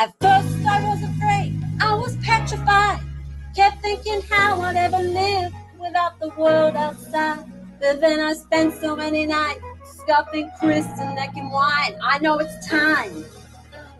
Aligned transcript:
At 0.00 0.14
first 0.18 0.66
I 0.66 0.82
was 0.88 1.02
afraid, 1.02 1.62
I 1.78 1.94
was 1.94 2.16
petrified. 2.24 3.00
Kept 3.54 3.82
thinking 3.82 4.22
how 4.30 4.58
I'd 4.62 4.74
ever 4.74 4.96
live 4.96 5.52
without 5.78 6.18
the 6.18 6.30
world 6.38 6.74
outside. 6.74 7.44
But 7.78 8.00
then 8.00 8.18
I 8.18 8.32
spent 8.32 8.72
so 8.80 8.96
many 8.96 9.26
nights 9.26 9.60
scuffing 9.98 10.50
Chris 10.58 10.86
and 10.98 11.16
necking 11.16 11.50
wine. 11.50 11.98
I 12.02 12.18
know 12.20 12.38
it's 12.38 12.66
time 12.66 13.26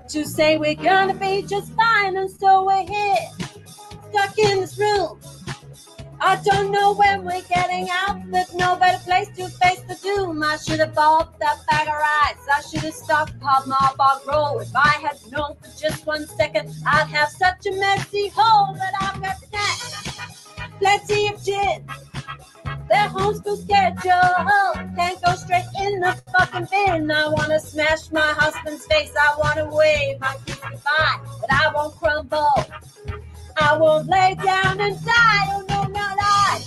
to 0.09 0.25
say 0.25 0.57
we're 0.57 0.75
gonna 0.75 1.13
be 1.13 1.43
just 1.43 1.71
fine, 1.75 2.17
and 2.17 2.31
so 2.31 2.65
we're 2.65 2.87
here, 2.87 3.29
stuck 4.09 4.39
in 4.39 4.61
this 4.61 4.79
room. 4.79 5.21
I 6.23 6.37
don't 6.45 6.71
know 6.71 6.95
when 6.95 7.25
we're 7.25 7.43
getting 7.43 7.89
out. 7.91 8.21
There's 8.31 8.55
no 8.55 8.77
better 8.77 9.03
place 9.05 9.29
to 9.37 9.49
face 9.49 9.81
the 9.89 9.99
doom. 10.03 10.43
I 10.43 10.59
should 10.59 10.81
have 10.81 10.95
bought 10.95 11.39
that 11.41 11.57
bag 11.69 11.89
of 11.89 11.95
rice. 11.95 12.47
I 12.55 12.61
should 12.69 12.81
have 12.81 12.95
stockpiled 12.95 13.67
my 13.67 13.93
bog 13.97 14.21
roll. 14.27 14.61
If 14.61 14.75
I 14.77 14.99
had 15.01 15.19
known 15.33 15.57
for 15.57 15.81
just 15.81 16.07
one 16.07 16.27
second, 16.27 16.75
I'd 16.87 17.09
have 17.09 17.31
such 17.31 17.67
a 17.67 17.73
messy 17.73 18.29
hole 18.35 18.75
that 18.75 18.93
I've 19.01 19.23
got 19.23 19.37
snacks. 19.39 20.39
Plenty 20.79 21.29
of 21.29 21.43
gin. 21.43 21.85
Their 22.91 23.09
homeschool 23.09 23.63
schedule 23.63 24.95
can't 24.97 25.23
go 25.25 25.35
straight 25.37 25.65
in 25.81 26.01
the 26.01 26.21
fucking 26.37 26.69
bin. 26.71 27.11
I 27.11 27.29
wanna 27.29 27.61
smash 27.61 28.11
my 28.11 28.33
husband's 28.37 28.85
face. 28.87 29.13
I 29.19 29.37
wanna 29.39 29.75
wave 29.75 30.21
my 30.21 30.37
kids 30.45 30.61
goodbye, 30.61 31.21
but 31.41 31.53
I 31.53 31.73
won't 31.75 31.95
crumble. 31.97 32.67
I 33.61 33.77
won't 33.77 34.09
lay 34.09 34.35
down 34.43 34.81
and 34.81 35.05
die. 35.05 35.47
Oh 35.53 35.65
no, 35.69 35.83
not 35.85 36.17
I. 36.19 36.63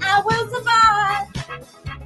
I 0.00 0.22
will 0.24 0.48
survive. 0.48 1.60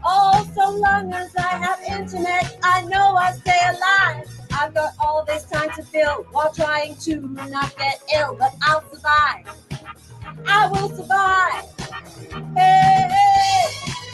Oh, 0.05 0.51
so 0.55 0.71
long 0.71 1.13
as 1.13 1.35
I 1.37 1.57
have 1.57 1.79
internet, 1.83 2.59
I 2.63 2.85
know 2.87 3.15
I 3.17 3.33
stay 3.33 3.61
alive. 3.69 4.27
I've 4.53 4.75
got 4.75 4.95
all 4.99 5.25
this 5.27 5.45
time 5.45 5.71
to 5.77 5.83
fill 5.83 6.25
while 6.33 6.53
trying 6.53 6.97
to 6.97 7.21
not 7.51 7.77
get 7.77 8.03
ill, 8.17 8.35
but 8.39 8.55
I'll 8.63 8.83
survive. 8.91 9.47
I 10.47 10.69
will 10.69 10.89
survive. 10.89 11.65
Hey, 12.57 13.09
hey. 13.11 14.08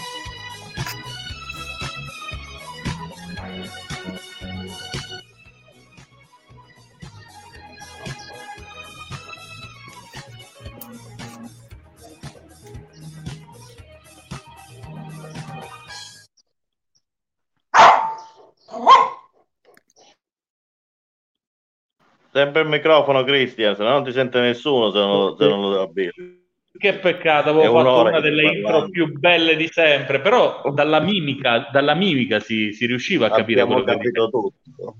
Sempre 22.32 22.62
il 22.62 22.68
microfono, 22.68 23.22
Cristian, 23.22 23.76
se 23.76 23.84
no 23.84 23.90
non 23.90 24.02
ti 24.02 24.10
sente 24.10 24.40
nessuno 24.40 24.90
se 24.90 24.98
non, 24.98 25.36
se 25.36 25.46
non 25.46 25.60
lo 25.60 25.82
abiliti. 25.82 26.42
Che 26.76 26.94
peccato, 26.94 27.50
avevo 27.50 27.72
fatto 27.72 27.88
un'ora 27.88 28.08
una 28.08 28.16
che 28.16 28.22
delle 28.22 28.42
intro 28.42 28.62
parlando. 28.62 28.90
più 28.90 29.12
belle 29.12 29.54
di 29.54 29.68
sempre, 29.68 30.20
però 30.20 30.60
dalla 30.72 30.98
mimica, 30.98 31.68
dalla 31.70 31.94
mimica 31.94 32.40
si, 32.40 32.72
si 32.72 32.86
riusciva 32.86 33.26
a 33.26 33.30
capire 33.30 33.60
Abbiamo 33.60 33.84
quello 33.84 33.98
che 33.98 34.04
capito 34.10 34.28
tutto. 34.30 34.96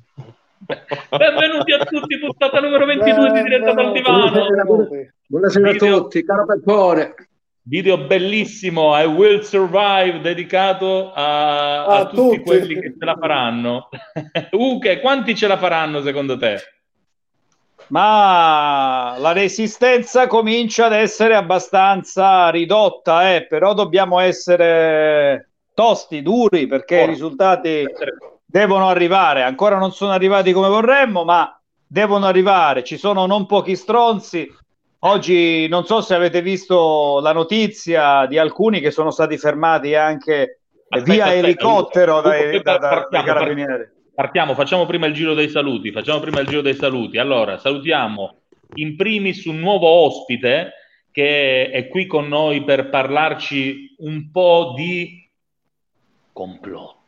Benvenuti 1.19 1.73
a 1.73 1.85
tutti, 1.85 2.19
puntata 2.21 2.61
numero 2.61 2.87
22 2.87 3.33
di 3.33 3.43
Diretta 3.43 3.73
dal 3.73 3.91
Divano. 3.91 4.31
Buonasera, 5.27 5.71
a 5.71 5.75
tutti, 5.75 6.25
caro 6.25 6.47
Peppone. 6.47 7.15
Video 7.67 7.97
bellissimo, 7.97 8.95
I 8.95 9.07
Will 9.07 9.41
Survive, 9.41 10.21
dedicato 10.21 11.13
a, 11.15 11.85
a 11.87 11.97
A 12.01 12.07
tutti 12.09 12.37
tutti. 12.37 12.41
quelli 12.41 12.75
che 12.79 12.95
ce 12.99 13.05
la 13.05 13.17
faranno. 13.19 13.89
Uche, 14.53 15.01
quanti 15.01 15.35
ce 15.35 15.47
la 15.47 15.57
faranno 15.57 16.03
secondo 16.03 16.37
te? 16.37 16.59
Ma 17.89 19.15
la 19.19 19.33
resistenza 19.33 20.27
comincia 20.27 20.87
ad 20.87 20.93
essere 20.93 21.35
abbastanza 21.35 22.51
ridotta, 22.51 23.35
eh, 23.35 23.47
però 23.47 23.73
dobbiamo 23.73 24.19
essere 24.21 25.51
tosti, 25.73 26.21
duri, 26.21 26.67
perché 26.67 27.03
i 27.03 27.07
risultati 27.07 27.87
devono 28.45 28.89
arrivare. 28.89 29.43
Ancora 29.43 29.79
non 29.79 29.93
sono 29.93 30.13
arrivati 30.13 30.53
come 30.53 30.69
vorremmo, 30.69 31.25
ma 31.25 31.59
devono 31.87 32.27
arrivare. 32.27 32.85
Ci 32.85 32.99
sono 32.99 33.25
non 33.25 33.47
pochi 33.47 33.75
stronzi. 33.75 34.47
Oggi 35.07 35.69
non 35.69 35.85
so 35.85 36.01
se 36.01 36.15
avete 36.15 36.41
visto 36.41 37.21
la 37.21 37.33
notizia 37.33 38.25
di 38.27 38.39
alcuni 38.39 38.81
che 38.81 38.91
sono 38.91 39.11
stati 39.11 39.37
fermati 39.37 39.95
anche 39.95 40.61
Aspetta, 40.89 41.13
via 41.13 41.25
aspetta, 41.25 41.47
elicottero 41.47 42.21
dai, 42.23 42.63
da- 42.63 42.79
da- 42.79 42.79
dai 42.79 42.89
partiamo, 42.89 43.25
carabinieri. 43.27 43.89
Partiamo, 44.15 44.55
facciamo 44.55 44.87
prima 44.87 45.07
il 45.07 45.13
giro 45.13 45.35
dei 45.35 45.51
saluti. 45.51 45.93
Facciamo 45.93 46.21
prima 46.21 46.41
il 46.41 46.47
giro 46.47 46.63
dei 46.63 46.75
saluti. 46.75 47.19
Allora, 47.19 47.59
salutiamo 47.59 48.37
in 48.77 48.97
primis 48.97 49.45
un 49.45 49.59
nuovo 49.59 49.87
ospite 49.89 50.73
che 51.11 51.71
è 51.71 51.87
qui 51.89 52.07
con 52.07 52.27
noi 52.27 52.65
per 52.65 52.89
parlarci 52.89 53.97
un 53.99 54.31
po' 54.31 54.73
di 54.75 55.31
complotti, 56.33 57.04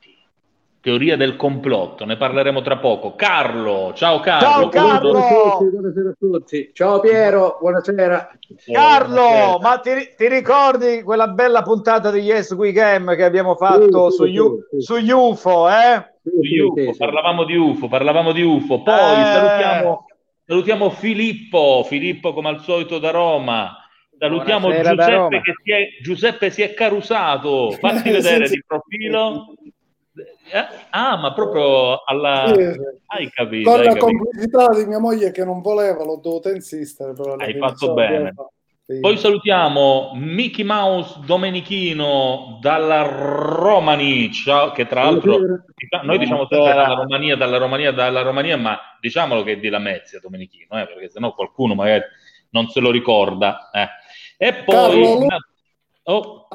teoria 0.87 1.17
del 1.17 1.35
complotto. 1.35 2.05
Ne 2.05 2.17
parleremo 2.17 2.63
tra 2.63 2.77
poco. 2.77 3.17
Carlo, 3.17 3.91
ciao 3.97 4.21
Carlo. 4.21 4.47
Ciao, 4.47 4.69
Carlo! 4.69 5.11
Buonasera 5.11 5.41
a 5.43 5.51
tutti, 5.59 5.71
buonasera 5.71 6.09
a 6.09 6.15
tutti. 6.17 6.71
Ciao 6.73 7.01
Piero, 7.01 7.59
buonasera. 7.61 8.31
Carlo, 8.73 9.15
Buonasera. 9.15 9.59
ma 9.59 9.79
ti, 9.79 9.91
ti 10.17 10.29
ricordi 10.29 11.03
quella 11.03 11.27
bella 11.27 11.63
puntata 11.63 12.13
di 12.13 12.21
Yes 12.21 12.53
We 12.53 12.71
Game 12.71 13.17
che 13.17 13.25
abbiamo 13.25 13.57
fatto 13.57 14.11
Sì, 14.11 14.17
su, 14.17 14.25
sì, 14.27 14.37
U- 14.39 14.59
sì. 14.71 14.81
su 14.81 14.95
UFO, 15.17 15.69
eh? 15.69 16.15
UFO, 16.23 16.95
parlavamo 16.97 17.43
di 17.43 17.57
UFO, 17.57 17.89
parlavamo 17.89 18.31
di 18.31 18.43
UFO. 18.43 18.83
Poi 18.85 18.95
Eh. 18.95 19.25
salutiamo, 19.25 20.07
salutiamo 20.47 20.91
Filippo, 20.91 21.83
Filippo 21.85 22.33
come 22.33 22.51
al 22.51 22.61
solito 22.61 23.01
da 23.01 23.11
Roma. 23.11 23.77
Salutiamo 24.19 24.71
Giuseppe 24.73 25.11
Roma. 25.11 25.29
che 25.41 25.53
si 25.65 25.73
è, 25.73 25.87
Giuseppe 26.01 26.51
si 26.51 26.63
è 26.63 26.73
carusato. 26.75 27.73
Fatti 27.73 28.09
vedere 28.13 28.47
Sì, 28.47 28.53
sì. 28.53 28.55
di 28.55 28.65
profilo. 28.65 29.55
Eh? 30.51 30.67
Ah, 30.91 31.17
ma 31.17 31.33
proprio 31.33 32.03
alla... 32.05 32.45
Sì, 32.49 32.55
sì. 32.55 32.81
Hai 33.07 33.31
capito, 33.31 33.71
Con 33.71 33.81
hai 33.81 33.87
la 33.87 33.93
capito. 33.93 34.07
complicità 34.07 34.69
di 34.75 34.85
mia 34.87 34.99
moglie 34.99 35.31
che 35.33 35.45
non 35.45 35.61
voleva, 35.61 36.05
l'ho 36.05 36.21
dovuto 36.23 36.49
insistere. 36.51 37.13
Hai 37.39 37.57
fatto 37.59 37.93
bene. 37.95 38.35
Sì. 38.87 39.01
Poi 39.01 39.17
salutiamo 39.19 40.13
Mickey 40.15 40.65
Mouse 40.65 41.19
Domenichino 41.27 42.59
dalla 42.61 43.03
Romani, 43.03 44.31
ciao, 44.33 44.71
che 44.71 44.87
tra 44.87 45.03
l'altro 45.03 45.39
Buonasera. 45.39 46.03
noi 46.05 46.19
diciamo 46.19 46.47
sempre 46.49 46.73
dalla 46.73 46.95
Romania, 46.95 47.37
dalla 47.37 47.57
Romania, 47.59 47.91
dalla 47.93 48.23
Romania, 48.23 48.57
ma 48.57 48.79
diciamolo 49.01 49.43
che 49.43 49.53
è 49.55 49.57
di 49.59 49.69
Lamezia 49.71 50.21
Domenichino, 50.21 50.81
eh, 50.81 50.87
perché 50.87 51.09
sennò 51.11 51.35
qualcuno 51.35 51.75
magari 51.75 52.05
non 52.51 52.69
se 52.69 52.79
lo 52.79 52.93
ricorda. 52.93 53.71
eh. 53.73 53.89
E 54.39 54.55
poi 54.55 55.01
Carlo, 55.01 55.27
Oh, 56.09 56.47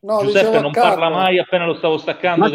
No, 0.00 0.22
Giuseppe 0.22 0.60
non 0.60 0.70
Carlo, 0.70 0.90
parla 0.90 1.08
mai 1.10 1.38
appena 1.38 1.66
lo 1.66 1.74
stavo 1.74 1.98
staccando. 1.98 2.48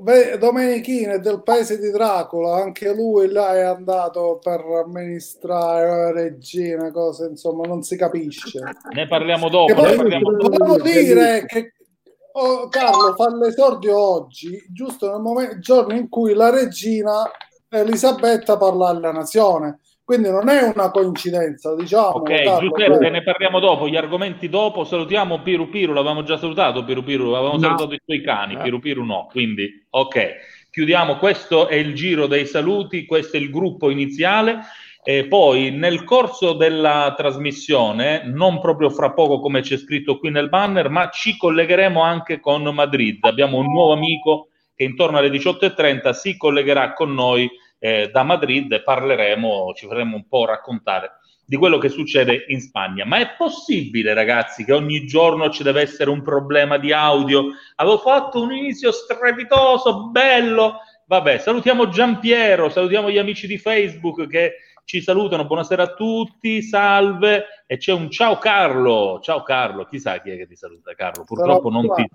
Beh, 0.00 0.38
Domenichino 0.38 1.12
è 1.12 1.18
del 1.18 1.42
paese 1.42 1.78
di 1.78 1.90
Dracula, 1.90 2.56
anche 2.56 2.94
lui 2.94 3.30
là 3.30 3.54
è 3.54 3.60
andato 3.60 4.38
per 4.42 4.60
amministrare 4.60 5.86
la 5.86 6.12
regina, 6.12 6.90
cose 6.90 7.26
insomma, 7.26 7.66
non 7.66 7.82
si 7.82 7.96
capisce. 7.96 8.60
Ne 8.94 9.06
parliamo 9.06 9.50
dopo. 9.50 9.66
Che 9.66 9.74
ne 9.74 9.86
poi 9.86 9.96
parliamo 9.96 10.32
dopo. 10.32 10.80
dire 10.80 11.44
che 11.44 11.74
oh, 12.32 12.68
Carlo 12.68 13.14
fa 13.14 13.34
l'esordio 13.36 13.98
oggi, 13.98 14.58
giusto 14.70 15.10
nel 15.10 15.20
momento, 15.20 15.58
giorno 15.58 15.94
in 15.94 16.08
cui 16.08 16.32
la 16.32 16.48
regina 16.48 17.30
Elisabetta 17.68 18.56
parla 18.56 18.88
alla 18.88 19.12
nazione. 19.12 19.80
Quindi 20.10 20.28
non 20.28 20.48
è 20.48 20.72
una 20.74 20.90
coincidenza, 20.90 21.72
diciamo. 21.76 22.08
Ok, 22.08 22.42
Carlo, 22.42 22.68
Giuseppe, 22.68 22.96
prego. 22.96 23.10
ne 23.10 23.22
parliamo 23.22 23.60
dopo, 23.60 23.86
gli 23.86 23.94
argomenti 23.94 24.48
dopo. 24.48 24.82
Salutiamo 24.82 25.40
Piru 25.40 25.68
Piru, 25.68 25.92
l'avevamo 25.92 26.24
già 26.24 26.36
salutato 26.36 26.82
Piru 26.82 27.04
Piru, 27.04 27.30
avevamo 27.30 27.52
No. 27.52 27.60
salutato 27.60 27.94
i 27.94 28.00
suoi 28.04 28.20
cani, 28.20 28.54
No. 28.54 28.62
Piru 28.62 28.80
Piru 28.80 29.04
no, 29.04 29.28
quindi 29.30 29.86
ok. 29.88 30.32
Chiudiamo, 30.68 31.16
questo 31.18 31.68
è 31.68 31.76
il 31.76 31.94
giro 31.94 32.26
dei 32.26 32.44
saluti, 32.44 33.06
questo 33.06 33.36
è 33.36 33.40
il 33.40 33.50
gruppo 33.50 33.88
iniziale. 33.88 34.58
E 35.04 35.26
poi 35.28 35.70
nel 35.70 36.02
corso 36.02 36.54
della 36.54 37.14
trasmissione, 37.16 38.22
non 38.24 38.60
proprio 38.60 38.90
fra 38.90 39.12
poco 39.12 39.38
come 39.38 39.60
c'è 39.60 39.76
scritto 39.76 40.18
qui 40.18 40.32
nel 40.32 40.48
banner, 40.48 40.88
ma 40.88 41.08
ci 41.10 41.36
collegheremo 41.36 42.02
anche 42.02 42.40
con 42.40 42.64
Madrid. 42.74 43.24
Abbiamo 43.24 43.58
un 43.58 43.66
nuovo 43.66 43.92
amico 43.92 44.48
che 44.74 44.82
intorno 44.82 45.18
alle 45.18 45.30
18.30 45.30 46.10
si 46.10 46.36
collegherà 46.36 46.94
con 46.94 47.14
noi 47.14 47.48
eh, 47.80 48.10
da 48.12 48.22
Madrid 48.22 48.82
parleremo, 48.82 49.72
ci 49.74 49.86
faremo 49.86 50.14
un 50.14 50.28
po' 50.28 50.44
raccontare 50.44 51.12
di 51.44 51.56
quello 51.56 51.78
che 51.78 51.88
succede 51.88 52.44
in 52.48 52.60
Spagna. 52.60 53.04
Ma 53.04 53.18
è 53.18 53.34
possibile, 53.36 54.14
ragazzi, 54.14 54.64
che 54.64 54.72
ogni 54.72 55.04
giorno 55.06 55.50
ci 55.50 55.64
deve 55.64 55.80
essere 55.80 56.10
un 56.10 56.22
problema 56.22 56.78
di 56.78 56.92
audio? 56.92 57.46
Avevo 57.74 57.98
fatto 57.98 58.40
un 58.40 58.52
inizio 58.52 58.92
strepitoso, 58.92 60.10
bello. 60.10 60.78
Vabbè, 61.06 61.38
salutiamo 61.38 61.88
Giampiero, 61.88 62.68
salutiamo 62.68 63.10
gli 63.10 63.18
amici 63.18 63.48
di 63.48 63.58
Facebook 63.58 64.28
che 64.28 64.58
ci 64.84 65.00
salutano. 65.00 65.46
Buonasera 65.46 65.82
a 65.82 65.94
tutti, 65.94 66.62
salve. 66.62 67.46
E 67.66 67.78
c'è 67.78 67.92
un 67.92 68.10
ciao 68.10 68.38
Carlo. 68.38 69.18
Ciao 69.20 69.42
Carlo, 69.42 69.86
chissà 69.86 70.20
chi 70.20 70.30
è 70.30 70.36
che 70.36 70.46
ti 70.46 70.54
saluta, 70.54 70.94
Carlo. 70.94 71.24
Purtroppo 71.24 71.68
non 71.68 71.92
ti, 71.94 72.08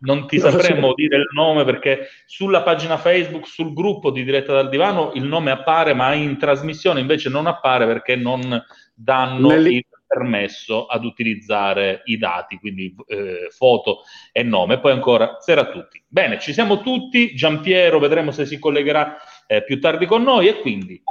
non 0.00 0.26
ti 0.26 0.38
sapremmo 0.40 0.94
dire 0.94 1.16
il 1.16 1.28
nome 1.34 1.64
perché 1.64 2.08
sulla 2.26 2.62
pagina 2.62 2.96
Facebook, 2.96 3.46
sul 3.46 3.72
gruppo 3.72 4.10
di 4.10 4.24
Diretta 4.24 4.52
dal 4.52 4.68
Divano, 4.68 5.12
il 5.14 5.24
nome 5.24 5.50
appare, 5.50 5.94
ma 5.94 6.12
in 6.14 6.38
trasmissione 6.38 7.00
invece 7.00 7.28
non 7.28 7.46
appare 7.46 7.86
perché 7.86 8.16
non 8.16 8.62
danno 8.94 9.48
Nelli... 9.48 9.76
il 9.76 9.86
permesso 10.06 10.86
ad 10.86 11.04
utilizzare 11.04 12.02
i 12.04 12.16
dati, 12.16 12.56
quindi 12.58 12.94
eh, 13.06 13.48
foto 13.50 14.02
e 14.30 14.42
nome. 14.42 14.78
Poi 14.78 14.92
ancora 14.92 15.38
sera 15.40 15.62
a 15.62 15.70
tutti. 15.70 16.02
Bene, 16.06 16.38
ci 16.38 16.52
siamo 16.52 16.82
tutti. 16.82 17.34
Giampiero, 17.34 17.98
vedremo 17.98 18.30
se 18.30 18.46
si 18.46 18.58
collegherà 18.58 19.16
eh, 19.46 19.64
più 19.64 19.80
tardi 19.80 20.06
con 20.06 20.22
noi 20.22 20.48
e 20.48 20.60
quindi 20.60 21.02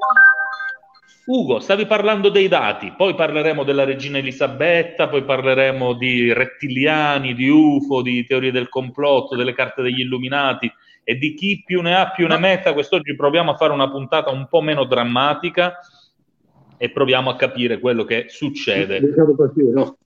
Ugo, 1.26 1.60
stavi 1.60 1.86
parlando 1.86 2.28
dei 2.28 2.50
dati, 2.50 2.94
poi 2.98 3.16
parleremo 3.16 3.64
della 3.64 3.86
regina 3.86 4.18
Elisabetta, 4.18 5.08
poi 5.08 5.24
parleremo 5.24 5.94
di 5.94 6.34
rettiliani, 6.34 7.34
di 7.34 7.48
UFO, 7.48 8.02
di 8.02 8.26
teorie 8.26 8.52
del 8.52 8.68
complotto, 8.68 9.38
delle 9.38 9.54
carte 9.54 9.82
degli 9.82 10.02
illuminati 10.02 10.70
e 11.02 11.16
di 11.16 11.34
chi 11.34 11.64
più 11.66 11.82
ne 11.82 11.96
ha 11.96 12.12
più 12.12 12.28
ne 12.28 12.38
metta. 12.38 12.74
Quest'oggi 12.74 13.16
proviamo 13.16 13.52
a 13.52 13.56
fare 13.56 13.72
una 13.72 13.90
puntata 13.90 14.32
un 14.32 14.48
po' 14.50 14.62
meno 14.62 14.84
drammatica 14.84 15.80
e 16.78 16.90
proviamo 16.90 17.30
a 17.30 17.36
capire 17.38 17.80
quello 17.80 18.04
che 18.04 18.26
succede. 18.28 19.00
No? 19.74 19.98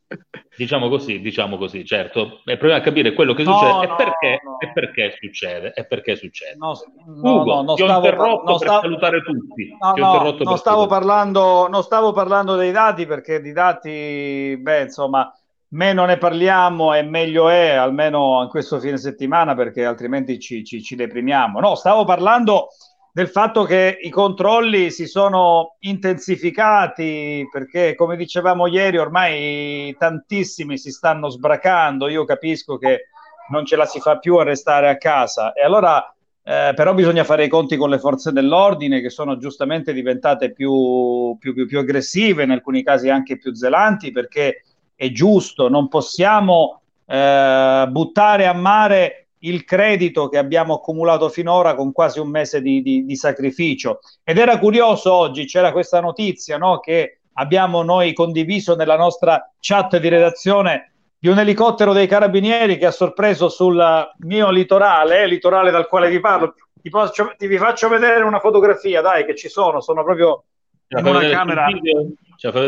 Diciamo 0.56 0.90
così, 0.90 1.20
diciamo 1.20 1.58
così, 1.58 1.86
certo. 1.86 2.42
E 2.46 2.58
proviamo 2.58 2.82
a 2.82 2.84
capire 2.84 3.14
quello 3.14 3.34
che 3.34 3.44
succede 3.44 3.72
no, 3.72 3.84
e, 3.84 3.88
perché, 3.96 4.42
no. 4.44 4.60
e, 4.60 4.72
perché, 4.72 5.16
succede. 5.20 5.74
E 5.74 5.86
perché 5.86 6.16
succede. 6.16 6.56
No, 6.56 6.74
Ugo, 7.06 7.62
no, 7.62 7.74
ti 7.76 7.84
ho 7.84 7.96
interrotto 7.96 8.44
par- 8.44 8.58
per 8.58 8.68
stavo... 8.68 8.82
salutare 8.82 9.22
tutti. 9.22 9.78
No, 9.80 9.94
no, 9.96 10.36
non, 10.40 10.58
stavo 10.58 10.88
parlando, 10.88 11.68
non 11.68 11.84
stavo 11.84 12.12
parlando 12.12 12.56
dei 12.56 12.72
dati 12.72 13.06
perché 13.06 13.42
di 13.42 13.52
dati, 13.52 14.58
beh, 14.60 14.82
insomma, 14.82 15.32
meno 15.70 16.06
ne 16.06 16.18
parliamo 16.18 16.94
e 16.94 17.04
meglio 17.04 17.50
è, 17.50 17.72
almeno 17.72 18.42
in 18.42 18.50
questo 18.50 18.80
fine 18.80 18.98
settimana, 18.98 19.54
perché 19.54 19.86
altrimenti 19.86 20.40
ci, 20.40 20.64
ci, 20.64 20.82
ci 20.82 20.96
deprimiamo. 20.96 21.60
No, 21.60 21.76
stavo 21.76 22.04
parlando 22.06 22.70
del 23.18 23.30
fatto 23.30 23.64
che 23.64 23.98
i 24.00 24.12
controlli 24.12 24.92
si 24.92 25.08
sono 25.08 25.78
intensificati 25.80 27.48
perché, 27.52 27.96
come 27.96 28.16
dicevamo 28.16 28.68
ieri, 28.68 29.00
ormai 29.00 29.96
tantissimi 29.98 30.78
si 30.78 30.92
stanno 30.92 31.28
sbracando. 31.28 32.10
Io 32.10 32.26
capisco 32.26 32.78
che 32.78 33.08
non 33.50 33.66
ce 33.66 33.76
la 33.76 33.88
si 33.88 34.00
fa 34.00 34.20
più 34.20 34.36
a 34.36 34.44
restare 34.44 34.88
a 34.88 34.98
casa 34.98 35.54
e 35.54 35.64
allora 35.64 36.14
eh, 36.44 36.74
però 36.76 36.94
bisogna 36.94 37.24
fare 37.24 37.46
i 37.46 37.50
conti 37.50 37.76
con 37.76 37.90
le 37.90 37.98
forze 37.98 38.32
dell'ordine 38.32 39.02
che 39.02 39.10
sono 39.10 39.38
giustamente 39.38 39.94
diventate 39.94 40.54
più, 40.54 41.36
più, 41.40 41.56
più, 41.56 41.66
più 41.66 41.80
aggressive, 41.80 42.44
in 42.44 42.52
alcuni 42.52 42.84
casi 42.84 43.10
anche 43.10 43.40
più 43.40 43.52
zelanti, 43.52 44.12
perché 44.12 44.62
è 44.94 45.10
giusto, 45.10 45.70
non 45.70 45.88
possiamo 45.88 46.82
eh, 47.08 47.88
buttare 47.90 48.46
a 48.46 48.54
mare 48.54 49.27
il 49.40 49.64
credito 49.64 50.30
che 50.30 50.38
abbiamo 50.38 50.76
accumulato 50.76 51.30
finora 51.30 51.76
con 51.76 51.92
quasi 51.92 52.20
un 52.20 52.30
mese 52.30 52.62
di, 52.62 52.82
di, 52.82 53.06
di 53.06 53.16
sacrificio. 53.16 54.00
Ed 54.24 54.38
era 54.38 54.58
curioso 54.58 55.14
oggi, 55.14 55.46
c'era 55.46 55.72
questa 55.72 56.00
notizia 56.00 56.58
no, 56.58 56.80
che 56.80 57.20
abbiamo 57.34 57.84
noi 57.84 58.14
condiviso 58.14 58.76
nella 58.76 58.98
nostra 58.98 59.52
chat 59.60 59.98
di 59.98 60.08
redazione 60.08 60.92
di 61.20 61.30
un 61.30 61.40
elicottero 61.40 61.94
dei 61.94 62.08
carabinieri 62.08 62.78
che 62.78 62.86
ha 62.86 62.92
sorpreso 62.92 63.50
sul 63.50 63.84
mio 64.20 64.50
litorale, 64.52 65.24
eh, 65.24 65.28
litorale 65.28 65.72
dal 65.72 65.88
quale 65.88 66.10
vi 66.10 66.20
parlo. 66.20 66.56
Ti, 66.80 66.90
posso, 66.90 67.34
ti 67.38 67.48
vi 67.48 67.58
faccio 67.58 67.90
vedere 67.90 68.24
una 68.24 68.40
fotografia, 68.40 69.02
dai, 69.02 69.26
che 69.26 69.36
ci 69.36 69.50
sono, 69.50 69.82
sono 69.82 70.04
proprio 70.04 70.44
in 70.90 71.06
una 71.06 71.28
camera. 71.28 71.68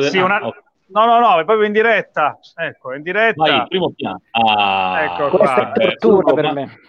Sì, 0.10 0.18
una, 0.18 0.40
ah. 0.40 0.54
No, 0.92 1.06
no, 1.06 1.20
no, 1.20 1.40
è 1.40 1.46
proprio 1.46 1.66
in 1.66 1.74
diretta. 1.74 2.38
Ecco, 2.56 2.94
in 2.94 3.04
diretta. 3.04 3.44
Vai, 3.44 3.68
primo 3.68 3.92
piano. 3.96 4.22
Ah, 4.32 5.04
ecco 5.04 5.38
qua. 5.38 5.72
È 5.74 5.96
tortura 5.96 6.34
per 6.34 6.54
me. 6.54 6.80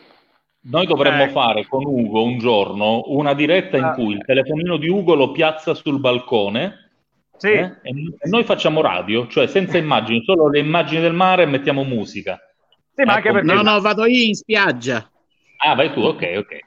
Noi 0.63 0.87
dovremmo 0.87 1.25
eh. 1.25 1.29
fare 1.29 1.67
con 1.67 1.85
Ugo 1.85 2.23
un 2.23 2.39
giorno 2.39 3.05
una 3.07 3.33
diretta 3.33 3.79
in 3.79 3.85
ah. 3.85 3.93
cui 3.95 4.13
il 4.13 4.25
telefonino 4.25 4.77
di 4.77 4.89
Ugo 4.89 5.15
lo 5.15 5.33
piazza 5.33 5.73
sul 5.73 6.01
balcone 6.01 6.91
sì. 7.39 7.53
eh? 7.53 7.77
e 7.81 8.29
noi 8.29 8.45
facciamo 8.45 8.83
radio, 8.83 9.27
cioè 9.27 9.47
senza 9.47 9.79
immagini, 9.79 10.23
solo 10.23 10.51
le 10.51 10.59
immagini 10.59 11.01
del 11.01 11.15
mare 11.15 11.45
e 11.45 11.47
mettiamo 11.47 11.83
musica. 11.83 12.39
Sì, 12.95 13.05
ma 13.05 13.17
ecco. 13.17 13.29
anche 13.29 13.33
perché... 13.33 13.55
No, 13.55 13.63
no, 13.63 13.81
vado 13.81 14.05
io 14.05 14.23
in 14.23 14.35
spiaggia. 14.35 15.11
Ah, 15.65 15.75
vai 15.75 15.93
tu, 15.93 16.01
ok, 16.01 16.33
ok. 16.37 16.59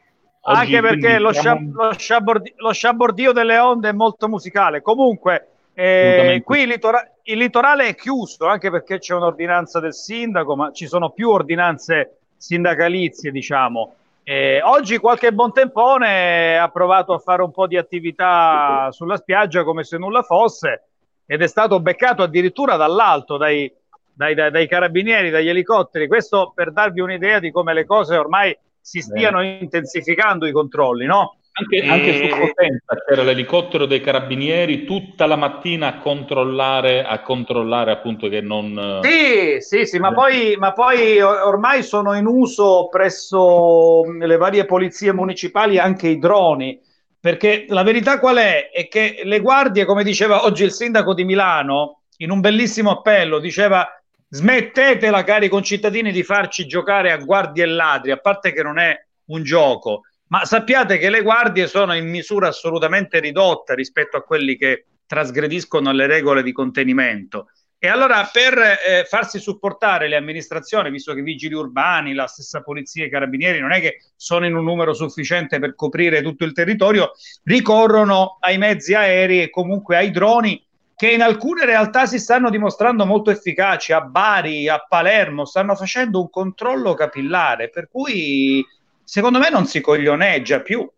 Oggi, 0.45 0.75
anche 0.75 0.81
perché 0.81 1.19
lo, 1.19 1.31
siamo... 1.31 1.71
lo, 1.74 1.94
sciabordio, 1.97 2.53
lo 2.57 2.74
sciabordio 2.74 3.31
delle 3.31 3.59
onde 3.59 3.89
è 3.89 3.94
molto 3.94 4.27
musicale. 4.27 4.81
Comunque, 4.81 5.50
eh, 5.74 6.41
qui 6.44 6.65
litora- 6.65 7.12
il, 7.24 7.38
litorale 7.38 7.88
è 7.88 7.96
chiuso 7.96 8.48
anche 8.48 8.70
perché 8.70 9.00
c'è 9.00 9.14
un'ordinanza 9.14 9.80
del 9.80 9.94
sindaco, 9.94 10.56
ma 10.56 10.72
ci 10.72 10.88
sono 10.88 11.12
più 11.12 11.30
ordinanze 11.30 12.18
sindacalizie, 12.38 13.31
diciamo. 13.31 13.96
Eh, 14.24 14.62
oggi 14.64 14.98
qualche 14.98 15.34
buontempone 15.34 16.58
ha 16.58 16.70
provato 16.70 17.14
a 17.14 17.20
fare 17.20 17.42
un 17.42 17.52
po' 17.52 17.68
di 17.68 17.78
attività 17.78 18.90
sulla 18.92 19.18
spiaggia 19.18 19.66
come 19.66 19.84
se 19.84 19.98
nulla 19.98 20.22
fosse 20.22 20.88
ed 21.25 21.42
è 21.42 21.48
stato 21.48 21.81
beccato 21.81 22.24
addirittura 22.24 22.78
dall'alto 22.78 23.36
dai, 23.36 23.69
dai, 24.14 24.34
dai, 24.34 24.52
dai 24.52 24.68
carabinieri, 24.68 25.30
dagli 25.30 25.50
elicotteri. 25.50 26.08
Questo 26.08 26.54
per 26.56 26.72
darvi 26.72 27.02
un'idea 27.02 27.40
di 27.40 27.52
come 27.52 27.74
le 27.74 27.86
cose 27.86 28.16
ormai 28.16 28.58
si 28.80 29.02
stiano 29.02 29.40
Bene. 29.40 29.60
intensificando 29.60 30.46
i 30.46 30.52
controlli, 30.52 31.06
no? 31.06 31.38
Anche, 31.56 31.76
e... 31.78 31.88
anche, 31.88 32.18
su 32.18 32.36
Potenza 32.36 32.96
c'era 33.06 33.22
l'elicottero 33.22 33.86
dei 33.86 34.02
carabinieri 34.02 34.86
tutta 34.86 35.28
la 35.28 35.36
mattina 35.36 35.88
a 35.88 35.98
controllare, 36.00 37.04
a 37.04 37.22
controllare 37.22 37.92
appunto 37.92 38.28
che 38.28 38.42
non... 38.42 39.02
Sì, 39.04 39.58
sì, 39.60 39.86
sì, 39.86 40.00
ma 40.00 40.12
poi, 40.14 40.56
ma 40.58 40.74
poi 40.74 41.22
ormai 41.22 41.84
sono 41.84 42.16
in 42.16 42.26
uso 42.26 42.88
presso 42.90 44.04
le 44.04 44.38
varie 44.38 44.66
polizie 44.66 45.14
municipali 45.14 45.78
anche 45.78 46.08
i 46.08 46.18
droni, 46.18 46.80
perché 47.20 47.66
la 47.68 47.84
verità 47.84 48.18
qual 48.18 48.38
è? 48.38 48.72
È 48.72 48.88
che 48.88 49.22
le 49.24 49.40
guardie, 49.40 49.86
come 49.86 50.04
diceva 50.04 50.46
oggi 50.46 50.64
il 50.64 50.72
sindaco 50.72 51.14
di 51.14 51.24
Milano, 51.24 52.02
in 52.18 52.32
un 52.32 52.40
bellissimo 52.40 52.90
appello, 52.90 53.38
diceva 53.38 53.88
smettetela 54.28 55.24
cari 55.24 55.50
concittadini 55.50 56.12
di 56.12 56.24
farci 56.24 56.66
giocare 56.66 57.12
a 57.12 57.18
guardie 57.18 57.64
e 57.64 57.68
ladri, 57.68 58.10
a 58.10 58.18
parte 58.18 58.52
che 58.52 58.64
non 58.64 58.80
è 58.80 58.98
un 59.26 59.44
gioco 59.44 60.02
ma 60.33 60.45
sappiate 60.45 60.97
che 60.97 61.12
le 61.12 61.21
guardie 61.21 61.68
sono 61.68 61.94
in 61.94 62.09
misura 62.09 62.47
assolutamente 62.47 63.19
ridotta 63.19 63.75
rispetto 63.75 64.18
a 64.18 64.24
quelli 64.24 64.57
che 64.57 64.85
trasgrediscono 65.06 65.91
le 65.91 66.07
regole 66.07 66.41
di 66.41 66.51
contenimento. 66.51 67.51
E 67.77 67.88
allora 67.88 68.27
per 68.33 68.57
eh, 68.57 69.06
farsi 69.07 69.38
supportare 69.38 70.07
le 70.07 70.15
amministrazioni, 70.15 70.89
visto 70.89 71.13
che 71.13 71.19
i 71.19 71.24
vigili 71.24 71.53
urbani, 71.53 72.15
la 72.15 72.25
stessa 72.25 72.63
polizia 72.63 73.03
e 73.03 73.07
i 73.07 73.12
carabinieri 73.12 73.59
non 73.59 73.74
è 73.74 73.80
che 73.80 73.97
sono 74.15 74.47
in 74.47 74.56
un 74.56 74.63
numero 74.63 74.95
sufficiente 74.95 75.59
per 75.59 75.75
coprire 75.75 76.24
tutto 76.24 76.45
il 76.45 76.54
territorio, 76.54 77.11
ricorrono 77.44 78.37
ai 78.40 78.57
mezzi 78.57 78.95
aerei 78.95 79.44
e 79.44 79.52
comunque 79.52 79.97
ai 79.97 80.09
droni 80.09 80.66
che 80.95 81.11
in 81.11 81.21
alcune 81.21 81.63
realtà 81.66 82.07
si 82.07 82.18
stanno 82.18 82.49
dimostrando 82.49 83.06
molto 83.06 83.30
efficaci. 83.30 83.94
A 83.94 84.02
Bari, 84.02 84.68
a 84.68 84.83
Palermo, 84.87 85.45
stanno 85.45 85.75
facendo 85.75 86.21
un 86.21 86.31
controllo 86.31 86.95
capillare, 86.95 87.69
per 87.69 87.87
cui 87.87 88.66
secondo 89.04 89.40
me 89.40 89.50
non 89.50 89.66
si 89.66 89.81
coglioneggia 89.81 90.62
più. 90.62 90.90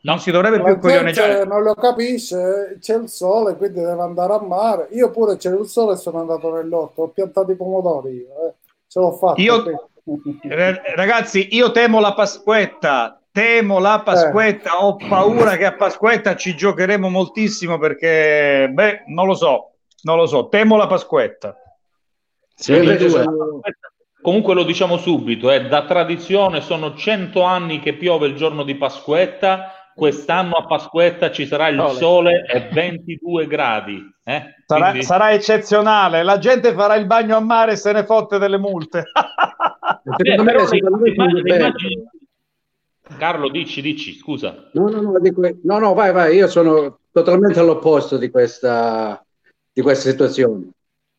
Non 0.00 0.20
si 0.20 0.30
dovrebbe 0.30 0.62
più 0.62 0.78
coglioneggiare. 0.78 1.44
Non 1.44 1.62
lo 1.62 1.74
capisce, 1.74 2.78
c'è 2.80 2.96
il 2.96 3.08
sole, 3.08 3.56
quindi 3.56 3.80
deve 3.80 4.00
andare 4.00 4.32
a 4.32 4.40
mare. 4.40 4.88
Io 4.92 5.10
pure 5.10 5.36
c'è 5.36 5.52
il 5.52 5.66
sole 5.66 5.94
e 5.94 5.96
sono 5.96 6.20
andato 6.20 6.54
nell'orto, 6.54 7.02
ho 7.02 7.08
piantato 7.08 7.50
i 7.50 7.56
pomodori 7.56 8.14
io, 8.14 8.48
eh. 8.48 8.54
ce 8.86 9.00
l'ho 9.00 9.12
fatto. 9.12 9.40
Io, 9.40 9.90
ragazzi, 10.94 11.48
io 11.50 11.72
temo 11.72 12.00
la 12.00 12.14
Pasquetta, 12.14 13.20
temo 13.32 13.80
la 13.80 14.00
Pasquetta, 14.04 14.70
eh. 14.70 14.76
ho 14.82 14.96
paura 14.96 15.56
che 15.56 15.66
a 15.66 15.74
Pasquetta 15.74 16.36
ci 16.36 16.54
giocheremo 16.54 17.08
moltissimo 17.08 17.76
perché, 17.78 18.70
beh, 18.72 19.02
non 19.08 19.26
lo 19.26 19.34
so, 19.34 19.72
non 20.02 20.16
lo 20.16 20.26
so, 20.26 20.48
temo 20.48 20.76
la 20.76 20.86
Pasquetta. 20.86 21.56
Sì, 22.54 22.72
Comunque 24.28 24.52
lo 24.52 24.64
diciamo 24.64 24.98
subito, 24.98 25.50
eh, 25.50 25.68
da 25.68 25.86
tradizione 25.86 26.60
sono 26.60 26.94
cento 26.94 27.44
anni 27.44 27.80
che 27.80 27.94
piove 27.94 28.26
il 28.26 28.34
giorno 28.34 28.62
di 28.62 28.74
Pasquetta, 28.74 29.90
quest'anno 29.94 30.56
a 30.56 30.66
Pasquetta 30.66 31.30
ci 31.30 31.46
sarà 31.46 31.68
il 31.68 31.82
sole 31.96 32.44
e 32.44 32.68
22 32.70 33.46
gradi. 33.46 34.06
Eh? 34.22 34.54
Sarà, 34.66 34.88
Quindi... 34.90 35.06
sarà, 35.06 35.32
eccezionale, 35.32 36.22
la 36.24 36.36
gente 36.36 36.74
farà 36.74 36.96
il 36.96 37.06
bagno 37.06 37.38
a 37.38 37.40
mare 37.40 37.72
e 37.72 37.76
se 37.76 37.90
ne 37.90 38.04
fotte 38.04 38.36
delle 38.36 38.58
multe. 38.58 39.04
Beh, 40.02 40.34
immagini... 40.34 42.06
Carlo, 43.16 43.48
dici, 43.48 43.80
dici, 43.80 44.12
scusa. 44.12 44.68
No, 44.74 44.90
no, 44.90 45.00
no, 45.00 45.18
dico, 45.20 45.40
no, 45.62 45.78
no, 45.78 45.94
vai, 45.94 46.12
vai, 46.12 46.36
io 46.36 46.48
sono 46.48 46.98
totalmente 47.10 47.60
all'opposto 47.60 48.18
di 48.18 48.28
questa, 48.28 49.24
di 49.72 49.80
questa 49.80 50.10
situazione. 50.10 50.72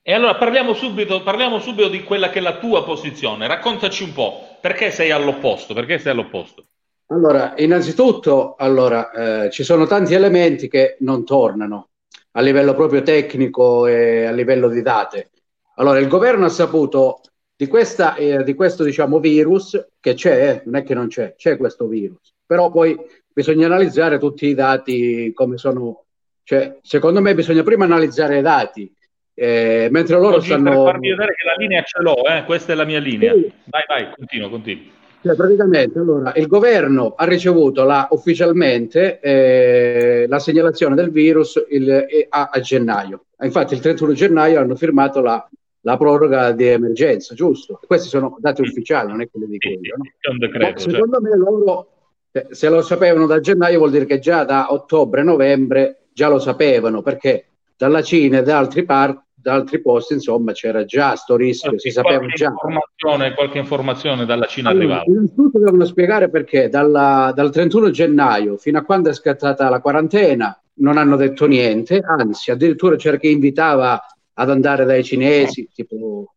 E 0.10 0.13
allora 0.13 0.34
parliamo 0.38 0.74
subito, 0.74 1.22
parliamo 1.22 1.60
subito 1.60 1.88
di 1.88 2.01
quella 2.01 2.32
che 2.32 2.39
è 2.39 2.42
la 2.42 2.58
tua 2.58 2.84
posizione. 2.84 3.46
Raccontaci 3.46 4.01
un 4.01 4.13
po', 4.13 4.58
perché 4.60 4.89
sei 4.89 5.12
all'opposto? 5.12 5.75
Perché 5.75 6.00
sei 6.00 6.13
all'opposto? 6.13 6.66
Allora, 7.12 7.54
innanzitutto, 7.58 8.56
allora, 8.58 9.12
eh, 9.12 9.51
ci 9.51 9.63
sono 9.63 9.86
tanti 9.86 10.16
elementi 10.16 10.68
che 10.68 10.96
non 11.01 11.24
tornano 11.24 11.89
a 12.32 12.42
livello 12.42 12.74
proprio 12.74 13.04
tecnico 13.04 13.86
e 13.86 14.25
a 14.25 14.32
livello 14.32 14.68
di 14.68 14.82
date. 14.82 15.30
Allora, 15.75 16.00
il 16.00 16.08
governo 16.08 16.46
ha 16.46 16.50
saputo 16.50 17.22
di, 17.56 17.68
questa, 17.68 18.16
eh, 18.16 18.44
di 18.44 18.56
questo 18.56 18.84
diciamo, 18.84 19.20
virus 19.20 19.89
che 20.00 20.16
c'è, 20.16 20.50
eh, 20.50 20.62
non 20.66 20.78
è 20.78 20.84
che 20.84 20.96
non 20.96 21.08
c'è, 21.08 21.36
c'è 21.36 21.56
questo 21.56 21.86
virus, 21.86 22.34
però 22.48 22.72
poi 22.72 22.98
bisogna 23.32 23.68
analizzare 23.68 24.18
tutti 24.18 24.48
i 24.48 24.56
dati 24.56 25.32
come 25.36 25.58
sono, 25.58 26.06
cioè, 26.42 26.80
secondo 26.82 27.22
me 27.22 27.36
bisogna 27.36 27.62
prima 27.62 27.86
analizzare 27.86 28.39
i 28.39 28.42
dati, 28.42 28.92
eh, 29.41 29.88
mentre 29.89 30.19
loro 30.19 30.36
Oggi 30.36 30.48
stanno... 30.48 30.84
Per 30.84 30.91
farvi 30.91 31.10
vedere 31.12 31.34
che 31.34 31.46
la 31.48 31.53
linea 31.58 31.81
ce 31.84 32.01
l'ho, 32.01 32.25
eh? 32.25 32.43
questa 32.43 32.74
è 32.74 32.75
la 32.75 32.84
mia 32.84 33.00
linea. 33.00 33.34
Sì. 33.34 33.50
Vai, 33.65 33.84
vai, 33.88 34.12
continua, 34.13 34.50
continua. 34.50 34.84
Cioè, 35.22 35.36
praticamente, 35.36 35.98
allora, 35.98 36.34
il 36.36 36.48
governo 36.48 37.13
ha 37.15 37.24
ricevuto 37.24 37.86
la, 37.86 38.08
ufficialmente 38.12 39.22
eh, 39.22 40.25
la 40.27 40.39
segnalazione 40.39 40.96
del 40.96 41.10
virus 41.10 41.62
il, 41.69 41.89
eh, 41.89 42.27
a, 42.27 42.50
a, 42.51 42.60
gennaio. 42.60 43.27
Infatti, 43.41 43.75
il 43.75 43.79
31 43.79 44.12
gennaio 44.12 44.60
hanno 44.60 44.75
firmato 44.75 45.22
la, 45.22 45.50
la 45.81 45.96
proroga 45.96 46.51
di 46.51 46.67
emergenza, 46.67 47.34
giusto? 47.34 47.79
Questi 47.88 48.10
sono 48.10 48.36
dati 48.39 48.62
ufficiali, 48.62 49.10
non 49.10 49.22
è 49.22 49.29
quelli 49.29 49.48
di 49.48 49.58
sì, 49.58 49.79
no? 49.96 50.38
decreto. 50.38 50.86
Ma 50.86 50.91
secondo 50.91 51.22
me 51.22 51.38
loro, 51.38 51.88
eh, 52.34 52.48
se 52.50 52.67
lo 52.67 52.81
sapevano 52.81 53.25
da 53.25 53.39
gennaio, 53.39 53.77
vuol 53.77 53.91
dire 53.91 54.05
che 54.05 54.19
già 54.19 54.43
da 54.43 54.74
ottobre-novembre 54.74 56.08
già 56.12 56.27
lo 56.27 56.39
sapevano, 56.39 57.01
perché 57.01 57.46
dalla 57.77 58.01
Cina 58.01 58.39
e 58.39 58.43
da 58.43 58.58
altri, 58.58 58.84
par- 58.84 59.27
da 59.41 59.53
altri 59.53 59.81
posti, 59.81 60.13
insomma, 60.13 60.51
c'era 60.51 60.84
già 60.86 61.15
sto 61.15 61.36
rischio, 61.36 61.69
certo. 61.72 61.84
si 61.84 61.91
sapeva 61.91 62.17
qualche 62.17 62.36
già. 62.36 62.48
Informazione, 62.50 63.34
qualche 63.34 63.58
informazione 63.58 64.25
dalla 64.25 64.46
Cina 64.46 64.69
Allora, 64.69 64.84
arrivava. 64.86 65.12
innanzitutto 65.12 65.60
devono 65.60 65.86
spiegare 65.86 66.29
perché 66.29 66.69
dalla- 66.69 67.31
dal 67.34 67.51
31 67.51 67.89
gennaio 67.89 68.58
fino 68.58 68.77
a 68.79 68.84
quando 68.84 69.10
è 69.10 69.13
scattata 69.13 69.69
la 69.69 69.79
quarantena 69.81 70.62
non 70.75 70.98
hanno 70.98 71.15
detto 71.15 71.46
niente, 71.46 72.00
anzi 72.00 72.51
addirittura 72.51 72.96
c'era 72.96 73.17
chi 73.17 73.31
invitava 73.31 74.01
ad 74.34 74.50
andare 74.50 74.86
dai 74.86 75.03
cinesi, 75.03 75.67
tipo 75.74 76.34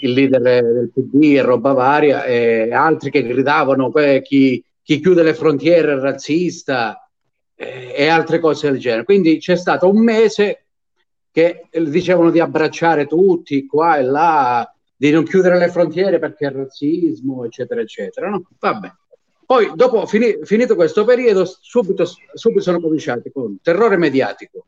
il 0.00 0.12
leader 0.12 0.40
del 0.40 0.90
PD 0.92 1.36
e 1.36 1.42
roba 1.42 1.72
varia, 1.72 2.24
e 2.24 2.72
altri 2.72 3.10
che 3.10 3.22
gridavano 3.22 3.90
"Que- 3.90 4.22
chi, 4.22 4.62
chi 4.82 5.00
chiude 5.00 5.22
le 5.22 5.34
frontiere 5.34 5.92
è 5.92 5.96
razzista 5.98 7.08
eh, 7.54 7.92
e 7.96 8.08
altre 8.08 8.40
cose 8.40 8.70
del 8.70 8.80
genere. 8.80 9.04
Quindi 9.04 9.38
c'è 9.38 9.56
stato 9.56 9.88
un 9.88 10.02
mese 10.02 10.64
che 11.32 11.66
dicevano 11.70 12.30
di 12.30 12.38
abbracciare 12.38 13.06
tutti 13.06 13.66
qua 13.66 13.96
e 13.96 14.02
là, 14.02 14.72
di 14.94 15.10
non 15.10 15.24
chiudere 15.24 15.58
le 15.58 15.70
frontiere 15.70 16.18
perché 16.18 16.46
è 16.46 16.52
razzismo, 16.52 17.44
eccetera, 17.44 17.80
eccetera. 17.80 18.28
No? 18.28 18.46
Vabbè. 18.60 18.92
Poi, 19.44 19.72
dopo 19.74 20.06
fini- 20.06 20.38
finito 20.44 20.76
questo 20.76 21.04
periodo, 21.04 21.44
subito, 21.44 22.04
subito 22.34 22.60
sono 22.60 22.80
cominciati 22.80 23.32
con 23.32 23.58
terrore 23.60 23.96
mediatico, 23.96 24.66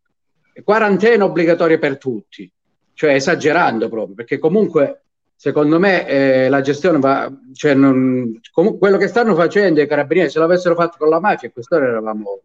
quarantena 0.65 1.25
obbligatoria 1.25 1.79
per 1.79 1.99
tutti, 1.99 2.51
cioè 2.95 3.15
esagerando 3.15 3.89
proprio, 3.89 4.15
perché 4.15 4.39
comunque 4.39 5.03
secondo 5.37 5.79
me 5.79 6.07
eh, 6.09 6.49
la 6.49 6.61
gestione 6.61 6.99
va, 6.99 7.31
cioè 7.53 7.75
non, 7.75 8.41
comu- 8.53 8.79
quello 8.79 8.97
che 8.97 9.09
stanno 9.09 9.35
facendo 9.35 9.81
i 9.81 9.87
carabinieri, 9.87 10.31
se 10.31 10.39
l'avessero 10.39 10.75
fatto 10.75 10.97
con 10.99 11.09
la 11.09 11.21
mafia, 11.21 11.51
quest'ora 11.51 11.87
eravamo, 11.87 12.41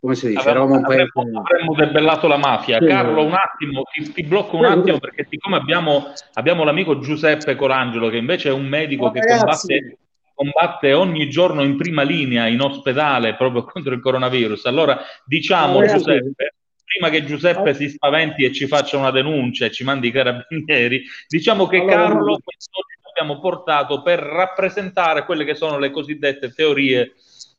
come 0.00 0.14
si 0.14 0.28
dice, 0.28 0.48
Avremmo, 0.48 0.74
un 0.76 0.82
paese... 0.82 1.08
avremmo- 1.14 1.40
avremmo 1.40 1.74
debellato 1.74 2.26
la 2.28 2.36
mafia. 2.36 2.78
Sì. 2.78 2.86
Carlo, 2.86 3.24
un 3.24 3.34
attimo, 3.34 3.82
ti, 3.92 4.12
ti 4.12 4.22
blocco 4.22 4.56
un 4.56 4.64
Sì, 4.64 4.70
attimo 4.70 4.94
sì. 4.94 5.00
perché 5.00 5.26
siccome 5.28 5.56
abbiamo, 5.56 6.12
abbiamo 6.34 6.64
l'amico 6.64 6.98
Giuseppe 7.00 7.56
Colangelo 7.56 8.08
che 8.08 8.16
invece 8.16 8.50
è 8.50 8.52
un 8.52 8.66
medico 8.66 9.06
Oh, 9.06 9.10
che 9.10 9.20
combatte, 9.20 9.98
combatte 10.34 10.92
ogni 10.92 11.28
giorno 11.28 11.62
in 11.62 11.76
prima 11.76 12.02
linea 12.02 12.46
in 12.46 12.60
ospedale 12.60 13.34
proprio 13.34 13.64
contro 13.66 13.92
il 13.94 14.00
coronavirus. 14.00 14.66
Allora 14.66 14.98
diciamo 15.24 15.78
Oh. 15.78 15.86
Giuseppe, 15.86 16.54
prima 16.84 17.10
che 17.10 17.24
Giuseppe 17.24 17.74
si 17.74 17.88
spaventi 17.88 18.44
e 18.44 18.52
ci 18.52 18.66
faccia 18.66 18.96
una 18.96 19.10
denuncia 19.10 19.66
e 19.66 19.70
ci 19.72 19.84
mandi 19.84 20.08
i 20.08 20.12
carabinieri, 20.12 21.02
diciamo 21.26 21.66
che 21.66 21.78
Allora, 21.78 21.94
Carlo 21.96 22.38
quest'oggi 22.42 22.94
l'abbiamo 23.02 23.40
portato 23.40 24.00
per 24.02 24.20
rappresentare 24.20 25.24
quelle 25.24 25.44
che 25.44 25.54
sono 25.56 25.78
le 25.78 25.90
cosiddette 25.90 26.52
teorie 26.52 27.14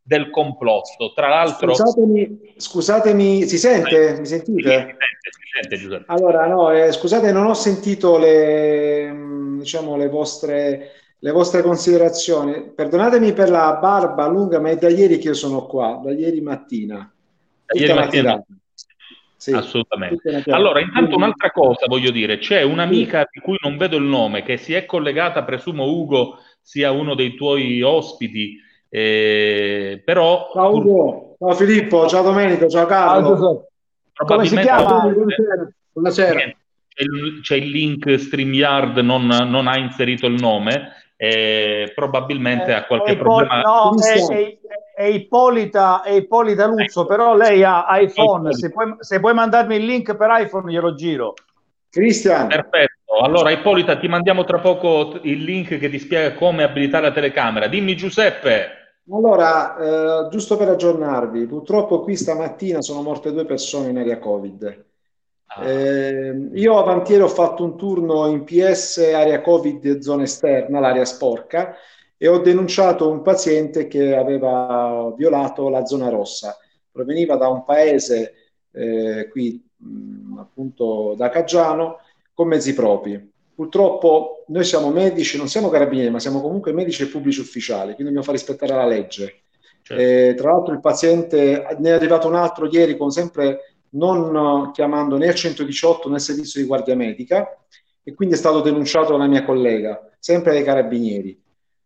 del 0.10 0.32
complotto. 0.32 1.14
Tra 1.14 1.30
l'altro... 1.30 1.76
Scusatemi, 1.76 2.54
scusatemi, 2.58 3.44
si 3.44 3.60
sente? 3.60 4.18
Mi 4.18 4.26
sentite? 4.26 4.62
si 4.62 4.76
sente, 4.76 4.98
si 5.30 5.50
sente, 5.54 5.78
Giuseppe. 5.78 6.06
Allora, 6.08 6.48
no, 6.48 6.72
eh, 6.72 6.92
scusate, 6.92 7.32
non 7.32 7.46
ho 7.46 7.54
sentito 7.54 8.18
le, 8.18 9.12
mh, 9.12 9.60
diciamo, 9.60 9.96
le 9.98 10.10
vostre, 10.10 10.92
le 11.20 11.32
vostre 11.32 11.62
considerazioni. 11.62 12.72
Perdonatemi 12.76 13.34
per 13.34 13.52
la 13.52 13.78
barba 13.80 14.28
lunga, 14.28 14.60
ma 14.60 14.72
è 14.72 14.78
da 14.78 14.90
ieri 14.90 15.20
che 15.20 15.28
io 15.28 15.34
sono 15.36 15.68
qua, 15.68 16.02
da 16.04 16.12
ieri 16.12 16.42
mattina. 16.42 17.14
Da 17.66 17.80
ieri 17.80 17.94
mattina. 17.94 18.32
tirata. 18.32 18.46
Sì, 19.36 19.52
Assolutamente. 19.54 20.44
Allora, 20.48 20.82
intanto 20.82 21.16
un'altra 21.16 21.52
cosa 21.52 21.86
voglio 21.88 22.10
dire, 22.10 22.40
c'è 22.40 22.64
un'amica 22.64 23.30
di 23.32 23.40
cui 23.40 23.58
non 23.62 23.78
vedo 23.78 23.96
il 23.96 24.04
nome, 24.04 24.42
che 24.42 24.58
si 24.58 24.74
è 24.74 24.86
collegata, 24.86 25.44
presumo 25.44 25.86
Ugo 25.86 26.40
sia 26.62 26.92
uno 26.92 27.16
dei 27.16 27.36
tuoi 27.36 27.82
ospiti, 27.82 28.60
eh, 28.90 30.02
però 30.04 30.50
Ciao 30.52 30.76
Ugo, 30.76 31.36
ciao 31.38 31.54
Filippo, 31.54 32.08
ciao 32.08 32.24
Domenico, 32.24 32.68
ciao 32.68 32.86
Carlo. 32.86 33.36
Come 33.36 34.46
si 34.46 34.56
probabilmente 34.56 34.62
chiama? 34.62 35.02
Buonasera. 35.14 35.70
Buonasera. 35.94 36.40
c'è 36.40 37.04
il, 37.04 37.40
c'è 37.42 37.56
il 37.56 37.70
link 37.70 38.16
StreamYard, 38.20 38.98
non, 38.98 39.26
non 39.26 39.68
ha 39.68 39.78
inserito 39.78 40.26
il 40.26 40.34
nome, 40.40 40.92
eh, 41.16 41.92
probabilmente 41.96 42.74
ha 42.74 42.86
qualche 42.86 43.12
Ippo- 43.14 43.24
problema. 43.24 43.62
no, 43.62 43.94
è, 44.02 44.34
è- 44.34 44.58
è 45.00 45.06
Ippolita, 45.06 46.02
è 46.02 46.12
Ippolita 46.12 46.66
Luzzo, 46.66 47.06
però 47.06 47.34
lei 47.34 47.64
ha 47.64 47.86
iPhone. 48.00 48.52
Se 48.54 48.70
puoi, 48.70 48.96
se 49.00 49.22
puoi 49.22 49.34
mandarmi 49.34 49.78
il 49.78 49.86
link 49.86 50.14
per 50.18 50.28
iPhone, 50.42 50.70
glielo 50.70 50.94
giro. 50.94 51.36
Cristian, 51.90 52.48
Perfetto. 52.48 52.98
Allora, 53.24 53.50
Ippolita, 53.50 53.98
ti 53.98 54.08
mandiamo 54.10 54.44
tra 54.44 54.60
poco 54.60 55.18
il 55.24 55.42
link 55.44 55.78
che 55.80 55.90
ti 55.90 55.98
spiega 56.00 56.34
come 56.34 56.64
abilitare 56.64 57.08
la 57.08 57.12
telecamera. 57.14 57.68
Dimmi, 57.68 57.96
Giuseppe. 57.96 58.79
Allora, 59.12 60.26
eh, 60.26 60.30
giusto 60.30 60.58
per 60.58 60.70
aggiornarvi, 60.70 61.46
purtroppo 61.48 62.02
qui 62.02 62.16
stamattina 62.16 62.82
sono 62.82 63.02
morte 63.02 63.32
due 63.32 63.46
persone 63.46 63.90
in 63.90 63.98
area 63.98 64.20
Covid. 64.20 64.86
Ah, 65.48 65.68
Eh, 65.68 66.50
io 66.54 66.78
avanti 66.78 67.12
ieri 67.14 67.24
ho 67.24 67.28
fatto 67.28 67.64
un 67.64 67.76
turno 67.78 68.28
in 68.28 68.44
PS 68.44 68.98
area 69.14 69.42
Covid 69.42 70.00
zona 70.00 70.24
esterna, 70.24 70.80
l'area 70.80 71.06
sporca, 71.06 71.76
e 72.18 72.28
ho 72.28 72.40
denunciato 72.40 73.10
un 73.10 73.22
paziente 73.22 73.88
che 73.88 74.16
aveva 74.16 75.12
violato 75.16 75.70
la 75.70 75.86
zona 75.86 76.10
rossa. 76.10 76.58
Proveniva 76.92 77.36
da 77.38 77.48
un 77.48 77.64
paese 77.66 78.34
eh, 78.72 79.28
qui 79.32 79.64
mh, 79.78 80.38
appunto 80.40 81.16
da 81.16 81.30
Caggiano 81.30 82.00
con 82.34 82.48
mezzi 82.48 82.74
propri. 82.74 83.32
Purtroppo 83.60 84.46
noi 84.48 84.64
siamo 84.64 84.90
medici, 84.90 85.36
non 85.36 85.50
siamo 85.50 85.68
carabinieri, 85.68 86.10
ma 86.10 86.22
siamo 86.22 86.40
comunque 86.40 86.72
medici 86.72 87.04
e 87.04 87.08
pubblici 87.08 87.42
ufficiali, 87.42 87.94
quindi 87.94 88.04
dobbiamo 88.04 88.24
far 88.24 88.36
rispettare 88.36 88.74
la 88.74 88.86
legge. 88.86 89.42
certo. 89.82 90.02
Eh, 90.02 90.34
tra 90.38 90.54
l'altro 90.54 90.74
il 90.74 90.80
paziente, 90.80 91.68
ne 91.78 91.90
è 91.90 91.92
arrivato 91.92 92.30
un 92.30 92.36
altro 92.36 92.68
ieri 92.68 92.96
con 92.96 93.12
sempre 93.12 93.76
non 93.90 94.34
eh, 94.34 94.72
chiamando 94.72 95.18
né 95.18 95.26
il 95.26 95.36
118 95.36 96.08
né 96.08 96.16
il 96.16 96.22
servizio 96.22 96.62
di 96.62 96.68
guardia 96.68 96.96
medica 96.96 97.54
e 98.02 98.14
quindi 98.14 98.36
è 98.36 98.38
stato 98.38 98.62
denunciato 98.62 99.12
dalla 99.12 99.28
mia 99.28 99.44
collega, 99.44 100.10
sempre 100.18 100.54
dai 100.54 100.64
carabinieri. 100.64 101.38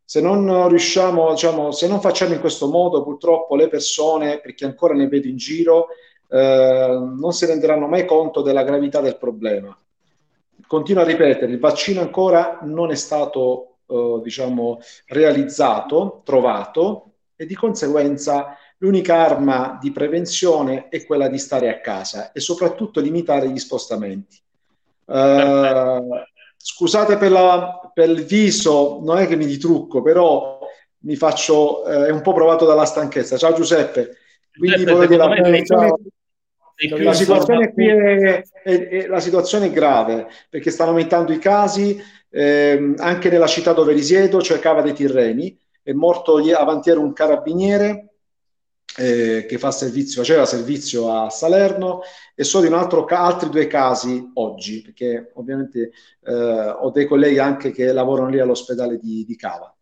Se 0.06 0.22
non 0.22 0.68
riusciamo, 0.68 1.32
diciamo, 1.32 1.72
se 1.72 1.88
non 1.88 2.02
facciamo 2.02 2.36
in 2.36 2.40
questo 2.40 2.68
modo, 2.68 3.02
purtroppo 3.02 3.56
le 3.56 3.68
persone, 3.68 4.42
perché 4.42 4.66
ancora 4.66 4.94
ne 4.94 5.08
vedo 5.08 5.28
in 5.28 5.38
giro, 5.38 5.88
eh, 6.30 7.00
non 7.18 7.32
si 7.32 7.48
renderanno 7.48 7.88
mai 7.88 8.06
conto 8.06 8.44
della 8.44 8.62
gravità 8.62 9.02
del 9.02 9.18
problema. 9.18 9.76
Continuo 10.74 11.04
a 11.04 11.06
ripetere, 11.06 11.52
il 11.52 11.60
vaccino 11.60 12.02
ancora 12.02 12.58
non 12.64 12.90
è 12.90 12.96
stato, 12.96 13.76
eh, 13.86 14.22
diciamo, 14.24 14.80
realizzato, 15.06 16.24
trovato 16.26 17.12
e 17.36 17.46
di 17.46 17.54
conseguenza 17.54 18.58
l'unica 18.80 19.24
arma 19.24 19.78
di 19.80 19.92
prevenzione 19.92 20.88
è 20.90 21.06
quella 21.06 21.28
di 21.28 21.38
stare 21.38 21.70
a 21.70 21.80
casa 21.80 22.32
e 22.32 22.40
soprattutto 22.40 23.02
limitare 23.02 23.50
gli 23.50 23.60
spostamenti. 23.60 24.42
Eh, 25.06 26.02
scusate 26.58 27.18
per, 27.18 27.30
la- 27.30 27.92
per 27.94 28.10
il 28.10 28.26
viso, 28.26 29.00
non 29.04 29.20
è 29.20 29.28
che 29.28 29.36
mi 29.36 29.46
ditrucco, 29.46 30.02
però 30.02 30.58
mi 31.02 31.16
faccio, 31.16 31.86
eh, 31.86 32.08
è 32.08 32.10
un 32.10 32.22
po' 32.22 32.34
provato 32.34 32.66
dalla 32.66 32.86
stanchezza. 32.86 33.38
Ciao 33.38 33.54
Giuseppe. 33.54 34.18
Quindi 34.58 34.86
Giuseppe, 34.86 35.06
dire, 35.06 35.18
la 35.18 35.96
la 37.00 37.14
situazione 37.14 37.72
qui 37.72 37.88
è, 37.88 38.44
è- 38.64 38.88
è- 38.88 39.08
la 39.08 39.20
situazione 39.20 39.68
è 39.68 39.72
grave 39.72 40.28
perché 40.50 40.72
stanno 40.72 40.90
aumentando 40.90 41.32
i 41.32 41.38
casi 41.40 42.02
ehm, 42.30 42.96
anche 42.98 43.30
nella 43.30 43.48
città 43.48 43.74
dove 43.74 43.94
risiedo, 43.94 44.42
cioè 44.42 44.60
Cava 44.60 44.82
dei 44.82 44.94
Tirreni. 44.94 45.58
È 45.82 45.92
morto 45.92 46.40
ie- 46.40 46.54
avanti 46.54 46.90
ieri 46.90 47.02
un 47.02 47.14
carabiniere 47.14 48.14
eh, 48.98 49.46
che 49.48 49.58
fa 49.58 49.72
servizio, 49.72 50.22
faceva 50.22 50.46
servizio 50.46 51.12
a 51.12 51.30
Salerno 51.30 52.02
e 52.36 52.44
so 52.44 52.62
di 52.62 52.68
un 52.68 52.74
altro 52.74 53.06
altri 53.06 53.50
due 53.50 53.68
casi 53.68 54.32
oggi, 54.36 54.82
perché 54.82 55.32
ovviamente 55.36 55.92
eh, 56.24 56.34
ho 56.34 56.90
dei 56.92 57.06
colleghi 57.06 57.40
anche 57.40 57.72
che 57.72 57.92
lavorano 57.92 58.30
lì 58.30 58.40
all'ospedale 58.40 58.98
di, 58.98 59.26
di 59.26 59.36
Cava. 59.36 59.76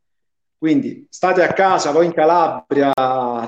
Quindi 0.57 1.07
state 1.09 1.43
a 1.43 1.53
casa, 1.53 1.91
voi 1.91 2.05
in 2.05 2.13
Calabria, 2.13 2.91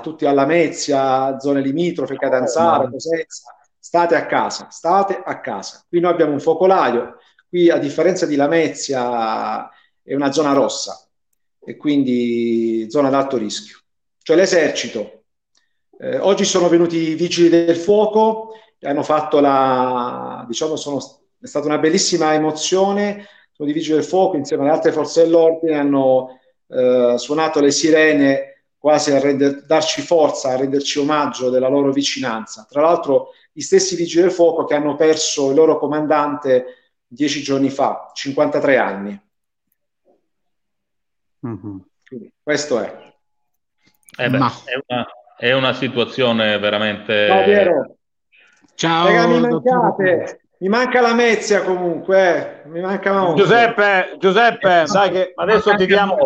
tutti 0.00 0.26
alla 0.26 0.46
Mezia, 0.46 1.38
zone 1.38 1.60
limitrofe, 1.60 2.16
Catanzaro, 2.16 2.90
Cosenza, 2.90 3.54
state 3.78 4.14
a 4.14 4.26
casa, 4.26 4.68
state 4.70 5.20
a 5.24 5.40
casa. 5.40 5.84
Qui 5.88 6.00
noi 6.00 6.12
abbiamo 6.12 6.32
un 6.32 6.40
focolaio, 6.40 7.18
qui 7.48 7.70
a 7.70 7.78
differenza 7.78 8.26
di 8.26 8.36
Lamezia 8.36 9.68
è 10.02 10.14
una 10.14 10.32
zona 10.32 10.52
rossa 10.52 11.06
e 11.64 11.76
quindi 11.76 12.86
zona 12.88 13.08
ad 13.08 13.14
alto 13.14 13.36
rischio. 13.36 13.78
Cioè 14.22 14.36
l'esercito. 14.36 15.22
Eh, 15.98 16.18
oggi 16.18 16.44
sono 16.44 16.68
venuti 16.68 16.96
i 16.96 17.14
vigili 17.14 17.48
del 17.48 17.76
fuoco 17.76 18.54
hanno 18.84 19.02
fatto 19.02 19.40
la, 19.40 20.44
diciamo, 20.46 20.76
sono, 20.76 20.98
è 21.40 21.46
stata 21.46 21.66
una 21.66 21.78
bellissima 21.78 22.34
emozione. 22.34 23.26
Sono 23.52 23.68
i 23.68 23.72
vigili 23.72 23.94
del 23.96 24.04
fuoco 24.04 24.36
insieme 24.36 24.64
alle 24.64 24.72
altre 24.72 24.92
forze 24.92 25.22
dell'ordine 25.22 25.78
hanno 25.78 26.40
eh, 26.68 27.14
suonato 27.16 27.60
le 27.60 27.70
sirene 27.70 28.53
quasi 28.84 29.12
a 29.12 29.18
render, 29.18 29.64
darci 29.64 30.02
forza, 30.02 30.50
a 30.50 30.56
renderci 30.56 30.98
omaggio 30.98 31.48
della 31.48 31.68
loro 31.68 31.90
vicinanza. 31.90 32.66
Tra 32.68 32.82
l'altro 32.82 33.30
gli 33.50 33.62
stessi 33.62 33.96
vigili 33.96 34.20
del 34.20 34.30
fuoco 34.30 34.66
che 34.66 34.74
hanno 34.74 34.94
perso 34.94 35.48
il 35.48 35.56
loro 35.56 35.78
comandante 35.78 36.98
dieci 37.06 37.42
giorni 37.42 37.70
fa, 37.70 38.10
53 38.12 38.76
anni. 38.76 39.22
Mm-hmm. 41.46 41.76
questo 42.42 42.80
è. 42.80 43.14
Eh 44.18 44.28
beh, 44.28 44.36
è, 44.36 44.82
una, 44.86 45.06
è, 45.38 45.52
una, 45.52 45.72
situazione 45.72 46.58
veramente... 46.58 47.26
Ciao 47.26 47.42
Piero. 47.42 47.96
Ciao. 48.74 49.06
Raga, 49.06 49.26
mi 49.28 49.40
mancate. 49.40 50.40
Mi 50.58 50.68
manca 50.68 51.00
la 51.00 51.14
Mezia 51.14 51.62
comunque, 51.62 52.64
eh. 52.64 52.68
mi 52.68 52.82
manca. 52.82 53.32
Giuseppe, 53.32 54.16
Giuseppe, 54.18 54.82
eh, 54.82 54.86
sai 54.86 55.10
che 55.10 55.32
adesso 55.34 55.74
ti 55.74 55.86
diamo, 55.86 56.16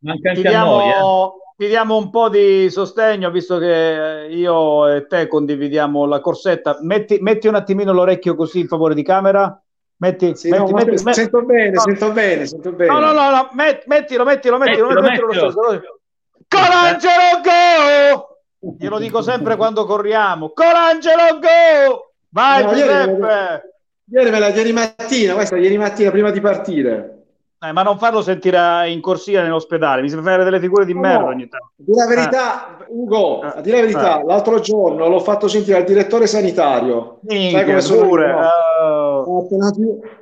ti 0.00 0.40
diamo, 0.40 0.76
noi, 0.76 0.88
eh. 0.88 1.38
Ti 1.60 1.66
diamo, 1.66 1.98
un 1.98 2.08
po' 2.08 2.30
di 2.30 2.70
sostegno, 2.70 3.30
visto 3.30 3.58
che 3.58 4.28
io 4.30 4.88
e 4.88 5.06
te 5.06 5.26
condividiamo 5.26 6.06
la 6.06 6.18
corsetta. 6.22 6.78
Metti, 6.80 7.18
metti 7.20 7.48
un 7.48 7.54
attimino 7.54 7.92
l'orecchio 7.92 8.34
così 8.34 8.60
in 8.60 8.66
favore 8.66 8.94
di 8.94 9.02
camera. 9.02 9.62
Metti, 9.96 10.34
sì, 10.36 10.48
metti, 10.48 10.62
no, 10.62 10.78
metti, 10.78 11.02
metti, 11.02 11.12
sento 11.12 11.42
bene, 11.42 11.70
no. 11.72 11.80
sento 11.80 12.12
bene, 12.12 12.46
sento 12.46 12.72
bene. 12.72 12.90
No, 12.90 12.98
no, 13.00 13.12
no, 13.12 13.30
no 13.30 13.50
met, 13.52 13.84
mettilo, 13.84 14.24
mettilo, 14.24 14.56
mettilo, 14.56 14.86
mettilo, 14.86 15.02
mettilo, 15.02 15.26
mettilo. 15.26 15.70
mettilo. 15.70 16.00
Colangelo 16.48 17.40
go! 17.44 18.76
Glielo 18.78 18.98
dico 18.98 19.20
sempre 19.20 19.56
quando 19.56 19.84
corriamo. 19.84 20.52
Colangelo 20.54 21.40
go! 21.40 22.12
Vai 22.30 22.62
no, 22.62 22.70
Giuseppe! 22.70 23.74
Ieri, 24.06 24.30
ieri, 24.30 24.56
ieri 24.56 24.72
mattina, 24.72 25.34
questa 25.34 25.58
ieri 25.58 25.76
mattina 25.76 26.10
prima 26.10 26.30
di 26.30 26.40
partire. 26.40 27.19
Eh, 27.62 27.72
ma 27.72 27.82
non 27.82 27.98
farlo 27.98 28.22
sentire 28.22 28.88
in 28.88 29.02
corsia 29.02 29.42
nell'ospedale, 29.42 30.00
mi 30.00 30.08
sembra 30.08 30.30
fare 30.32 30.44
delle 30.44 30.60
figure 30.60 30.86
di 30.86 30.94
no, 30.94 31.00
merda 31.00 31.26
ogni 31.26 31.46
tanto. 31.46 31.72
Dire 31.76 31.98
la 31.98 32.06
verità, 32.06 32.78
eh. 32.78 32.84
Ugo, 32.88 33.40
a 33.40 33.60
dire 33.60 33.76
la 33.76 33.82
verità, 33.82 34.20
eh. 34.20 34.24
l'altro 34.24 34.60
giorno 34.60 35.08
l'ho 35.08 35.20
fatto 35.20 35.46
sentire 35.46 35.76
al 35.76 35.84
direttore 35.84 36.26
sanitario. 36.26 37.18
Minchia, 37.20 37.58
Sai 37.58 37.66
come 37.66 37.80
sono 37.82 38.08
pure. 38.08 38.32
Uh... 38.32 39.09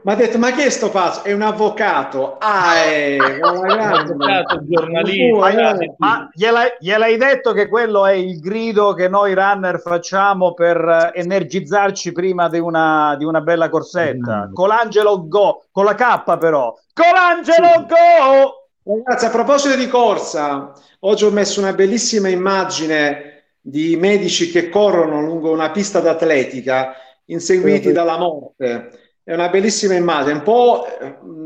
Ma 0.03 0.13
ha 0.13 0.17
detto, 0.17 0.39
ma 0.39 0.53
che 0.53 0.67
è 0.67 0.71
sto 0.71 0.91
pazzo? 0.91 1.25
È 1.25 1.33
un 1.33 1.43
avvocato. 1.43 2.37
Ah, 2.39 2.83
è 2.83 3.17
un 3.19 3.71
avvocato 3.71 4.65
giornalista. 4.67 5.77
ma 5.99 6.29
gliel'hai, 6.33 6.69
gliel'hai 6.81 7.17
detto 7.17 7.53
che 7.53 7.69
quello 7.69 8.07
è 8.07 8.13
il 8.13 8.41
grido 8.41 8.95
che 8.95 9.09
noi 9.09 9.35
runner 9.35 9.81
facciamo 9.81 10.55
per 10.55 11.13
energizzarci 11.15 12.13
prima 12.13 12.49
di 12.49 12.59
una, 12.59 13.15
di 13.17 13.25
una 13.25 13.41
bella 13.41 13.69
corsetta? 13.69 14.49
Mm. 14.49 14.55
Colangelo 14.55 15.27
Go, 15.29 15.65
con 15.71 15.85
la 15.85 15.95
K 15.95 16.39
però. 16.39 16.75
Colangelo 16.93 17.69
sì. 17.77 17.87
Go! 17.87 18.69
Ragazzi, 19.05 19.27
a 19.27 19.31
proposito 19.31 19.77
di 19.77 19.87
corsa, 19.87 20.73
oggi 21.01 21.25
ho 21.25 21.31
messo 21.31 21.61
una 21.61 21.75
bellissima 21.75 22.29
immagine 22.29 23.29
di 23.61 23.97
medici 23.97 24.51
che 24.51 24.71
corrono 24.71 25.21
lungo 25.21 25.51
una 25.53 25.71
pista 25.71 26.01
d'atletica 26.01 26.95
inseguiti 27.29 27.93
dalla 27.93 28.19
morte. 28.19 28.91
È 29.23 29.33
una 29.33 29.49
bellissima 29.49 29.95
immagine, 29.95 30.35
un 30.35 30.43
po', 30.43 30.87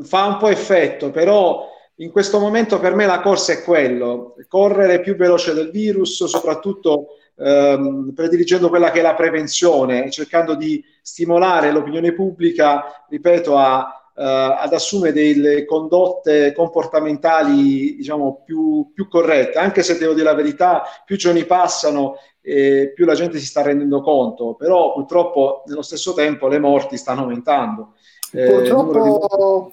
fa 0.03 0.27
un 0.27 0.37
po' 0.39 0.49
effetto, 0.49 1.11
però 1.11 1.69
in 1.97 2.11
questo 2.11 2.39
momento 2.39 2.79
per 2.79 2.95
me 2.95 3.07
la 3.07 3.21
corsa 3.21 3.53
è 3.53 3.63
quello, 3.63 4.35
correre 4.49 5.01
più 5.01 5.17
veloce 5.17 5.53
del 5.53 5.71
virus, 5.71 6.25
soprattutto 6.25 7.09
ehm, 7.37 8.13
prediligendo 8.15 8.69
quella 8.69 8.91
che 8.91 9.01
è 9.01 9.03
la 9.03 9.15
prevenzione, 9.15 10.11
cercando 10.11 10.55
di 10.55 10.83
stimolare 11.03 11.73
l'opinione 11.73 12.13
pubblica, 12.13 13.05
ripeto, 13.09 13.57
a 13.57 14.03
eh, 14.15 14.23
ad 14.23 14.71
assumere 14.75 15.15
delle 15.15 15.65
condotte 15.65 16.53
comportamentali 16.53 17.97
diciamo 17.97 18.43
più, 18.45 18.91
più, 18.93 19.09
corrette, 19.09 19.59
anche 19.59 19.83
se 19.83 19.97
devo 19.97 20.13
dire 20.13 20.27
la 20.27 20.35
verità, 20.35 20.83
più 21.05 21.17
giorni 21.17 21.47
passano 21.47 22.17
e 22.43 22.93
più 22.93 23.07
la 23.07 23.15
gente 23.15 23.39
si 23.39 23.47
sta 23.47 23.63
rendendo 23.63 24.03
conto, 24.03 24.55
però 24.55 24.93
purtroppo 24.93 25.63
nello 25.67 25.83
stesso 25.83 26.13
tempo 26.13 26.49
le 26.49 26.59
morti 26.59 26.97
stanno 26.97 27.23
aumentando. 27.23 27.95
Eh, 28.33 28.51
purtroppo 28.51 29.73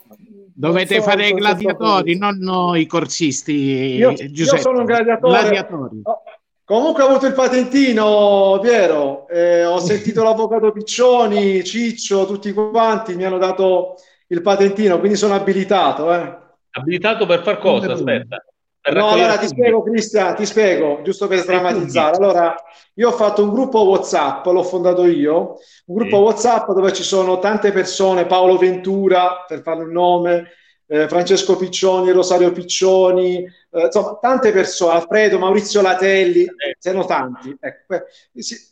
dovete 0.54 1.02
fare 1.02 1.30
i 1.30 1.34
gladiatori, 1.34 2.18
non 2.18 2.38
noi 2.38 2.86
corsisti. 2.86 3.96
Io, 3.96 4.12
io 4.12 4.58
sono 4.58 4.80
un 4.80 4.86
gladiatore. 4.86 5.40
Gladiatori. 5.40 6.02
Oh, 6.04 6.22
comunque 6.64 7.04
ho 7.04 7.08
avuto 7.08 7.26
il 7.26 7.34
patentino, 7.34 8.60
Piero, 8.62 9.28
eh, 9.30 9.66
ho 9.66 9.80
sentito 9.80 10.22
l'avvocato 10.24 10.72
Piccioni, 10.72 11.64
Ciccio, 11.64 12.28
tutti 12.28 12.54
quanti 12.54 13.16
mi 13.16 13.24
hanno 13.24 13.40
dato 13.40 13.96
il 14.28 14.42
patentino, 14.42 15.00
quindi 15.00 15.18
sono 15.18 15.34
abilitato. 15.34 16.14
Eh. 16.14 16.38
Abilitato 16.72 17.26
per 17.26 17.42
far 17.42 17.58
cosa? 17.58 17.94
Aspetta. 17.94 18.44
No, 18.82 19.10
allora 19.10 19.38
ti 19.38 19.48
spiego, 19.48 19.84
Cristian, 19.84 20.36
ti 20.36 20.46
spiego, 20.46 21.02
giusto 21.04 21.28
per 21.28 21.40
sdrammatizzare. 21.40 22.16
Allora, 22.16 22.56
io 22.96 23.10
ho 23.10 23.12
fatto 23.12 23.44
un 23.44 23.52
gruppo 23.52 23.84
WhatsApp, 23.84 24.46
l'ho 24.46 24.64
fondato 24.64 25.06
io, 25.06 25.58
un 25.88 25.96
gruppo 25.96 26.16
sì. 26.16 26.22
WhatsApp 26.22 26.70
dove 26.72 26.94
ci 26.94 27.04
sono 27.04 27.40
tante 27.40 27.72
persone, 27.72 28.26
Paolo 28.26 28.58
Ventura, 28.58 29.44
per 29.48 29.62
fare 29.62 29.84
un 29.84 29.92
nome, 29.92 30.48
eh, 30.92 31.08
Francesco 31.08 31.56
Piccioni, 31.56 32.12
Rosario 32.12 32.52
Piccioni, 32.52 33.44
eh, 33.44 33.86
insomma, 33.86 34.18
tante 34.20 34.52
persone, 34.52 34.94
Alfredo, 34.94 35.38
Maurizio 35.38 35.82
Latelli, 35.82 36.42
eh. 36.42 36.76
sono 36.80 37.06
tanti. 37.06 37.56
Ecco, 37.60 37.86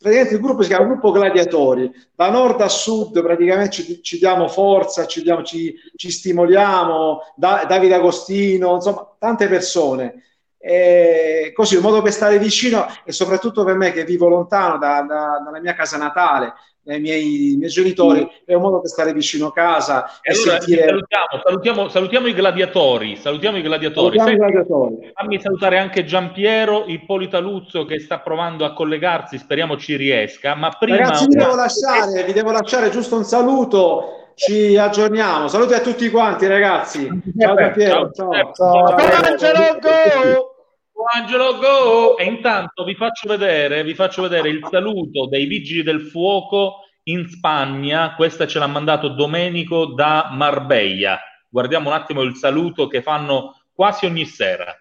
praticamente 0.00 0.34
il 0.34 0.40
gruppo 0.40 0.62
si 0.62 0.68
chiama 0.68 0.86
Gruppo 0.86 1.12
Gladiatori, 1.12 1.90
da 2.14 2.28
nord 2.30 2.60
a 2.60 2.68
sud 2.68 3.22
praticamente 3.22 3.70
ci, 3.70 4.02
ci 4.02 4.18
diamo 4.18 4.48
forza, 4.48 5.06
ci, 5.06 5.22
diamo, 5.22 5.44
ci, 5.44 5.72
ci 5.94 6.10
stimoliamo, 6.10 7.20
da, 7.36 7.64
Davide 7.68 7.94
Agostino, 7.94 8.74
insomma, 8.74 9.14
tante 9.16 9.46
persone. 9.46 10.24
E 10.60 11.52
così 11.54 11.76
un 11.76 11.82
modo 11.82 12.02
per 12.02 12.10
stare 12.12 12.40
vicino 12.40 12.84
e 13.04 13.12
soprattutto 13.12 13.62
per 13.62 13.76
me 13.76 13.92
che 13.92 14.02
vivo 14.02 14.26
lontano 14.26 14.76
da, 14.76 15.02
da, 15.02 15.40
dalla 15.44 15.60
mia 15.60 15.72
casa 15.72 15.96
natale 15.96 16.52
ai 16.92 17.00
miei, 17.00 17.54
miei 17.56 17.70
genitori, 17.70 18.28
è 18.44 18.54
un 18.54 18.62
modo 18.62 18.80
per 18.80 18.90
stare 18.90 19.12
vicino 19.12 19.48
a 19.48 19.52
casa. 19.52 20.06
E, 20.22 20.32
e 20.32 20.34
allora 20.34 20.60
sentire... 20.60 20.86
salutiamo, 20.86 21.42
salutiamo, 21.44 21.88
salutiamo, 21.88 22.26
i 22.26 22.34
gladiatori. 22.34 23.16
Salutiamo 23.16 23.56
i 23.58 23.62
gladiatori. 23.62 24.18
Salutiamo 24.18 24.30
i 24.30 24.50
gladiatori. 24.50 25.12
Fammi 25.14 25.40
salutare 25.40 25.78
anche 25.78 26.04
Giampiero 26.04 26.84
Ippolita 26.86 27.38
Luzzo 27.38 27.84
che 27.84 27.98
sta 27.98 28.18
provando 28.20 28.64
a 28.64 28.72
collegarsi, 28.72 29.38
speriamo 29.38 29.76
ci 29.76 29.96
riesca. 29.96 30.54
Ma 30.54 30.70
prima... 30.70 30.98
Ragazzi, 30.98 31.26
vi 31.26 31.34
devo 31.34 31.54
lasciare, 31.54 32.24
vi 32.24 32.32
devo 32.32 32.52
lasciare 32.52 32.90
giusto 32.90 33.16
un 33.16 33.24
saluto. 33.24 34.12
Ci 34.34 34.76
aggiorniamo. 34.76 35.48
Saluti 35.48 35.74
a 35.74 35.80
tutti 35.80 36.08
quanti, 36.10 36.46
ragazzi. 36.46 37.08
Ciao 37.36 37.56
Giampiero. 37.56 38.10
Ciao. 38.12 38.30
ciao. 38.32 38.52
ciao. 38.54 38.96
ciao. 38.96 40.47
Angelo 41.04 41.58
Go! 41.58 42.16
E 42.16 42.24
intanto 42.24 42.84
vi 42.84 42.94
faccio, 42.94 43.28
vedere, 43.28 43.84
vi 43.84 43.94
faccio 43.94 44.22
vedere 44.22 44.48
il 44.48 44.66
saluto 44.68 45.26
dei 45.26 45.46
vigili 45.46 45.82
del 45.82 46.02
fuoco 46.02 46.80
in 47.04 47.28
Spagna. 47.28 48.14
Questa 48.14 48.46
ce 48.46 48.58
l'ha 48.58 48.66
mandato 48.66 49.08
Domenico 49.08 49.86
da 49.86 50.28
Marbella. 50.32 51.18
Guardiamo 51.48 51.88
un 51.88 51.94
attimo 51.94 52.22
il 52.22 52.34
saluto 52.34 52.88
che 52.88 53.02
fanno 53.02 53.54
quasi 53.72 54.06
ogni 54.06 54.26
sera. 54.26 54.74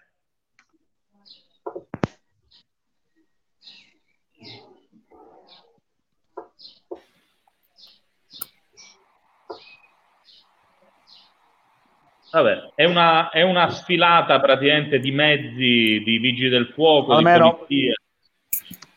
Vabbè, 12.32 12.72
è 12.76 12.84
una, 12.84 13.30
è 13.30 13.42
una 13.42 13.70
sfilata 13.70 14.40
praticamente 14.40 15.00
di 15.00 15.12
mezzi, 15.12 16.02
di 16.04 16.18
vigili 16.20 16.50
del 16.50 16.68
fuoco, 16.74 17.14
Almeno 17.14 17.66
di 17.68 17.92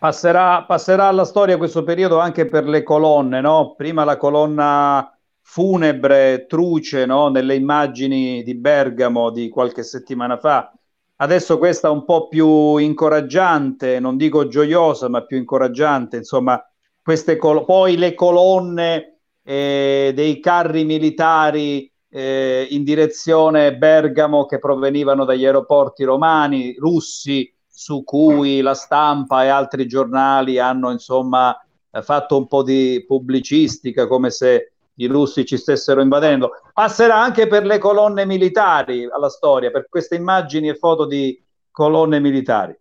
passerà, 0.00 0.64
passerà 0.64 1.08
alla 1.08 1.24
storia 1.24 1.58
questo 1.58 1.84
periodo 1.84 2.18
anche 2.18 2.46
per 2.46 2.66
le 2.66 2.82
colonne, 2.82 3.40
no? 3.40 3.74
Prima 3.76 4.02
la 4.04 4.16
colonna 4.16 5.16
funebre, 5.42 6.46
truce, 6.46 7.04
no? 7.04 7.28
Nelle 7.28 7.54
immagini 7.54 8.42
di 8.42 8.54
Bergamo 8.54 9.30
di 9.30 9.48
qualche 9.48 9.82
settimana 9.82 10.38
fa. 10.38 10.72
Adesso 11.16 11.58
questa 11.58 11.90
un 11.90 12.06
po' 12.06 12.28
più 12.28 12.78
incoraggiante, 12.78 14.00
non 14.00 14.16
dico 14.16 14.48
gioiosa, 14.48 15.08
ma 15.10 15.22
più 15.22 15.36
incoraggiante, 15.36 16.16
insomma, 16.16 16.58
queste 17.02 17.36
col- 17.36 17.66
poi 17.66 17.98
le 17.98 18.14
colonne 18.14 19.18
eh, 19.42 20.12
dei 20.14 20.40
carri 20.40 20.84
militari 20.84 21.92
eh, 22.10 22.66
in 22.70 22.84
direzione 22.84 23.76
Bergamo 23.76 24.44
che 24.44 24.58
provenivano 24.58 25.24
dagli 25.24 25.44
aeroporti 25.44 26.04
romani, 26.04 26.74
russi, 26.76 27.52
su 27.68 28.04
cui 28.04 28.60
la 28.60 28.74
stampa 28.74 29.44
e 29.44 29.48
altri 29.48 29.86
giornali 29.86 30.58
hanno 30.58 30.90
insomma 30.90 31.56
fatto 32.02 32.36
un 32.36 32.46
po' 32.46 32.62
di 32.62 33.04
pubblicistica 33.06 34.06
come 34.06 34.30
se 34.30 34.72
i 34.94 35.06
russi 35.06 35.46
ci 35.46 35.56
stessero 35.56 36.02
invadendo. 36.02 36.50
Passerà 36.72 37.16
anche 37.16 37.46
per 37.46 37.64
le 37.64 37.78
colonne 37.78 38.26
militari 38.26 39.08
alla 39.10 39.30
storia, 39.30 39.70
per 39.70 39.88
queste 39.88 40.16
immagini 40.16 40.68
e 40.68 40.76
foto 40.76 41.06
di 41.06 41.42
colonne 41.70 42.20
militari. 42.20 42.78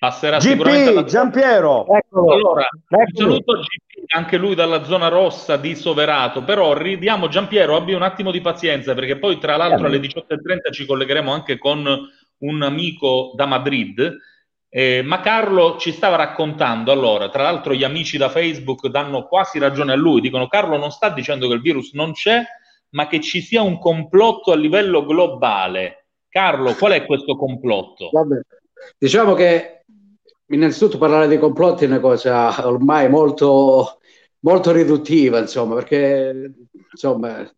Passerà 0.00 0.38
GP. 0.38 1.04
Giampiero. 1.04 1.84
Allora, 1.84 2.66
un 2.88 3.00
Eccolo. 3.00 3.30
saluto 3.30 3.52
GP, 3.52 3.89
anche 4.12 4.36
lui 4.36 4.54
dalla 4.54 4.82
zona 4.84 5.08
rossa 5.08 5.56
di 5.56 5.76
Soverato, 5.76 6.42
però 6.42 6.72
ridiamo 6.72 7.28
Giampiero, 7.28 7.76
abbi 7.76 7.92
un 7.92 8.02
attimo 8.02 8.32
di 8.32 8.40
pazienza 8.40 8.94
perché 8.94 9.18
poi 9.18 9.38
tra 9.38 9.56
l'altro 9.56 9.86
alle 9.86 9.98
18.30 9.98 10.72
ci 10.72 10.84
collegheremo 10.84 11.32
anche 11.32 11.58
con 11.58 11.86
un 12.38 12.62
amico 12.62 13.32
da 13.36 13.46
Madrid, 13.46 14.16
eh, 14.68 15.02
ma 15.02 15.20
Carlo 15.20 15.76
ci 15.78 15.92
stava 15.92 16.16
raccontando, 16.16 16.90
allora, 16.90 17.28
tra 17.28 17.44
l'altro 17.44 17.72
gli 17.72 17.84
amici 17.84 18.18
da 18.18 18.28
Facebook 18.28 18.88
danno 18.88 19.26
quasi 19.28 19.60
ragione 19.60 19.92
a 19.92 19.96
lui, 19.96 20.20
dicono 20.20 20.48
Carlo 20.48 20.76
non 20.76 20.90
sta 20.90 21.10
dicendo 21.10 21.46
che 21.46 21.54
il 21.54 21.60
virus 21.60 21.92
non 21.92 22.12
c'è, 22.12 22.42
ma 22.90 23.06
che 23.06 23.20
ci 23.20 23.40
sia 23.40 23.62
un 23.62 23.78
complotto 23.78 24.50
a 24.50 24.56
livello 24.56 25.04
globale. 25.04 26.06
Carlo, 26.28 26.74
qual 26.74 26.92
è 26.92 27.06
questo 27.06 27.36
complotto? 27.36 28.10
Vabbè. 28.12 28.40
Diciamo 28.98 29.34
che 29.34 29.84
innanzitutto 30.46 30.98
parlare 30.98 31.28
di 31.28 31.38
complotti 31.38 31.84
è 31.84 31.86
una 31.86 32.00
cosa 32.00 32.66
ormai 32.66 33.08
molto, 33.08 33.99
molto 34.40 34.72
riduttiva, 34.72 35.38
insomma, 35.38 35.74
perché 35.74 36.52
insomma, 36.90 37.48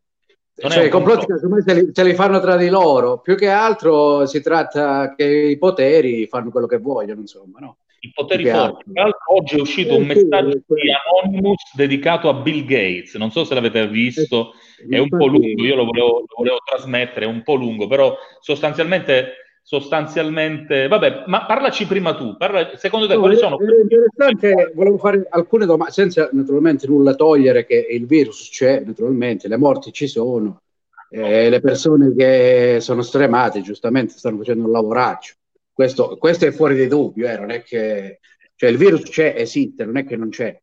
cioè, 0.54 0.80
un 0.80 0.86
i 0.86 0.88
complotti 0.90 1.26
se 1.64 1.74
li, 1.74 1.90
se 1.92 2.04
li 2.04 2.14
fanno 2.14 2.40
tra 2.40 2.56
di 2.56 2.68
loro, 2.68 3.20
più 3.20 3.36
che 3.36 3.48
altro 3.48 4.26
si 4.26 4.40
tratta 4.42 5.14
che 5.14 5.24
i 5.24 5.58
poteri 5.58 6.26
fanno 6.26 6.50
quello 6.50 6.66
che 6.66 6.78
vogliono, 6.78 7.20
insomma, 7.20 7.58
no? 7.60 7.78
I 8.00 8.10
poteri 8.12 8.44
forti. 8.48 8.92
Tra 8.92 9.02
l'altro 9.04 9.34
oggi 9.36 9.56
è 9.56 9.60
uscito 9.60 9.94
un 9.94 10.10
Eh, 10.10 10.14
sì, 10.16 10.24
messaggio 10.24 10.50
sì. 10.50 10.74
di 10.74 10.90
Anonymous 11.22 11.74
dedicato 11.76 12.28
a 12.28 12.34
Bill 12.34 12.64
Gates, 12.64 13.14
non 13.14 13.30
so 13.30 13.44
se 13.44 13.54
l'avete 13.54 13.86
visto, 13.86 14.54
è 14.90 14.98
un 14.98 15.08
po' 15.08 15.26
lungo, 15.26 15.62
io 15.62 15.76
lo 15.76 15.84
volevo, 15.84 16.18
lo 16.18 16.34
volevo 16.36 16.58
trasmettere, 16.64 17.26
è 17.26 17.28
un 17.28 17.44
po' 17.44 17.54
lungo, 17.54 17.86
però 17.86 18.16
sostanzialmente, 18.40 19.34
sostanzialmente, 19.62 20.88
vabbè, 20.88 21.24
ma 21.26 21.46
parlaci 21.46 21.86
prima 21.86 22.14
tu, 22.14 22.36
parla- 22.36 22.76
secondo 22.76 23.06
te 23.06 23.14
No, 23.14 23.20
quali 23.20 23.36
sono? 23.36 23.56
interessante, 23.60 24.72
volevo 24.74 24.98
fare 24.98 25.26
alcune 25.30 25.66
domande, 25.66 25.92
senza 25.92 26.28
naturalmente 26.32 26.86
nulla 26.86 27.14
togliere 27.14 27.64
che 27.64 27.86
il 27.90 28.06
virus 28.06 28.48
c'è, 28.50 28.80
naturalmente, 28.80 29.48
le 29.48 29.56
morti 29.56 29.92
ci 29.92 30.06
sono, 30.08 30.62
eh, 31.10 31.48
le 31.48 31.60
persone 31.60 32.12
che 32.14 32.78
sono 32.80 33.02
stremate, 33.02 33.60
giustamente, 33.60 34.14
stanno 34.16 34.38
facendo 34.38 34.64
un 34.64 34.72
lavoraccio. 34.72 35.34
Questo, 35.72 36.16
questo 36.18 36.46
è 36.46 36.50
fuori 36.50 36.74
di 36.74 36.86
dubbio, 36.86 37.28
eh, 37.28 37.38
non 37.38 37.50
è 37.50 37.62
che 37.62 38.18
cioè, 38.56 38.70
il 38.70 38.76
virus 38.76 39.02
c'è, 39.02 39.34
esiste, 39.36 39.84
non 39.84 39.96
è 39.96 40.04
che 40.04 40.16
non 40.16 40.28
c'è. 40.28 40.58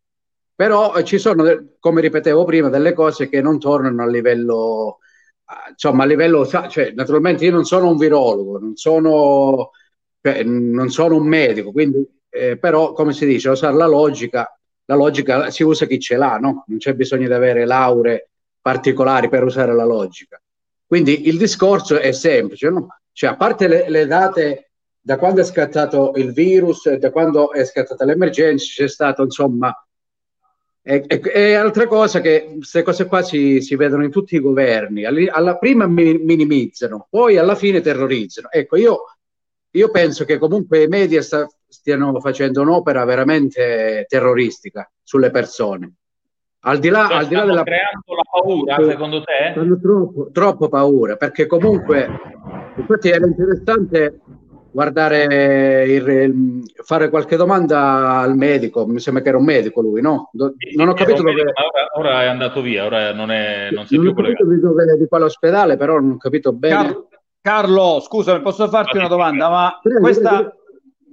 Però 0.55 1.01
ci 1.03 1.17
sono, 1.17 1.43
come 1.79 2.01
ripetevo 2.01 2.43
prima, 2.43 2.69
delle 2.69 2.93
cose 2.93 3.29
che 3.29 3.41
non 3.41 3.59
tornano 3.59 4.03
a 4.03 4.07
livello, 4.07 4.99
insomma, 5.69 6.03
a 6.03 6.05
livello, 6.05 6.45
cioè, 6.45 6.91
naturalmente 6.91 7.45
io 7.45 7.51
non 7.51 7.65
sono 7.65 7.89
un 7.89 7.97
virologo, 7.97 8.59
non 8.59 8.75
sono, 8.75 9.71
cioè, 10.21 10.43
non 10.43 10.89
sono 10.89 11.15
un 11.15 11.27
medico, 11.27 11.71
quindi, 11.71 12.07
eh, 12.29 12.57
però, 12.57 12.93
come 12.93 13.13
si 13.13 13.25
dice, 13.25 13.49
usare 13.49 13.75
la 13.75 13.87
logica, 13.87 14.57
la 14.85 14.95
logica 14.95 15.49
si 15.49 15.63
usa 15.63 15.85
chi 15.85 15.99
ce 15.99 16.17
l'ha, 16.17 16.37
no? 16.37 16.63
Non 16.67 16.77
c'è 16.77 16.93
bisogno 16.93 17.27
di 17.27 17.33
avere 17.33 17.65
lauree 17.65 18.29
particolari 18.61 19.29
per 19.29 19.43
usare 19.43 19.73
la 19.73 19.85
logica. 19.85 20.41
Quindi 20.85 21.27
il 21.27 21.37
discorso 21.37 21.99
è 21.99 22.11
semplice, 22.11 22.69
no? 22.69 22.87
Cioè, 23.11 23.31
a 23.31 23.35
parte 23.35 23.67
le, 23.67 23.89
le 23.89 24.05
date 24.05 24.71
da 24.99 25.17
quando 25.17 25.41
è 25.41 25.43
scattato 25.43 26.13
il 26.15 26.33
virus 26.33 26.91
da 26.93 27.11
quando 27.11 27.51
è 27.51 27.63
scattata 27.65 28.05
l'emergenza, 28.05 28.65
c'è 28.65 28.87
stato, 28.87 29.23
insomma, 29.23 29.73
e, 30.89 31.03
e- 31.05 31.21
e 31.23 31.53
altra 31.53 31.85
cosa 31.85 32.19
che 32.19 32.53
queste 32.55 32.81
cose 32.81 33.05
qua 33.05 33.21
si, 33.21 33.61
si 33.61 33.75
vedono 33.75 34.03
in 34.03 34.09
tutti 34.09 34.33
i 34.35 34.39
governi, 34.39 35.05
alla 35.05 35.55
prima 35.59 35.85
mi- 35.85 36.17
minimizzano, 36.17 37.05
poi 37.11 37.37
alla 37.37 37.53
fine 37.53 37.79
terrorizzano. 37.79 38.49
Ecco, 38.49 38.75
io, 38.75 38.97
io 39.69 39.91
penso 39.91 40.25
che 40.25 40.39
comunque 40.39 40.81
i 40.81 40.87
media 40.87 41.21
sta- 41.21 41.47
stiano 41.67 42.19
facendo 42.19 42.61
un'opera 42.61 43.05
veramente 43.05 44.05
terroristica 44.07 44.89
sulle 45.03 45.29
persone. 45.29 45.93
Al 46.61 46.79
di 46.79 46.89
là, 46.89 47.05
Cioè, 47.07 47.17
al 47.17 47.27
di 47.27 47.35
là 47.35 47.45
della 47.45 47.63
creando 47.63 48.15
la 48.15 48.23
paura, 48.31 48.75
Sì. 48.81 48.89
secondo 48.89 49.23
te? 49.23 49.79
troppo, 49.79 50.29
troppo 50.31 50.69
paura 50.69 51.15
perché 51.17 51.45
comunque 51.45 52.09
infatti 52.75 53.09
era 53.09 53.27
interessante 53.27 54.19
guardare 54.71 55.83
il, 55.85 56.07
il- 56.07 56.63
fare 56.83 57.09
qualche 57.09 57.35
domanda 57.35 58.19
al 58.19 58.35
medico 58.35 58.85
mi 58.85 58.99
sembra 58.99 59.23
che 59.23 59.29
era 59.29 59.37
un 59.37 59.43
medico 59.45 59.81
lui 59.81 60.01
no? 60.01 60.29
Do- 60.31 60.53
non 60.75 60.89
ho 60.89 60.93
capito 60.93 61.17
dove 61.23 61.33
medico, 61.33 61.51
ora, 61.61 61.87
ora 62.09 62.23
è 62.23 62.27
andato 62.27 62.61
via, 62.61 62.85
ora 62.85 63.13
non, 63.13 63.31
è, 63.31 63.69
non 63.71 63.85
si 63.85 63.95
è 63.95 63.97
non 63.97 64.13
più 64.13 64.13
ho 64.13 64.23
capito 64.23 64.43
collegato. 64.43 64.45
di 64.45 64.59
dove 64.59 64.97
di 64.97 65.07
quale 65.07 65.23
ospedale 65.25 65.77
però 65.77 65.99
non 65.99 66.11
ho 66.11 66.17
capito 66.17 66.53
bene 66.53 66.75
Car- 66.75 67.07
Carlo, 67.41 67.99
scusami, 68.01 68.41
posso 68.41 68.67
farti 68.67 68.97
una 68.97 69.07
domanda? 69.07 69.49
Ma 69.49 69.79
questa, 69.99 70.53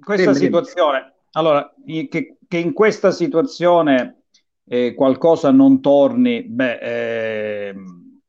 questa 0.04 0.34
situazione, 0.34 1.14
allora, 1.32 1.72
che, 1.84 2.38
che 2.48 2.56
in 2.58 2.72
questa 2.72 3.12
situazione 3.12 4.22
eh, 4.68 4.92
qualcosa 4.94 5.52
non 5.52 5.80
torni, 5.80 6.42
beh, 6.42 6.78
eh, 6.80 7.74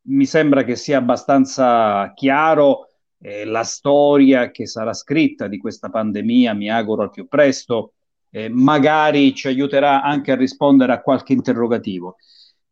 mi 0.10 0.26
sembra 0.26 0.64
che 0.64 0.76
sia 0.76 1.00
abbastanza 1.00 2.14
chiaro 2.14 2.87
eh, 3.20 3.46
la 3.46 3.64
storia 3.64 4.52
che 4.52 4.66
sarà 4.68 4.94
scritta 4.94 5.48
di 5.48 5.58
questa 5.58 5.90
pandemia, 5.90 6.54
mi 6.54 6.70
auguro 6.70 7.04
al 7.04 7.12
più 7.12 7.28
presto, 7.28 7.94
eh, 8.30 8.50
magari 8.50 9.34
ci 9.34 9.48
aiuterà 9.48 10.02
anche 10.02 10.32
a 10.32 10.36
rispondere 10.36 10.94
a 10.94 11.02
qualche 11.02 11.34
interrogativo. 11.34 12.18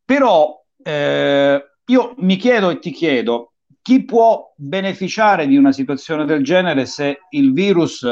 Però 0.04 0.64
eh, 0.84 1.64
io 1.86 2.16
mi 2.18 2.36
chiedo 2.36 2.70
e 2.70 2.80
ti 2.80 2.92
chiedo, 2.92 3.54
chi 3.82 4.04
può 4.04 4.54
beneficiare 4.56 5.48
di 5.48 5.58
una 5.58 5.72
situazione 5.72 6.26
del 6.26 6.44
genere 6.44 6.86
se 6.86 7.20
il 7.30 7.54
virus 7.54 8.04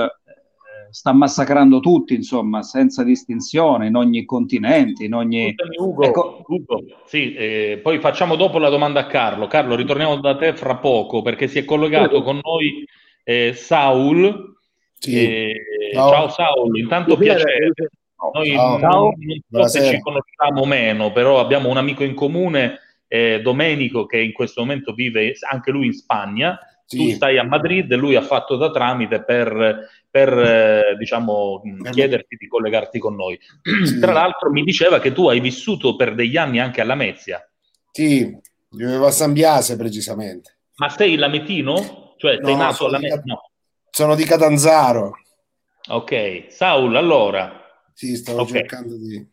sta 0.93 1.11
massacrando 1.11 1.79
tutti, 1.79 2.13
insomma, 2.13 2.61
senza 2.61 3.03
distinzione, 3.03 3.87
in 3.87 3.95
ogni 3.95 4.25
continente, 4.25 5.05
in 5.05 5.15
ogni... 5.15 5.55
Ugo, 5.79 6.03
Ecco. 6.03 6.43
Ugo, 6.45 6.83
sì, 7.05 7.33
eh, 7.33 7.79
poi 7.81 7.97
facciamo 7.99 8.35
dopo 8.35 8.59
la 8.59 8.69
domanda 8.69 8.99
a 8.99 9.07
Carlo. 9.07 9.47
Carlo, 9.47 9.75
ritorniamo 9.75 10.17
da 10.17 10.35
te 10.35 10.55
fra 10.55 10.75
poco 10.75 11.23
perché 11.23 11.47
si 11.47 11.57
è 11.57 11.65
collegato 11.65 12.21
con 12.21 12.39
noi 12.43 12.85
eh, 13.23 13.53
Saul. 13.55 14.55
Sì. 14.99 15.15
Eh, 15.15 15.55
Ciao. 15.93 16.09
ciao. 16.09 16.29
Saul, 16.29 16.77
intanto 16.77 17.17
Piacere. 17.17 17.71
Noi 18.31 18.51
Ciao. 18.51 18.77
non, 18.77 19.13
non 19.47 19.67
so 19.67 19.79
se 19.79 19.89
ci 19.89 19.99
conosciamo 19.99 20.63
meno, 20.65 21.11
però 21.11 21.39
abbiamo 21.39 21.69
un 21.69 21.77
amico 21.77 22.03
in 22.03 22.13
comune, 22.13 22.79
eh, 23.07 23.41
Domenico, 23.41 24.05
che 24.05 24.19
in 24.19 24.31
questo 24.31 24.61
momento 24.61 24.93
vive 24.93 25.33
anche 25.51 25.71
lui 25.71 25.87
in 25.87 25.93
Spagna. 25.93 26.55
Sì. 26.85 26.97
Tu 26.97 27.09
stai 27.15 27.37
a 27.37 27.43
Madrid 27.43 27.91
e 27.91 27.95
lui 27.95 28.15
ha 28.15 28.21
fatto 28.21 28.55
da 28.57 28.69
tramite 28.69 29.23
per, 29.23 29.87
per, 30.09 30.37
eh, 30.37 30.95
diciamo, 30.97 31.61
Eh, 31.85 31.89
chiederti 31.91 32.35
di 32.35 32.47
collegarti 32.47 32.99
con 32.99 33.15
noi. 33.15 33.39
Sì. 33.85 33.99
Tra 33.99 34.11
l'altro 34.11 34.51
mi 34.51 34.63
diceva 34.63 34.99
che 34.99 35.11
tu 35.13 35.27
hai 35.27 35.39
vissuto 35.39 35.95
per 35.95 36.13
degli 36.13 36.37
anni 36.37 36.59
anche 36.59 36.81
a 36.81 36.85
Lamezia, 36.85 37.47
Sì, 37.91 38.37
vivevo 38.69 39.07
a 39.07 39.11
San 39.11 39.33
Biase 39.33 39.75
precisamente. 39.77 40.57
ma 40.75 40.89
sei 40.89 41.15
lametino? 41.15 42.15
Cioè 42.17 42.39
sei 42.41 42.53
No, 42.53 42.57
nato 42.57 42.71
a 42.71 42.73
sono 42.75 42.89
Lamezia? 42.91 43.17
di- 43.17 43.29
No. 43.29 43.49
Sono 43.89 44.15
di 44.15 44.23
Catanzaro. 44.23 45.11
Ok, 45.89 46.45
Saul, 46.49 46.95
allora... 46.95 47.61
Sì, 47.93 48.15
stavo 48.15 48.41
Ok. 48.41 48.49
cercando 48.49 48.95
di... 48.97 49.23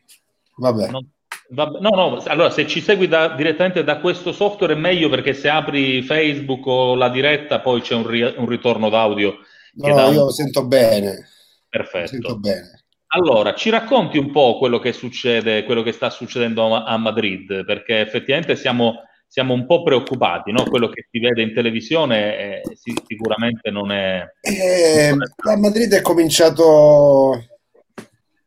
Vabbè. 0.56 0.90
Non- 0.90 1.08
vabbè, 1.50 1.78
no, 1.80 1.90
no, 1.90 2.22
allora 2.26 2.50
se 2.50 2.66
ci 2.66 2.80
segui 2.80 3.08
da- 3.08 3.34
direttamente 3.34 3.84
da 3.84 3.98
questo 3.98 4.32
software 4.32 4.74
è 4.74 4.76
meglio 4.76 5.08
perché 5.08 5.34
se 5.34 5.48
apri 5.48 6.02
Facebook 6.02 6.66
o 6.66 6.94
la 6.94 7.08
diretta 7.08 7.60
poi 7.60 7.80
c'è 7.80 7.94
un, 7.94 8.06
ri- 8.06 8.34
un 8.36 8.46
ritorno 8.46 8.88
d'audio 8.88 9.38
No, 9.74 10.08
un- 10.08 10.14
io 10.14 10.30
sento 10.30 10.66
bene. 10.66 11.28
Perfetto. 11.68 12.08
Sento 12.08 12.38
bene. 12.38 12.84
Allora, 13.12 13.54
ci 13.54 13.70
racconti 13.70 14.18
un 14.18 14.30
po' 14.30 14.58
quello 14.58 14.78
che 14.78 14.92
succede, 14.92 15.64
quello 15.64 15.82
che 15.82 15.92
sta 15.92 16.10
succedendo 16.10 16.74
a, 16.74 16.84
a 16.84 16.96
Madrid, 16.96 17.64
perché 17.64 18.00
effettivamente 18.00 18.54
siamo, 18.54 19.02
siamo 19.26 19.52
un 19.52 19.66
po' 19.66 19.82
preoccupati, 19.82 20.52
no? 20.52 20.62
Quello 20.64 20.88
che 20.88 21.06
si 21.10 21.18
vede 21.18 21.42
in 21.42 21.52
televisione 21.52 22.36
eh, 22.36 22.60
sì, 22.74 22.94
sicuramente 23.06 23.70
non 23.70 23.90
è... 23.90 24.24
Eh, 24.42 25.08
a 25.08 25.56
Madrid 25.56 25.92
è 25.92 26.02
cominciato 26.02 27.46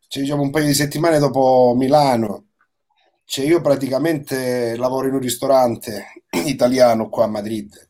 cioè, 0.08 0.22
diciamo, 0.22 0.44
un 0.44 0.52
paio 0.52 0.66
di 0.66 0.74
settimane 0.74 1.20
dopo 1.20 1.74
Milano. 1.76 2.46
Cioè, 3.26 3.46
io 3.46 3.60
praticamente 3.60 4.76
lavoro 4.78 5.08
in 5.08 5.16
un 5.16 5.20
ristorante 5.20 6.24
italiano 6.46 7.10
qua 7.10 7.26
a 7.26 7.28
Madrid 7.28 7.90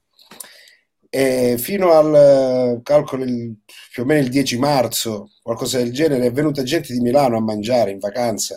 e 1.10 1.56
fino 1.60 1.91
al 1.91 2.80
calcolo 2.84 3.24
il- 3.24 3.56
più 3.91 4.04
o 4.04 4.06
meno 4.06 4.22
il 4.22 4.30
10 4.30 4.58
marzo, 4.58 5.32
qualcosa 5.43 5.78
del 5.78 5.93
genere, 5.93 6.26
è 6.26 6.32
venuta 6.32 6.63
gente 6.63 6.91
di 6.93 7.00
Milano 7.00 7.38
a 7.38 7.41
mangiare 7.41 7.91
in 7.91 8.00
vacanza 8.00 8.56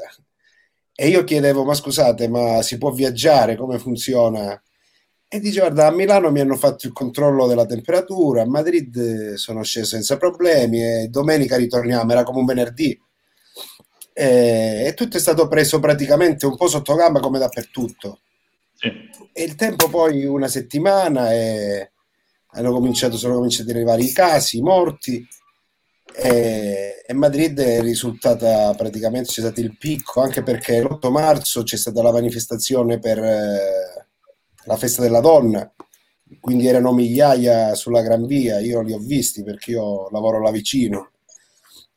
e 0.94 1.08
io 1.08 1.24
chiedevo, 1.24 1.64
ma 1.64 1.74
scusate, 1.74 2.28
ma 2.28 2.62
si 2.62 2.78
può 2.78 2.90
viaggiare? 2.90 3.56
Come 3.56 3.78
funziona? 3.78 4.60
E 5.28 5.40
dice, 5.40 5.60
guarda, 5.60 5.86
a 5.88 5.90
Milano 5.90 6.30
mi 6.30 6.40
hanno 6.40 6.56
fatto 6.56 6.86
il 6.86 6.92
controllo 6.94 7.46
della 7.46 7.66
temperatura, 7.66 8.42
a 8.42 8.46
Madrid 8.48 8.96
eh, 8.96 9.36
sono 9.36 9.62
sceso 9.62 9.86
senza 9.96 10.16
problemi 10.16 10.82
e 10.82 11.08
domenica 11.10 11.56
ritorniamo, 11.56 12.12
era 12.12 12.22
come 12.22 12.38
un 12.38 12.46
venerdì. 12.46 12.98
E, 14.18 14.84
e 14.86 14.94
tutto 14.94 15.18
è 15.18 15.20
stato 15.20 15.46
preso 15.46 15.78
praticamente 15.78 16.46
un 16.46 16.56
po' 16.56 16.68
sotto 16.68 16.94
gamba 16.94 17.20
come 17.20 17.38
dappertutto. 17.38 18.20
Sì. 18.72 18.90
E 19.30 19.42
il 19.42 19.56
tempo 19.56 19.90
poi 19.90 20.24
una 20.24 20.48
settimana 20.48 21.34
e 21.34 21.90
hanno 22.52 22.72
cominciato, 22.72 23.18
sono 23.18 23.34
cominciati 23.34 23.68
ad 23.68 23.76
arrivare 23.76 24.02
i 24.02 24.12
casi, 24.12 24.56
i 24.56 24.62
morti 24.62 25.26
e, 26.14 27.02
e 27.06 27.12
Madrid 27.12 27.60
è 27.60 27.82
risultata 27.82 28.72
praticamente, 28.72 29.28
c'è 29.28 29.42
stato 29.42 29.60
il 29.60 29.76
picco 29.76 30.22
anche 30.22 30.42
perché 30.42 30.80
l'8 30.80 31.10
marzo 31.10 31.62
c'è 31.62 31.76
stata 31.76 32.00
la 32.00 32.12
manifestazione 32.12 32.98
per 32.98 33.18
eh, 33.18 34.06
la 34.64 34.76
festa 34.78 35.02
della 35.02 35.20
donna, 35.20 35.70
quindi 36.40 36.66
erano 36.66 36.94
migliaia 36.94 37.74
sulla 37.74 38.00
Gran 38.00 38.24
Via, 38.24 38.60
io 38.60 38.80
li 38.80 38.94
ho 38.94 38.98
visti 38.98 39.42
perché 39.42 39.72
io 39.72 40.08
lavoro 40.08 40.40
là 40.40 40.50
vicino 40.50 41.10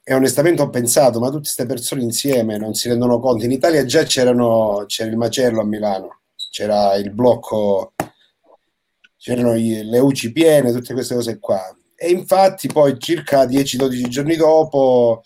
e 0.04 0.14
onestamente 0.14 0.62
ho 0.62 0.70
pensato, 0.70 1.20
ma 1.20 1.28
tutte 1.28 1.42
queste 1.42 1.66
persone 1.66 2.04
insieme 2.04 2.58
non 2.58 2.74
si 2.74 2.90
rendono 2.90 3.20
conto. 3.20 3.46
In 3.46 3.52
Italia 3.52 3.86
già 3.86 4.04
c'era 4.04 4.32
il 4.32 5.18
macello 5.18 5.62
a 5.62 5.66
Milano, 5.66 6.22
c'era 6.50 6.96
il 6.96 7.12
blocco, 7.12 7.94
c'erano 9.18 9.56
i, 9.56 9.84
le 9.84 10.00
UCI 10.00 10.32
piene, 10.32 10.72
tutte 10.72 10.94
queste 10.94 11.16
cose 11.16 11.40
qua. 11.40 11.62
E 11.96 12.10
infatti 12.10 12.68
poi 12.68 12.98
circa 12.98 13.46
10-12 13.46 14.08
giorni 14.08 14.36
dopo 14.36 15.22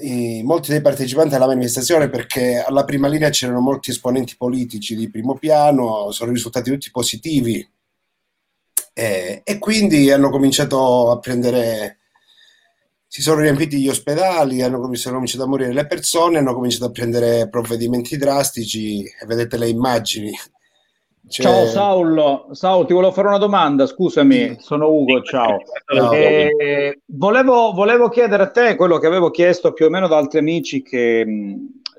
i, 0.00 0.42
molti 0.42 0.70
dei 0.70 0.80
partecipanti 0.80 1.34
alla 1.34 1.46
manifestazione, 1.46 2.08
perché 2.08 2.58
alla 2.58 2.84
prima 2.84 3.08
linea 3.08 3.30
c'erano 3.30 3.60
molti 3.60 3.90
esponenti 3.90 4.36
politici 4.36 4.96
di 4.96 5.10
primo 5.10 5.34
piano, 5.34 6.10
sono 6.10 6.32
risultati 6.32 6.70
tutti 6.70 6.90
positivi 6.90 7.66
e, 8.92 9.42
e 9.44 9.58
quindi 9.58 10.10
hanno 10.10 10.30
cominciato 10.30 11.10
a 11.12 11.18
prendere 11.20 11.97
si 13.10 13.22
sono 13.22 13.40
riempiti 13.40 13.80
gli 13.80 13.88
ospedali, 13.88 14.60
hanno 14.60 14.80
cominciato 14.80 15.16
a 15.16 15.46
morire 15.46 15.72
le 15.72 15.86
persone, 15.86 16.36
hanno 16.36 16.52
cominciato 16.52 16.84
a 16.84 16.90
prendere 16.90 17.48
provvedimenti 17.48 18.18
drastici 18.18 19.02
e 19.02 19.26
vedete 19.26 19.56
le 19.56 19.68
immagini. 19.68 20.30
Cioè... 21.26 21.44
Ciao 21.46 21.66
Saul, 21.66 22.48
Saul, 22.52 22.86
ti 22.86 22.92
volevo 22.92 23.12
fare 23.12 23.28
una 23.28 23.38
domanda, 23.38 23.86
scusami, 23.86 24.56
sono 24.60 24.88
Ugo, 24.88 25.22
ciao. 25.22 25.58
Eh, 26.12 27.00
volevo, 27.06 27.72
volevo, 27.72 28.08
chiedere 28.10 28.42
a 28.42 28.50
te 28.50 28.76
quello 28.76 28.98
che 28.98 29.06
avevo 29.06 29.30
chiesto 29.30 29.72
più 29.72 29.86
o 29.86 29.90
meno 29.90 30.06
da 30.06 30.18
altri 30.18 30.38
amici 30.38 30.82
che 30.82 31.24
mh, 31.24 31.56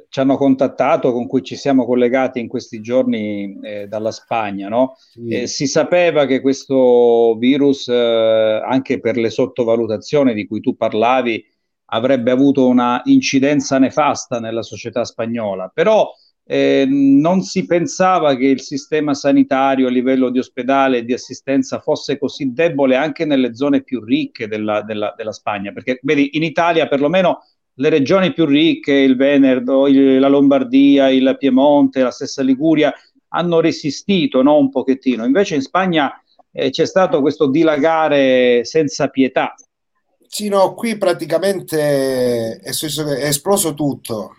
ci 0.09 0.19
hanno 0.19 0.37
contattato, 0.37 1.11
con 1.13 1.27
cui 1.27 1.43
ci 1.43 1.55
siamo 1.55 1.85
collegati 1.85 2.39
in 2.39 2.47
questi 2.47 2.81
giorni 2.81 3.59
eh, 3.61 3.87
dalla 3.87 4.11
Spagna, 4.11 4.67
no? 4.67 4.95
sì. 4.97 5.27
eh, 5.27 5.47
si 5.47 5.67
sapeva 5.67 6.25
che 6.25 6.41
questo 6.41 7.35
virus, 7.37 7.87
eh, 7.87 8.61
anche 8.65 8.99
per 8.99 9.17
le 9.17 9.29
sottovalutazioni 9.29 10.33
di 10.33 10.47
cui 10.47 10.61
tu 10.61 10.75
parlavi, 10.75 11.45
avrebbe 11.91 12.31
avuto 12.31 12.67
una 12.67 13.01
incidenza 13.05 13.77
nefasta 13.77 14.39
nella 14.39 14.63
società 14.63 15.05
spagnola, 15.05 15.71
però 15.73 16.11
eh, 16.43 16.85
non 16.87 17.41
si 17.43 17.67
pensava 17.67 18.35
che 18.35 18.47
il 18.47 18.61
sistema 18.61 19.13
sanitario 19.13 19.87
a 19.87 19.91
livello 19.91 20.31
di 20.31 20.39
ospedale 20.39 20.97
e 20.97 21.05
di 21.05 21.13
assistenza 21.13 21.79
fosse 21.79 22.17
così 22.17 22.53
debole 22.53 22.95
anche 22.95 23.25
nelle 23.25 23.53
zone 23.53 23.83
più 23.83 24.03
ricche 24.03 24.47
della, 24.47 24.81
della, 24.81 25.13
della 25.15 25.31
Spagna, 25.31 25.71
perché 25.71 25.99
vedi, 26.01 26.31
in 26.33 26.41
Italia 26.41 26.87
perlomeno 26.87 27.41
le 27.79 27.89
regioni 27.89 28.33
più 28.33 28.45
ricche, 28.45 28.91
il 28.91 29.15
Veneto, 29.15 29.87
il, 29.87 30.19
la 30.19 30.27
Lombardia, 30.27 31.09
il 31.09 31.35
Piemonte, 31.37 32.01
la 32.01 32.11
stessa 32.11 32.41
Liguria, 32.41 32.93
hanno 33.29 33.61
resistito 33.61 34.41
no, 34.41 34.57
un 34.57 34.69
pochettino. 34.69 35.25
Invece 35.25 35.55
in 35.55 35.61
Spagna 35.61 36.21
eh, 36.51 36.71
c'è 36.71 36.85
stato 36.85 37.21
questo 37.21 37.47
dilagare 37.47 38.65
senza 38.65 39.07
pietà. 39.07 39.53
Sì, 40.27 40.49
no, 40.49 40.73
qui 40.73 40.97
praticamente 40.97 42.59
è, 42.59 42.59
è 42.59 43.25
esploso 43.25 43.73
tutto. 43.73 44.35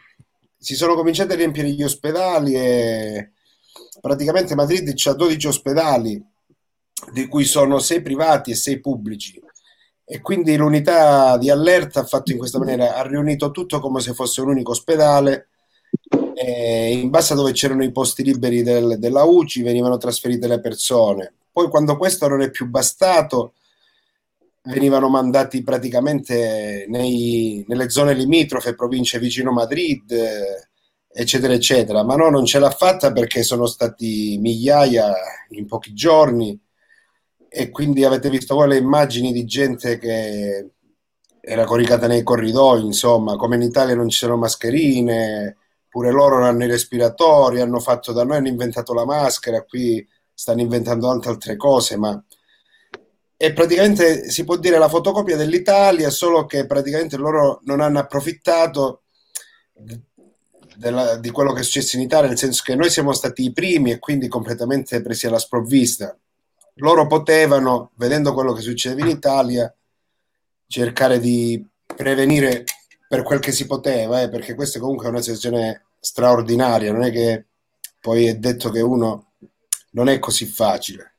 Si 0.58 0.74
sono 0.74 0.94
cominciati 0.94 1.32
a 1.32 1.36
riempire 1.36 1.70
gli 1.70 1.82
ospedali 1.82 2.54
e 2.54 3.30
praticamente 4.02 4.54
Madrid 4.54 4.92
ha 5.02 5.14
12 5.14 5.46
ospedali, 5.46 6.22
di 7.12 7.26
cui 7.26 7.44
sono 7.44 7.78
6 7.78 8.02
privati 8.02 8.50
e 8.50 8.54
6 8.54 8.80
pubblici 8.80 9.40
e 10.12 10.20
quindi 10.20 10.56
l'unità 10.56 11.38
di 11.38 11.50
allerta 11.50 12.00
ha 12.00 12.04
fatto 12.04 12.32
in 12.32 12.38
questa 12.38 12.58
maniera, 12.58 12.96
ha 12.96 13.06
riunito 13.06 13.52
tutto 13.52 13.78
come 13.78 14.00
se 14.00 14.12
fosse 14.12 14.40
un 14.40 14.48
unico 14.48 14.72
ospedale 14.72 15.50
in 16.42 17.10
base 17.10 17.32
a 17.32 17.36
dove 17.36 17.52
c'erano 17.52 17.84
i 17.84 17.92
posti 17.92 18.24
liberi 18.24 18.64
del, 18.64 18.98
della 18.98 19.22
UCI 19.22 19.62
venivano 19.62 19.98
trasferite 19.98 20.48
le 20.48 20.58
persone. 20.58 21.32
Poi 21.52 21.68
quando 21.68 21.96
questo 21.96 22.26
non 22.26 22.42
è 22.42 22.50
più 22.50 22.66
bastato 22.66 23.52
venivano 24.62 25.08
mandati 25.08 25.62
praticamente 25.62 26.86
nei, 26.88 27.64
nelle 27.68 27.88
zone 27.88 28.12
limitrofe, 28.12 28.74
province 28.74 29.20
vicino 29.20 29.52
Madrid, 29.52 30.12
eccetera, 31.08 31.52
eccetera. 31.52 32.02
Ma 32.02 32.16
no, 32.16 32.30
non 32.30 32.46
ce 32.46 32.58
l'ha 32.58 32.70
fatta 32.70 33.12
perché 33.12 33.44
sono 33.44 33.66
stati 33.66 34.38
migliaia 34.40 35.12
in 35.50 35.66
pochi 35.66 35.94
giorni 35.94 36.60
e 37.52 37.70
quindi 37.70 38.04
avete 38.04 38.30
visto 38.30 38.54
voi 38.54 38.68
le 38.68 38.76
immagini 38.76 39.32
di 39.32 39.44
gente 39.44 39.98
che 39.98 40.70
era 41.40 41.64
coricata 41.64 42.06
nei 42.06 42.22
corridoi, 42.22 42.84
insomma, 42.84 43.34
come 43.34 43.56
in 43.56 43.62
Italia 43.62 43.96
non 43.96 44.08
ci 44.08 44.18
sono 44.18 44.36
mascherine, 44.36 45.56
pure 45.88 46.12
loro 46.12 46.44
hanno 46.44 46.64
i 46.64 46.68
respiratori, 46.68 47.60
hanno 47.60 47.80
fatto 47.80 48.12
da 48.12 48.22
noi, 48.22 48.36
hanno 48.36 48.46
inventato 48.46 48.94
la 48.94 49.04
maschera, 49.04 49.64
qui 49.64 50.06
stanno 50.32 50.60
inventando 50.60 51.08
tante 51.08 51.28
altre 51.28 51.56
cose, 51.56 51.96
ma 51.96 52.22
è 53.36 53.52
praticamente 53.52 54.30
si 54.30 54.44
può 54.44 54.56
dire 54.56 54.78
la 54.78 54.88
fotocopia 54.88 55.36
dell'Italia, 55.36 56.08
solo 56.10 56.46
che 56.46 56.66
praticamente 56.66 57.16
loro 57.16 57.58
non 57.64 57.80
hanno 57.80 57.98
approfittato 57.98 59.02
della, 60.76 61.16
di 61.16 61.30
quello 61.30 61.52
che 61.52 61.60
è 61.60 61.64
successo 61.64 61.96
in 61.96 62.02
Italia, 62.02 62.28
nel 62.28 62.38
senso 62.38 62.62
che 62.64 62.76
noi 62.76 62.90
siamo 62.90 63.12
stati 63.12 63.42
i 63.42 63.52
primi 63.52 63.90
e 63.90 63.98
quindi 63.98 64.28
completamente 64.28 65.02
presi 65.02 65.26
alla 65.26 65.38
sprovvista 65.38 66.16
loro 66.74 67.06
potevano, 67.06 67.90
vedendo 67.94 68.32
quello 68.32 68.52
che 68.52 68.62
succede 68.62 69.00
in 69.00 69.08
Italia, 69.08 69.72
cercare 70.66 71.18
di 71.18 71.64
prevenire 71.84 72.64
per 73.08 73.22
quel 73.22 73.40
che 73.40 73.52
si 73.52 73.66
poteva, 73.66 74.22
eh, 74.22 74.28
perché 74.28 74.54
questa 74.54 74.78
comunque 74.78 75.06
è 75.06 75.10
una 75.10 75.20
situazione 75.20 75.86
straordinaria, 75.98 76.92
non 76.92 77.02
è 77.02 77.10
che 77.10 77.46
poi 78.00 78.26
è 78.26 78.36
detto 78.36 78.70
che 78.70 78.80
uno 78.80 79.32
non 79.90 80.08
è 80.08 80.18
così 80.18 80.46
facile. 80.46 81.14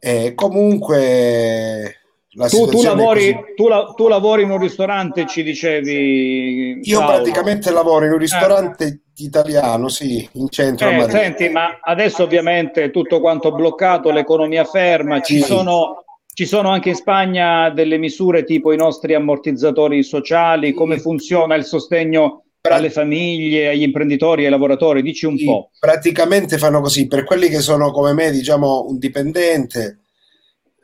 E 0.00 0.34
comunque 0.34 1.97
tu, 2.46 2.66
tu, 2.66 2.82
lavori, 2.82 3.36
tu, 3.56 3.66
la, 3.66 3.92
tu, 3.96 4.06
lavori, 4.06 4.42
in 4.42 4.50
un 4.50 4.58
ristorante, 4.58 5.26
ci 5.26 5.42
dicevi. 5.42 6.80
Io 6.82 6.98
Paolo. 7.00 7.14
praticamente 7.14 7.70
lavoro 7.70 8.04
in 8.04 8.12
un 8.12 8.18
ristorante 8.18 8.84
eh. 8.84 9.00
italiano, 9.16 9.88
sì, 9.88 10.28
in 10.34 10.48
centro 10.48 10.88
eh, 10.88 11.10
Senti, 11.10 11.48
ma 11.48 11.78
adesso 11.82 12.22
ovviamente 12.22 12.90
tutto 12.90 13.20
quanto 13.20 13.52
bloccato, 13.52 14.10
l'economia 14.10 14.64
ferma, 14.64 15.20
ci, 15.20 15.40
sono, 15.40 16.04
ci 16.32 16.46
sono 16.46 16.68
anche 16.68 16.90
in 16.90 16.94
Spagna 16.94 17.70
delle 17.70 17.98
misure 17.98 18.44
tipo 18.44 18.72
i 18.72 18.76
nostri 18.76 19.14
ammortizzatori 19.14 20.02
sociali, 20.04 20.72
come 20.72 20.98
funziona 20.98 21.56
il 21.56 21.64
sostegno 21.64 22.44
alle 22.60 22.90
famiglie, 22.90 23.68
agli 23.68 23.82
imprenditori, 23.82 24.44
ai 24.44 24.50
lavoratori? 24.50 25.02
Dici 25.02 25.26
un 25.26 25.38
sì, 25.38 25.44
po'. 25.44 25.70
Praticamente 25.78 26.58
fanno 26.58 26.80
così, 26.80 27.06
per 27.06 27.24
quelli 27.24 27.48
che 27.48 27.60
sono 27.60 27.90
come 27.90 28.12
me, 28.12 28.30
diciamo, 28.30 28.86
un 28.88 28.98
dipendente 28.98 30.00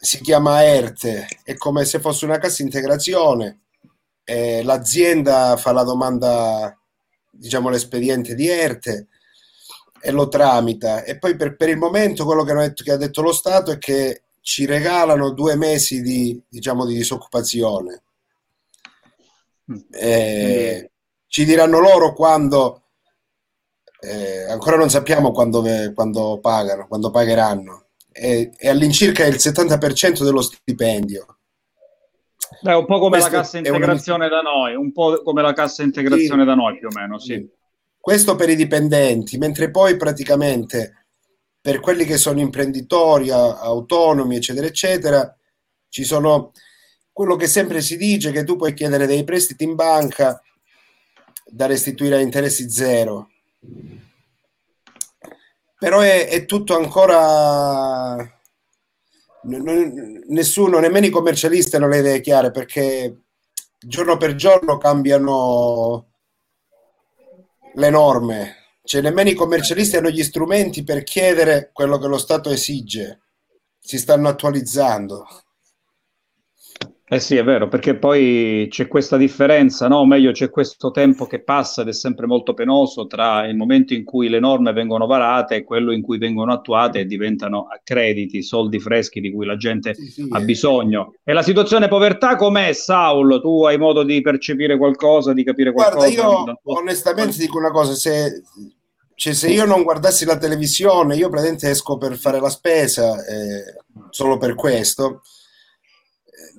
si 0.05 0.21
chiama 0.21 0.63
ERTE, 0.63 1.27
è 1.43 1.57
come 1.57 1.87
se 1.87 1.99
fosse 1.99 2.27
una 2.27 2.37
cassa 2.39 2.63
integrazione. 2.63 3.63
Eh, 4.23 4.63
l'azienda 4.63 5.57
fa 5.57 5.73
la 5.73 5.83
domanda, 5.83 6.79
diciamo 7.31 7.71
l'espediente 7.71 8.35
di 8.35 8.47
ERTE 8.47 9.09
e 10.01 10.11
lo 10.11 10.29
tramita. 10.29 11.05
E 11.05 11.19
poi 11.19 11.37
per, 11.37 11.57
per 11.57 11.71
il 11.71 11.79
momento 11.79 12.27
quello 12.27 12.45
che, 12.45 12.53
detto, 12.53 12.85
che, 12.85 12.93
ha 12.93 12.97
detto 12.97 13.23
lo 13.23 13.33
Stato 13.33 13.71
è 13.71 13.79
che 13.79 14.25
ci 14.41 14.67
regalano 14.67 15.31
due 15.31 15.57
mesi 15.57 16.03
di, 16.03 16.39
diciamo, 16.47 16.85
di 16.85 16.95
disoccupazione. 16.95 18.03
Eh, 19.91 20.91
ci 21.27 21.45
diranno 21.47 21.79
loro 21.79 22.13
quando, 22.13 22.83
eh, 24.01 24.43
ancora 24.51 24.77
non 24.77 24.91
sappiamo 24.91 25.33
quando, 25.33 25.65
quando 25.95 26.39
pagano, 26.41 26.87
quando 26.87 27.11
pagheranno 27.11 27.84
è, 28.15 28.51
è 28.57 28.69
all'incirca 28.69 29.27
il 29.27 29.35
70% 29.35 30.23
dello 30.23 30.41
stipendio. 30.41 31.39
È 32.63 32.73
un 32.73 32.87
po' 32.87 33.01
come 33.01 33.19
Questo 33.19 33.31
la 33.31 33.37
cassa 33.39 33.59
integrazione 33.59 34.27
una... 34.27 34.37
da 34.37 34.41
noi, 34.43 34.75
un 34.77 34.93
po' 34.93 35.21
come 35.23 35.43
la 35.43 35.53
cassa 35.53 35.83
integrazione 35.83 36.43
sì. 36.43 36.47
da 36.47 36.55
noi 36.55 36.79
più 36.79 36.87
o 36.87 36.95
meno, 36.95 37.19
sì. 37.19 37.47
Questo 37.99 38.37
per 38.37 38.51
i 38.51 38.57
dipendenti, 38.57 39.37
mentre 39.37 39.71
poi 39.71 39.97
praticamente 39.97 41.07
per 41.61 41.81
quelli 41.81 42.05
che 42.05 42.17
sono 42.17 42.41
imprenditori, 42.41 43.31
autonomi, 43.31 44.37
eccetera, 44.37 44.67
eccetera, 44.67 45.37
ci 45.89 46.05
sono 46.05 46.53
quello 47.11 47.35
che 47.37 47.47
sempre 47.47 47.81
si 47.81 47.97
dice 47.97 48.31
che 48.31 48.45
tu 48.45 48.57
puoi 48.57 48.75
chiedere 48.75 49.07
dei 49.07 49.25
prestiti 49.25 49.65
in 49.65 49.75
banca 49.75 50.41
da 51.47 51.67
restituire 51.67 52.17
a 52.17 52.21
interessi 52.21 52.71
zero 52.71 53.31
però 55.79 56.01
è, 56.01 56.29
è 56.29 56.45
tutto 56.45 56.77
ancora 56.77 58.17
nessuno, 59.47 60.79
nemmeno 60.79 61.07
i 61.07 61.11
commercialisti 61.11 61.77
hanno 61.77 61.89
le 61.89 61.99
idee 61.99 62.21
chiare 62.21 62.51
perché 62.51 63.25
giorno 63.79 64.17
per 64.17 64.35
giorno 64.35 64.79
cambiano 64.79 66.09
le 67.75 67.91
norme, 67.91 68.57
cioè 68.85 69.03
nemmeno 69.03 69.31
i 69.31 69.35
commercialisti 69.35 69.97
hanno 69.97 70.11
gli 70.11 70.23
strumenti 70.23 70.85
per 70.85 71.03
chiedere 71.03 71.71
quello 71.73 71.99
che 71.99 72.07
lo 72.07 72.19
Stato 72.19 72.51
esige, 72.51 73.21
si 73.79 73.99
stanno 73.99 74.29
attualizzando. 74.29 75.27
Eh 77.15 77.21
sì, 77.21 77.37
è 77.37 77.45
vero, 77.45 77.69
perché 77.69 77.95
poi 77.97 78.67
c'è 78.69 78.89
questa 78.89 79.17
differenza, 79.17 79.87
no? 79.87 79.99
O 79.99 80.05
meglio, 80.05 80.33
c'è 80.33 80.51
questo 80.51 80.91
tempo 80.91 81.27
che 81.27 81.45
passa 81.45 81.83
ed 81.83 81.89
è 81.89 81.93
sempre 81.93 82.27
molto 82.27 82.55
penoso 82.55 83.07
tra 83.07 83.47
il 83.47 83.55
momento 83.55 83.95
in 83.95 84.03
cui 84.03 84.29
le 84.29 84.41
norme 84.41 84.73
vengono 84.73 85.07
varate 85.07 85.55
e 85.55 85.63
quello 85.63 85.93
in 85.93 86.03
cui 86.03 86.19
vengono 86.19 86.53
attuate 86.53 86.99
e 86.99 87.05
diventano 87.05 87.69
crediti, 87.85 88.43
soldi 88.43 88.81
freschi 88.81 89.21
di 89.21 89.33
cui 89.33 89.47
la 89.47 89.57
gente 89.57 89.95
Sì, 89.95 90.07
sì, 90.11 90.27
ha 90.29 90.41
eh. 90.41 90.45
bisogno. 90.45 91.15
E 91.23 91.33
la 91.33 91.43
situazione 91.43 91.87
povertà 91.87 92.35
com'è, 92.35 92.73
Saul? 92.73 93.41
Tu 93.41 93.65
hai 93.65 93.79
modo 93.79 94.03
di 94.03 94.21
percepire 94.21 94.77
qualcosa, 94.77 95.33
di 95.33 95.45
capire 95.45 95.71
Guarda, 95.71 95.95
qualcosa? 95.95 96.21
io 96.21 96.43
dal 96.45 96.59
tuo- 96.61 96.79
onestamente 96.79 97.37
dico 97.39 97.59
una 97.59 97.71
cosa, 97.71 97.95
se, 97.95 98.43
cioè, 99.15 99.35
se 99.35 99.51
io 99.51 99.67
non 99.67 99.85
guardassi 99.85 100.25
la 100.25 100.37
televisione, 100.37 101.15
io 101.15 101.29
praticamente 101.29 101.71
esco 101.71 101.97
per 101.97 102.17
fare 102.17 102.41
la 102.41 102.51
spesa, 102.51 103.25
eh, 103.25 103.85
solo 104.11 104.37
per 104.37 104.57
questo. 104.57 105.21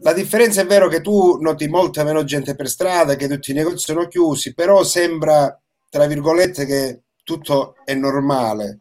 La 0.02 0.14
differenza 0.14 0.62
è 0.62 0.66
vero 0.66 0.88
che 0.88 1.02
tu 1.02 1.38
noti 1.40 1.68
molta 1.68 2.04
meno 2.04 2.24
gente 2.24 2.56
per 2.56 2.68
strada, 2.70 3.16
che 3.16 3.28
tutti 3.28 3.52
i 3.52 3.54
negozi 3.54 3.86
sono 3.86 4.08
chiusi, 4.08 4.54
però 4.54 4.84
sembra, 4.84 5.60
tra 5.90 6.06
virgolette, 6.06 6.66
che 6.66 7.02
tutto 7.24 7.76
è 7.84 7.94
normale. 7.94 8.80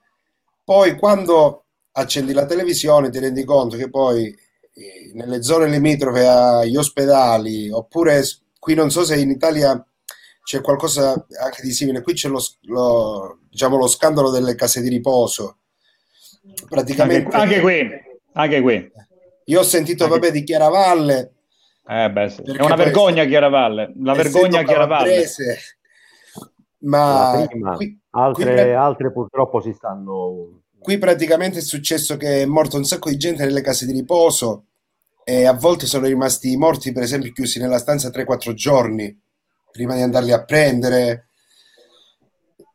Poi 0.64 0.96
quando 0.96 1.64
accendi 1.92 2.32
la 2.32 2.46
televisione 2.46 3.10
ti 3.10 3.18
rendi 3.18 3.44
conto 3.44 3.76
che 3.76 3.88
poi 3.88 4.26
eh, 4.26 5.12
nelle 5.14 5.42
zone 5.42 5.68
limitrofe 5.68 6.26
agli 6.26 6.76
ospedali, 6.76 7.70
oppure 7.70 8.22
qui 8.58 8.74
non 8.74 8.90
so 8.90 9.04
se 9.04 9.16
in 9.16 9.30
Italia 9.30 9.84
c'è 10.42 10.60
qualcosa 10.60 11.26
anche 11.42 11.62
di 11.62 11.72
simile, 11.72 12.02
qui 12.02 12.14
c'è 12.14 12.28
lo, 12.28 12.42
lo- 12.62 13.38
diciamo, 13.48 13.76
lo 13.76 13.86
scandalo 13.86 14.30
delle 14.30 14.54
case 14.54 14.80
di 14.80 14.88
riposo. 14.88 15.58
Anche, 16.46 16.66
Praticamente 16.68 17.36
anche 17.36 17.60
qui, 17.60 17.88
anche 18.32 18.60
qui. 18.60 18.92
Io 19.46 19.60
ho 19.60 19.62
sentito, 19.62 20.08
vabbè, 20.08 20.30
di 20.30 20.42
Chiaravalle, 20.42 21.32
Eh 21.86 22.10
beh, 22.10 22.28
sì. 22.30 22.42
È 22.42 22.62
una 22.62 22.76
vergogna 22.76 23.24
Chiaravalle, 23.24 23.92
la 24.02 24.14
vergogna 24.14 24.62
Chiaravalle. 24.62 25.26
ma 26.78 27.44
prima, 27.48 27.76
qui, 27.76 27.86
qui 27.86 28.00
altre, 28.10 28.54
pra- 28.54 28.84
altre 28.84 29.12
purtroppo 29.12 29.60
si 29.60 29.72
stanno... 29.72 30.62
qui 30.78 30.98
praticamente 30.98 31.58
è 31.58 31.62
successo 31.62 32.16
che 32.16 32.42
è 32.42 32.46
morto 32.46 32.76
un 32.76 32.84
sacco 32.84 33.10
di 33.10 33.16
gente 33.16 33.44
nelle 33.44 33.62
case 33.62 33.86
di 33.86 33.92
riposo 33.92 34.66
e 35.24 35.46
a 35.46 35.54
volte 35.54 35.86
sono 35.86 36.06
rimasti 36.06 36.56
morti, 36.56 36.92
per 36.92 37.02
esempio, 37.02 37.32
chiusi 37.32 37.58
nella 37.58 37.78
stanza 37.78 38.10
3-4 38.10 38.52
giorni 38.52 39.18
prima 39.70 39.94
di 39.94 40.02
andarli 40.02 40.32
a 40.32 40.44
prendere. 40.44 41.28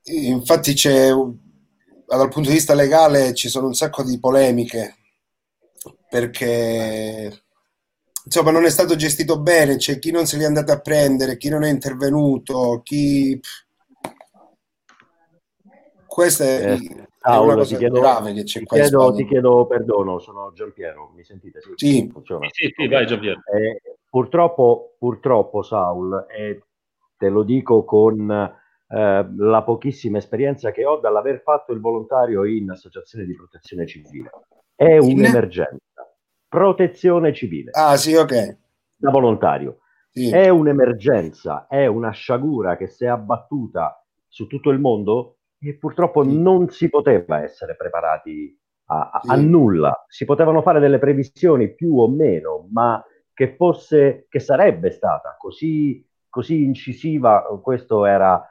Infatti 0.03 0.73
c'è, 0.73 1.09
dal 1.09 2.29
punto 2.29 2.49
di 2.49 2.55
vista 2.55 2.73
legale, 2.73 3.33
ci 3.35 3.49
sono 3.49 3.67
un 3.67 3.75
sacco 3.75 4.03
di 4.03 4.19
polemiche 4.19 4.95
perché 6.09 7.43
insomma 8.25 8.51
non 8.51 8.65
è 8.65 8.69
stato 8.69 8.95
gestito 8.95 9.39
bene, 9.39 9.77
c'è 9.77 9.99
chi 9.99 10.11
non 10.11 10.25
se 10.25 10.37
li 10.37 10.43
è 10.43 10.47
andato 10.47 10.71
a 10.71 10.79
prendere, 10.79 11.37
chi 11.37 11.49
non 11.49 11.63
è 11.63 11.69
intervenuto, 11.69 12.81
chi... 12.83 13.39
Questa 16.05 16.43
è, 16.43 16.71
Eh, 16.73 17.07
è 17.21 17.37
una 17.37 17.55
cosa 17.55 17.77
chiedo, 17.77 17.99
grave 17.99 18.33
che 18.33 18.43
c'è 18.43 18.59
ti 18.59 18.65
chiedo, 18.65 19.13
ti 19.13 19.25
chiedo 19.25 19.67
perdono, 19.67 20.19
sono 20.19 20.51
Giampiero, 20.53 21.11
mi 21.15 21.23
sentite? 21.23 21.61
Sì, 21.61 21.71
Sì. 21.75 22.11
Sì, 22.51 22.73
sì, 22.75 22.87
vai 22.87 23.05
Giampiero. 23.05 23.41
Eh, 23.53 23.81
purtroppo, 24.09 24.95
purtroppo, 24.97 25.61
Saul, 25.61 26.25
e 26.29 26.63
te 27.15 27.29
lo 27.29 27.43
dico 27.43 27.83
con 27.83 28.29
eh, 28.31 29.29
la 29.37 29.63
pochissima 29.63 30.17
esperienza 30.17 30.71
che 30.71 30.85
ho 30.85 30.99
dall'aver 30.99 31.41
fatto 31.41 31.73
il 31.73 31.79
volontario 31.79 32.43
in 32.45 32.71
associazione 32.71 33.25
di 33.25 33.35
protezione 33.35 33.85
civile, 33.85 34.31
è 34.79 34.97
un'emergenza. 34.97 35.77
Protezione 36.47 37.33
civile, 37.33 37.71
Ah, 37.73 37.97
sì, 37.97 38.15
ok. 38.15 38.57
da 38.95 39.11
volontario. 39.11 39.79
Sì. 40.09 40.29
È 40.31 40.47
un'emergenza, 40.49 41.67
è 41.67 41.85
una 41.85 42.11
sciagura 42.11 42.77
che 42.77 42.87
si 42.87 43.03
è 43.03 43.07
abbattuta 43.07 44.03
su 44.27 44.47
tutto 44.47 44.69
il 44.69 44.79
mondo 44.79 45.39
e 45.59 45.75
purtroppo 45.77 46.23
Sì. 46.23 46.39
non 46.41 46.69
si 46.69 46.89
poteva 46.89 47.41
essere 47.43 47.75
preparati 47.75 48.57
a, 48.85 49.09
a- 49.13 49.21
a 49.23 49.35
Sì. 49.35 49.45
nulla. 49.45 50.05
Si 50.07 50.23
potevano 50.25 50.61
fare 50.61 50.79
delle 50.79 50.97
previsioni 50.97 51.73
più 51.75 51.99
o 51.99 52.07
meno, 52.09 52.67
ma 52.71 53.03
che 53.33 53.55
fosse, 53.55 54.25
che 54.29 54.39
sarebbe 54.39 54.91
stata 54.91 55.35
così, 55.37 56.03
così 56.29 56.63
incisiva, 56.63 57.43
questo 57.61 58.05
era 58.05 58.41
eh, 58.41 58.47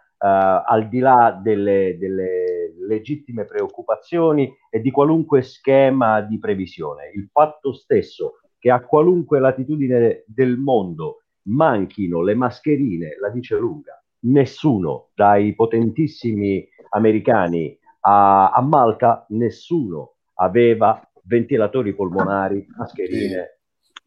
al 0.66 0.88
di 0.88 0.98
là 1.00 1.38
delle, 1.42 1.96
delle 1.98 2.57
legittime 2.88 3.44
preoccupazioni 3.44 4.52
e 4.70 4.80
di 4.80 4.90
qualunque 4.90 5.42
schema 5.42 6.22
di 6.22 6.38
previsione. 6.38 7.12
Il 7.14 7.28
fatto 7.30 7.72
stesso 7.72 8.40
che 8.58 8.70
a 8.70 8.80
qualunque 8.80 9.38
latitudine 9.38 10.24
del 10.26 10.56
mondo 10.56 11.22
manchino 11.42 12.22
le 12.22 12.34
mascherine 12.34 13.16
la 13.20 13.28
dice 13.30 13.56
lunga. 13.56 14.02
Nessuno, 14.20 15.10
dai 15.14 15.54
potentissimi 15.54 16.66
americani 16.90 17.78
a, 18.00 18.50
a 18.50 18.60
Malta, 18.62 19.26
nessuno 19.28 20.14
aveva 20.34 21.00
ventilatori 21.22 21.94
polmonari, 21.94 22.66
mascherine, 22.76 23.60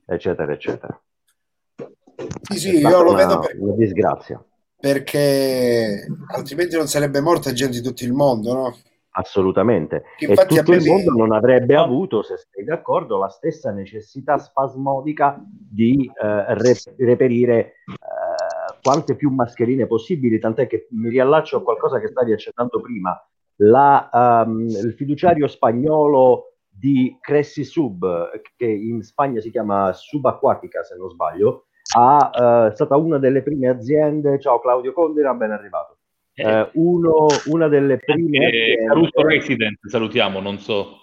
eccetera, 0.05 0.51
eccetera. 0.51 1.01
Sì, 2.49 2.59
sì, 2.59 2.77
io 2.77 3.01
lo 3.01 3.13
vedo 3.13 3.39
per- 3.39 3.55
una 3.57 3.73
disgrazia, 3.73 4.43
perché 4.81 6.07
altrimenti 6.33 6.75
non 6.75 6.87
sarebbe 6.87 7.21
morta 7.21 7.53
gente 7.53 7.79
di 7.79 7.83
tutto 7.83 8.03
il 8.03 8.13
mondo, 8.13 8.53
no? 8.53 8.75
assolutamente. 9.11 10.03
E 10.17 10.25
infatti 10.25 10.57
a 10.57 10.63
tutto 10.63 10.77
il 10.77 10.85
mondo 10.85 11.11
non 11.11 11.31
avrebbe 11.31 11.75
avuto, 11.75 12.21
se 12.23 12.35
sei 12.49 12.63
d'accordo, 12.63 13.17
la 13.17 13.29
stessa 13.29 13.71
necessità 13.71 14.37
spasmodica 14.37 15.39
di 15.47 16.05
eh, 16.05 16.53
re- 16.55 16.95
reperire 16.97 17.53
eh, 17.59 17.73
quante 18.81 19.15
più 19.15 19.29
mascherine 19.29 19.87
possibili, 19.87 20.39
tant'è 20.39 20.67
che 20.67 20.87
mi 20.91 21.09
riallaccio 21.09 21.57
a 21.57 21.63
qualcosa 21.63 21.99
che 21.99 22.07
stavi 22.07 22.33
accennando 22.33 22.81
prima. 22.81 23.15
La, 23.57 24.09
ehm, 24.11 24.67
il 24.67 24.93
fiduciario 24.97 25.47
spagnolo 25.47 26.55
di 26.67 27.15
Cressi 27.19 27.63
Sub, 27.63 28.31
che 28.55 28.65
in 28.65 29.03
Spagna 29.03 29.39
si 29.39 29.51
chiama 29.51 29.93
Subacquatica, 29.93 30.83
se 30.83 30.95
non 30.95 31.09
sbaglio, 31.09 31.65
ha, 31.97 32.32
eh, 32.34 32.71
è 32.71 32.75
stata 32.75 32.95
una 32.95 33.17
delle 33.17 33.41
prime 33.41 33.67
aziende. 33.67 34.39
Ciao 34.39 34.60
Claudio 34.60 34.93
Condira, 34.93 35.34
ben 35.34 35.51
arrivato. 35.51 35.97
Eh, 36.34 36.69
uno- 36.73 37.27
una 37.47 37.67
delle 37.67 37.97
prime 37.97 38.38
Eh, 38.38 38.45
aziende 38.47 38.86
Caruso 38.86 39.21
Resident, 39.27 39.80
salutiamo, 39.88 40.39
non 40.39 40.60
so. 40.60 40.97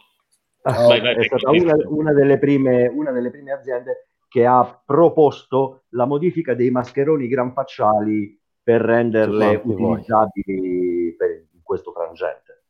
Ciao. 0.63 0.89
Vai, 0.89 1.01
vai, 1.01 1.17
è 1.17 1.25
stata 1.25 1.51
una, 1.51 1.77
una 1.87 2.13
delle 2.13 2.39
prime, 2.39 2.89
una 2.89 3.11
delle 3.13 3.31
prime 3.31 3.53
aziende 3.53 4.09
che 4.29 4.45
ha 4.45 4.83
proposto 4.85 5.85
la 5.91 6.05
modifica 6.05 6.55
dei 6.55 6.71
mascheroni 6.71 7.29
gran 7.29 7.53
facciali 7.53 8.39
per 8.63 8.83
renderle 8.83 9.63
utilizzabili 9.65 11.15
per, 11.17 11.31
in 11.53 11.63
questo 11.63 11.93
frangente. 11.93 12.63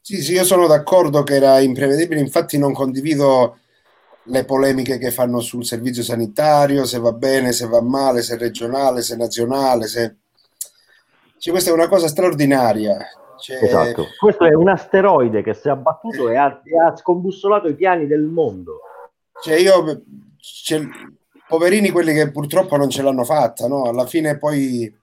Sì, 0.00 0.22
sì, 0.22 0.32
io 0.32 0.44
sono 0.44 0.66
d'accordo 0.66 1.22
che 1.22 1.34
era 1.34 1.60
imprevedibile, 1.60 2.20
infatti 2.20 2.58
non 2.58 2.72
condivido 2.72 3.58
le 4.30 4.44
polemiche 4.44 4.98
che 4.98 5.10
fanno 5.10 5.40
sul 5.40 5.64
servizio 5.64 6.02
sanitario, 6.02 6.84
se 6.84 6.98
va 6.98 7.12
bene, 7.12 7.52
se 7.52 7.66
va 7.66 7.82
male, 7.82 8.22
se 8.22 8.34
è 8.34 8.38
regionale, 8.38 9.02
se 9.02 9.14
è 9.14 9.16
nazionale, 9.16 9.86
se... 9.86 10.16
Cioè, 11.36 11.52
questa 11.52 11.70
è 11.70 11.72
una 11.72 11.88
cosa 11.88 12.06
straordinaria. 12.06 12.98
Cioè, 13.38 13.64
Esatto. 13.64 14.06
Questo 14.18 14.44
è 14.44 14.54
un 14.54 14.68
asteroide 14.68 15.42
che 15.42 15.54
si 15.54 15.68
è 15.68 15.70
abbattuto 15.70 16.28
e 16.28 16.36
ha, 16.36 16.60
e 16.62 16.78
ha 16.78 16.96
scombussolato 16.96 17.68
i 17.68 17.74
piani 17.74 18.06
del 18.06 18.22
mondo. 18.22 18.80
Cioè 19.42 19.54
io, 19.56 20.02
cioè, 20.38 20.80
poverini 21.48 21.90
quelli 21.90 22.12
che 22.12 22.30
purtroppo 22.30 22.76
non 22.76 22.90
ce 22.90 23.02
l'hanno 23.02 23.24
fatta, 23.24 23.66
no? 23.66 23.84
Alla 23.84 24.06
fine 24.06 24.38
poi 24.38 24.94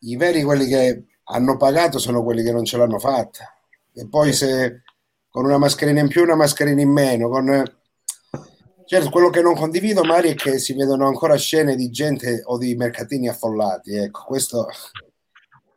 i 0.00 0.16
veri 0.16 0.42
quelli 0.42 0.66
che 0.66 1.04
hanno 1.24 1.56
pagato 1.56 1.98
sono 1.98 2.22
quelli 2.22 2.42
che 2.42 2.52
non 2.52 2.64
ce 2.64 2.76
l'hanno 2.76 2.98
fatta. 2.98 3.54
E 3.94 4.06
poi 4.08 4.32
se 4.32 4.82
con 5.30 5.44
una 5.44 5.58
mascherina 5.58 6.00
in 6.00 6.08
più, 6.08 6.22
una 6.22 6.36
mascherina 6.36 6.82
in 6.82 6.90
meno, 6.90 7.28
con... 7.28 7.82
Certo, 8.86 9.10
quello 9.10 9.30
che 9.30 9.40
non 9.40 9.54
condivido, 9.54 10.04
Mari, 10.04 10.30
è 10.30 10.34
che 10.34 10.58
si 10.58 10.74
vedono 10.74 11.06
ancora 11.06 11.36
scene 11.36 11.74
di 11.74 11.90
gente 11.90 12.42
o 12.44 12.58
di 12.58 12.74
mercatini 12.74 13.28
affollati. 13.28 13.94
Ecco, 13.96 14.24
questo 14.26 14.68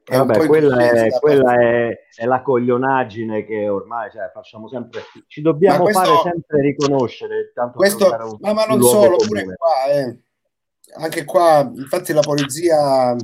è 0.04 0.18
vabbè, 0.18 0.46
quella, 0.46 0.90
è, 0.90 1.10
quella 1.20 1.60
è, 1.60 1.90
è 2.16 2.26
la 2.26 2.42
coglionaggine 2.42 3.46
che 3.46 3.68
ormai 3.68 4.10
cioè, 4.12 4.30
facciamo 4.34 4.68
sempre. 4.70 5.02
Ci 5.28 5.42
dobbiamo 5.42 5.84
questo- 5.84 6.02
fare 6.02 6.20
sempre 6.32 6.62
riconoscere. 6.62 7.52
Questo, 7.74 8.06
un- 8.08 8.38
ma, 8.40 8.54
ma 8.54 8.66
non 8.66 8.82
solo, 8.82 9.18
pure 9.18 9.44
qua, 9.56 9.86
eh. 9.90 10.20
anche 10.96 11.26
qua, 11.26 11.70
infatti 11.76 12.14
la 12.14 12.22
polizia 12.22 13.16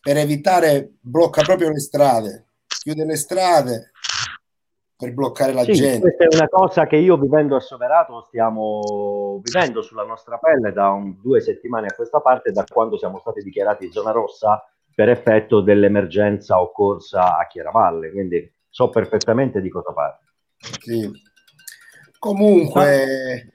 per 0.00 0.16
evitare 0.16 0.94
blocca 1.00 1.42
proprio 1.42 1.70
le 1.70 1.78
strade, 1.78 2.46
chiude 2.66 3.04
le 3.04 3.16
strade 3.16 3.90
per 5.00 5.14
bloccare 5.14 5.52
la 5.54 5.62
Sì, 5.62 5.72
gente. 5.72 6.00
questa 6.00 6.24
è 6.24 6.36
una 6.36 6.48
cosa 6.48 6.86
che 6.86 6.96
io 6.96 7.16
vivendo 7.16 7.56
a 7.56 7.60
Soverato 7.60 8.24
stiamo 8.28 9.40
vivendo 9.42 9.80
sulla 9.80 10.04
nostra 10.04 10.36
pelle 10.36 10.72
da 10.72 10.90
un- 10.90 11.18
due 11.22 11.40
settimane 11.40 11.86
a 11.86 11.94
questa 11.94 12.20
parte, 12.20 12.52
da 12.52 12.64
quando 12.70 12.98
siamo 12.98 13.18
stati 13.18 13.42
dichiarati 13.42 13.90
zona 13.90 14.10
rossa 14.10 14.62
per 14.94 15.08
effetto 15.08 15.62
dell'emergenza 15.62 16.60
occorsa 16.60 17.38
a 17.38 17.46
Chiaravalle, 17.46 18.10
quindi 18.10 18.52
so 18.68 18.90
perfettamente 18.90 19.62
di 19.62 19.70
cosa 19.70 19.92
parli. 19.92 20.26
Sì. 20.80 21.10
Comunque, 22.18 23.54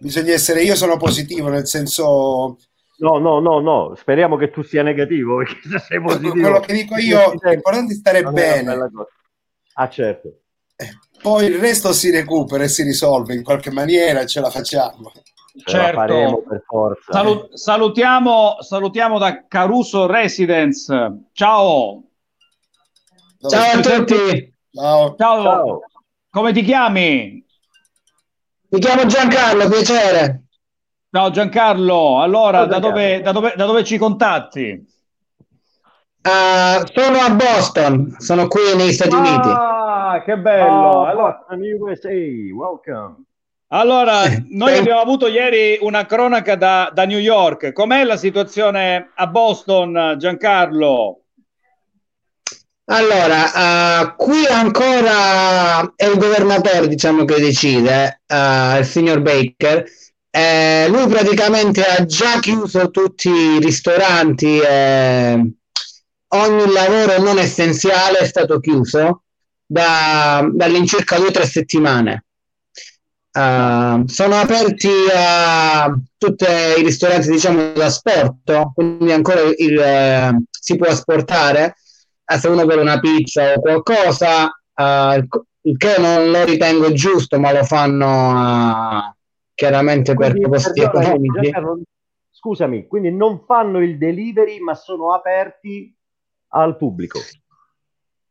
bisogna 0.00 0.32
essere. 0.32 0.62
Io 0.62 0.74
sono 0.74 0.98
positivo, 0.98 1.48
nel 1.48 1.66
senso. 1.66 2.58
No, 2.98 3.18
no, 3.18 3.40
no, 3.40 3.58
no, 3.58 3.94
speriamo 3.96 4.36
che 4.36 4.50
tu 4.50 4.62
sia 4.62 4.82
negativo, 4.82 5.38
perché 5.38 5.56
se 5.68 5.78
sei 5.78 6.00
positivo... 6.02 6.32
Quello 6.32 6.60
che 6.60 6.72
dico 6.74 6.96
io, 6.96 7.32
è 7.40 7.58
stare 7.88 8.18
è 8.18 8.20
una 8.20 8.30
bene. 8.30 8.76
Ah, 9.74 9.88
certo. 9.88 10.28
Poi 11.22 11.46
il 11.46 11.58
resto 11.58 11.92
si 11.92 12.10
recupera 12.10 12.64
e 12.64 12.68
si 12.68 12.82
risolve 12.82 13.34
in 13.34 13.42
qualche 13.42 13.70
maniera 13.70 14.20
e 14.20 14.26
ce 14.26 14.40
la 14.40 14.50
facciamo. 14.50 15.10
Ce 15.56 15.76
la 15.76 15.84
Certo. 15.84 15.96
faremo 15.96 16.42
per 16.42 16.62
forza. 16.66 17.12
Salu- 17.12 17.54
salutiamo, 17.54 18.56
salutiamo 18.60 19.18
da 19.18 19.46
Caruso 19.46 20.06
Residence. 20.06 20.94
Ciao. 21.32 22.02
Ciao 23.48 23.78
a 23.78 23.80
tutti. 23.80 24.54
Ciao. 24.72 25.14
Ciao. 25.16 25.80
Come 26.30 26.52
ti 26.52 26.62
chiami? 26.62 27.44
Mi 28.70 28.80
chiamo 28.80 29.06
Giancarlo, 29.06 29.68
piacere. 29.68 30.42
Ciao 31.10 31.30
Giancarlo. 31.30 32.20
Allora, 32.20 32.58
Ciao, 32.58 32.66
da 32.66 32.78
dove, 32.80 33.20
da, 33.22 33.30
dove, 33.30 33.54
da 33.56 33.66
dove 33.66 33.84
ci 33.84 33.96
contatti? 33.98 34.84
Ah, 36.26 36.82
sono 36.90 37.18
a 37.18 37.30
Boston, 37.34 38.16
sono 38.18 38.48
qui 38.48 38.62
negli 38.74 38.92
Stati 38.92 39.14
Uniti. 39.14 39.48
Ah, 39.48 40.22
che 40.24 40.38
bello. 40.38 40.64
Oh, 40.64 41.04
allora, 41.04 41.44
USA, 41.50 42.08
welcome. 42.08 43.24
allora, 43.68 44.22
noi 44.48 44.78
abbiamo 44.78 45.00
avuto 45.00 45.26
ieri 45.26 45.76
una 45.82 46.06
cronaca 46.06 46.56
da, 46.56 46.90
da 46.94 47.04
New 47.04 47.18
York. 47.18 47.72
Com'è 47.72 48.04
la 48.04 48.16
situazione 48.16 49.10
a 49.14 49.26
Boston, 49.26 50.14
Giancarlo? 50.16 51.24
Allora, 52.86 54.02
eh, 54.02 54.14
qui 54.16 54.46
ancora 54.46 55.92
è 55.94 56.06
il 56.06 56.16
governatore, 56.16 56.88
diciamo, 56.88 57.26
che 57.26 57.38
decide, 57.38 58.22
eh, 58.26 58.78
il 58.78 58.84
signor 58.86 59.20
Baker. 59.20 59.84
Eh, 60.30 60.86
lui 60.88 61.06
praticamente 61.06 61.82
ha 61.82 62.02
già 62.06 62.38
chiuso 62.40 62.90
tutti 62.90 63.28
i 63.28 63.60
ristoranti, 63.60 64.58
eh, 64.58 65.52
ogni 66.34 66.72
lavoro 66.72 67.22
non 67.22 67.38
essenziale 67.38 68.18
è 68.18 68.24
stato 68.24 68.60
chiuso 68.60 69.22
da, 69.64 70.48
dall'incirca 70.52 71.16
due 71.16 71.28
o 71.28 71.30
tre 71.30 71.46
settimane. 71.46 72.24
Eh, 73.32 74.02
sono 74.06 74.34
aperti 74.34 74.90
a 75.12 75.92
tutti 76.16 76.44
i 76.44 76.82
ristoranti, 76.82 77.30
diciamo, 77.30 77.72
da 77.72 77.90
sport, 77.90 78.72
quindi 78.74 79.12
ancora 79.12 79.40
il, 79.40 79.78
eh, 79.78 80.42
si 80.50 80.76
può 80.76 80.86
asportare 80.86 81.76
eh, 82.24 82.38
se 82.38 82.48
uno 82.48 82.64
vuole 82.64 82.80
una 82.80 83.00
pizza 83.00 83.52
o 83.52 83.60
qualcosa, 83.60 84.46
eh, 84.74 85.26
il 85.62 85.76
che 85.76 85.96
non 85.98 86.30
lo 86.30 86.44
ritengo 86.44 86.92
giusto, 86.92 87.40
ma 87.40 87.52
lo 87.52 87.64
fanno 87.64 88.06
eh, 88.06 89.14
chiaramente 89.54 90.14
per 90.14 90.30
Quindi, 90.30 90.48
proposti 90.48 90.80
perdonami, 90.80 91.28
economici. 91.48 91.84
Scusami, 92.30 92.86
quindi 92.86 93.10
non 93.10 93.44
fanno 93.46 93.80
il 93.80 93.96
delivery, 93.96 94.58
ma 94.60 94.74
sono 94.74 95.14
aperti 95.14 95.94
al 96.54 96.76
pubblico. 96.76 97.18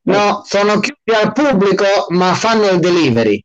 No, 0.05 0.41
sono 0.43 0.79
chiusi 0.79 1.21
al 1.21 1.31
pubblico, 1.31 1.83
ma 2.09 2.33
fanno 2.33 2.67
il 2.69 2.79
delivery. 2.79 3.43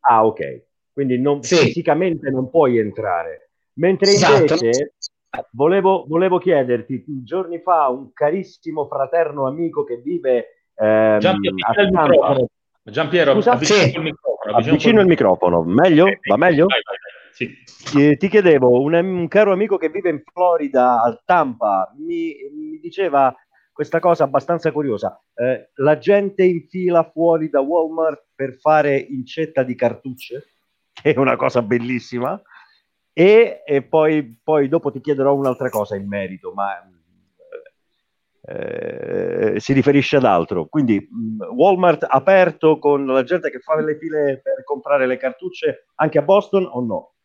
Ah, 0.00 0.24
ok. 0.26 0.64
Quindi 0.92 1.20
non- 1.20 1.42
Sì. 1.42 1.56
fisicamente 1.56 2.30
non 2.30 2.50
puoi 2.50 2.78
entrare. 2.78 3.50
Mentre 3.74 4.10
Esatto. 4.12 4.54
invece 4.54 4.94
volevo, 5.50 6.04
volevo 6.08 6.38
chiederti, 6.38 7.04
giorni 7.22 7.60
fa 7.60 7.88
un 7.88 8.12
carissimo 8.12 8.86
fraterno 8.86 9.46
amico 9.46 9.84
che 9.84 9.96
vive 9.98 10.64
ehm, 10.78 11.18
Giampiero, 11.18 12.22
a. 12.22 12.36
Giampiero, 12.82 13.32
Scusa? 13.34 13.52
avvicina 13.52 13.80
Sì. 13.82 13.96
il 13.96 14.02
microfono. 14.02 14.56
Avvicino 14.56 15.00
il 15.00 15.06
microfono, 15.06 15.62
meglio? 15.62 16.04
Va 16.28 16.36
meglio? 16.36 16.66
Vai, 16.66 16.80
vai, 16.82 16.96
vai. 17.02 17.14
Sì. 17.32 17.98
Eh, 17.98 18.16
Ti 18.16 18.28
chiedevo, 18.28 18.80
un, 18.80 18.94
un 18.94 19.28
caro 19.28 19.52
amico 19.52 19.76
che 19.76 19.90
vive 19.90 20.08
in 20.08 20.22
Florida, 20.32 21.02
a 21.02 21.20
Tampa, 21.24 21.92
mi, 21.98 22.34
mi 22.54 22.78
diceva 22.80 23.34
questa 23.76 24.00
cosa 24.00 24.24
abbastanza 24.24 24.72
curiosa. 24.72 25.22
Eh, 25.34 25.68
la 25.74 25.98
gente 25.98 26.42
in 26.44 26.66
fila 26.66 27.10
fuori 27.10 27.50
da 27.50 27.60
Walmart 27.60 28.28
per 28.34 28.54
fare 28.54 28.96
incetta 28.96 29.62
di 29.62 29.74
cartucce, 29.74 30.46
che 30.90 31.12
è 31.12 31.18
una 31.18 31.36
cosa 31.36 31.60
bellissima. 31.60 32.40
E, 33.12 33.62
e 33.66 33.82
poi, 33.82 34.40
poi 34.42 34.68
dopo 34.68 34.90
ti 34.90 35.02
chiederò 35.02 35.34
un'altra 35.34 35.68
cosa 35.68 35.94
in 35.94 36.08
merito, 36.08 36.54
ma 36.54 36.72
eh, 38.48 39.60
si 39.60 39.74
riferisce 39.74 40.16
ad 40.16 40.24
altro. 40.24 40.68
Quindi 40.68 40.98
mh, 40.98 41.44
Walmart 41.54 42.06
aperto 42.08 42.78
con 42.78 43.04
la 43.04 43.24
gente 43.24 43.50
che 43.50 43.58
fa 43.58 43.78
le 43.78 43.98
file 43.98 44.40
per 44.42 44.64
comprare 44.64 45.06
le 45.06 45.18
cartucce 45.18 45.88
anche 45.96 46.16
a 46.16 46.22
Boston 46.22 46.66
o 46.66 46.80
no? 46.80 47.15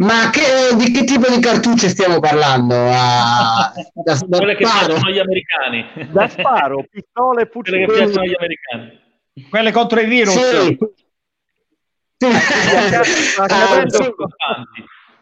Ma 0.00 0.30
che- 0.30 0.74
di 0.76 0.90
che 0.92 1.04
tipo 1.04 1.28
di 1.30 1.40
cartucce 1.40 1.90
stiamo 1.90 2.20
parlando? 2.20 2.74
Ah, 2.74 3.70
da, 3.92 4.18
da 4.26 4.38
Quelle 4.38 4.56
che 4.56 4.64
sparo? 4.64 4.86
piacciono 4.86 5.08
agli 5.08 5.18
americani. 5.18 5.84
Da 6.10 6.26
sparo, 6.28 6.84
pistole 6.90 7.42
e 7.42 7.48
Quelle 7.50 7.84
che 7.86 7.92
piacciono 7.92 8.20
agli 8.22 8.34
americani. 8.38 8.98
Quelle 9.50 9.72
contro 9.72 10.00
i 10.00 10.06
virus. 10.06 10.32
Sì. 12.16 12.16
Sta 12.16 13.42
Ah, 13.44 13.46
capendo? 13.46 14.02
sì. 14.02 14.10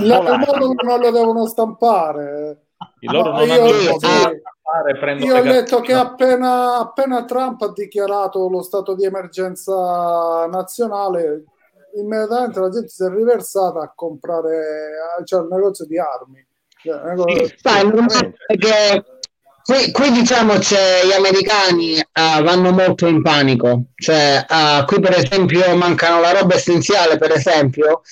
Il 0.00 0.06
modo 0.06 0.74
che 0.74 0.86
non 0.86 0.98
lo 1.00 1.10
devono 1.10 1.46
stampare. 1.46 2.62
I 3.00 3.06
loro 3.10 3.30
No, 3.32 3.38
non 3.38 3.46
io- 3.46 3.54
hanno 3.54 3.68
sì. 3.68 3.78
di 3.78 3.96
fare, 3.98 5.18
Io 5.18 5.36
ho 5.36 5.42
le 5.42 5.52
letto 5.52 5.80
che 5.80 5.92
appena, 5.92 6.78
appena 6.78 7.24
Trump 7.24 7.62
ha 7.62 7.72
dichiarato 7.72 8.48
lo 8.48 8.62
stato 8.62 8.94
di 8.94 9.04
emergenza 9.04 10.46
nazionale, 10.50 11.44
immediatamente 11.96 12.60
la 12.60 12.68
gente 12.68 12.88
si 12.88 13.04
è 13.04 13.08
riversata 13.08 13.80
a 13.80 13.92
comprare, 13.94 14.90
cioè 15.24 15.40
il 15.42 15.48
negozio 15.50 15.86
di 15.86 15.98
armi. 15.98 16.46
Cioè, 16.82 17.00
negozio- 17.02 17.46
che 18.58 19.04
qui, 19.62 19.90
qui, 19.92 20.10
diciamo 20.12 20.58
c'è 20.58 21.04
gli 21.04 21.12
americani 21.12 21.96
eh, 21.98 22.42
vanno 22.42 22.70
molto 22.72 23.06
in 23.06 23.22
panico, 23.22 23.86
cioè 23.94 24.44
eh, 24.48 24.84
qui 24.86 25.00
per 25.00 25.16
esempio 25.16 25.74
mancano 25.76 26.20
la 26.20 26.32
roba 26.32 26.54
essenziale, 26.54 27.16
per 27.18 27.32
esempio, 27.32 28.02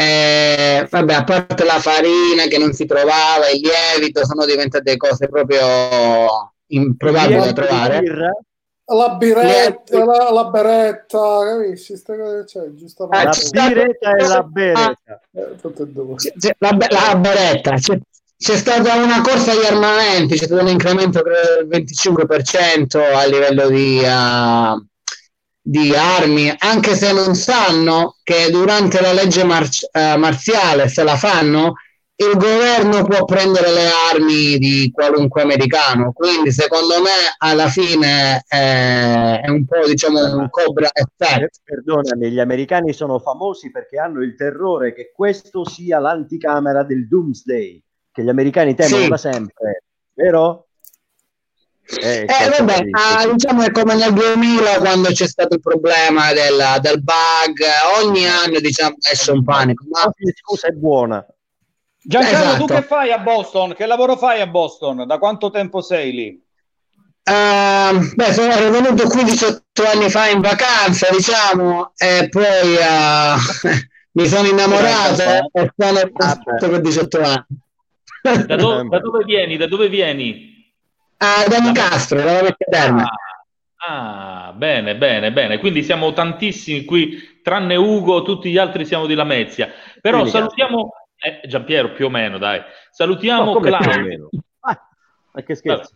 eh, 0.00 0.86
vabbè, 0.88 1.12
a 1.12 1.24
parte 1.24 1.64
la 1.64 1.80
farina 1.80 2.44
che 2.48 2.56
non 2.56 2.72
si 2.72 2.86
trovava, 2.86 3.50
il 3.52 3.60
lievito, 3.60 4.24
sono 4.24 4.44
diventate 4.44 4.96
cose 4.96 5.26
proprio 5.26 6.52
improbabili 6.68 7.40
da 7.40 7.52
trovare. 7.52 8.00
birra? 8.00 8.30
La 8.90 9.08
biretta, 9.16 10.04
la, 10.04 10.30
la 10.30 10.44
beretta, 10.44 11.18
capisci? 11.44 11.96
Cioè, 11.96 12.72
giustamente. 12.74 13.24
La 13.24 13.32
ci 13.32 13.40
sta- 13.40 13.66
biretta 13.66 14.14
e 14.14 14.26
la 14.28 14.42
beretta. 14.44 15.20
Eh, 15.32 16.54
la, 16.58 16.72
be- 16.72 16.88
la 16.90 17.16
beretta, 17.16 17.74
c'è, 17.74 17.98
c'è 18.38 18.56
stata 18.56 18.94
una 18.94 19.20
corsa 19.20 19.50
agli 19.50 19.64
armamenti, 19.64 20.38
c'è 20.38 20.44
stato 20.44 20.62
un 20.62 20.68
incremento 20.68 21.22
del 21.22 21.66
25% 21.68 22.98
a 23.14 23.26
livello 23.26 23.68
di, 23.68 23.98
uh, 23.98 24.86
di 25.68 25.94
armi, 25.94 26.50
anche 26.60 26.94
se 26.94 27.12
non 27.12 27.34
sanno 27.34 28.16
che 28.22 28.48
durante 28.50 29.02
la 29.02 29.12
legge 29.12 29.44
mar- 29.44 29.68
eh, 29.92 30.16
marziale, 30.16 30.88
se 30.88 31.02
la 31.02 31.16
fanno, 31.16 31.74
il 32.16 32.36
governo 32.38 33.04
può 33.04 33.26
prendere 33.26 33.70
le 33.70 33.88
armi 34.10 34.56
di 34.56 34.90
qualunque 34.90 35.42
americano. 35.42 36.12
Quindi, 36.12 36.52
secondo 36.52 37.02
me, 37.02 37.10
alla 37.36 37.68
fine 37.68 38.44
eh, 38.48 39.40
è 39.40 39.48
un 39.50 39.66
po' 39.66 39.86
diciamo 39.86 40.36
un 40.36 40.48
cobra 40.48 40.88
effect. 40.90 41.60
Perdonami, 41.62 42.30
gli 42.30 42.40
americani 42.40 42.94
sono 42.94 43.18
famosi 43.18 43.70
perché 43.70 43.98
hanno 43.98 44.22
il 44.22 44.34
terrore 44.36 44.94
che 44.94 45.12
questo 45.14 45.68
sia 45.68 45.98
l'anticamera 45.98 46.82
del 46.82 47.06
Doomsday, 47.06 47.82
che 48.10 48.22
gli 48.24 48.30
americani 48.30 48.74
temono 48.74 49.02
Sì. 49.02 49.08
da 49.10 49.16
sempre, 49.18 49.82
vero? 50.14 50.67
Eh, 51.90 52.20
Eh, 52.22 52.26
certo, 52.28 52.64
vabbè, 52.64 52.84
ah, 52.90 53.26
diciamo 53.32 53.62
è 53.62 53.70
come 53.70 53.94
nel 53.94 54.12
2000 54.12 54.78
quando 54.78 55.08
c'è 55.08 55.26
stato 55.26 55.54
il 55.54 55.60
problema 55.60 56.32
del, 56.34 56.80
del 56.82 57.02
bug, 57.02 57.64
ogni 58.02 58.26
anno 58.26 58.60
diciamo 58.60 58.96
esce 59.10 59.30
un 59.32 59.42
panico. 59.42 59.84
Ma 59.90 60.02
Ogni 60.02 60.32
scusa 60.34 60.68
è 60.68 60.72
buona. 60.72 61.24
Giancarlo, 62.00 62.38
Esatto. 62.38 62.64
tu 62.66 62.74
che 62.74 62.82
fai 62.82 63.10
a 63.12 63.18
Boston? 63.18 63.74
Che 63.74 63.86
lavoro 63.86 64.16
fai 64.16 64.40
a 64.40 64.46
Boston? 64.46 65.06
Da 65.06 65.18
quanto 65.18 65.50
tempo 65.50 65.80
sei 65.80 66.12
lì? 66.12 66.42
Ehm, 67.24 68.12
beh, 68.14 68.32
sono 68.32 68.70
venuto 68.70 69.08
qui 69.08 69.24
18 69.24 69.62
anni 69.92 70.08
fa 70.08 70.28
in 70.28 70.40
vacanza, 70.40 71.08
diciamo, 71.10 71.92
e 71.96 72.28
poi 72.30 72.76
eh, 72.76 73.34
mi 74.12 74.26
sono 74.26 74.46
innamorato 74.46 75.22
e 75.52 75.72
sono 75.76 76.00
rimasto 76.00 76.68
per 76.68 76.80
18 76.80 77.20
anni. 77.22 78.46
Da, 78.46 78.56
do- 78.56 78.82
da 78.88 78.98
dove 79.00 79.24
vieni? 79.24 79.56
Da 79.56 79.66
dove 79.66 79.88
vieni? 79.88 80.47
Ah, 81.18 81.46
da 81.48 81.58
Nicastro, 81.58 82.20
dalla 82.20 82.42
vecchia 82.42 82.66
terma. 82.70 83.04
Ah, 83.86 84.52
bene, 84.56 84.96
bene, 84.96 85.32
bene. 85.32 85.58
Quindi 85.58 85.82
siamo 85.82 86.12
tantissimi 86.12 86.84
qui, 86.84 87.40
tranne 87.42 87.76
Ugo, 87.76 88.22
tutti 88.22 88.50
gli 88.50 88.58
altri 88.58 88.84
siamo 88.84 89.06
di 89.06 89.14
Lamezia. 89.14 89.68
Però 90.00 90.18
Quindi, 90.18 90.36
salutiamo, 90.36 90.92
eh, 91.16 91.46
Giampiero 91.46 91.92
più 91.92 92.06
o 92.06 92.08
meno, 92.08 92.38
dai. 92.38 92.60
Salutiamo 92.90 93.54
No, 93.54 93.60
Claudio. 93.60 94.28
Ah, 94.60 94.88
ma 95.32 95.42
che 95.42 95.54
scherzo. 95.54 95.92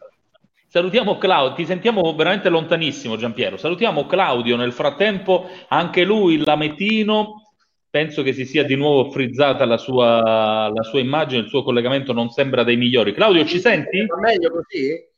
Salutiamo 0.66 1.18
Claudio, 1.18 1.54
ti 1.54 1.66
sentiamo 1.66 2.14
veramente 2.14 2.48
lontanissimo 2.48 3.16
Giampiero. 3.16 3.56
Salutiamo 3.58 4.06
Claudio, 4.06 4.56
nel 4.56 4.72
frattempo 4.72 5.50
anche 5.68 6.02
lui, 6.02 6.34
il 6.34 6.42
Lametino, 6.44 7.42
penso 7.90 8.22
che 8.22 8.32
si 8.32 8.46
sia 8.46 8.64
di 8.64 8.74
nuovo 8.74 9.10
frizzata 9.10 9.66
la 9.66 9.76
sua, 9.76 10.70
la 10.72 10.82
sua 10.82 10.98
immagine, 10.98 11.42
il 11.42 11.48
suo 11.48 11.62
collegamento 11.62 12.14
non 12.14 12.30
sembra 12.30 12.64
dei 12.64 12.76
migliori. 12.76 13.12
Claudio, 13.12 13.44
ci 13.44 13.60
senti? 13.60 14.06
Va 14.06 14.18
meglio 14.18 14.50
così? 14.50 15.10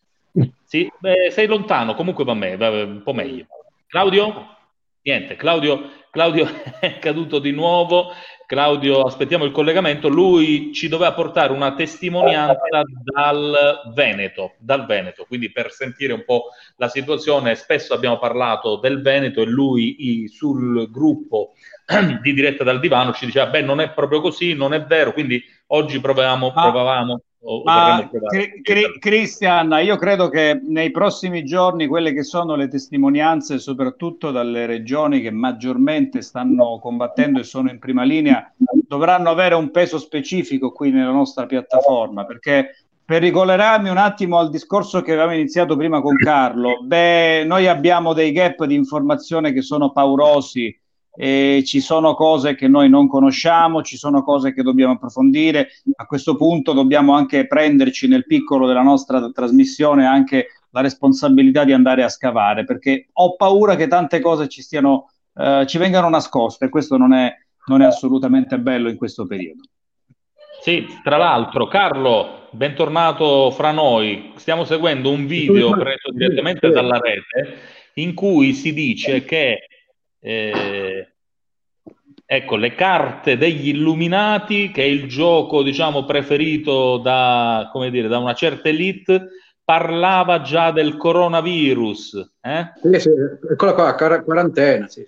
Sì, 0.74 0.90
beh, 0.98 1.30
sei 1.30 1.46
lontano, 1.46 1.94
comunque 1.94 2.24
va 2.24 2.34
me, 2.34 2.56
va 2.56 2.68
un 2.68 3.02
po' 3.04 3.12
meglio. 3.12 3.46
Claudio? 3.86 4.56
Niente, 5.02 5.36
Claudio, 5.36 5.88
Claudio 6.10 6.48
è 6.80 6.98
caduto 6.98 7.38
di 7.38 7.52
nuovo. 7.52 8.10
Claudio, 8.44 9.02
aspettiamo 9.02 9.44
il 9.44 9.52
collegamento. 9.52 10.08
Lui 10.08 10.72
ci 10.72 10.88
doveva 10.88 11.12
portare 11.12 11.52
una 11.52 11.74
testimonianza 11.74 12.82
dal 13.04 13.82
Veneto, 13.94 14.54
dal 14.58 14.84
Veneto, 14.84 15.26
quindi 15.26 15.52
per 15.52 15.70
sentire 15.70 16.12
un 16.12 16.24
po' 16.24 16.46
la 16.74 16.88
situazione. 16.88 17.54
Spesso 17.54 17.94
abbiamo 17.94 18.18
parlato 18.18 18.74
del 18.74 19.00
Veneto 19.00 19.42
e 19.42 19.46
lui 19.46 20.26
sul 20.26 20.90
gruppo 20.90 21.52
di 22.20 22.34
diretta 22.34 22.64
dal 22.64 22.80
divano 22.80 23.12
ci 23.12 23.26
diceva: 23.26 23.46
Beh, 23.46 23.62
non 23.62 23.80
è 23.80 23.92
proprio 23.92 24.20
così, 24.20 24.54
non 24.54 24.74
è 24.74 24.82
vero. 24.82 25.12
Quindi 25.12 25.40
oggi 25.68 26.00
provavamo, 26.00 26.50
provavamo. 26.52 27.20
O 27.46 27.62
Ma 27.64 28.08
Cri- 28.62 28.98
Cristian, 28.98 29.78
io 29.82 29.96
credo 29.96 30.28
che 30.28 30.60
nei 30.62 30.90
prossimi 30.90 31.44
giorni 31.44 31.86
quelle 31.86 32.12
che 32.12 32.22
sono 32.22 32.56
le 32.56 32.68
testimonianze, 32.68 33.58
soprattutto 33.58 34.30
dalle 34.30 34.66
regioni 34.66 35.20
che 35.20 35.30
maggiormente 35.30 36.22
stanno 36.22 36.78
combattendo 36.80 37.40
e 37.40 37.44
sono 37.44 37.70
in 37.70 37.78
prima 37.78 38.02
linea, 38.02 38.50
dovranno 38.86 39.28
avere 39.28 39.54
un 39.54 39.70
peso 39.70 39.98
specifico 39.98 40.72
qui 40.72 40.90
nella 40.90 41.10
nostra 41.10 41.44
piattaforma, 41.46 42.24
perché 42.24 42.76
per 43.04 43.20
ricollegarmi 43.20 43.90
un 43.90 43.98
attimo 43.98 44.38
al 44.38 44.48
discorso 44.48 45.02
che 45.02 45.12
avevamo 45.12 45.34
iniziato 45.34 45.76
prima 45.76 46.00
con 46.00 46.16
Carlo, 46.16 46.78
beh, 46.82 47.44
noi 47.44 47.66
abbiamo 47.66 48.14
dei 48.14 48.32
gap 48.32 48.64
di 48.64 48.74
informazione 48.74 49.52
che 49.52 49.60
sono 49.60 49.92
paurosi 49.92 50.74
e 51.16 51.62
ci 51.64 51.80
sono 51.80 52.14
cose 52.14 52.54
che 52.54 52.66
noi 52.66 52.88
non 52.88 53.06
conosciamo, 53.06 53.82
ci 53.82 53.96
sono 53.96 54.22
cose 54.22 54.52
che 54.52 54.62
dobbiamo 54.62 54.94
approfondire. 54.94 55.68
A 55.96 56.06
questo 56.06 56.36
punto 56.36 56.72
dobbiamo 56.72 57.14
anche 57.14 57.46
prenderci 57.46 58.08
nel 58.08 58.26
piccolo 58.26 58.66
della 58.66 58.82
nostra 58.82 59.30
trasmissione 59.30 60.06
anche 60.06 60.48
la 60.70 60.80
responsabilità 60.80 61.64
di 61.64 61.72
andare 61.72 62.02
a 62.02 62.08
scavare, 62.08 62.64
perché 62.64 63.08
ho 63.12 63.36
paura 63.36 63.76
che 63.76 63.86
tante 63.86 64.20
cose 64.20 64.48
ci 64.48 64.60
stiano, 64.60 65.10
eh, 65.36 65.64
ci 65.68 65.78
vengano 65.78 66.08
nascoste 66.08 66.64
e 66.64 66.68
questo 66.68 66.96
non 66.96 67.12
è, 67.14 67.32
non 67.66 67.80
è 67.80 67.84
assolutamente 67.84 68.58
bello 68.58 68.88
in 68.88 68.96
questo 68.96 69.24
periodo. 69.24 69.62
Sì, 70.60 70.84
tra 71.02 71.16
l'altro, 71.16 71.68
Carlo, 71.68 72.48
bentornato 72.50 73.50
fra 73.52 73.70
noi. 73.70 74.32
Stiamo 74.36 74.64
seguendo 74.64 75.10
un 75.10 75.26
video 75.26 75.70
preso 75.76 76.10
direttamente 76.10 76.70
dalla 76.70 76.98
rete 76.98 77.58
in 77.94 78.14
cui 78.14 78.54
si 78.54 78.72
dice 78.72 79.24
che 79.24 79.66
eh, 80.26 81.08
ecco, 82.24 82.56
le 82.56 82.74
carte 82.74 83.36
degli 83.36 83.68
Illuminati, 83.68 84.70
che 84.70 84.82
è 84.82 84.86
il 84.86 85.06
gioco, 85.06 85.62
diciamo, 85.62 86.04
preferito 86.04 86.96
da, 86.96 87.68
come 87.70 87.90
dire, 87.90 88.08
da 88.08 88.18
una 88.18 88.32
certa 88.32 88.70
elite, 88.70 89.28
parlava 89.62 90.40
già 90.40 90.70
del 90.70 90.96
coronavirus. 90.96 92.36
eh? 92.40 92.72
Sì, 92.82 93.00
sì, 93.00 93.10
eccola 93.50 93.74
qua, 93.74 93.94
quar- 93.94 94.24
quarantena. 94.24 94.88
Sì. 94.88 95.06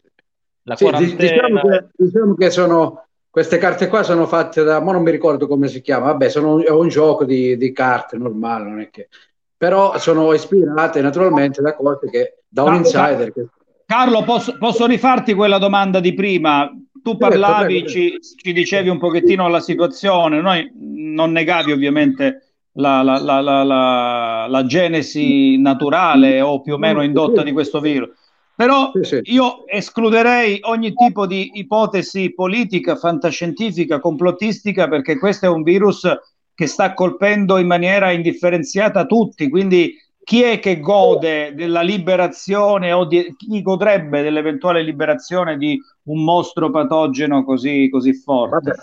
La 0.64 0.76
Sì, 0.76 0.84
quarantena. 0.84 1.16
diciamo, 1.16 1.60
che, 1.60 1.86
diciamo 1.96 2.34
che 2.34 2.50
sono 2.50 3.06
queste 3.30 3.58
carte 3.58 3.88
qua 3.88 4.02
sono 4.02 4.26
fatte 4.26 4.64
da, 4.64 4.80
ma 4.80 4.92
non 4.92 5.02
mi 5.02 5.10
ricordo 5.10 5.46
come 5.46 5.68
si 5.68 5.80
chiama, 5.80 6.06
vabbè, 6.06 6.28
sono, 6.28 6.62
è 6.62 6.70
un 6.70 6.88
gioco 6.88 7.24
di, 7.24 7.56
di 7.56 7.72
carte 7.72 8.16
normale, 8.16 8.68
non 8.68 8.80
è 8.80 8.90
che, 8.90 9.08
però 9.56 9.98
sono 9.98 10.32
ispirate 10.32 11.00
naturalmente 11.02 11.60
da 11.62 11.74
cose 11.74 12.08
che, 12.10 12.38
da 12.48 12.64
un 12.64 12.74
insider 12.76 13.32
che 13.32 13.46
Carlo, 13.86 14.24
posso, 14.24 14.56
posso 14.58 14.86
rifarti 14.86 15.32
quella 15.34 15.58
domanda 15.58 16.00
di 16.00 16.12
prima? 16.12 16.68
Tu 17.02 17.16
parlavi, 17.16 17.84
prego. 17.84 17.88
ci, 17.88 18.18
ci 18.42 18.52
dicevi 18.52 18.88
un 18.88 18.98
pochettino 18.98 19.46
la 19.48 19.60
situazione, 19.60 20.40
noi 20.40 20.68
non 20.74 21.30
negavi 21.30 21.70
ovviamente 21.70 22.54
la, 22.72 23.02
la- 23.02 23.20
la- 23.20 23.40
la- 23.40 23.62
la- 23.62 24.46
la 24.48 24.64
genesi 24.66 25.56
naturale 25.58 26.40
o 26.40 26.60
più 26.60 26.74
o 26.74 26.78
meno 26.78 27.02
indotta 27.02 27.44
di 27.44 27.52
questo 27.52 27.78
virus, 27.80 28.10
però 28.56 28.90
io 29.22 29.66
escluderei 29.68 30.58
ogni 30.62 30.92
tipo 30.92 31.24
di 31.26 31.52
ipotesi 31.54 32.34
politica, 32.34 32.96
fantascientifica, 32.96 34.00
complottistica, 34.00 34.88
perché 34.88 35.16
questo 35.16 35.46
è 35.46 35.48
un 35.48 35.62
virus 35.62 36.08
che 36.54 36.66
sta 36.66 36.92
colpendo 36.92 37.58
in 37.58 37.66
maniera 37.68 38.10
indifferenziata 38.10 39.04
tutti, 39.06 39.48
quindi 39.48 39.94
chi 40.26 40.42
è 40.42 40.58
che 40.58 40.80
gode 40.80 41.54
della 41.54 41.82
liberazione 41.82 42.90
o 42.90 43.04
di, 43.04 43.32
chi 43.36 43.62
godrebbe 43.62 44.22
dell'eventuale 44.22 44.82
liberazione 44.82 45.56
di 45.56 45.80
un 46.06 46.24
mostro 46.24 46.68
patogeno 46.72 47.44
così, 47.44 47.88
così 47.88 48.12
forte? 48.12 48.74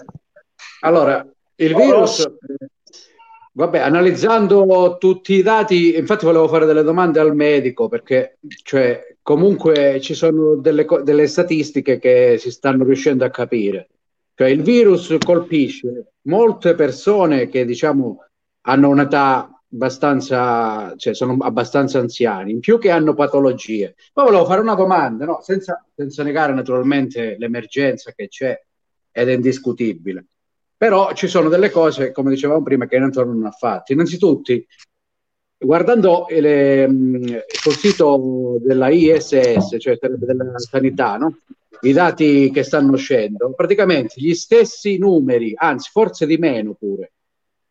Allora, 0.80 1.22
il 1.56 1.76
virus, 1.76 2.26
vabbè, 3.52 3.80
analizzando 3.80 4.96
tutti 4.98 5.34
i 5.34 5.42
dati, 5.42 5.98
infatti 5.98 6.24
volevo 6.24 6.48
fare 6.48 6.66
delle 6.66 6.82
domande 6.82 7.20
al 7.20 7.36
medico 7.36 7.90
perché, 7.90 8.38
cioè, 8.64 9.18
comunque 9.22 10.00
ci 10.00 10.14
sono 10.14 10.56
delle, 10.56 10.86
delle 11.04 11.28
statistiche 11.28 12.00
che 12.00 12.38
si 12.40 12.52
stanno 12.52 12.86
riuscendo 12.86 13.26
a 13.26 13.30
capire. 13.30 13.90
Cioè, 14.34 14.48
il 14.48 14.62
virus 14.62 15.14
colpisce 15.20 16.14
molte 16.22 16.74
persone 16.74 17.50
che, 17.50 17.66
diciamo, 17.66 18.20
hanno 18.62 18.88
un'età 18.88 19.54
abbastanza, 19.74 20.94
cioè 20.96 21.16
sono 21.16 21.38
abbastanza 21.40 22.00
anziani, 22.00 22.52
in 22.52 22.60
più 22.60 22.78
che 22.78 22.92
hanno 22.92 23.14
patologie. 23.14 23.96
Poi 24.14 24.26
volevo 24.26 24.46
fare 24.46 24.62
una 24.62 24.76
domanda, 24.76 25.26
no? 25.26 25.42
senza, 25.42 25.84
senza 25.96 26.24
negare 26.24 26.54
naturalmente 26.54 27.36
l'emergenza 27.38 28.12
che 28.12 28.28
c'è 28.28 28.60
ed 29.12 29.30
è 29.30 29.34
indiscutibile. 29.34 30.26
Però 30.78 31.14
ci 31.14 31.28
sono 31.28 31.50
delle 31.50 31.70
cose, 31.70 32.12
come 32.12 32.32
dicevamo 32.32 32.62
prima, 32.62 32.88
che 32.88 33.00
non 33.00 33.12
tornano 33.12 33.48
affatto. 33.48 33.94
Innanzitutto, 33.94 34.54
guardando 35.58 36.26
le, 36.30 37.44
sul 37.48 37.74
sito 37.74 38.58
della 38.60 38.90
ISS, 38.90 39.78
cioè 39.80 39.98
della 40.00 40.60
sanità, 40.60 41.18
no? 41.18 41.38
i 41.82 41.94
dati 41.94 42.50
che 42.52 42.64
stanno 42.64 42.94
uscendo, 42.94 43.54
praticamente 43.54 44.16
gli 44.18 44.34
stessi 44.34 44.98
numeri, 44.98 45.54
anzi 45.56 45.90
forse 45.92 46.26
di 46.26 46.38
meno 46.38 46.74
pure, 46.74 47.13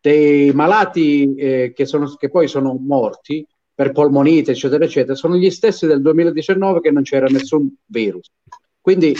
dei 0.03 0.50
malati 0.53 1.32
eh, 1.36 1.72
che, 1.74 1.86
sono, 1.86 2.12
che 2.16 2.28
poi 2.28 2.48
sono 2.48 2.76
morti 2.78 3.46
per 3.72 3.92
polmonite, 3.92 4.50
eccetera, 4.50 4.84
eccetera, 4.84 5.14
sono 5.14 5.36
gli 5.36 5.48
stessi 5.48 5.86
del 5.86 6.03
2019 6.03 6.80
che 6.80 6.90
non 6.90 7.05
c'era 7.05 7.26
nessun 7.26 7.72
virus. 7.86 8.28
Quindi, 8.80 9.14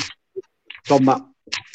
insomma, 0.81 1.33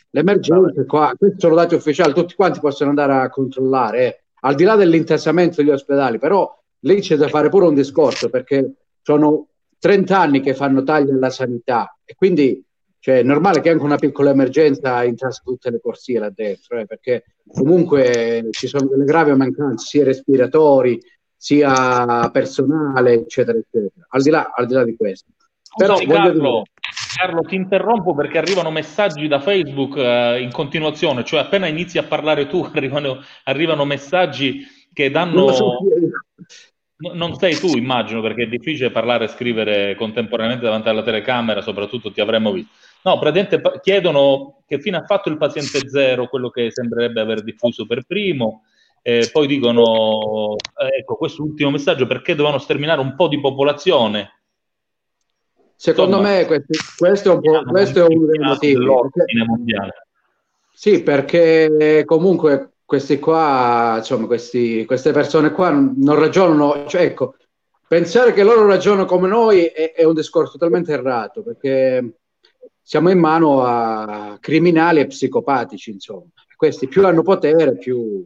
l'emergenza 0.10 0.84
qua, 0.86 1.14
questi 1.18 1.40
sono 1.40 1.56
dati 1.56 1.74
ufficiali, 1.74 2.14
tutti 2.14 2.36
quanti 2.36 2.60
possono 2.60 2.90
andare 2.90 3.14
a 3.14 3.30
controllare, 3.30 4.06
eh. 4.06 4.24
al 4.42 4.56
di 4.56 4.66
là 4.66 4.76
dell'intasamento 4.76 5.62
degli 5.62 5.72
ospedali, 5.72 6.20
però 6.20 6.54
lì 6.80 7.00
c'è 7.00 7.16
da 7.16 7.30
fare 7.30 7.48
pure 7.48 7.66
un 7.68 7.76
discorso 7.76 8.30
perché 8.30 8.74
sono 9.02 9.48
30 9.80 10.20
anni 10.20 10.42
che 10.42 10.54
fanno 10.54 10.84
tagli 10.84 11.12
alla 11.12 11.30
sanità 11.30 11.98
e 12.04 12.14
quindi 12.16 12.62
cioè, 13.08 13.20
è 13.20 13.24
normale 13.24 13.62
che 13.62 13.70
anche 13.70 13.86
una 13.86 13.96
piccola 13.96 14.32
emergenza 14.32 15.02
intrassa 15.06 15.42
tutte 15.42 15.70
le 15.70 15.80
corsie 15.80 16.20
là 16.20 16.30
dentro, 16.30 16.78
eh, 16.78 16.86
perché 16.86 17.24
comunque 17.48 18.50
ci 18.52 18.68
sono 18.68 18.90
delle 18.90 19.06
gravi 19.06 19.32
mancanze 19.34 19.86
sia 19.86 20.04
respiratori 20.04 21.00
sia 21.34 22.30
personale, 22.34 23.14
eccetera, 23.14 23.58
eccetera. 23.58 24.06
Al 24.10 24.22
di 24.22 24.30
là, 24.30 24.52
al 24.54 24.66
di, 24.66 24.74
là 24.74 24.84
di 24.84 24.98
questo. 24.98 25.28
Però 25.78 25.96
Scusami, 25.96 26.14
Carlo, 26.14 26.64
Carlo, 27.16 27.42
ti 27.44 27.56
interrompo 27.56 28.14
perché 28.14 28.40
arrivano 28.40 28.72
messaggi 28.72 29.30
da 29.30 29.40
Facebook 29.40 29.96
eh, 29.96 30.42
in 30.42 30.52
continuazione, 30.52 31.24
cioè 31.24 31.40
appena 31.40 31.68
inizi 31.68 31.98
a 32.00 32.04
parlare 32.04 32.48
tu 32.48 32.62
arrivano, 32.76 33.22
arrivano 33.46 33.86
messaggi 33.86 34.68
che 34.92 35.08
non 35.08 35.14
danno... 35.14 35.46
lo 35.46 35.54
so 35.54 35.78
chi 35.78 35.94
è. 35.94 36.10
No- 36.98 37.14
Non 37.14 37.36
sei 37.36 37.56
tu, 37.56 37.78
immagino, 37.78 38.22
perché 38.22 38.44
è 38.44 38.48
difficile 38.48 38.90
parlare 38.90 39.26
e 39.26 39.28
scrivere 39.30 39.96
contemporaneamente 39.96 40.66
davanti 40.66 40.90
alla 40.90 41.04
telecamera, 41.04 41.62
soprattutto 41.62 42.12
ti 42.12 42.20
avremmo 42.20 42.52
visto. 42.52 42.72
No, 43.04 43.20
praticamente 43.20 43.80
chiedono 43.82 44.64
che 44.66 44.80
fine 44.80 44.98
ha 44.98 45.06
fatto 45.06 45.30
il 45.30 45.38
paziente 45.38 45.88
zero, 45.88 46.28
quello 46.28 46.50
che 46.50 46.72
sembrerebbe 46.72 47.22
aver 47.22 47.44
diffuso 47.44 47.86
per 47.86 48.04
primo, 48.06 48.64
eh, 49.02 49.30
poi 49.32 49.48
dicono, 49.48 50.56
eh, 50.56 51.00
ecco, 51.00 51.16
questo 51.16 51.44
ultimo 51.44 51.72
messaggio, 51.72 52.06
perché 52.08 52.36
dovevano 52.36 52.60
sterminare 52.60 53.00
un 53.00 53.16
po' 53.16 53.30
di 53.30 53.40
popolazione. 53.40 54.32
Secondo 55.76 56.18
Insomma, 56.18 56.38
me 56.38 56.46
questo, 56.46 56.74
questo 56.98 57.32
è 57.32 57.36
un 57.36 57.42
po', 57.42 57.64
questo 57.70 58.00
è 58.00 58.14
uno 58.14 58.26
dei 58.26 58.40
motivi. 58.40 58.86
mondiale. 59.46 60.08
Sì, 60.74 61.04
perché 61.04 62.04
comunque 62.06 62.72
questi 62.84 63.20
qua, 63.20 63.96
insomma, 63.98 64.28
questi, 64.28 64.86
queste 64.86 65.12
persone 65.12 65.52
qua 65.52 65.70
non, 65.70 65.94
non 65.98 66.20
ragionano, 66.20 66.86
cioè 66.88 67.04
ecco, 67.04 67.36
pensare 67.88 68.34
che 68.34 68.44
loro 68.44 68.66
ragionano 68.66 69.06
come 69.06 69.28
noi 69.28 69.66
è, 69.66 69.94
è 69.94 70.04
un 70.04 70.14
discorso 70.14 70.54
totalmente 70.54 70.92
errato, 70.92 71.44
perché 71.44 72.17
siamo 72.88 73.10
in 73.10 73.20
mano 73.20 73.66
a 73.66 74.38
criminali 74.40 75.02
e 75.02 75.08
psicopatici, 75.08 75.92
insomma. 75.92 76.28
Questi 76.56 76.88
più 76.88 77.06
hanno 77.06 77.22
potere, 77.22 77.76
più... 77.76 78.26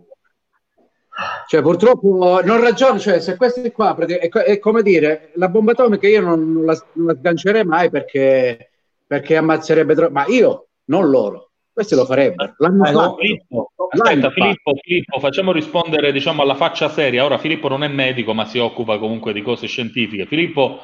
Cioè, 1.48 1.64
purtroppo 1.64 2.42
non 2.44 2.62
ragionano, 2.62 3.00
cioè, 3.00 3.20
se 3.20 3.38
questi 3.38 3.72
qua, 3.72 3.98
è, 3.98 4.30
è 4.30 4.60
come 4.60 4.84
dire, 4.84 5.32
la 5.34 5.50
bomba 5.50 5.72
atomica 5.72 6.08
io 6.08 6.22
non, 6.22 6.54
non, 6.54 6.66
la, 6.66 6.80
non 6.94 7.08
la 7.08 7.16
sgancerei 7.16 7.64
mai 7.66 7.90
perché, 7.90 8.70
perché 9.08 9.36
ammazzerebbe 9.36 9.96
troppo, 9.96 10.14
ma 10.14 10.26
io, 10.28 10.68
non 10.86 11.10
loro. 11.10 11.50
Questi 11.74 11.96
lo 11.96 12.06
farebbero. 12.06 12.54
L'hanno 12.60 12.86
Eh, 12.86 12.92
no. 12.92 13.16
Filippo, 13.16 13.72
aspetta. 13.90 14.30
Filippo, 14.30 14.74
Filippo, 14.80 15.20
facciamo 15.20 15.52
rispondere 15.52 16.12
diciamo 16.12 16.44
alla 16.44 16.54
faccia 16.54 16.88
seria. 16.88 17.26
Ora 17.26 17.40
Filippo 17.40 17.68
non 17.68 17.84
è 17.84 17.88
medico, 17.88 18.36
ma 18.36 18.46
si 18.46 18.60
occupa 18.60 19.00
comunque 19.00 19.34
di 19.34 19.42
cose 19.42 19.66
scientifiche. 19.66 20.28
Filippo, 20.28 20.82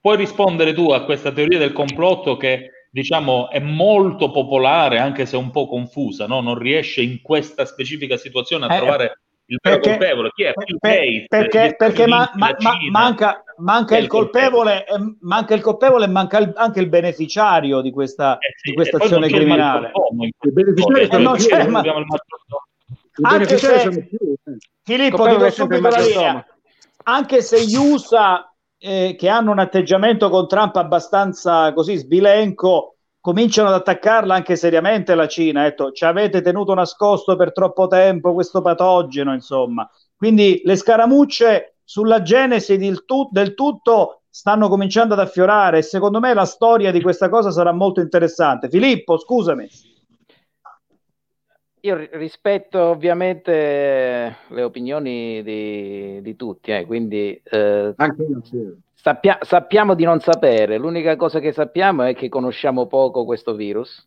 puoi 0.00 0.16
rispondere 0.16 0.72
tu 0.72 0.92
a 0.92 1.02
questa 1.02 1.32
teoria 1.32 1.58
del 1.58 1.72
complotto 1.72 2.36
che 2.36 2.70
diciamo 2.96 3.50
è 3.50 3.58
molto 3.58 4.30
popolare, 4.30 4.98
anche 4.98 5.26
se 5.26 5.36
un 5.36 5.50
po' 5.50 5.68
confusa, 5.68 6.26
no? 6.26 6.40
Non 6.40 6.56
riesce 6.58 7.02
in 7.02 7.20
questa 7.20 7.66
specifica 7.66 8.16
situazione 8.16 8.64
a 8.64 8.74
Eh, 8.74 8.78
trovare 8.78 9.18
il 9.48 9.58
vero 9.62 9.76
perché- 9.80 9.98
colpevole. 9.98 10.30
Chi 10.34 10.42
è? 10.44 10.52
Bill 10.54 10.78
Per- 10.80 10.90
Gates, 11.02 11.26
perché 11.28 11.74
perché 11.76 12.06
ma- 12.06 12.30
ma- 12.34 12.56
manca, 12.90 13.44
manca 13.58 13.98
il 13.98 14.06
colpevole, 14.06 14.86
e 14.86 14.94
manca 15.20 15.54
il 15.54 15.60
colpevole 15.60 16.06
e 16.06 16.08
manca 16.08 16.38
il- 16.38 16.52
anche 16.56 16.80
il 16.80 16.88
beneficiario 16.88 17.82
di 17.82 17.90
questa, 17.90 18.38
di 18.62 18.72
questa 18.72 18.96
Eh 18.96 19.04
E 19.04 19.08
poi 19.08 19.10
non 19.10 19.22
azione 19.22 19.26
il 19.26 19.44
criminale. 19.44 19.90
Eh, 19.90 21.18
non 21.18 21.36
c'è, 21.36 21.60
eh. 21.64 21.68
ma- 21.68 21.80
il. 21.84 21.92
I 23.18 23.22
Anche 23.22 23.58
se- 23.58 23.82
eh. 23.82 24.06
Filippo, 24.82 25.16
Colpevole 25.18 25.50
ti 25.50 25.56
do 25.58 25.64
subito 25.64 25.88
la 25.88 26.00
linea. 26.00 26.46
Anche 27.04 27.42
se 27.42 27.62
gli 27.64 27.74
USA, 27.76 28.50
eh, 28.78 29.14
che 29.18 29.28
hanno 29.28 29.50
un 29.52 29.58
atteggiamento 29.58 30.28
con 30.28 30.48
Trump 30.48 30.76
abbastanza 30.76 31.72
così 31.72 31.96
sbilenco, 31.96 32.96
cominciano 33.20 33.68
ad 33.68 33.74
attaccarla 33.74 34.34
anche 34.34 34.56
seriamente 34.56 35.14
la 35.14 35.26
Cina. 35.26 35.62
Detto, 35.62 35.90
ci 35.92 36.04
avete 36.04 36.42
tenuto 36.42 36.74
nascosto 36.74 37.36
per 37.36 37.52
troppo 37.52 37.86
tempo 37.86 38.34
questo 38.34 38.60
patogeno, 38.60 39.32
insomma. 39.32 39.88
Quindi 40.16 40.60
le 40.64 40.76
scaramucce 40.76 41.78
sulla 41.84 42.22
genesi 42.22 42.76
del, 42.76 43.04
tu- 43.04 43.28
del 43.30 43.54
tutto 43.54 44.22
stanno 44.30 44.68
cominciando 44.68 45.14
ad 45.14 45.20
affiorare 45.20 45.78
e 45.78 45.82
secondo 45.82 46.20
me 46.20 46.34
la 46.34 46.44
storia 46.44 46.92
di 46.92 47.00
questa 47.00 47.28
cosa 47.28 47.50
sarà 47.50 47.72
molto 47.72 48.00
interessante. 48.00 48.68
Filippo, 48.68 49.18
scusami. 49.18 49.68
Io 51.86 51.94
ri- 51.94 52.08
rispetto 52.14 52.80
ovviamente 52.80 54.38
le 54.48 54.62
opinioni 54.64 55.40
di, 55.44 56.20
di 56.20 56.34
tutti, 56.34 56.72
eh, 56.72 56.84
quindi 56.84 57.40
eh, 57.44 57.94
sappia- 58.92 59.38
sappiamo 59.42 59.94
di 59.94 60.02
non 60.02 60.18
sapere. 60.18 60.78
L'unica 60.78 61.14
cosa 61.14 61.38
che 61.38 61.52
sappiamo 61.52 62.02
è 62.02 62.12
che 62.16 62.28
conosciamo 62.28 62.88
poco 62.88 63.24
questo 63.24 63.54
virus, 63.54 64.04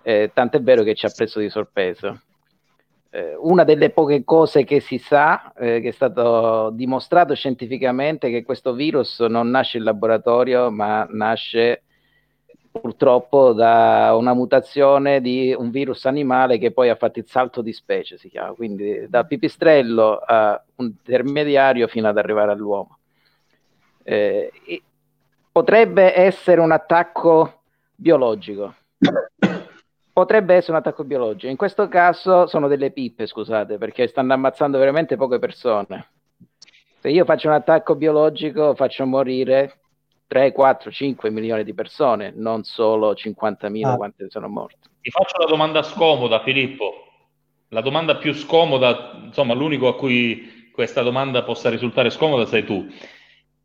eh, 0.00 0.30
tant'è 0.32 0.62
vero 0.62 0.82
che 0.84 0.94
ci 0.94 1.04
ha 1.04 1.12
preso 1.14 1.38
di 1.38 1.50
sorpresa. 1.50 2.18
Eh, 3.10 3.36
una 3.40 3.64
delle 3.64 3.90
poche 3.90 4.24
cose 4.24 4.64
che 4.64 4.80
si 4.80 4.96
sa, 4.96 5.52
eh, 5.52 5.82
che 5.82 5.88
è 5.88 5.92
stato 5.92 6.70
dimostrato 6.70 7.34
scientificamente, 7.34 8.28
è 8.28 8.30
che 8.30 8.42
questo 8.42 8.72
virus 8.72 9.20
non 9.20 9.50
nasce 9.50 9.76
in 9.76 9.84
laboratorio, 9.84 10.70
ma 10.70 11.06
nasce 11.10 11.82
purtroppo 12.80 13.52
da 13.52 14.14
una 14.16 14.34
mutazione 14.34 15.20
di 15.20 15.54
un 15.56 15.70
virus 15.70 16.04
animale 16.06 16.58
che 16.58 16.72
poi 16.72 16.88
ha 16.88 16.94
fatto 16.94 17.18
il 17.18 17.26
salto 17.26 17.62
di 17.62 17.72
specie, 17.72 18.18
si 18.18 18.28
chiama, 18.28 18.52
quindi 18.52 19.06
dal 19.08 19.26
pipistrello 19.26 20.16
a 20.18 20.62
un 20.76 20.86
intermediario 20.86 21.86
fino 21.88 22.08
ad 22.08 22.18
arrivare 22.18 22.52
all'uomo. 22.52 22.98
Eh, 24.02 24.50
potrebbe 25.50 26.16
essere 26.16 26.60
un 26.60 26.72
attacco 26.72 27.62
biologico. 27.94 28.74
Potrebbe 30.12 30.54
essere 30.54 30.72
un 30.72 30.78
attacco 30.78 31.04
biologico. 31.04 31.50
In 31.50 31.56
questo 31.58 31.88
caso 31.88 32.46
sono 32.46 32.68
delle 32.68 32.90
pippe, 32.90 33.26
scusate, 33.26 33.76
perché 33.76 34.06
stanno 34.06 34.32
ammazzando 34.32 34.78
veramente 34.78 35.16
poche 35.16 35.38
persone. 35.38 36.08
Se 37.00 37.10
io 37.10 37.24
faccio 37.26 37.48
un 37.48 37.54
attacco 37.54 37.94
biologico, 37.94 38.74
faccio 38.74 39.04
morire 39.04 39.80
3, 40.26 40.52
4, 40.52 40.90
5 40.90 41.30
milioni 41.30 41.62
di 41.64 41.74
persone, 41.74 42.32
non 42.34 42.64
solo 42.64 43.14
50.000 43.14 43.92
Ah. 43.92 43.96
quante 43.96 44.26
sono 44.28 44.48
morte. 44.48 44.88
Ti 45.00 45.10
faccio 45.10 45.38
la 45.38 45.46
domanda 45.46 45.82
scomoda, 45.82 46.42
Filippo. 46.42 47.04
La 47.68 47.80
domanda 47.80 48.16
più 48.16 48.32
scomoda, 48.32 49.20
insomma, 49.24 49.54
l'unico 49.54 49.88
a 49.88 49.96
cui 49.96 50.70
questa 50.72 51.02
domanda 51.02 51.42
possa 51.42 51.70
risultare 51.70 52.10
scomoda 52.10 52.46
sei 52.46 52.64
tu. 52.64 52.86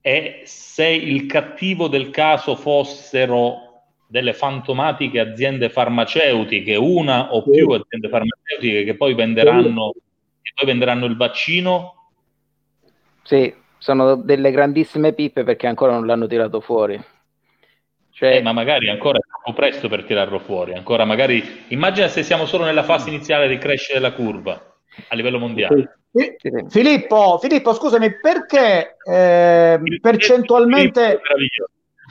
E 0.01 0.41
se 0.45 0.87
il 0.87 1.25
cattivo 1.25 1.87
del 1.87 2.09
caso 2.09 2.55
fossero 2.55 3.69
delle 4.07 4.33
fantomatiche 4.33 5.19
aziende 5.19 5.69
farmaceutiche, 5.69 6.75
una 6.75 7.33
o 7.33 7.43
più 7.43 7.69
aziende 7.69 8.09
farmaceutiche 8.09 8.83
che 8.83 8.95
poi 8.95 9.13
venderanno, 9.13 9.93
che 10.41 10.51
poi 10.55 10.65
venderanno 10.65 11.05
il 11.05 11.15
vaccino, 11.15 11.95
Sì, 13.23 13.53
sono 13.81 14.15
delle 14.15 14.51
grandissime 14.51 15.11
pippe 15.13 15.43
perché 15.43 15.65
ancora 15.65 15.93
non 15.93 16.05
l'hanno 16.05 16.27
tirato 16.27 16.61
fuori. 16.61 17.03
Cioè, 18.11 18.35
eh, 18.35 18.41
ma 18.43 18.53
magari 18.53 18.89
ancora 18.89 19.17
è 19.17 19.21
troppo 19.21 19.53
presto 19.53 19.89
per 19.89 20.03
tirarlo 20.03 20.37
fuori. 20.37 20.75
Ancora 20.75 21.03
magari 21.03 21.43
immagina 21.69 22.07
se 22.07 22.21
siamo 22.21 22.45
solo 22.45 22.63
nella 22.65 22.83
fase 22.83 23.09
iniziale 23.09 23.47
di 23.47 23.57
crescere 23.57 23.99
la 23.99 24.13
curva 24.13 24.53
a 25.07 25.15
livello 25.15 25.39
mondiale. 25.39 25.97
Fi- 26.11 26.35
Filippo, 26.69 27.39
Filippo, 27.39 27.73
scusami, 27.73 28.19
perché 28.19 28.97
eh, 29.03 29.79
percentualmente 29.99 31.19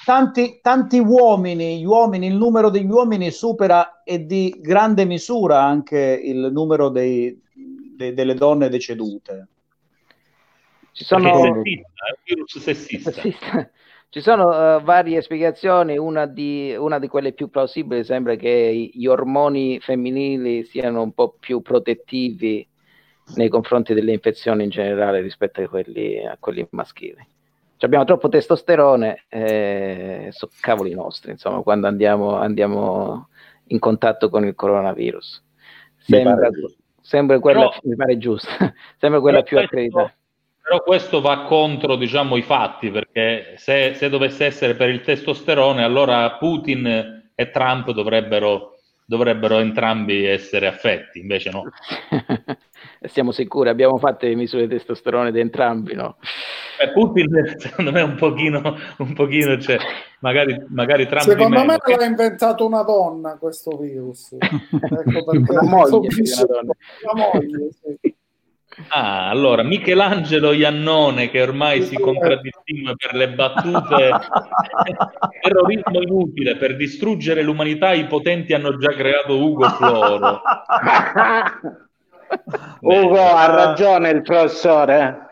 tanti, 0.04 0.58
tanti 0.60 0.98
uomini, 0.98 1.78
gli 1.78 1.84
uomini, 1.84 2.26
il 2.26 2.34
numero 2.34 2.68
degli 2.70 2.90
uomini 2.90 3.30
supera 3.30 4.02
e 4.02 4.26
di 4.26 4.56
grande 4.58 5.04
misura 5.04 5.62
anche 5.62 6.20
il 6.20 6.48
numero 6.50 6.88
dei- 6.88 7.40
de- 7.96 8.12
delle 8.12 8.34
donne 8.34 8.68
decedute? 8.68 9.46
Ci 10.92 11.04
sono, 11.04 11.42
sessista, 11.42 11.92
virus 12.24 12.58
sessista. 12.58 13.10
Sessista. 13.12 13.70
Ci 14.10 14.20
sono 14.20 14.52
eh, 14.52 14.82
varie 14.82 15.22
spiegazioni, 15.22 15.96
una 15.96 16.26
di, 16.26 16.74
una 16.76 16.98
di 16.98 17.06
quelle 17.06 17.32
più 17.32 17.48
plausibili 17.48 18.02
sembra 18.02 18.34
che 18.34 18.90
gli 18.92 19.06
ormoni 19.06 19.78
femminili 19.78 20.64
siano 20.64 21.00
un 21.00 21.12
po' 21.12 21.36
più 21.38 21.62
protettivi 21.62 22.66
nei 23.36 23.48
confronti 23.48 23.94
delle 23.94 24.12
infezioni 24.12 24.64
in 24.64 24.70
generale 24.70 25.20
rispetto 25.20 25.62
a 25.62 25.68
quelli, 25.68 26.26
a 26.26 26.36
quelli 26.40 26.66
maschili. 26.70 27.24
Cioè, 27.76 27.88
abbiamo 27.88 28.04
troppo 28.04 28.28
testosterone, 28.28 29.26
eh, 29.28 30.28
so 30.32 30.50
cavoli 30.60 30.92
nostri, 30.92 31.30
insomma, 31.30 31.62
quando 31.62 31.86
andiamo, 31.86 32.34
andiamo 32.34 33.28
in 33.66 33.78
contatto 33.78 34.28
con 34.28 34.44
il 34.44 34.56
coronavirus. 34.56 35.44
Sembra, 35.98 36.50
sembra 37.00 37.38
quella, 37.38 37.68
Però- 37.68 37.78
mi 37.84 37.94
pare 37.94 38.18
giusto, 38.18 38.48
sembra 38.98 39.20
quella 39.20 39.42
più 39.42 39.56
accreditata. 39.56 40.14
Però 40.62 40.82
questo 40.82 41.20
va 41.20 41.44
contro, 41.44 41.96
diciamo, 41.96 42.36
i 42.36 42.42
fatti, 42.42 42.90
perché 42.90 43.54
se, 43.56 43.94
se 43.94 44.08
dovesse 44.08 44.44
essere 44.46 44.74
per 44.74 44.88
il 44.88 45.00
testosterone, 45.00 45.82
allora 45.82 46.30
Putin 46.32 47.32
e 47.34 47.50
Trump 47.50 47.90
dovrebbero, 47.90 48.76
dovrebbero 49.04 49.58
entrambi 49.58 50.24
essere 50.24 50.66
affetti, 50.68 51.18
invece 51.18 51.50
no. 51.50 51.64
Siamo 53.02 53.32
sicuri, 53.32 53.68
abbiamo 53.68 53.98
fatto 53.98 54.26
le 54.26 54.36
misure 54.36 54.68
di 54.68 54.76
testosterone 54.76 55.32
di 55.32 55.40
entrambi, 55.40 55.94
no? 55.94 56.18
Eh, 56.80 56.92
Putin 56.92 57.56
secondo 57.58 57.90
me 57.90 58.02
un 58.02 58.14
pochino, 58.14 58.76
un 58.98 59.12
pochino 59.12 59.58
cioè, 59.60 59.76
magari, 60.20 60.56
magari 60.68 61.06
Trump 61.06 61.22
Secondo 61.22 61.64
me 61.64 61.76
l'ha 61.84 62.04
inventato 62.04 62.64
una 62.64 62.82
donna 62.82 63.36
questo 63.38 63.76
virus. 63.76 64.36
Ecco 64.38 65.24
perché 65.24 65.52
Una 65.52 65.62
moglie 65.62 66.08
una 66.08 66.46
donna. 66.46 66.72
una 67.12 67.28
moglie, 67.32 67.70
sì. 67.72 68.18
Ah, 68.88 69.28
allora 69.28 69.62
Michelangelo 69.62 70.52
Iannone, 70.52 71.30
che 71.30 71.42
ormai 71.42 71.82
si 71.82 71.96
contraddistingue 71.96 72.94
per 72.96 73.14
le 73.14 73.30
battute, 73.30 74.10
terrorismo 75.42 76.00
inutile 76.00 76.56
per 76.56 76.76
distruggere 76.76 77.42
l'umanità, 77.42 77.92
i 77.92 78.06
potenti 78.06 78.52
hanno 78.52 78.76
già 78.76 78.90
creato 78.90 79.38
Ugo 79.38 79.68
Floro. 79.68 80.42
Ugo 82.80 83.20
ha 83.20 83.46
ragione 83.46 84.10
il 84.10 84.22
professore. 84.22 85.28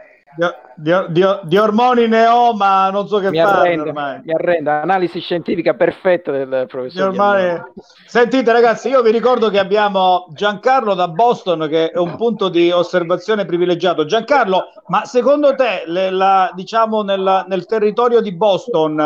Di, 0.76 0.92
di- 1.08 1.38
di 1.42 1.56
ormoni 1.58 2.06
ne 2.06 2.28
ho, 2.28 2.54
ma 2.54 2.88
non 2.90 3.08
so 3.08 3.18
che 3.18 3.30
Mi 3.30 3.38
fare 3.38 3.58
arrendo, 3.58 3.82
ormai. 3.88 4.20
mi 4.24 4.32
arrendo, 4.32 4.70
analisi 4.70 5.18
scientifica 5.18 5.74
perfetta 5.74 6.30
del 6.30 6.66
professor 6.68 7.08
ormai-. 7.08 7.60
Sentite 8.06 8.52
ragazzi, 8.52 8.88
io 8.88 9.02
vi 9.02 9.10
ricordo 9.10 9.50
che 9.50 9.58
abbiamo 9.58 10.28
Giancarlo 10.30 10.94
da 10.94 11.08
Boston 11.08 11.66
che 11.68 11.90
è 11.90 11.98
un 11.98 12.14
punto 12.14 12.48
di 12.48 12.70
osservazione 12.70 13.44
privilegiato. 13.44 14.04
Giancarlo, 14.04 14.66
ma 14.86 15.04
secondo 15.04 15.56
te 15.56 15.82
le- 15.86 16.10
la- 16.10 16.52
diciamo 16.54 17.02
nella- 17.02 17.44
nel 17.48 17.66
territorio 17.66 18.20
di 18.20 18.32
Boston 18.32 19.00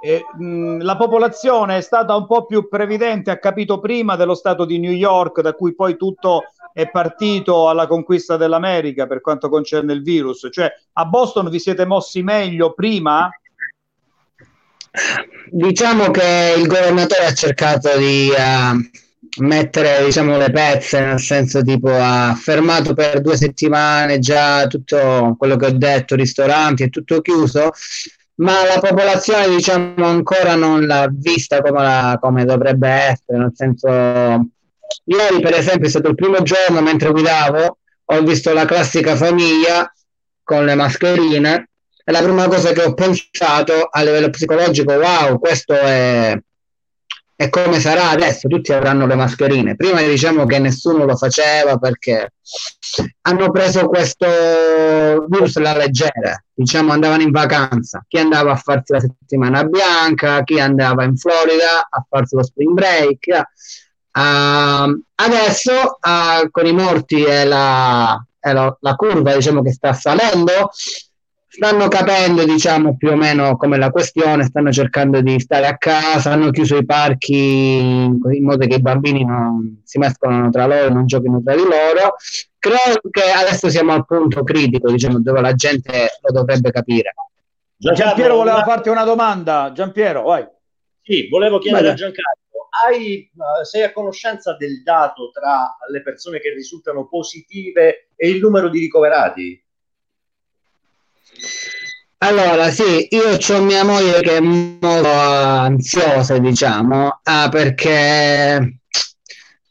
eh, 0.00 0.24
mh, 0.38 0.82
la 0.82 0.96
popolazione 0.96 1.76
è 1.76 1.80
stata 1.80 2.14
un 2.16 2.24
po' 2.26 2.46
più 2.46 2.68
previdente, 2.68 3.30
ha 3.32 3.38
capito 3.38 3.80
prima 3.80 4.16
dello 4.16 4.34
stato 4.34 4.64
di 4.64 4.78
New 4.78 4.92
York, 4.92 5.40
da 5.42 5.52
cui 5.54 5.74
poi 5.74 5.96
tutto 5.96 6.44
è 6.78 6.88
partito 6.90 7.68
alla 7.68 7.88
conquista 7.88 8.36
dell'America 8.36 9.08
per 9.08 9.20
quanto 9.20 9.48
concerne 9.48 9.92
il 9.94 10.02
virus? 10.04 10.46
Cioè, 10.48 10.72
a 10.92 11.04
Boston 11.06 11.50
vi 11.50 11.58
siete 11.58 11.84
mossi 11.84 12.22
meglio 12.22 12.72
prima? 12.72 13.28
Diciamo 15.50 16.12
che 16.12 16.54
il 16.56 16.68
governatore 16.68 17.24
ha 17.24 17.34
cercato 17.34 17.98
di 17.98 18.30
uh, 18.30 19.42
mettere 19.42 20.04
diciamo, 20.04 20.36
le 20.36 20.52
pezze, 20.52 21.00
nel 21.00 21.18
senso 21.18 21.62
tipo 21.62 21.90
ha 21.90 22.36
fermato 22.40 22.94
per 22.94 23.22
due 23.22 23.36
settimane 23.36 24.20
già 24.20 24.68
tutto 24.68 25.34
quello 25.36 25.56
che 25.56 25.66
ho 25.66 25.72
detto, 25.72 26.14
ristoranti 26.14 26.84
è 26.84 26.90
tutto 26.90 27.20
chiuso, 27.20 27.70
ma 28.36 28.64
la 28.64 28.78
popolazione 28.78 29.48
diciamo 29.48 30.06
ancora 30.06 30.54
non 30.54 30.86
l'ha 30.86 31.08
vista 31.10 31.60
come, 31.60 31.82
la, 31.82 32.18
come 32.20 32.44
dovrebbe 32.44 32.88
essere, 32.88 33.38
nel 33.38 33.52
senso 33.52 34.50
ieri 35.04 35.40
per 35.40 35.54
esempio 35.54 35.86
è 35.86 35.90
stato 35.90 36.08
il 36.08 36.14
primo 36.14 36.42
giorno 36.42 36.80
mentre 36.80 37.10
guidavo, 37.10 37.78
ho 38.10 38.22
visto 38.22 38.52
la 38.52 38.64
classica 38.64 39.16
famiglia 39.16 39.92
con 40.42 40.64
le 40.64 40.74
mascherine 40.74 41.68
e 42.04 42.10
la 42.12 42.22
prima 42.22 42.48
cosa 42.48 42.72
che 42.72 42.82
ho 42.82 42.94
pensato 42.94 43.84
a 43.90 44.02
livello 44.02 44.30
psicologico, 44.30 44.94
wow, 44.94 45.38
questo 45.38 45.74
è, 45.74 46.34
è 47.36 47.50
come 47.50 47.80
sarà 47.80 48.08
adesso, 48.08 48.48
tutti 48.48 48.72
avranno 48.72 49.06
le 49.06 49.14
mascherine. 49.14 49.76
Prima 49.76 50.00
diciamo 50.00 50.46
che 50.46 50.58
nessuno 50.58 51.04
lo 51.04 51.16
faceva 51.16 51.76
perché 51.76 52.32
hanno 53.20 53.50
preso 53.50 53.88
questo 53.88 54.26
virus 55.28 55.56
alla 55.56 55.76
leggera, 55.76 56.42
diciamo 56.50 56.92
andavano 56.92 57.20
in 57.20 57.30
vacanza, 57.30 58.02
chi 58.08 58.16
andava 58.16 58.52
a 58.52 58.56
farsi 58.56 58.94
la 58.94 59.00
settimana 59.00 59.64
bianca, 59.64 60.42
chi 60.44 60.58
andava 60.58 61.04
in 61.04 61.14
Florida 61.14 61.86
a 61.90 62.06
farsi 62.08 62.36
lo 62.36 62.42
spring 62.42 62.72
break. 62.72 63.42
Uh, 64.18 65.00
adesso 65.14 65.72
uh, 65.72 66.50
con 66.50 66.66
i 66.66 66.72
morti 66.72 67.22
e 67.22 67.44
la, 67.44 68.20
la, 68.40 68.76
la 68.80 68.94
curva 68.96 69.36
diciamo 69.36 69.62
che 69.62 69.70
sta 69.70 69.92
salendo, 69.92 70.70
stanno 71.46 71.86
capendo 71.86 72.44
diciamo 72.44 72.96
più 72.96 73.10
o 73.10 73.16
meno 73.16 73.56
come 73.56 73.78
la 73.78 73.90
questione, 73.90 74.42
stanno 74.42 74.72
cercando 74.72 75.20
di 75.20 75.38
stare 75.38 75.68
a 75.68 75.76
casa, 75.76 76.32
hanno 76.32 76.50
chiuso 76.50 76.76
i 76.76 76.84
parchi 76.84 77.76
in 77.76 78.42
modo 78.42 78.66
che 78.66 78.74
i 78.74 78.82
bambini 78.82 79.24
non 79.24 79.82
si 79.84 79.98
mescolano 79.98 80.50
tra 80.50 80.66
loro, 80.66 80.92
non 80.92 81.06
giochino 81.06 81.40
tra 81.40 81.54
di 81.54 81.62
loro. 81.62 82.16
Credo 82.58 83.00
che 83.12 83.30
adesso 83.30 83.70
siamo 83.70 83.92
al 83.92 84.04
punto 84.04 84.42
critico, 84.42 84.90
diciamo, 84.90 85.20
dove 85.20 85.40
la 85.40 85.52
gente 85.52 86.08
lo 86.22 86.32
dovrebbe 86.32 86.72
capire. 86.72 87.14
Giampiero 87.76 88.34
voleva 88.34 88.64
farti 88.64 88.88
una 88.88 89.04
domanda, 89.04 89.70
Giampiero, 89.72 90.22
vai. 90.22 90.44
Sì, 91.02 91.28
volevo 91.28 91.58
chiedere 91.58 91.84
Vai. 91.84 91.92
a 91.92 91.94
Giancarlo, 91.94 92.40
hai, 92.86 93.22
eh, 93.22 93.64
sei 93.64 93.82
a 93.82 93.92
conoscenza 93.92 94.56
del 94.56 94.82
dato 94.82 95.30
tra 95.30 95.76
le 95.90 96.02
persone 96.02 96.40
che 96.40 96.52
risultano 96.52 97.06
positive 97.08 98.08
e 98.16 98.28
il 98.28 98.40
numero 98.40 98.68
di 98.68 98.80
ricoverati? 98.80 99.62
Allora, 102.18 102.68
sì, 102.70 103.06
io 103.10 103.36
ho 103.36 103.62
mia 103.62 103.84
moglie 103.84 104.20
che 104.20 104.36
è 104.36 104.40
molto 104.40 105.08
ansiosa, 105.08 106.36
diciamo, 106.38 107.20
ah, 107.22 107.48
perché 107.48 108.80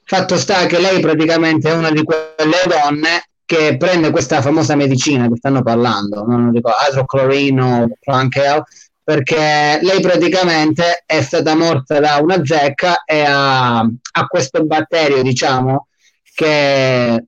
fatto 0.04 0.38
sta 0.38 0.66
che 0.66 0.80
lei 0.80 1.02
praticamente 1.02 1.70
è 1.70 1.74
una 1.74 1.92
di 1.92 2.04
quelle 2.04 2.64
donne 2.66 3.28
che 3.44 3.76
prende 3.78 4.12
questa 4.12 4.42
famosa 4.42 4.76
medicina 4.76 5.28
che 5.28 5.36
stanno 5.36 5.62
parlando, 5.62 6.24
non 6.26 6.52
ricordo, 6.52 6.78
idroclorino 6.90 7.82
o 7.84 7.88
Frankel, 8.00 8.64
perché 9.08 9.80
lei 9.82 10.02
praticamente 10.02 11.04
è 11.06 11.22
stata 11.22 11.56
morta 11.56 11.98
da 12.02 12.18
una 12.22 12.44
zecca 12.44 13.06
e 13.06 13.22
ha, 13.22 13.80
ha 13.80 14.28
questo 14.28 14.66
batterio, 14.66 15.22
diciamo, 15.22 15.88
che 16.34 17.26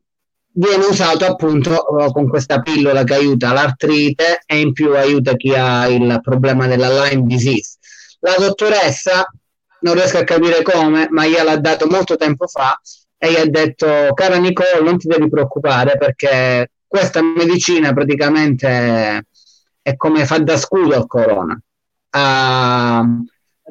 viene 0.51 0.83
usato 0.83 1.23
appunto 1.23 1.97
eh, 1.97 2.11
con 2.11 2.27
questa 2.27 2.59
pillola 2.59 3.05
che 3.05 3.13
aiuta 3.13 3.53
l'artrite 3.53 4.43
e 4.45 4.59
in 4.59 4.73
più 4.73 4.93
aiuta 4.93 5.37
chi 5.37 5.53
ha 5.55 5.87
il 5.87 6.19
problema 6.21 6.67
della 6.67 6.89
Lyme 6.89 7.25
disease. 7.25 7.77
La 8.19 8.35
dottoressa 8.37 9.25
non 9.79 9.93
riesco 9.93 10.17
a 10.17 10.25
capire 10.25 10.61
come, 10.61 11.07
ma 11.09 11.25
gliel'ha 11.25 11.55
dato 11.55 11.87
molto 11.87 12.17
tempo 12.17 12.47
fa 12.47 12.77
e 13.17 13.31
gli 13.31 13.37
ha 13.37 13.45
detto 13.45 13.87
cara 14.13 14.35
Nicole 14.35 14.81
non 14.83 14.97
ti 14.97 15.07
devi 15.07 15.29
preoccupare 15.29 15.97
perché 15.97 16.71
questa 16.85 17.21
medicina 17.21 17.93
praticamente 17.93 19.27
è 19.81 19.95
come 19.95 20.25
fa 20.25 20.39
da 20.39 20.57
scudo 20.57 20.93
al 20.95 21.07
corona. 21.07 21.57
Ah, 22.11 23.05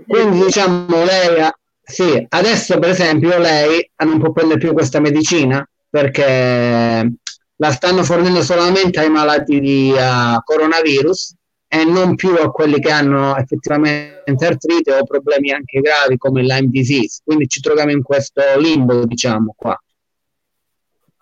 quindi 0.06 0.44
diciamo 0.44 1.04
lei 1.04 1.40
ha- 1.40 1.58
sì, 1.82 2.24
adesso 2.28 2.78
per 2.78 2.90
esempio 2.90 3.38
lei 3.38 3.90
non 4.04 4.18
può 4.18 4.30
prendere 4.32 4.58
più 4.60 4.72
questa 4.72 5.00
medicina 5.00 5.66
perché 5.90 7.12
la 7.56 7.70
stanno 7.72 8.04
fornendo 8.04 8.42
solamente 8.42 9.00
ai 9.00 9.10
malati 9.10 9.58
di 9.58 9.90
uh, 9.90 10.40
coronavirus 10.44 11.34
e 11.66 11.84
non 11.84 12.14
più 12.14 12.34
a 12.34 12.50
quelli 12.50 12.78
che 12.78 12.90
hanno 12.90 13.36
effettivamente 13.36 14.46
artrite 14.46 14.92
o 14.94 15.04
problemi 15.04 15.50
anche 15.50 15.80
gravi 15.80 16.16
come 16.16 16.42
Lyme 16.42 16.68
disease. 16.68 17.20
Quindi 17.24 17.48
ci 17.48 17.60
troviamo 17.60 17.90
in 17.90 18.02
questo 18.02 18.42
limbo, 18.58 19.04
diciamo 19.04 19.54
qua. 19.56 19.78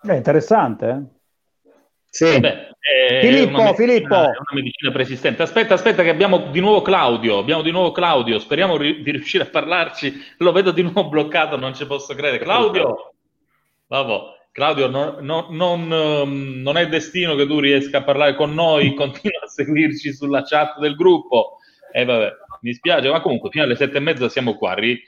È 0.01 0.13
interessante. 0.13 1.16
Eh? 2.09 2.33
Sì. 2.33 2.39
Beh, 2.39 2.69
è 2.79 3.19
Filippo, 3.21 3.59
una 3.59 3.63
medicina- 3.71 3.73
Filippo. 3.75 4.15
è 4.15 4.17
una 4.27 4.53
medicina 4.53 4.91
preesistente. 4.91 5.41
Aspetta, 5.43 5.73
aspetta, 5.73 6.03
che 6.03 6.09
abbiamo 6.09 6.47
di 6.51 6.59
nuovo 6.59 6.81
Claudio. 6.81 7.37
Abbiamo 7.37 7.61
di 7.61 7.71
nuovo 7.71 7.91
Claudio. 7.91 8.39
Speriamo 8.39 8.77
ri- 8.77 9.01
di 9.03 9.11
riuscire 9.11 9.43
a 9.43 9.47
parlarci. 9.47 10.13
Lo 10.37 10.51
vedo 10.51 10.71
di 10.71 10.81
nuovo 10.83 11.07
bloccato, 11.09 11.57
non 11.57 11.75
ci 11.75 11.85
posso 11.85 12.13
credere. 12.15 12.43
Claudio, 12.43 13.13
vabbè. 13.87 14.35
Claudio, 14.51 14.87
non, 14.87 15.17
non- 15.19 15.47
non, 15.51 15.91
ehm, 15.91 16.61
non 16.63 16.77
è 16.77 16.87
destino 16.87 17.35
che 17.35 17.45
tu 17.45 17.59
riesca 17.59 17.99
a 17.99 18.03
parlare 18.03 18.33
con 18.35 18.53
noi, 18.55 18.93
continua 18.95 19.41
a 19.43 19.47
seguirci 19.47 20.13
sulla 20.13 20.41
chat 20.43 20.79
del 20.79 20.95
gruppo. 20.95 21.57
E 21.91 22.03
vabbè, 22.05 22.31
mi 22.61 22.73
spiace, 22.73 23.09
ma 23.09 23.21
comunque 23.21 23.49
fino 23.51 23.63
alle 23.65 23.75
sette 23.75 23.97
e 23.97 23.99
mezza 23.99 24.29
siamo 24.29 24.55
qua. 24.55 24.73
Ri- 24.73 24.99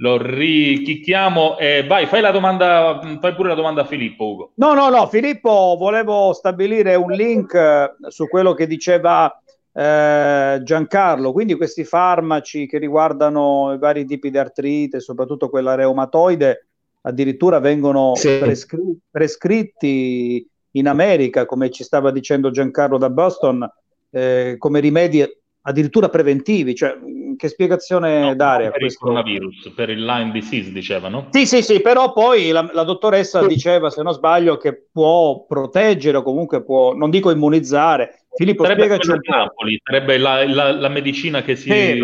lo 0.00 0.16
richicchiamo 0.16 1.58
e 1.58 1.84
vai, 1.86 2.06
fai 2.06 2.20
la 2.20 2.30
domanda, 2.30 3.00
fai 3.20 3.34
pure 3.34 3.48
la 3.48 3.54
domanda 3.54 3.82
a 3.82 3.84
Filippo, 3.84 4.26
Ugo. 4.26 4.50
No, 4.54 4.74
no, 4.74 4.88
no, 4.90 5.06
Filippo, 5.08 5.76
volevo 5.78 6.32
stabilire 6.32 6.94
un 6.94 7.10
link 7.10 7.52
eh, 7.54 7.90
su 8.08 8.28
quello 8.28 8.54
che 8.54 8.66
diceva 8.68 9.28
eh, 9.72 10.60
Giancarlo, 10.62 11.32
quindi 11.32 11.54
questi 11.56 11.82
farmaci 11.84 12.66
che 12.66 12.78
riguardano 12.78 13.72
i 13.74 13.78
vari 13.78 14.04
tipi 14.04 14.30
di 14.30 14.38
artrite, 14.38 15.00
soprattutto 15.00 15.48
quella 15.50 15.74
reumatoide, 15.74 16.66
addirittura 17.02 17.58
vengono 17.58 18.14
Sì. 18.14 18.38
prescri- 18.38 18.98
prescritti 19.10 20.48
in 20.72 20.86
America, 20.86 21.44
come 21.44 21.70
ci 21.70 21.82
stava 21.82 22.12
dicendo 22.12 22.50
Giancarlo 22.50 22.98
da 22.98 23.10
Boston, 23.10 23.68
eh, 24.10 24.54
come 24.58 24.78
rimedi 24.78 25.24
addirittura 25.62 26.08
preventivi. 26.08 26.74
Cioè, 26.74 26.96
che 27.38 27.48
spiegazione 27.48 28.36
dare 28.36 28.66
a 28.66 28.70
per 28.70 28.74
il 28.82 28.86
questo? 28.88 28.98
coronavirus, 29.06 29.72
per 29.74 29.88
il 29.88 30.04
Lyme 30.04 30.32
disease, 30.32 30.72
dicevano. 30.72 31.28
Sì, 31.30 31.46
sì, 31.46 31.62
sì, 31.62 31.80
però 31.80 32.12
poi 32.12 32.50
la, 32.50 32.68
la 32.72 32.82
dottoressa 32.82 33.46
diceva, 33.46 33.88
se 33.88 34.02
non 34.02 34.12
sbaglio, 34.12 34.58
che 34.58 34.88
può 34.92 35.46
proteggere 35.46 36.18
o 36.18 36.22
comunque 36.22 36.62
può, 36.62 36.92
non 36.94 37.08
dico 37.08 37.30
immunizzare. 37.30 38.24
Filippo, 38.34 38.64
Sarebbe 38.64 38.82
spiegaci 38.82 39.10
un. 39.10 39.20
Napoli, 39.24 39.80
sarebbe 39.82 40.18
la, 40.18 40.46
la- 40.46 40.72
la 40.72 40.88
medicina 40.88 41.40
che 41.42 41.56
si, 41.56 41.70
Sì, 41.70 42.02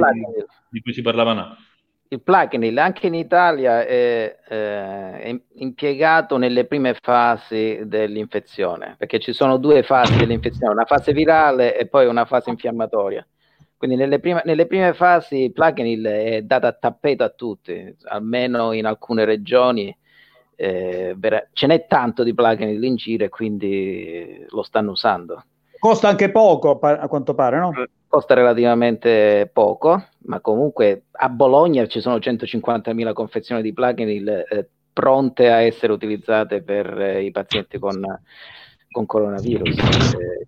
di 0.71 0.81
cui 0.81 0.93
si 0.95 1.03
parlava 1.03 1.35
là. 1.35 1.57
Il 2.09 2.23
Plaquenil 2.23 2.79
anche 2.79 3.07
in 3.09 3.15
Italia 3.15 3.85
è, 3.85 4.37
eh, 4.49 5.19
è 5.21 5.41
impiegato 5.55 6.37
nelle 6.37 6.65
prime 6.67 6.95
fasi 7.01 7.81
dell'infezione, 7.85 8.95
perché 8.97 9.19
ci 9.19 9.33
sono 9.33 9.57
due 9.57 9.83
fasi 9.83 10.17
dell'infezione, 10.17 10.73
una 10.73 10.85
fase 10.85 11.13
virale 11.13 11.77
e 11.77 11.89
poi 11.89 12.07
una 12.07 12.25
fase 12.25 12.51
infiammatoria. 12.51 13.27
Quindi 13.77 13.97
nelle 13.97 14.19
prime, 14.19 14.43
nelle 14.45 14.67
prime 14.67 14.95
fasi 14.95 15.51
Plaquenil 15.53 16.05
è 16.05 16.43
dato 16.43 16.67
a 16.67 16.73
tappeto 16.73 17.25
a 17.25 17.29
tutti, 17.29 17.95
almeno 18.05 18.73
in 18.73 18.87
alcune 18.87 19.25
regioni. 19.25 19.97
eh, 20.57 21.17
ce 21.53 21.67
n'è 21.67 21.87
tanto 21.87 22.23
di 22.23 22.33
Plaquenil 22.33 22.83
in 22.85 22.97
giro 22.97 23.25
e 23.25 23.29
quindi 23.29 24.45
lo 24.49 24.63
stanno 24.63 24.93
usando. 24.93 25.45
Costa 25.79 26.09
anche 26.09 26.31
poco, 26.31 26.79
a 26.79 27.09
quanto 27.09 27.35
pare, 27.35 27.59
no? 27.59 27.73
Costa 28.07 28.33
relativamente 28.35 29.51
poco, 29.53 30.03
ma 30.27 30.41
comunque 30.41 31.07
a 31.11 31.29
Bologna 31.29 31.87
ci 31.87 32.01
sono 32.01 32.17
150.000 32.17 33.13
confezioni 33.13 33.61
di 33.61 33.73
Plaquenil 33.73 34.29
eh, 34.29 34.69
pronte 34.93 35.51
a 35.51 35.61
essere 35.61 35.93
utilizzate 35.93 36.63
per 36.63 36.99
eh, 36.99 37.25
i 37.25 37.31
pazienti 37.33 37.79
con, 37.79 38.01
con 38.95 39.07
coronavirus. 39.07 39.75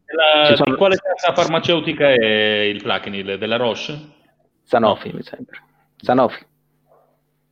La- 0.06 0.54
sono- 0.54 0.70
Di 0.70 0.76
quale 0.76 0.96
casa 0.96 1.34
farmaceutica 1.34 2.08
è 2.08 2.60
il 2.62 2.80
Plaquenil? 2.80 3.36
Della 3.38 3.56
Roche? 3.56 3.98
Sanofi, 4.62 5.10
mi 5.12 5.22
sembra. 5.22 5.58
Sanofi. 5.96 6.46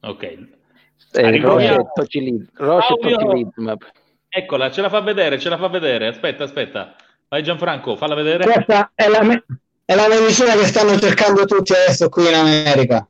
Ok. 0.03 0.23
Eh, 0.23 1.41
Roche 1.41 1.75
e 1.75 1.87
Tocilizumab. 1.95 3.83
Roche. 3.83 3.93
Eccola, 4.29 4.71
ce 4.71 4.81
la 4.81 4.89
fa 4.89 5.01
vedere, 5.01 5.39
ce 5.39 5.49
la 5.49 5.59
fa 5.59 5.69
vedere. 5.69 6.07
Aspetta, 6.07 6.45
aspetta. 6.45 6.95
Vai 7.29 7.43
Gianfranco, 7.43 7.97
falla 7.97 8.15
vedere. 8.15 8.45
Questa 8.45 8.93
è 8.95 9.09
la, 9.09 9.23
me- 9.23 9.45
è 9.85 9.95
la 9.95 10.09
medicina 10.09 10.53
che 10.55 10.65
stanno 10.67 10.97
cercando 10.99 11.45
tutti 11.45 11.73
adesso 11.73 12.09
qui 12.09 12.29
in 12.29 12.35
America. 12.35 13.07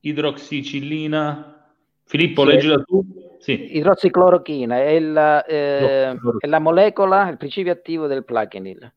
Idroxicillina. 0.00 1.54
Filippo, 2.04 2.42
Sì. 2.44 2.48
leggila 2.48 2.82
tu. 2.82 3.04
Sì. 3.38 3.76
Idrossiclorochina 3.76 4.78
è 4.78 4.98
la, 4.98 5.44
eh, 5.44 6.16
è 6.38 6.46
la 6.46 6.58
molecola, 6.58 7.28
il 7.28 7.36
principio 7.36 7.72
attivo 7.72 8.06
del 8.06 8.24
plaquenil. 8.24 8.92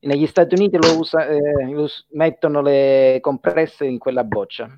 Negli 0.00 0.26
Stati 0.26 0.54
Uniti 0.54 0.76
lo, 0.76 0.98
usa, 0.98 1.26
eh, 1.26 1.40
lo 1.70 1.82
us- 1.82 2.06
mettono 2.10 2.62
le 2.62 3.18
compresse 3.20 3.86
in 3.86 3.98
quella 3.98 4.24
boccia, 4.24 4.68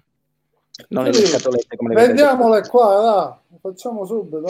non 0.89 1.05
nelle 1.05 1.17
Sì, 1.17 1.27
scatolette 1.27 1.77
come 1.77 1.91
le 1.91 1.95
vedete. 2.01 2.15
Vendiamole 2.15 2.67
qua, 2.67 3.41
dai. 3.51 3.59
facciamo 3.61 4.07
subito. 4.07 4.43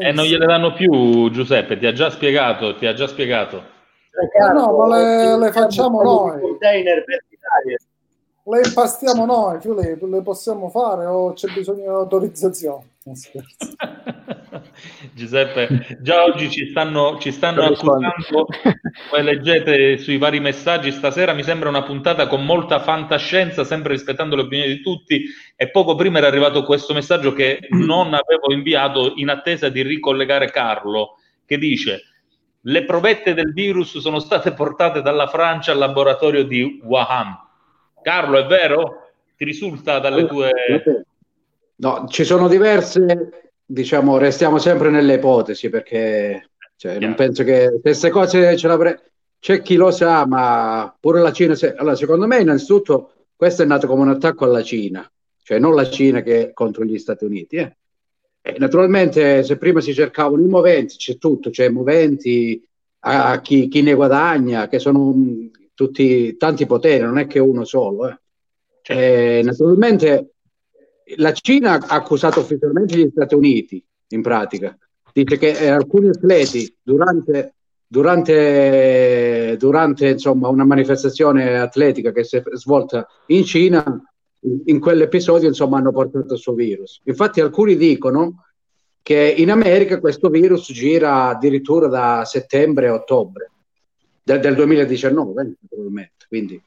E 0.00 0.12
non 0.12 0.24
gliele 0.24 0.46
danno 0.46 0.72
più, 0.72 1.30
Giuseppe, 1.30 1.78
ti 1.78 1.86
ha 1.86 1.92
già 1.92 2.10
spiegato, 2.10 2.74
ti 2.74 2.86
ha 2.86 2.94
già 2.94 3.06
spiegato. 3.06 3.72
Eh 4.14 4.52
no, 4.52 4.76
ma 4.76 4.96
le, 4.96 5.38
le 5.38 5.52
facciamo 5.52 6.02
noi. 6.02 6.40
Container 6.40 7.04
per 7.04 7.24
l'Italia. 7.28 7.76
Le 8.46 8.60
impastiamo 8.66 9.24
noi, 9.24 9.60
Filippo, 9.60 10.06
le 10.06 10.22
possiamo 10.22 10.68
fare 10.68 11.06
o 11.06 11.32
c'è 11.32 11.52
bisogno 11.52 11.80
di 11.80 11.86
autorizzazione? 11.86 12.92
Giuseppe, 15.12 15.98
già 16.00 16.24
oggi 16.24 16.50
ci 16.50 16.70
stanno, 16.70 17.18
ci 17.20 17.32
stanno 17.32 17.64
accusando, 17.64 18.46
come 19.10 19.22
leggete 19.22 19.98
sui 19.98 20.16
vari 20.16 20.40
messaggi. 20.40 20.90
Stasera, 20.90 21.34
mi 21.34 21.42
sembra 21.42 21.68
una 21.68 21.82
puntata 21.82 22.26
con 22.26 22.46
molta 22.46 22.80
fantascienza, 22.80 23.62
sempre 23.64 23.92
rispettando 23.92 24.36
le 24.36 24.42
opinioni 24.42 24.76
di 24.76 24.80
tutti, 24.80 25.22
e 25.54 25.70
poco 25.70 25.96
prima 25.96 26.16
era 26.16 26.28
arrivato 26.28 26.64
questo 26.64 26.94
messaggio 26.94 27.34
che 27.34 27.66
non 27.70 28.14
avevo 28.14 28.52
inviato 28.52 29.12
in 29.16 29.28
attesa 29.28 29.68
di 29.68 29.82
ricollegare 29.82 30.50
Carlo, 30.50 31.18
che 31.44 31.58
dice 31.58 32.04
le 32.66 32.86
provette 32.86 33.34
del 33.34 33.52
virus 33.52 33.98
sono 33.98 34.18
state 34.18 34.54
portate 34.54 35.02
dalla 35.02 35.26
Francia 35.26 35.72
al 35.72 35.78
laboratorio 35.78 36.44
di 36.44 36.80
Wuhan. 36.82 37.38
Carlo, 38.00 38.38
è 38.38 38.46
vero? 38.46 39.10
Ti 39.36 39.44
risulta 39.44 39.98
dalle 39.98 40.26
tue... 40.26 40.50
No, 41.76 42.06
ci 42.08 42.24
sono 42.24 42.48
diverse, 42.48 43.52
diciamo, 43.64 44.16
restiamo 44.16 44.58
sempre 44.58 44.90
nelle 44.90 45.14
ipotesi 45.14 45.68
perché 45.68 46.50
cioè, 46.76 46.98
non 46.98 47.14
penso 47.14 47.42
che 47.44 47.78
queste 47.80 48.10
cose 48.10 48.56
ce 48.56 48.68
l'avrei. 48.68 48.94
C'è 49.38 49.60
chi 49.60 49.74
lo 49.76 49.90
sa, 49.90 50.26
ma 50.26 50.94
pure 50.98 51.20
la 51.20 51.32
Cina. 51.32 51.54
se- 51.54 51.74
Allora, 51.74 51.96
secondo 51.96 52.26
me, 52.26 52.40
innanzitutto, 52.40 53.12
questo 53.36 53.62
è 53.62 53.66
nato 53.66 53.86
come 53.86 54.02
un 54.02 54.08
attacco 54.10 54.44
alla 54.44 54.62
Cina, 54.62 55.08
cioè 55.42 55.58
non 55.58 55.74
la 55.74 55.88
Cina 55.88 56.22
che 56.22 56.48
è 56.48 56.52
contro 56.52 56.84
gli 56.84 56.98
Stati 56.98 57.24
Uniti. 57.24 57.56
eh. 57.56 57.76
Naturalmente, 58.58 59.42
se 59.42 59.56
prima 59.56 59.80
si 59.80 59.94
cercavano 59.94 60.42
i 60.42 60.48
moventi, 60.48 60.96
c'è 60.96 61.16
tutto, 61.18 61.50
c'è 61.50 61.68
moventi 61.70 62.62
a 63.06 63.40
chi, 63.40 63.68
chi 63.68 63.82
ne 63.82 63.94
guadagna, 63.94 64.68
che 64.68 64.78
sono 64.78 65.10
mh, 65.12 65.50
tutti 65.74 66.36
tanti 66.36 66.66
poteri, 66.66 67.02
non 67.02 67.18
è 67.18 67.26
che 67.26 67.38
uno 67.38 67.64
solo. 67.64 68.08
eh. 68.08 68.18
Eh, 68.86 69.42
naturalmente 69.42 70.33
la 71.16 71.32
Cina 71.32 71.74
ha 71.74 71.94
accusato 71.94 72.40
ufficialmente 72.40 72.96
gli 72.96 73.08
Stati 73.10 73.34
Uniti, 73.34 73.84
in 74.08 74.22
pratica. 74.22 74.76
Dice 75.12 75.38
che 75.38 75.50
eh, 75.50 75.68
alcuni 75.68 76.08
atleti 76.08 76.76
durante, 76.82 77.54
durante, 77.86 79.56
durante 79.58 80.08
insomma, 80.08 80.48
una 80.48 80.64
manifestazione 80.64 81.58
atletica 81.58 82.10
che 82.10 82.24
si 82.24 82.36
è 82.36 82.42
svolta 82.54 83.06
in 83.26 83.44
Cina, 83.44 84.02
in- 84.64 84.80
quell'episodio 84.80 85.48
insomma, 85.48 85.78
hanno 85.78 85.92
portato 85.92 86.34
il 86.34 86.40
suo 86.40 86.54
virus. 86.54 87.00
Infatti 87.04 87.40
alcuni 87.40 87.76
dicono 87.76 88.46
che 89.02 89.34
in 89.36 89.50
America 89.50 90.00
questo 90.00 90.30
virus 90.30 90.72
gira 90.72 91.28
addirittura 91.28 91.88
da 91.88 92.24
settembre 92.24 92.88
a 92.88 92.94
ottobre 92.94 93.50
del, 94.22 94.40
del 94.40 94.54
2019, 94.54 95.42
eh, 95.42 95.54
naturalmente. 95.60 96.26
Quindi 96.26 96.60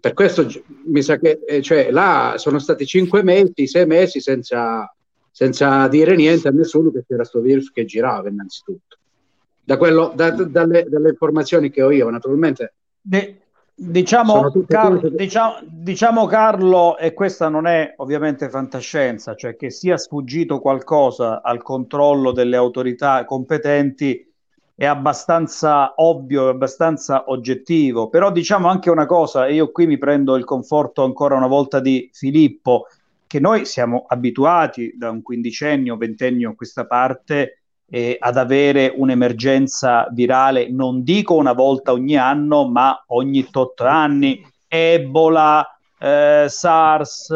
per 0.00 0.14
questo 0.14 0.46
mi 0.86 1.02
sa 1.02 1.18
che 1.18 1.40
eh, 1.46 1.60
cioè, 1.62 1.90
là 1.90 2.34
sono 2.36 2.58
stati 2.58 2.86
cinque 2.86 3.22
mesi, 3.22 3.66
sei 3.66 3.86
mesi 3.86 4.20
senza, 4.20 4.92
senza 5.30 5.86
dire 5.88 6.16
niente 6.16 6.48
a 6.48 6.52
nessuno 6.52 6.90
che 6.90 7.04
c'era 7.06 7.18
questo 7.18 7.40
virus 7.40 7.70
che 7.70 7.84
girava 7.84 8.28
innanzitutto. 8.28 8.96
Da 9.62 9.76
quello, 9.76 10.12
da- 10.14 10.30
da- 10.30 10.44
dalle, 10.44 10.86
dalle 10.88 11.10
informazioni 11.10 11.70
che 11.70 11.82
ho 11.82 11.90
io, 11.90 12.08
naturalmente. 12.08 12.74
De- 13.00 13.40
diciamo, 13.74 14.32
Sono 14.32 14.50
tutte 14.50 15.10
diciamo, 15.12 15.56
diciamo, 15.64 16.26
Carlo, 16.26 16.96
e 16.96 17.12
questa 17.12 17.48
non 17.48 17.66
è 17.66 17.94
ovviamente 17.98 18.48
fantascienza, 18.48 19.34
cioè 19.34 19.54
che 19.54 19.70
sia 19.70 19.96
sfuggito 19.96 20.60
qualcosa 20.60 21.42
al 21.42 21.62
controllo 21.62 22.32
delle 22.32 22.56
autorità 22.56 23.24
competenti 23.24 24.29
è 24.80 24.86
abbastanza 24.86 25.92
ovvio, 25.96 26.46
è 26.46 26.52
abbastanza 26.52 27.24
oggettivo, 27.26 28.08
però 28.08 28.32
diciamo 28.32 28.66
anche 28.66 28.88
una 28.88 29.04
cosa, 29.04 29.46
e 29.46 29.52
io 29.52 29.70
qui 29.72 29.86
mi 29.86 29.98
prendo 29.98 30.36
il 30.36 30.44
conforto 30.44 31.04
ancora 31.04 31.36
una 31.36 31.48
volta 31.48 31.80
di 31.80 32.08
Filippo, 32.14 32.86
che 33.26 33.40
noi 33.40 33.66
siamo 33.66 34.06
abituati 34.08 34.94
da 34.96 35.10
un 35.10 35.20
quindicennio, 35.20 35.98
ventennio 35.98 36.52
a 36.52 36.54
questa 36.54 36.86
parte 36.86 37.58
eh, 37.90 38.16
ad 38.18 38.38
avere 38.38 38.90
un'emergenza 38.96 40.08
virale, 40.12 40.70
non 40.70 41.02
dico 41.02 41.34
una 41.34 41.52
volta 41.52 41.92
ogni 41.92 42.16
anno, 42.16 42.66
ma 42.66 43.04
ogni 43.08 43.50
tot 43.50 43.82
anni, 43.82 44.42
Ebola, 44.66 45.76
eh, 45.98 46.46
SARS, 46.48 47.34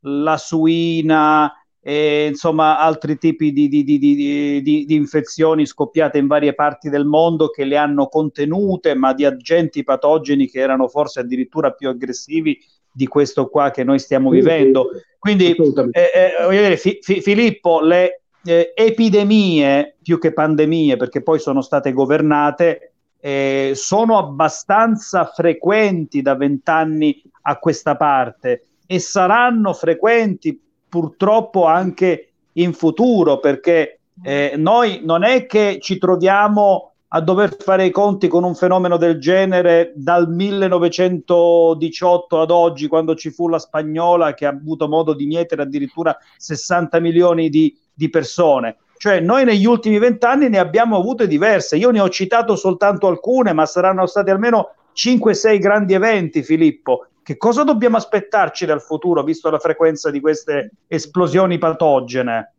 la 0.00 0.36
suina, 0.36 1.54
e 1.82 2.26
insomma 2.26 2.78
altri 2.78 3.16
tipi 3.16 3.52
di, 3.52 3.68
di- 3.68 3.82
di- 3.84 4.62
di- 4.62 4.94
infezioni 4.94 5.64
scoppiate 5.64 6.18
in 6.18 6.26
varie 6.26 6.54
parti 6.54 6.90
del 6.90 7.06
mondo 7.06 7.48
che 7.48 7.64
le 7.64 7.76
hanno 7.76 8.06
contenute, 8.08 8.94
ma 8.94 9.14
di 9.14 9.24
agenti 9.24 9.82
patogeni 9.82 10.48
che 10.48 10.60
erano 10.60 10.88
forse 10.88 11.20
addirittura 11.20 11.70
più 11.72 11.88
aggressivi 11.88 12.58
di 12.92 13.06
questo 13.06 13.48
qua 13.48 13.70
che 13.70 13.84
noi 13.84 13.98
stiamo 13.98 14.30
vivendo. 14.30 14.90
Quindi, 15.18 15.54
eh, 15.54 16.10
eh, 16.14 16.44
voglio 16.44 16.62
dire, 16.62 16.76
Fi- 16.76 16.98
Fi- 17.00 17.20
Filippo, 17.20 17.80
le 17.80 18.22
eh, 18.44 18.72
epidemie 18.74 19.96
più 20.02 20.18
che 20.18 20.32
pandemie, 20.32 20.96
perché 20.96 21.22
poi 21.22 21.38
sono 21.38 21.62
state 21.62 21.92
governate, 21.92 22.92
eh, 23.20 23.72
sono 23.74 24.18
abbastanza 24.18 25.24
frequenti 25.26 26.22
da 26.22 26.34
vent'anni 26.34 27.22
a 27.42 27.58
questa 27.58 27.96
parte 27.96 28.64
e 28.86 28.98
saranno 28.98 29.72
frequenti 29.72 30.58
purtroppo 30.90 31.64
anche 31.64 32.32
in 32.54 32.74
futuro, 32.74 33.38
perché 33.38 34.00
eh, 34.22 34.52
noi 34.58 35.00
non 35.02 35.24
è 35.24 35.46
che 35.46 35.78
ci 35.80 35.96
troviamo 35.96 36.90
a 37.12 37.20
dover 37.20 37.56
fare 37.58 37.86
i 37.86 37.90
conti 37.90 38.28
con 38.28 38.44
un 38.44 38.54
fenomeno 38.54 38.96
del 38.96 39.18
genere 39.18 39.90
dal 39.96 40.30
1918 40.30 42.40
ad 42.40 42.50
oggi, 42.50 42.86
quando 42.86 43.16
ci 43.16 43.30
fu 43.30 43.48
la 43.48 43.58
spagnola 43.58 44.32
che 44.34 44.46
ha 44.46 44.50
avuto 44.50 44.86
modo 44.86 45.12
di 45.14 45.26
mietere 45.26 45.62
addirittura 45.62 46.16
60 46.36 47.00
milioni 47.00 47.48
di, 47.48 47.76
di 47.92 48.08
persone. 48.10 48.76
Cioè, 48.96 49.18
noi 49.20 49.44
negli 49.44 49.64
ultimi 49.64 49.98
vent'anni 49.98 50.48
ne 50.48 50.58
abbiamo 50.58 50.98
avute 50.98 51.26
diverse. 51.26 51.76
Io 51.76 51.90
ne 51.90 52.00
ho 52.00 52.08
citato 52.10 52.54
soltanto 52.54 53.08
alcune, 53.08 53.52
ma 53.54 53.66
saranno 53.66 54.06
stati 54.06 54.30
almeno 54.30 54.74
5-6 54.94 55.58
grandi 55.58 55.94
eventi, 55.94 56.42
Filippo. 56.42 57.06
Che 57.22 57.36
cosa 57.36 57.64
dobbiamo 57.64 57.96
aspettarci 57.96 58.66
dal 58.66 58.80
futuro, 58.80 59.22
visto 59.22 59.50
la 59.50 59.58
frequenza 59.58 60.10
di 60.10 60.20
queste 60.20 60.70
esplosioni 60.86 61.58
patogene? 61.58 62.54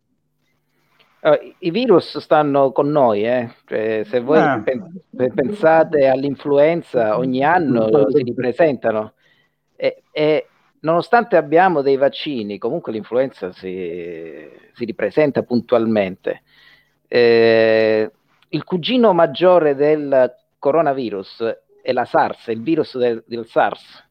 Eh, 1.20 1.54
I 1.58 1.70
virus 1.70 2.18
stanno 2.18 2.72
con 2.72 2.90
noi, 2.90 3.24
eh. 3.24 3.50
Cioè, 3.66 4.02
se 4.04 4.20
voi 4.20 4.38
Ah. 4.38 4.60
pen- 4.60 5.02
pensate 5.34 6.06
all'influenza, 6.06 7.16
ogni 7.18 7.44
anno 7.44 8.08
si 8.10 8.22
ripresentano 8.22 9.12
e, 9.76 10.02
e 10.10 10.46
nonostante 10.80 11.36
abbiamo 11.36 11.80
dei 11.82 11.96
vaccini, 11.96 12.58
comunque 12.58 12.92
l'influenza 12.92 13.52
si, 13.52 14.48
si 14.72 14.84
ripresenta 14.84 15.42
puntualmente. 15.42 16.42
Eh, 17.08 18.10
il 18.48 18.64
cugino 18.64 19.12
maggiore 19.12 19.74
del 19.74 20.34
coronavirus 20.58 21.56
è 21.82 21.92
la 21.92 22.04
SARS, 22.04 22.48
il 22.48 22.62
virus 22.62 22.96
del, 22.96 23.22
del 23.26 23.46
SARS, 23.46 24.10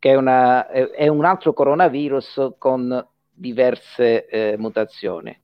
che 0.00 0.10
è, 0.10 0.14
una- 0.16 0.66
è- 0.66 1.06
un 1.08 1.24
altro 1.24 1.52
coronavirus 1.52 2.54
con 2.58 3.06
diverse 3.30 4.26
eh, 4.26 4.56
mutazioni. 4.58 5.38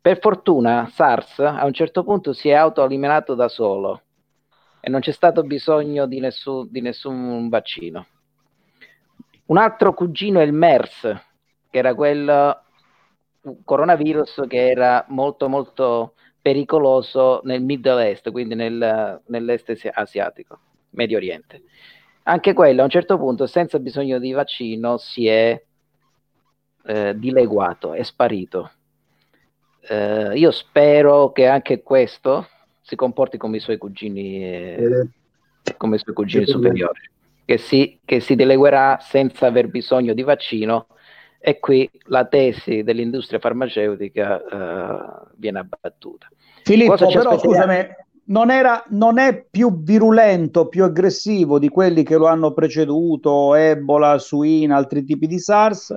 Per 0.00 0.18
fortuna 0.18 0.88
SARS 0.90 1.40
a 1.40 1.64
un 1.64 1.72
certo 1.74 2.02
punto 2.02 2.32
si 2.32 2.48
è 2.48 2.54
autoeliminato 2.54 3.34
da 3.34 3.48
solo 3.48 4.02
e 4.80 4.88
non 4.88 5.00
c'è 5.00 5.12
stato 5.12 5.42
bisogno 5.42 6.06
di 6.06 6.20
nessun, 6.20 6.66
di 6.70 6.80
nessun 6.80 7.48
vaccino. 7.50 8.06
Un 9.46 9.58
altro 9.58 9.92
cugino 9.92 10.40
è 10.40 10.44
il 10.44 10.52
MERS, 10.52 11.02
che 11.70 11.78
era 11.78 11.94
quel 11.94 12.60
coronavirus 13.64 14.44
che 14.48 14.70
era 14.70 15.04
molto 15.08 15.48
molto 15.48 16.14
pericoloso 16.40 17.40
nel 17.44 17.62
Middle 17.62 18.06
East, 18.06 18.30
quindi 18.30 18.54
nel, 18.54 19.20
nell'est 19.26 19.68
asi- 19.70 19.90
asiatico, 19.92 20.58
Medio 20.90 21.18
Oriente. 21.18 21.62
Anche 22.28 22.52
quello 22.52 22.82
a 22.82 22.84
un 22.84 22.90
certo 22.90 23.16
punto, 23.16 23.46
senza 23.46 23.78
bisogno 23.78 24.18
di 24.18 24.32
vaccino, 24.32 24.98
si 24.98 25.26
è 25.26 25.58
eh, 26.84 27.18
dileguato, 27.18 27.94
è 27.94 28.02
sparito. 28.02 28.70
Eh, 29.80 30.36
io 30.36 30.50
spero 30.50 31.32
che 31.32 31.46
anche 31.46 31.82
questo 31.82 32.46
si 32.82 32.96
comporti 32.96 33.38
come 33.38 33.56
i 33.56 33.60
suoi 33.60 33.78
cugini, 33.78 34.44
eh, 34.44 35.08
come 35.78 35.96
i 35.96 35.98
suoi 35.98 36.14
cugini 36.14 36.44
superiori, 36.44 37.00
che 37.46 37.56
si, 37.56 37.98
che 38.04 38.20
si 38.20 38.36
dileguerà 38.36 38.98
senza 39.00 39.46
aver 39.46 39.68
bisogno 39.68 40.12
di 40.12 40.22
vaccino 40.22 40.86
E 41.40 41.60
qui 41.60 41.88
la 42.06 42.26
tesi 42.26 42.82
dell'industria 42.82 43.38
farmaceutica 43.38 44.42
eh, 44.42 45.28
viene 45.36 45.60
abbattuta. 45.60 46.28
Filippo, 46.64 46.96
però 46.96 47.38
scusami, 47.38 47.86
non, 48.28 48.50
era, 48.50 48.82
non 48.88 49.18
è 49.18 49.44
più 49.48 49.82
virulento, 49.82 50.66
più 50.66 50.84
aggressivo 50.84 51.58
di 51.58 51.68
quelli 51.68 52.02
che 52.02 52.16
lo 52.16 52.26
hanno 52.26 52.52
preceduto, 52.52 53.54
Ebola, 53.54 54.18
suina, 54.18 54.76
altri 54.76 55.04
tipi 55.04 55.26
di 55.26 55.38
SARS, 55.38 55.94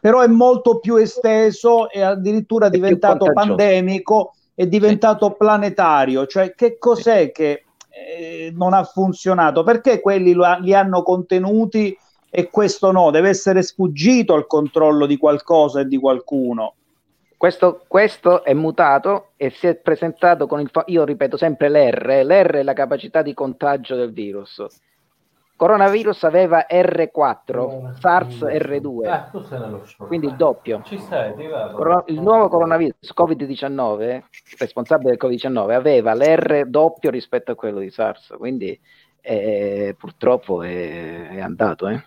però 0.00 0.20
è 0.20 0.26
molto 0.26 0.78
più 0.78 0.96
esteso 0.96 1.90
e 1.90 2.00
addirittura 2.02 2.66
è 2.66 2.70
diventato 2.70 3.32
pandemico, 3.32 4.34
è 4.54 4.66
diventato 4.66 5.32
planetario. 5.32 6.26
Cioè, 6.26 6.54
che 6.54 6.78
cos'è 6.78 7.32
che 7.32 7.64
eh, 7.88 8.52
non 8.54 8.72
ha 8.72 8.84
funzionato? 8.84 9.62
Perché 9.62 10.00
quelli 10.00 10.32
lo 10.32 10.46
li 10.60 10.74
hanno 10.74 11.02
contenuti 11.02 11.96
e 12.30 12.50
questo 12.50 12.92
no? 12.92 13.10
Deve 13.10 13.30
essere 13.30 13.62
sfuggito 13.62 14.34
al 14.34 14.46
controllo 14.46 15.06
di 15.06 15.16
qualcosa 15.16 15.80
e 15.80 15.86
di 15.86 15.98
qualcuno. 15.98 16.74
Questo, 17.40 17.84
questo 17.88 18.44
è 18.44 18.52
mutato 18.52 19.28
e 19.38 19.48
si 19.48 19.66
è 19.66 19.74
presentato 19.74 20.46
con 20.46 20.60
il... 20.60 20.68
fa- 20.68 20.84
io 20.88 21.04
ripeto 21.04 21.38
sempre 21.38 21.70
l'R, 21.70 22.22
l'R 22.22 22.56
è 22.56 22.62
la 22.62 22.74
capacità 22.74 23.22
di 23.22 23.32
contagio 23.32 23.96
del 23.96 24.12
virus. 24.12 24.62
Coronavirus 25.56 26.24
aveva 26.24 26.66
R4, 26.70 27.98
SARS 27.98 28.42
R2, 28.42 30.06
quindi 30.06 30.26
il 30.26 30.36
doppio. 30.36 30.82
Vedo. 30.86 31.72
Coro- 31.72 32.04
il 32.08 32.20
nuovo 32.20 32.48
coronavirus 32.48 33.10
Covid-19, 33.16 34.22
responsabile 34.58 35.16
del 35.16 35.18
Covid-19, 35.18 35.70
aveva 35.70 36.12
l'R 36.12 36.66
doppio 36.66 37.08
rispetto 37.08 37.52
a 37.52 37.54
quello 37.54 37.78
di 37.78 37.90
SARS, 37.90 38.34
quindi 38.36 38.78
eh, 39.22 39.96
purtroppo 39.98 40.62
è, 40.62 41.30
è 41.30 41.40
andato. 41.40 41.88
Eh. 41.88 42.04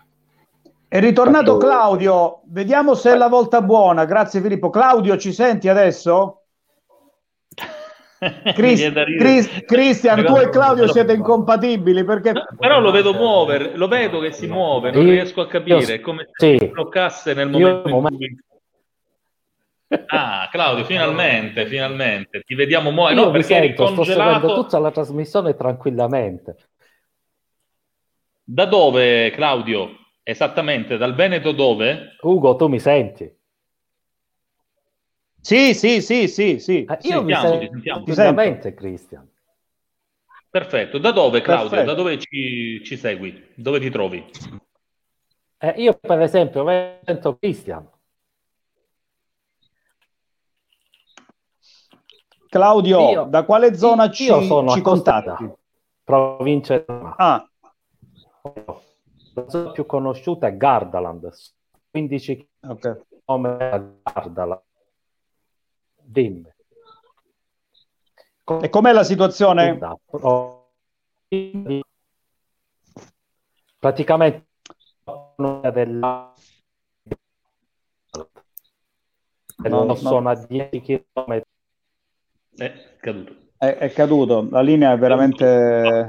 È 0.93 0.99
ritornato 0.99 1.57
Claudio, 1.57 2.43
vediamo 2.49 2.93
se 2.93 3.13
è 3.13 3.15
la 3.15 3.27
volta 3.27 3.63
buona. 3.63 4.05
Grazie 4.05 4.41
Filippo. 4.41 4.69
Claudio, 4.69 5.17
ci 5.17 5.33
senti 5.33 5.67
adesso? 5.67 6.43
Chris-. 8.53 8.91
Chris- 9.17 9.65
Cristian, 9.65 10.23
tu 10.23 10.35
e 10.35 10.49
Claudio 10.49 10.87
siete 10.87 11.13
incompatibili 11.13 12.03
perché 12.03 12.33
Però 12.59 12.79
lo 12.79 12.91
vedo 12.91 13.11
muovere, 13.11 13.75
lo 13.75 13.87
vedo 13.87 14.19
che 14.19 14.33
si 14.33 14.45
muove, 14.45 14.91
non 14.91 15.05
riesco 15.05 15.41
a 15.41 15.47
capire, 15.47 15.95
è 15.95 15.99
come 15.99 16.29
se 16.31 16.59
si 16.59 16.67
bloccasse 16.67 17.33
nel 17.33 17.49
momento 17.49 17.89
in 17.89 18.15
cui... 18.15 18.37
Ah, 20.09 20.47
Claudio, 20.51 20.83
finalmente, 20.85 21.65
finalmente, 21.65 22.41
ti 22.41 22.53
vediamo 22.53 22.91
muovere, 22.91 23.15
no, 23.19 23.31
perché 23.31 23.55
eri 23.55 23.67
sento, 23.69 23.87
sto 23.87 24.03
seguendo 24.03 24.31
congelato. 24.41 24.61
tutta 24.61 24.77
la 24.77 24.91
trasmissione 24.91 25.55
tranquillamente. 25.55 26.55
Da 28.43 28.65
dove, 28.65 29.31
Claudio? 29.31 29.97
Esattamente, 30.25 30.95
dal 30.97 31.15
Veneto 31.15 31.51
dove? 31.51 32.15
Ugo, 32.23 32.55
tu 32.55 32.67
mi 32.69 32.79
senti? 32.79 33.29
Sì, 35.41 35.73
sì, 35.73 36.01
sì, 36.01 36.27
sì, 36.27 36.59
sì. 36.59 36.85
Eh, 36.89 36.97
io 37.03 37.21
mi 37.21 37.33
sentiamo, 37.33 37.49
sento 37.49 37.67
ti 37.67 37.69
sentiamo. 37.69 37.83
tranquillamente, 37.83 38.73
Cristian. 38.73 39.29
Perfetto, 40.49 40.97
da 40.99 41.11
dove, 41.11 41.41
Claudio? 41.41 41.69
Perfetto. 41.69 41.83
Da 41.83 41.93
dove 41.93 42.17
ci, 42.19 42.81
ci 42.85 42.95
segui? 42.95 43.47
Dove 43.55 43.79
ti 43.79 43.89
trovi? 43.89 44.23
Eh, 45.59 45.73
io, 45.77 45.93
per 45.97 46.21
esempio, 46.21 46.65
sento 47.03 47.37
Cristian. 47.37 47.89
Claudio, 52.49 53.11
Io- 53.11 53.23
da 53.25 53.43
quale 53.43 53.75
zona 53.75 54.11
ci, 54.11 54.25
Io 54.25 54.41
sono 54.41 54.71
ci 54.71 54.79
a 54.79 54.81
Costanza, 54.83 55.33
contatti? 55.35 55.51
provincia 56.03 56.77
di 56.77 56.83
Roma. 56.87 57.15
Ah, 57.17 57.49
La 59.33 59.49
zona 59.49 59.71
più 59.71 59.85
conosciuta 59.85 60.47
è 60.47 60.55
Gardaland, 60.55 61.31
15 61.89 62.49
ok. 62.61 63.05
km 63.25 63.57
da 63.57 63.93
Gardaland. 64.03 64.61
Dimmi. 66.01 66.53
E 68.61 68.69
com'è 68.69 68.91
la 68.91 69.03
situazione? 69.03 69.79
Praticamente 73.79 74.47
una 75.37 75.71
della 75.71 76.33
No, 79.69 79.85
no. 79.85 79.95
sono 79.95 80.29
a 80.29 80.35
10 80.35 80.81
km. 80.81 81.41
È 82.55 82.97
caduto. 82.97 83.42
È, 83.63 83.77
è 83.77 83.93
caduto, 83.93 84.45
la 84.51 84.59
linea 84.59 84.91
è 84.91 84.97
veramente 84.97 85.45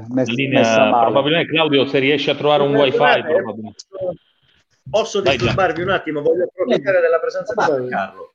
messa, 0.09 0.31
La 0.31 0.35
linea, 0.35 0.59
messa 0.59 0.89
male. 0.89 1.05
probabilmente, 1.05 1.51
Claudio, 1.53 1.85
se 1.85 1.99
riesci 1.99 2.29
a 2.29 2.35
trovare 2.35 2.63
un 2.63 2.75
wifi. 2.75 2.97
Posso 4.89 5.21
Vai, 5.21 5.37
disturbarvi 5.37 5.81
un 5.81 5.89
attimo? 5.89 6.21
Voglio 6.21 6.43
approfittare 6.43 6.99
della 6.99 7.19
presenza 7.19 7.53
di 7.53 7.63
Giancarlo. 7.65 8.33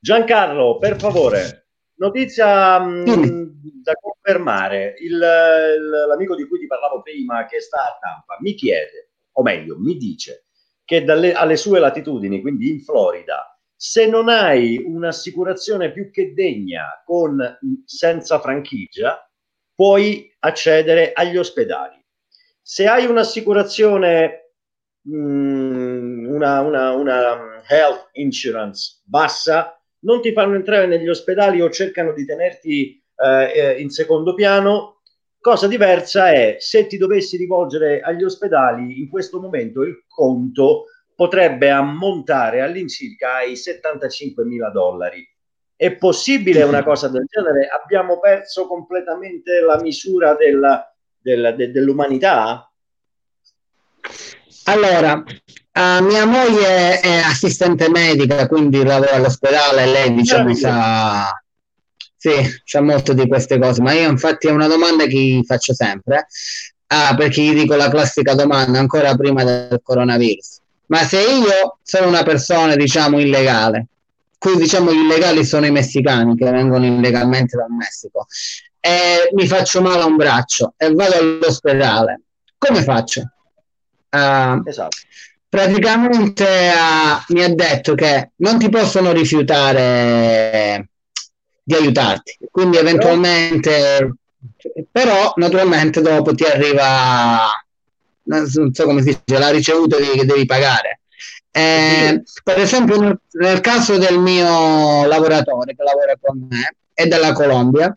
Giancarlo, 0.00 0.78
per 0.78 0.98
favore, 0.98 1.66
notizia 1.98 2.80
mh, 2.80 3.52
da 3.84 3.92
confermare. 3.94 4.96
Il- 4.98 5.12
il- 5.12 6.06
l'amico 6.08 6.34
di 6.34 6.48
cui 6.48 6.58
ti 6.58 6.66
parlavo 6.66 7.02
prima, 7.02 7.46
che 7.46 7.60
sta 7.60 7.78
a 7.78 7.98
Tampa, 8.00 8.36
mi 8.40 8.54
chiede, 8.54 9.10
o 9.32 9.42
meglio, 9.42 9.76
mi 9.78 9.96
dice 9.96 10.46
che 10.84 11.04
dalle, 11.04 11.34
alle 11.34 11.56
sue 11.56 11.78
latitudini, 11.78 12.40
quindi 12.40 12.68
in 12.68 12.80
Florida, 12.80 13.56
se 13.82 14.06
non 14.06 14.28
hai 14.28 14.76
un'assicurazione 14.76 15.90
più 15.90 16.10
che 16.10 16.34
degna 16.34 17.02
con 17.02 17.40
senza 17.86 18.38
franchigia, 18.38 19.26
puoi 19.74 20.30
accedere 20.40 21.12
agli 21.14 21.38
ospedali. 21.38 21.96
Se 22.60 22.86
hai 22.86 23.06
un'assicurazione, 23.06 24.52
mh, 25.00 26.26
una, 26.28 26.60
una, 26.60 26.92
una 26.92 27.62
health 27.66 28.10
insurance 28.12 29.00
bassa, 29.02 29.80
non 30.00 30.20
ti 30.20 30.34
fanno 30.34 30.56
entrare 30.56 30.86
negli 30.86 31.08
ospedali 31.08 31.62
o 31.62 31.70
cercano 31.70 32.12
di 32.12 32.26
tenerti 32.26 33.02
eh, 33.16 33.52
eh, 33.54 33.80
in 33.80 33.88
secondo 33.88 34.34
piano. 34.34 35.00
Cosa 35.40 35.66
diversa 35.66 36.30
è 36.30 36.56
se 36.58 36.86
ti 36.86 36.98
dovessi 36.98 37.38
rivolgere 37.38 38.02
agli 38.02 38.24
ospedali, 38.24 39.00
in 39.00 39.08
questo 39.08 39.40
momento 39.40 39.80
il 39.80 40.04
conto 40.06 40.84
potrebbe 41.20 41.68
ammontare 41.68 42.62
all'incirca 42.62 43.34
ai 43.34 43.54
75 43.54 44.42
mila 44.46 44.70
dollari. 44.70 45.22
È 45.76 45.92
possibile 45.92 46.62
una 46.62 46.82
cosa 46.82 47.08
del 47.08 47.26
genere? 47.28 47.68
Abbiamo 47.68 48.18
perso 48.18 48.66
completamente 48.66 49.60
la 49.60 49.78
misura 49.82 50.34
della- 50.34 50.90
della- 51.18 51.52
de- 51.52 51.72
dell'umanità? 51.72 52.72
Allora, 54.64 55.22
eh, 55.26 56.00
mia 56.00 56.24
moglie 56.24 57.00
è 57.00 57.18
assistente 57.18 57.90
medica, 57.90 58.48
quindi 58.48 58.82
lavora 58.82 59.16
all'ospedale, 59.16 59.84
lei 59.84 60.14
diciamo 60.14 60.54
sa, 60.54 61.38
sì, 62.16 62.30
sa 62.64 62.80
molto 62.80 63.12
di 63.12 63.28
queste 63.28 63.58
cose, 63.58 63.82
ma 63.82 63.92
io 63.92 64.08
infatti 64.08 64.46
è 64.46 64.52
una 64.52 64.68
domanda 64.68 65.04
che 65.04 65.42
faccio 65.44 65.74
sempre, 65.74 66.28
ah, 66.86 67.14
perché 67.14 67.42
gli 67.42 67.52
dico 67.52 67.74
la 67.74 67.90
classica 67.90 68.32
domanda 68.34 68.78
ancora 68.78 69.14
prima 69.16 69.44
del 69.44 69.80
coronavirus, 69.82 70.59
ma 70.90 71.04
se 71.04 71.20
io 71.20 71.78
sono 71.82 72.08
una 72.08 72.22
persona 72.22 72.74
diciamo 72.74 73.20
illegale, 73.20 73.86
qui 74.38 74.56
diciamo 74.56 74.92
gli 74.92 74.98
illegali 74.98 75.44
sono 75.44 75.66
i 75.66 75.70
messicani 75.70 76.34
che 76.36 76.50
vengono 76.50 76.86
illegalmente 76.86 77.56
dal 77.56 77.70
Messico, 77.70 78.26
e 78.80 79.28
mi 79.34 79.46
faccio 79.46 79.82
male 79.82 80.02
a 80.02 80.06
un 80.06 80.16
braccio 80.16 80.74
e 80.76 80.92
vado 80.92 81.14
all'ospedale, 81.16 82.20
come 82.56 82.82
faccio? 82.82 83.30
Ah, 84.08 84.60
Esatto. 84.64 84.96
praticamente 85.48 86.72
ah, 86.74 87.22
mi 87.28 87.44
ha 87.44 87.54
detto 87.54 87.94
che 87.94 88.30
non 88.36 88.58
ti 88.58 88.68
possono 88.68 89.12
rifiutare 89.12 90.88
di 91.62 91.74
aiutarti, 91.74 92.38
quindi 92.50 92.78
eventualmente, 92.78 94.14
però 94.90 95.34
naturalmente 95.36 96.00
dopo 96.00 96.34
ti 96.34 96.44
arriva, 96.44 97.46
non 98.38 98.72
so 98.72 98.84
come 98.84 99.02
si 99.02 99.18
dice, 99.24 99.38
la 99.38 99.50
ricevuta 99.50 99.96
che 99.96 100.10
che 100.10 100.24
devi 100.24 100.46
pagare. 100.46 101.00
Eh, 101.52 102.22
per 102.44 102.60
esempio 102.60 103.00
nel, 103.00 103.20
nel 103.32 103.60
caso 103.60 103.98
del 103.98 104.18
mio 104.18 105.04
lavoratore 105.06 105.74
che 105.74 105.82
lavora 105.82 106.14
con 106.20 106.46
me 106.48 106.76
è 106.94 107.06
della 107.06 107.32
Colombia, 107.32 107.92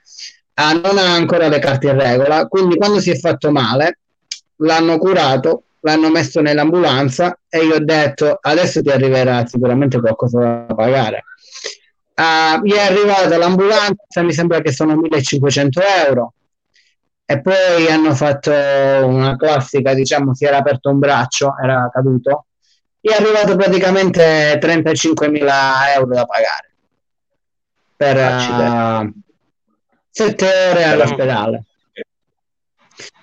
ah, 0.56 0.74
non 0.74 0.98
ha 0.98 1.14
ancora 1.14 1.48
le 1.48 1.60
carte 1.60 1.90
in 1.90 2.00
regola, 2.00 2.48
quindi 2.48 2.78
quando 2.78 3.00
si 3.00 3.12
è 3.12 3.18
fatto 3.18 3.52
male 3.52 4.00
l'hanno 4.58 4.98
curato, 4.98 5.64
l'hanno 5.82 6.10
messo 6.10 6.42
nell'ambulanza 6.42 7.38
e 7.48 7.64
io 7.64 7.76
ho 7.76 7.84
detto 7.84 8.38
adesso 8.42 8.82
ti 8.82 8.90
arriverà 8.90 9.46
sicuramente 9.46 10.00
qualcosa 10.00 10.40
da 10.40 10.74
pagare. 10.74 11.24
Ah, 12.16 12.60
gli 12.64 12.72
è 12.72 12.80
arrivata 12.80 13.38
l'ambulanza, 13.38 14.22
mi 14.22 14.34
sembra 14.34 14.62
che 14.62 14.72
sono 14.72 14.96
1500 14.96 15.82
euro 16.08 16.34
e 17.26 17.42
poi 17.42 17.88
hanno 17.90 18.14
fatto 18.14 18.52
una 18.52 19.36
classica, 19.36 19.94
diciamo, 19.94 20.34
si 20.34 20.46
era 20.46 20.58
aperto 20.58 20.90
un 20.90 21.00
braccio, 21.00 21.56
era 21.62 21.90
caduto, 21.92 22.48
gli 23.00 23.10
è 23.10 23.16
arrivato 23.16 23.56
praticamente 23.56 24.60
35.000 24.60 25.50
euro 25.96 26.14
da 26.14 26.26
pagare 26.26 26.72
per 27.96 28.18
Accidenti. 28.18 29.22
7 30.10 30.46
ore 30.72 30.84
all'ospedale. 30.84 31.64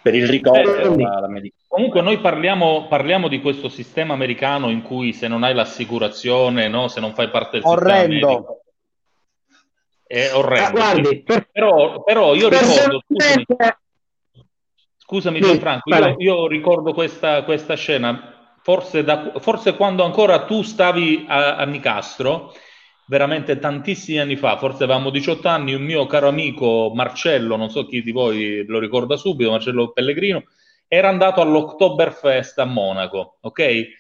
Per 0.03 0.15
il 0.15 0.27
ricovero, 0.27 0.97
la, 0.97 1.21
la 1.21 1.29
medicazione. 1.29 1.69
Comunque 1.69 2.01
noi 2.03 2.19
parliamo, 2.21 2.89
parliamo 2.89 3.29
di 3.29 3.41
questo 3.41 3.69
sistema 3.69 4.15
americano 4.15 4.71
in 4.71 4.83
cui 4.83 5.13
se 5.13 5.29
non 5.29 5.45
hai 5.45 5.55
l'assicurazione, 5.55 6.69
no, 6.69 6.89
se 6.89 7.01
non 7.01 7.15
fai 7.15 7.31
parte 7.31 7.61
del 7.61 7.67
sistema 7.67 7.99
medico, 7.99 8.27
Orrendo. 8.27 8.63
è 10.05 10.31
orrendo. 10.35 10.67
Ah, 10.67 10.71
guardi, 10.71 11.23
per- 11.23 11.49
però, 11.53 12.03
però 12.03 12.35
io 12.35 12.49
ricordo, 12.49 13.03
scusami, 13.07 13.47
scusami 15.11 15.41
Gianfranco, 15.41 15.91
io, 15.91 16.15
io 16.19 16.47
ricordo 16.47 16.93
questa, 16.93 17.43
questa 17.43 17.75
scena, 17.75 18.55
forse, 18.63 19.03
da- 19.03 19.33
forse 19.41 19.75
quando 19.75 20.05
ancora 20.05 20.45
tu 20.45 20.63
stavi 20.63 21.25
a, 21.27 21.57
a 21.57 21.65
Nicastro, 21.65 22.55
veramente 23.07 23.59
tantissimi 23.59 24.21
anni 24.21 24.37
fa, 24.37 24.57
forse 24.57 24.85
avevamo 24.85 25.11
18 25.11 25.49
anni, 25.49 25.75
un 25.75 25.83
mio 25.83 26.07
caro 26.07 26.29
amico 26.29 26.93
Marcello, 26.95 27.57
non 27.57 27.71
so 27.71 27.87
chi 27.87 28.03
di 28.03 28.13
voi 28.13 28.65
lo 28.69 28.79
ricorda 28.79 29.17
subito, 29.17 29.51
Marcello 29.51 29.91
Pellegrino, 29.91 30.45
era 30.87 31.09
andato 31.09 31.41
all'Oktoberfest 31.41 32.61
a 32.61 32.65
Monaco, 32.67 33.39
ok? 33.41 33.99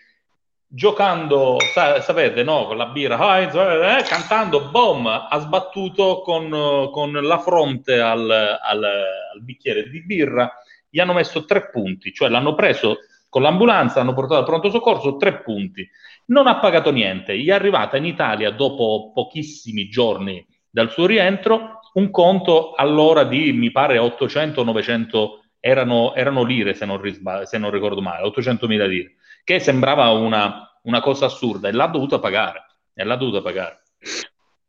Giocando, 0.72 1.56
sa- 1.74 2.00
sapete, 2.00 2.44
no? 2.44 2.66
Con 2.66 2.76
la 2.76 2.86
birra, 2.86 3.18
Heinz, 3.40 3.54
eh, 3.56 4.04
cantando, 4.08 4.68
boom, 4.70 5.06
ha 5.08 5.38
sbattuto 5.40 6.20
con, 6.20 6.44
eh, 6.54 6.90
con 6.92 7.10
la 7.12 7.38
fronte 7.40 7.98
al, 8.00 8.30
al- 8.30 8.84
al 8.84 9.42
bicchiere 9.42 9.88
di 9.90 10.04
birra, 10.04 10.48
gli 10.90 10.98
hanno 10.98 11.12
messo 11.12 11.44
tre 11.44 11.70
punti, 11.70 12.12
cioè 12.12 12.28
l'hanno 12.28 12.54
preso 12.54 12.98
con 13.28 13.42
l'ambulanza, 13.42 14.00
l'hanno 14.00 14.12
portato 14.12 14.40
al 14.40 14.44
pronto 14.44 14.70
soccorso, 14.70 15.16
tre 15.16 15.40
punti. 15.40 15.88
Non 16.26 16.46
ha 16.48 16.58
pagato 16.58 16.90
niente, 16.90 17.38
gli 17.38 17.48
è 17.48 17.52
arrivata 17.52 17.96
in 17.96 18.04
Italia 18.04 18.50
dopo 18.50 19.12
pochissimi 19.14 19.88
giorni 19.88 20.44
dal 20.68 20.90
suo 20.90 21.06
rientro 21.06 21.80
un 21.94 22.10
conto 22.10 22.72
all'ora 22.74 23.24
di, 23.24 23.52
mi 23.52 23.70
pare, 23.70 23.98
800-900 23.98 25.28
erano, 25.60 26.14
erano 26.14 26.42
lire, 26.42 26.74
se 26.74 26.86
non, 26.86 27.00
risba- 27.00 27.44
se 27.44 27.58
non 27.58 27.70
ricordo 27.70 28.00
male, 28.00 28.24
800 28.24 28.66
mila 28.66 28.86
lire, 28.86 29.14
che 29.44 29.58
sembrava 29.58 30.08
una, 30.10 30.78
una 30.82 31.00
cosa 31.00 31.26
assurda 31.26 31.68
e 31.68 31.72
l'ha 31.72 31.86
dovuta 31.86 32.18
pagare, 32.18 32.64
e 32.94 33.04
l'ha 33.04 33.16
dovuta 33.16 33.42
pagare. 33.42 33.82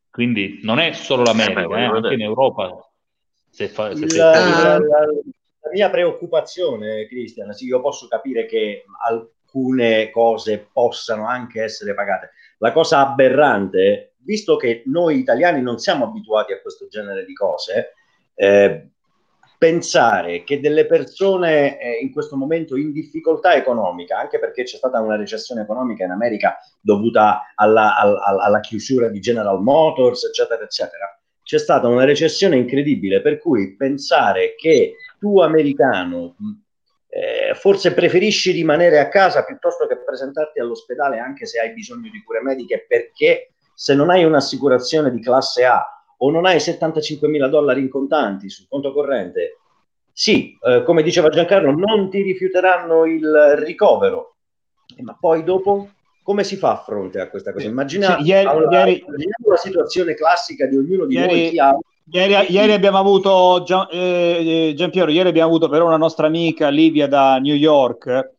Quindi 0.10 0.60
non 0.64 0.80
è 0.80 0.92
solo 0.92 1.24
l'America, 1.24 1.62
Eh, 1.62 1.82
eh, 1.82 1.86
anche 1.86 2.14
in 2.14 2.22
Europa 2.22 2.70
se 3.50 3.68
fa, 3.70 3.96
se 3.96 4.06
la, 4.18 4.78
la- 4.80 4.80
la 5.62 5.70
mia 5.72 5.90
preoccupazione, 5.90 7.06
Cristian, 7.08 7.54
sì, 7.54 7.66
io 7.66 7.82
posso 7.82 8.08
capire 8.08 8.46
che 8.46 8.84
alcune 9.06 10.10
cose 10.10 10.70
possano 10.72 11.28
anche 11.28 11.64
essere 11.64 11.94
pagate. 11.94 12.32
La 12.58 12.72
cosa 12.72 13.08
aberrante, 13.08 14.14
visto 14.18 14.56
che 14.56 14.84
noi 14.86 15.20
italiani 15.20 15.62
non 15.62 15.78
siamo 15.78 16.06
abituati 16.06 16.54
a 16.54 16.62
questo 16.62 16.88
genere 16.88 17.26
di 17.26 17.34
cose, 17.34 17.94
eh, 18.36 18.88
pensare 19.62 20.44
che 20.44 20.60
delle 20.60 20.88
persone 20.88 21.80
eh, 21.80 22.00
in 22.02 22.12
questo 22.12 22.36
momento 22.36 22.76
in 22.76 22.92
difficoltà 22.92 23.54
economica, 23.54 24.18
anche 24.18 24.40
perché 24.40 24.64
c'è 24.64 24.78
stata 24.78 25.00
una 25.00 25.16
recessione 25.16 25.62
economica 25.62 26.04
in 26.04 26.10
America 26.10 26.58
dovuta 26.80 27.52
alla, 27.54 27.96
al- 27.96 28.20
al- 28.20 28.40
alla 28.40 28.60
chiusura 28.62 29.10
di 29.10 29.20
General 29.20 29.62
Motors, 29.62 30.26
eccetera, 30.26 30.64
eccetera, 30.64 31.16
c'è 31.44 31.60
stata 31.60 31.88
una 31.88 32.06
recessione 32.06 32.56
incredibile, 32.56 33.22
per 33.22 33.38
cui 33.38 33.76
pensare 33.76 34.56
che 34.56 34.96
tu 35.22 35.40
americano 35.40 36.36
eh, 37.08 37.54
forse 37.54 37.94
preferisci 37.94 38.52
rimanere 38.52 38.98
a 38.98 39.08
casa 39.08 39.44
piuttosto 39.44 39.86
che 39.86 39.98
presentarti 39.98 40.60
all'ospedale 40.60 41.20
anche 41.20 41.46
se 41.46 41.60
hai 41.60 41.74
bisogno 41.74 42.10
di 42.10 42.24
cure 42.24 42.42
mediche 42.42 42.86
perché 42.88 43.52
se 43.76 43.94
non 43.94 44.10
hai 44.10 44.24
un'assicurazione 44.24 45.12
di 45.12 45.22
classe 45.22 45.64
A 45.66 45.86
o 46.18 46.32
non 46.32 46.48
hai 46.48 46.60
75 46.60 47.28
mila 47.28 47.48
dollari 47.48 47.82
in 47.82 47.90
contanti 47.90 48.50
sul 48.50 48.68
conto 48.68 48.94
corrente, 48.94 49.58
sì, 50.12 50.58
eh, 50.62 50.84
come 50.84 51.04
diceva 51.04 51.30
Giancarlo, 51.30 51.72
non 51.72 52.10
ti 52.10 52.22
rifiuteranno 52.22 53.06
il 53.06 53.56
ricovero, 53.58 54.36
Eh, 54.96 55.04
ma 55.04 55.16
poi 55.20 55.44
dopo 55.44 55.90
come 56.24 56.44
si 56.44 56.58
fa 56.58 56.72
a 56.72 56.78
fronte 56.78 57.20
a 57.20 57.28
questa 57.30 57.52
cosa? 57.52 57.68
Immagina 57.68 58.18
Sì, 58.18 58.24
ieri- 58.24 58.48
allora, 58.48 58.80
ieri- 58.80 59.00
immaginiamo 59.00 59.50
la 59.50 59.58
situazione 59.58 60.14
classica 60.14 60.66
di 60.68 60.78
ognuno 60.78 61.06
di 61.06 61.16
noi, 61.16 61.28
Ieri, 61.38 61.50
chi 61.50 61.60
ha 61.60 61.76
ieri- 62.12 62.52
ieri 62.52 62.72
abbiamo 62.74 62.98
avuto, 62.98 63.64
Gian, 63.66 63.88
eh, 63.92 64.70
eh, 64.70 64.74
Giampiero, 64.76 65.10
ieri 65.12 65.30
abbiamo 65.30 65.48
avuto 65.50 65.70
però 65.70 65.86
una 65.86 65.98
nostra 65.98 66.28
amica 66.28 66.70
Livia 66.70 67.08
da 67.08 67.38
New 67.38 67.56
York 67.56 68.34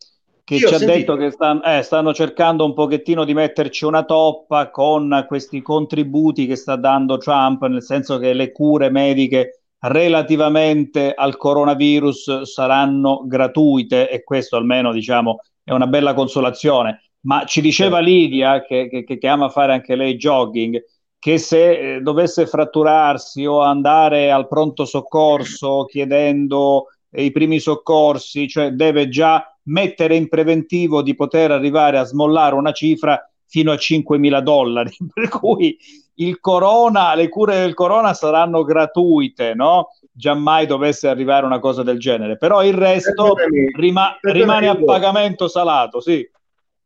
che 0.45 0.55
ho 0.57 0.59
ci 0.59 0.64
ha 0.64 0.79
sentito. 0.79 1.14
detto 1.14 1.16
che 1.16 1.31
stan- 1.31 1.61
eh, 1.64 1.83
stanno 1.83 2.12
cercando 2.12 2.64
un 2.64 2.75
pochettino 2.75 3.25
di 3.25 3.33
metterci 3.35 3.85
una 3.85 4.05
toppa 4.05 4.70
con 4.70 5.25
questi 5.29 5.62
contributi 5.62 6.47
che 6.47 6.57
sta 6.57 6.77
dando 6.77 7.16
Trump, 7.18 7.64
nel 7.66 7.83
senso 7.83 8.18
che 8.18 8.33
le 8.33 8.53
cure 8.53 8.91
mediche 8.91 9.62
relativamente 9.79 11.12
al 11.14 11.37
coronavirus 11.37 12.43
saranno 12.43 13.23
gratuite 13.27 14.09
e 14.11 14.23
questo 14.23 14.57
almeno 14.57 14.93
diciamo 14.93 15.41
è 15.64 15.73
una 15.73 15.87
bella 15.87 16.12
consolazione. 16.14 17.03
Ma 17.25 17.45
ci 17.45 17.61
diceva 17.61 18.01
Livia, 18.01 18.64
che- 18.64 18.89
che- 18.89 19.05
che 19.18 19.29
ama 19.29 19.49
fare 19.49 19.73
anche 19.73 19.95
lei 19.95 20.16
jogging, 20.16 20.77
che 21.23 21.39
se 21.39 21.95
eh, 21.95 22.01
dovesse 22.01 22.49
fratturarsi 22.49 23.47
o 23.47 23.61
andare 23.61 24.33
al 24.33 24.49
pronto 24.49 24.85
soccorso 24.85 25.85
chiedendo 25.85 26.87
eh, 27.12 27.23
i 27.23 27.31
primi 27.31 27.61
soccorsi, 27.61 28.49
cioè 28.49 28.73
deve 28.73 29.09
già 29.09 29.57
mettere 29.66 30.16
in 30.16 30.29
preventivo 30.29 31.01
di 31.01 31.14
poter 31.14 31.53
arrivare 31.53 31.99
a 31.99 32.03
smollare 32.03 32.57
una 32.57 32.73
cifra 32.73 33.25
fino 33.47 33.70
a 33.70 33.77
5.000 33.77 34.41
dollari, 34.41 34.91
per 35.14 35.29
cui 35.29 35.79
il 36.14 36.41
corona, 36.41 37.14
le 37.14 37.29
cure 37.29 37.61
del 37.61 37.75
corona 37.75 38.14
saranno 38.14 38.64
gratuite, 38.64 39.55
no? 39.55 39.91
Giammai 40.11 40.66
dovesse 40.66 41.07
arrivare 41.07 41.47
una 41.47 41.61
cosa 41.61 41.85
del 41.85 42.01
genere, 42.01 42.37
però 42.37 42.64
il 42.64 42.75
resto 42.75 43.37
rima- 43.77 44.18
rimane 44.23 44.66
a 44.66 44.75
pagamento 44.75 45.47
salato, 45.47 46.01
sì. 46.01 46.29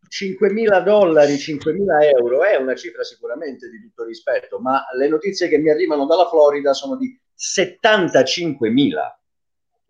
5.000 0.08 0.82
dollari, 0.82 1.34
5.000 1.34 2.02
euro 2.18 2.44
è 2.44 2.56
una 2.56 2.74
cifra 2.74 3.02
sicuramente 3.02 3.68
di 3.68 3.80
tutto 3.80 4.04
rispetto, 4.04 4.58
ma 4.58 4.84
le 4.96 5.08
notizie 5.08 5.48
che 5.48 5.58
mi 5.58 5.70
arrivano 5.70 6.06
dalla 6.06 6.28
Florida 6.28 6.72
sono 6.72 6.96
di 6.96 7.18
75.000. 7.36 9.18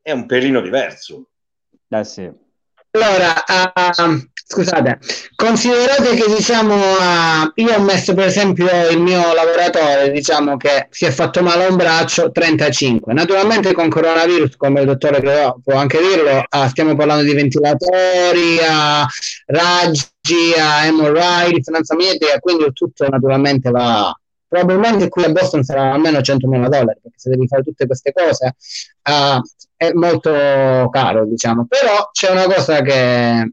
È 0.03 0.13
un 0.13 0.27
pelino 0.27 0.61
diverso. 0.61 1.31
Eh 1.89 2.05
sì. 2.05 2.31
Allora, 2.97 3.45
ah, 3.45 3.93
scusate, 4.33 4.99
considerate 5.35 6.15
che 6.15 6.35
diciamo, 6.35 6.75
ah, 6.99 7.53
io 7.57 7.75
ho 7.75 7.81
messo 7.83 8.15
per 8.15 8.25
esempio 8.29 8.67
il 8.91 8.99
mio 8.99 9.35
lavoratore, 9.35 10.11
diciamo 10.11 10.57
che 10.57 10.87
si 10.89 11.05
è 11.05 11.11
fatto 11.11 11.43
male 11.43 11.67
a 11.67 11.69
un 11.69 11.77
braccio, 11.77 12.31
35. 12.33 13.13
Naturalmente 13.13 13.75
con 13.75 13.91
coronavirus, 13.91 14.57
come 14.57 14.81
il 14.81 14.87
dottore 14.87 15.21
credo, 15.21 15.61
può 15.63 15.75
anche 15.75 15.99
dirlo, 15.99 16.43
ah, 16.49 16.69
stiamo 16.69 16.97
parlando 16.97 17.23
di 17.25 17.35
ventilatori, 17.35 18.61
ah, 18.67 19.07
raggi, 19.45 20.07
MRI, 20.91 21.53
risonanza 21.53 21.95
magnetica, 21.95 22.39
quindi 22.39 22.73
tutto 22.73 23.07
naturalmente 23.09 23.71
va... 23.71 24.11
Probabilmente 24.49 25.09
qui 25.09 25.25
a 25.25 25.31
Boston 25.31 25.65
sarà 25.65 25.93
almeno 25.93 26.21
100.000 26.21 26.69
dollari, 26.69 27.01
perché 27.03 27.19
se 27.19 27.31
devi 27.31 27.49
fare 27.49 27.63
tutte 27.63 27.87
queste 27.87 28.13
cose 28.13 28.55
ah, 29.03 29.41
è 29.77 29.93
molto 29.93 30.89
caro, 30.91 31.27
diciamo. 31.27 31.67
Però 31.67 32.11
c'è 32.13 32.31
una 32.31 32.45
cosa 32.45 32.81
che 32.83 33.53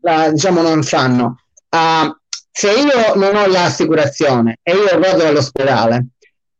la- 0.00 0.30
diciamo 0.30 0.60
non 0.62 0.82
sanno. 0.82 1.42
Ah, 1.70 2.14
se 2.50 2.70
io 2.72 3.14
non 3.14 3.36
ho 3.36 3.46
l'assicurazione 3.46 4.58
e 4.62 4.72
io 4.74 4.98
vado 4.98 5.26
all'ospedale, 5.26 6.06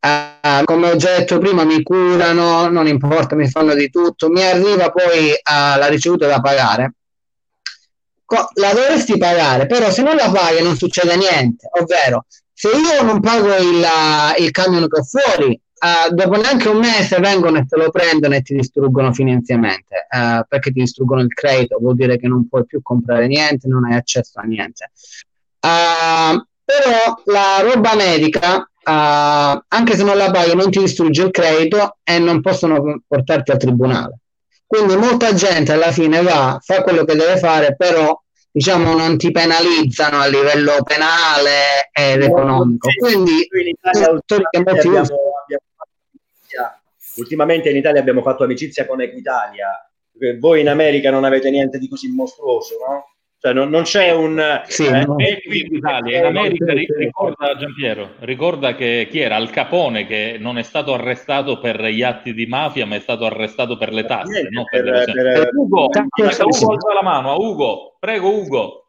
ah, 0.01 0.63
come 0.65 0.91
ho 0.91 0.97
già 0.97 1.17
detto 1.19 1.39
prima, 1.39 1.65
mi 1.65 1.83
curano, 1.83 2.69
non 2.69 2.87
importa, 2.87 3.35
mi 3.35 3.49
fanno 3.49 3.75
di 3.75 3.91
tutto, 3.91 4.29
mi 4.29 4.43
arriva 4.43 4.91
poi 4.91 5.33
ah, 5.43 5.77
la 5.77 5.87
ricevuta 5.89 6.27
da 6.27 6.41
pagare. 6.41 6.93
La 8.55 8.75
dovresti 8.75 9.17
pagare, 9.17 9.65
però 9.67 9.91
se 9.91 10.03
non 10.03 10.15
la 10.15 10.31
paghi 10.31 10.63
non 10.63 10.77
succede 10.77 11.17
niente, 11.17 11.67
ovvero 11.81 12.27
se 12.59 12.71
io 12.71 13.03
non 13.05 13.21
pago 13.21 13.55
il, 13.55 13.85
ah, 13.85 14.35
il 14.37 14.51
camion 14.51 14.89
che 14.89 14.99
ho 14.99 15.05
fuori, 15.05 15.61
ah, 15.79 16.09
dopo 16.11 16.41
neanche 16.41 16.69
un 16.69 16.79
mese 16.79 17.21
vengono 17.21 17.59
e 17.59 17.67
te 17.67 17.77
lo 17.77 17.89
prendono 17.89 18.35
e 18.35 18.43
ti 18.43 18.53
distruggono 18.57 19.13
finanziariamente, 19.13 20.07
ah, 20.09 20.45
perché 20.49 20.73
ti 20.73 20.81
distruggono 20.81 21.21
il 21.21 21.33
credito, 21.33 21.79
vuol 21.79 21.95
dire 21.95 22.19
che 22.19 22.27
non 22.27 22.49
puoi 22.49 22.67
più 22.67 22.83
comprare 22.83 23.29
niente, 23.29 23.69
non 23.69 23.85
hai 23.85 23.95
accesso 23.95 24.41
a 24.41 24.43
niente. 24.43 24.91
Ah, 25.61 26.45
però 26.65 27.23
la 27.27 27.61
roba 27.63 27.95
medica, 27.95 28.69
anche 28.83 29.95
se 29.95 30.03
non 30.03 30.17
la 30.17 30.33
paghi, 30.33 30.57
non 30.57 30.73
ti 30.73 30.81
distrugge 30.81 31.23
il 31.23 31.31
credito 31.31 31.99
e 32.03 32.19
non 32.19 32.41
possono 32.41 33.03
portarti 33.07 33.53
al 33.53 33.59
tribunale. 33.59 34.19
Quindi 34.67 34.97
molta 34.97 35.33
gente 35.33 35.75
alla 35.75 35.93
fine 35.93 36.23
va, 36.23 36.59
fa 36.61 36.83
quello 36.83 37.05
che 37.05 37.15
deve 37.15 37.39
fare, 37.39 37.77
però 37.77 38.21
diciamo 38.51 38.95
non 38.95 39.17
ti 39.17 39.31
penalizzano 39.31 40.19
a 40.19 40.27
livello 40.27 40.83
penale 40.83 41.91
ed 41.93 42.23
economico. 42.23 42.89
Quindi 42.99 43.49
in 43.61 43.69
Italia 43.69 44.11
ultimamente 44.11 44.89
abbiamo, 44.89 45.01
abbiamo 45.43 45.63
fatto 45.77 47.21
ultimamente 47.21 47.71
in 47.71 47.77
Italia 47.77 48.01
abbiamo 48.01 48.23
fatto 48.23 48.45
amicizia 48.45 48.87
con 48.87 49.01
Equitalia. 49.01 49.91
Eh, 50.21 50.39
Voi 50.39 50.61
in 50.61 50.69
America 50.69 51.11
non 51.11 51.25
avete 51.25 51.51
niente 51.51 51.79
di 51.79 51.89
così 51.89 52.09
mostruoso, 52.13 52.77
no? 52.87 53.13
Cioè, 53.41 53.53
non, 53.53 53.69
non 53.71 53.83
c'è 53.85 54.11
un... 54.11 54.63
Sì, 54.67 54.87
eh, 54.87 55.05
no. 55.05 55.17
E 55.19 55.41
qui 55.47 55.61
in 55.61 55.77
Italia, 55.77 56.19
in 56.19 56.25
America, 56.25 56.73
ri- 56.73 56.89
ricorda 56.97 57.55
Giampiero, 57.57 58.15
ricorda 58.21 58.75
che 58.75 59.07
chi 59.09 59.21
era 59.21 59.37
Al 59.37 59.51
Capone 59.51 60.07
che 60.07 60.39
non 60.41 60.59
è 60.59 60.63
stato 60.63 60.93
arrestato 60.93 61.61
per 61.61 61.81
gli 61.85 62.03
atti 62.03 62.35
di 62.35 62.47
mafia, 62.47 62.85
ma 62.85 62.97
è 62.97 62.99
stato 63.01 63.25
arrestato 63.27 63.77
per 63.77 63.93
le 63.93 64.05
tasse. 64.05 64.49
no? 64.51 64.65
Per 64.65 64.83
le 64.83 64.91
per- 64.91 65.05
cose- 65.05 65.23
per- 65.23 65.51
Ugo, 65.55 65.89
Sì. 65.93 66.43
Ugo, 66.43 66.73
alza 66.73 66.93
la 66.95 67.03
mano, 67.03 67.31
a 67.31 67.37
Ugo, 67.37 67.97
prego 68.01 68.29
Ugo. 68.29 68.88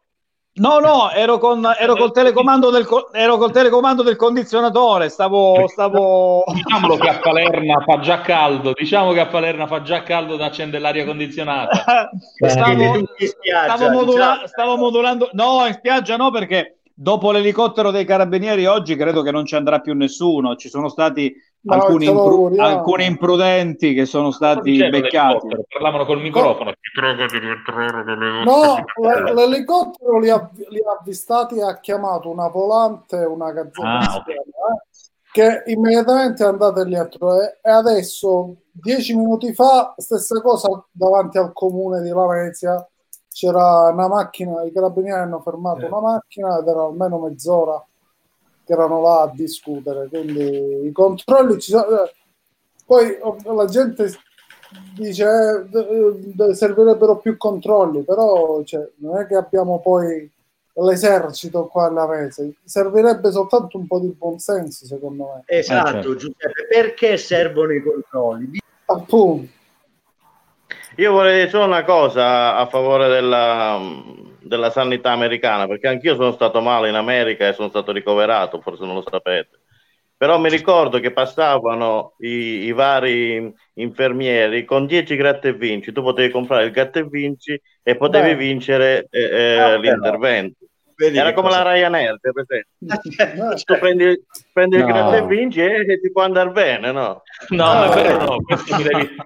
No, 0.60 0.78
no, 0.78 1.10
ero, 1.10 1.38
con, 1.38 1.66
ero, 1.78 1.96
col 1.96 2.12
telecomando 2.12 2.68
del, 2.68 2.86
ero 3.12 3.38
col 3.38 3.50
telecomando 3.50 4.02
del 4.02 4.16
condizionatore, 4.16 5.08
stavo... 5.08 5.66
stavo... 5.68 6.44
Diciamolo 6.52 6.96
che 6.98 7.08
a 7.08 7.18
Palermo 7.18 7.80
fa 7.80 7.98
già 8.00 8.20
caldo, 8.20 8.72
diciamo 8.74 9.12
che 9.12 9.20
a 9.20 9.26
Palermo 9.26 9.66
fa 9.66 9.80
già 9.80 10.02
caldo 10.02 10.36
da 10.36 10.46
accendere 10.46 10.82
l'aria 10.82 11.06
condizionata. 11.06 12.10
stavo, 12.46 13.06
stavo, 13.16 13.90
modula- 13.90 14.32
diciamo. 14.32 14.46
stavo 14.46 14.76
modulando... 14.76 15.30
No, 15.32 15.64
in 15.66 15.72
spiaggia 15.72 16.16
no, 16.16 16.30
perché 16.30 16.79
dopo 17.00 17.30
l'elicottero 17.32 17.90
dei 17.90 18.04
carabinieri 18.04 18.66
oggi 18.66 18.94
credo 18.94 19.22
che 19.22 19.30
non 19.30 19.46
ci 19.46 19.54
andrà 19.54 19.80
più 19.80 19.94
nessuno. 19.94 20.56
Ci 20.56 20.68
sono 20.68 20.88
stati 20.88 21.34
No, 21.62 21.74
alcuni, 21.74 22.06
impru- 22.06 22.58
alcuni 22.58 23.04
imprudenti 23.04 23.92
che 23.92 24.06
sono 24.06 24.30
stati 24.30 24.78
beccati. 24.88 25.48
Parlavano 25.68 26.06
col 26.06 26.20
microfono. 26.20 26.72
Ti 26.72 26.90
prego 26.94 27.26
di 27.26 27.38
rientrare 27.38 28.02
nelle 28.02 28.44
No, 28.44 28.84
l- 29.02 29.34
l'elicottero 29.34 30.18
li 30.18 30.30
ha, 30.30 30.50
li 30.68 30.78
ha 30.78 30.98
avvistati 30.98 31.56
e 31.56 31.62
ha 31.62 31.78
chiamato 31.80 32.30
una 32.30 32.48
volante 32.48 33.18
e 33.18 33.26
una 33.26 33.52
gazzetta 33.52 33.88
Ah, 33.88 34.16
insieme, 34.16 34.40
eh, 34.40 34.88
che 35.32 35.70
immediatamente 35.70 36.44
è 36.44 36.46
andata 36.46 36.82
lì 36.82 36.96
a 36.96 37.06
trovare 37.06 37.60
e 37.62 37.70
adesso 37.70 38.56
dieci 38.72 39.14
minuti 39.14 39.52
fa 39.52 39.92
stessa 39.98 40.40
cosa 40.40 40.68
davanti 40.90 41.36
al 41.36 41.52
comune 41.52 42.00
di 42.00 42.08
Lavenzia 42.08 42.86
c'era 43.32 43.88
una 43.92 44.08
macchina, 44.08 44.62
i 44.64 44.72
carabinieri 44.72 45.20
hanno 45.20 45.40
fermato 45.40 45.86
una 45.86 46.00
macchina 46.00 46.58
ed 46.58 46.66
era 46.66 46.82
almeno 46.82 47.18
mezz'ora 47.20 47.84
che 48.64 48.72
erano 48.72 49.00
là 49.00 49.22
a 49.22 49.32
discutere 49.32 50.08
quindi 50.08 50.86
i 50.86 50.92
controlli 50.92 51.58
ci 51.60 51.70
sono 51.70 52.02
eh, 52.04 52.12
poi 52.84 53.16
ov- 53.20 53.46
la 53.46 53.64
gente 53.66 54.12
dice 54.94 55.24
eh, 55.72 56.18
d- 56.18 56.50
servirebbero 56.50 57.18
più 57.18 57.36
controlli 57.36 58.02
però 58.02 58.62
cioè, 58.64 58.88
non 58.96 59.18
è 59.18 59.26
che 59.26 59.36
abbiamo 59.36 59.80
poi 59.80 60.30
l'esercito 60.74 61.66
qua 61.66 61.86
alla 61.86 62.02
Lavese 62.04 62.54
servirebbe 62.64 63.30
soltanto 63.32 63.76
un 63.78 63.86
po' 63.86 63.98
di 64.00 64.08
buonsenso 64.08 64.86
secondo 64.86 65.24
me 65.24 65.42
Esatto, 65.46 65.88
Eh, 65.88 65.92
certo. 65.92 66.14
Giuseppe, 66.16 66.66
perché 66.68 67.16
servono 67.16 67.72
i 67.72 67.82
controlli? 67.82 68.58
appunto 68.86 69.58
Io 71.00 71.12
vorrei 71.12 71.36
dire 71.38 71.48
solo 71.48 71.64
una 71.64 71.82
cosa 71.82 72.56
a 72.56 72.66
favore 72.66 73.08
della, 73.08 73.80
della 74.40 74.70
sanità 74.70 75.12
americana, 75.12 75.66
perché 75.66 75.88
anch'io 75.88 76.14
sono 76.14 76.32
stato 76.32 76.60
male 76.60 76.90
in 76.90 76.94
America 76.94 77.48
e 77.48 77.54
sono 77.54 77.70
stato 77.70 77.90
ricoverato, 77.90 78.60
forse 78.60 78.84
non 78.84 78.96
lo 78.96 79.04
sapete. 79.08 79.60
Però 80.14 80.38
mi 80.38 80.50
ricordo 80.50 81.00
che 81.00 81.12
passavano 81.12 82.16
i, 82.18 82.64
i 82.66 82.72
vari 82.72 83.50
infermieri 83.74 84.66
con 84.66 84.84
10 84.84 85.16
gratta 85.16 85.48
e 85.48 85.54
vinci. 85.54 85.92
Tu 85.92 86.02
potevi 86.02 86.30
comprare 86.30 86.64
il 86.66 86.70
gratta 86.72 86.98
e 86.98 87.04
vinci 87.08 87.58
e 87.82 87.96
potevi 87.96 88.28
Beh. 88.30 88.34
vincere 88.36 89.06
eh, 89.08 89.20
eh, 89.22 89.58
Ah, 89.58 89.76
l'intervento. 89.78 90.56
Vedi 90.94 91.16
Era 91.16 91.32
come 91.32 91.48
cosa- 91.48 91.62
la 91.62 91.72
Ryanair, 91.72 92.18
per 92.20 92.32
esempio. 92.36 93.54
Eh, 93.54 93.56
Tu 93.64 93.78
prendi, 93.78 94.22
prendi 94.52 94.76
il 94.76 94.82
No. 94.82 94.88
gratta 94.88 95.16
e 95.16 95.22
vinci 95.26 95.60
e 95.62 95.98
ti 95.98 96.12
può 96.12 96.20
andare 96.24 96.50
bene, 96.50 96.92
no? 96.92 97.22
No, 97.48 97.84
è 97.84 98.02
vero, 98.02 98.22
no, 98.22 98.36
questo 98.42 98.76
mi 98.76 98.82
devi... 98.82 99.16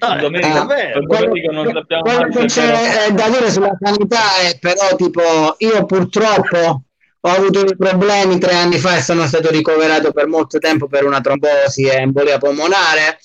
Ah, 0.00 0.20
non 0.20 0.32
sappiamo 0.42 2.02
quello 2.02 2.28
che 2.28 2.44
c'è 2.44 3.06
eh, 3.08 3.12
da 3.12 3.28
dire 3.28 3.50
sulla 3.50 3.76
sanità 3.80 4.36
è 4.42 4.58
però 4.58 4.94
tipo 4.96 5.22
io 5.58 5.84
purtroppo 5.86 6.82
ho 7.20 7.28
avuto 7.28 7.64
dei 7.64 7.76
problemi 7.76 8.38
tre 8.38 8.54
anni 8.54 8.78
fa 8.78 8.96
e 8.96 9.02
sono 9.02 9.26
stato 9.26 9.50
ricoverato 9.50 10.12
per 10.12 10.26
molto 10.28 10.58
tempo 10.58 10.86
per 10.86 11.04
una 11.04 11.20
trombosi 11.20 11.84
e 11.84 11.96
embolia 11.96 12.38
polmonare. 12.38 13.18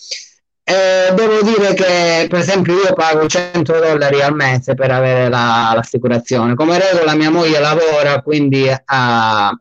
Eh, 0.65 1.13
devo 1.13 1.41
dire 1.41 1.73
che 1.73 2.25
per 2.29 2.39
esempio 2.39 2.73
io 2.75 2.93
pago 2.93 3.27
100 3.27 3.73
dollari 3.79 4.21
al 4.21 4.33
mese 4.33 4.73
per 4.75 4.91
avere 4.91 5.29
la- 5.29 5.73
l'assicurazione. 5.75 6.55
Come 6.55 6.79
regola 6.79 7.13
mia 7.15 7.29
moglie 7.29 7.59
lavora 7.59 8.21
quindi 8.21 8.67
ha, 8.85 9.51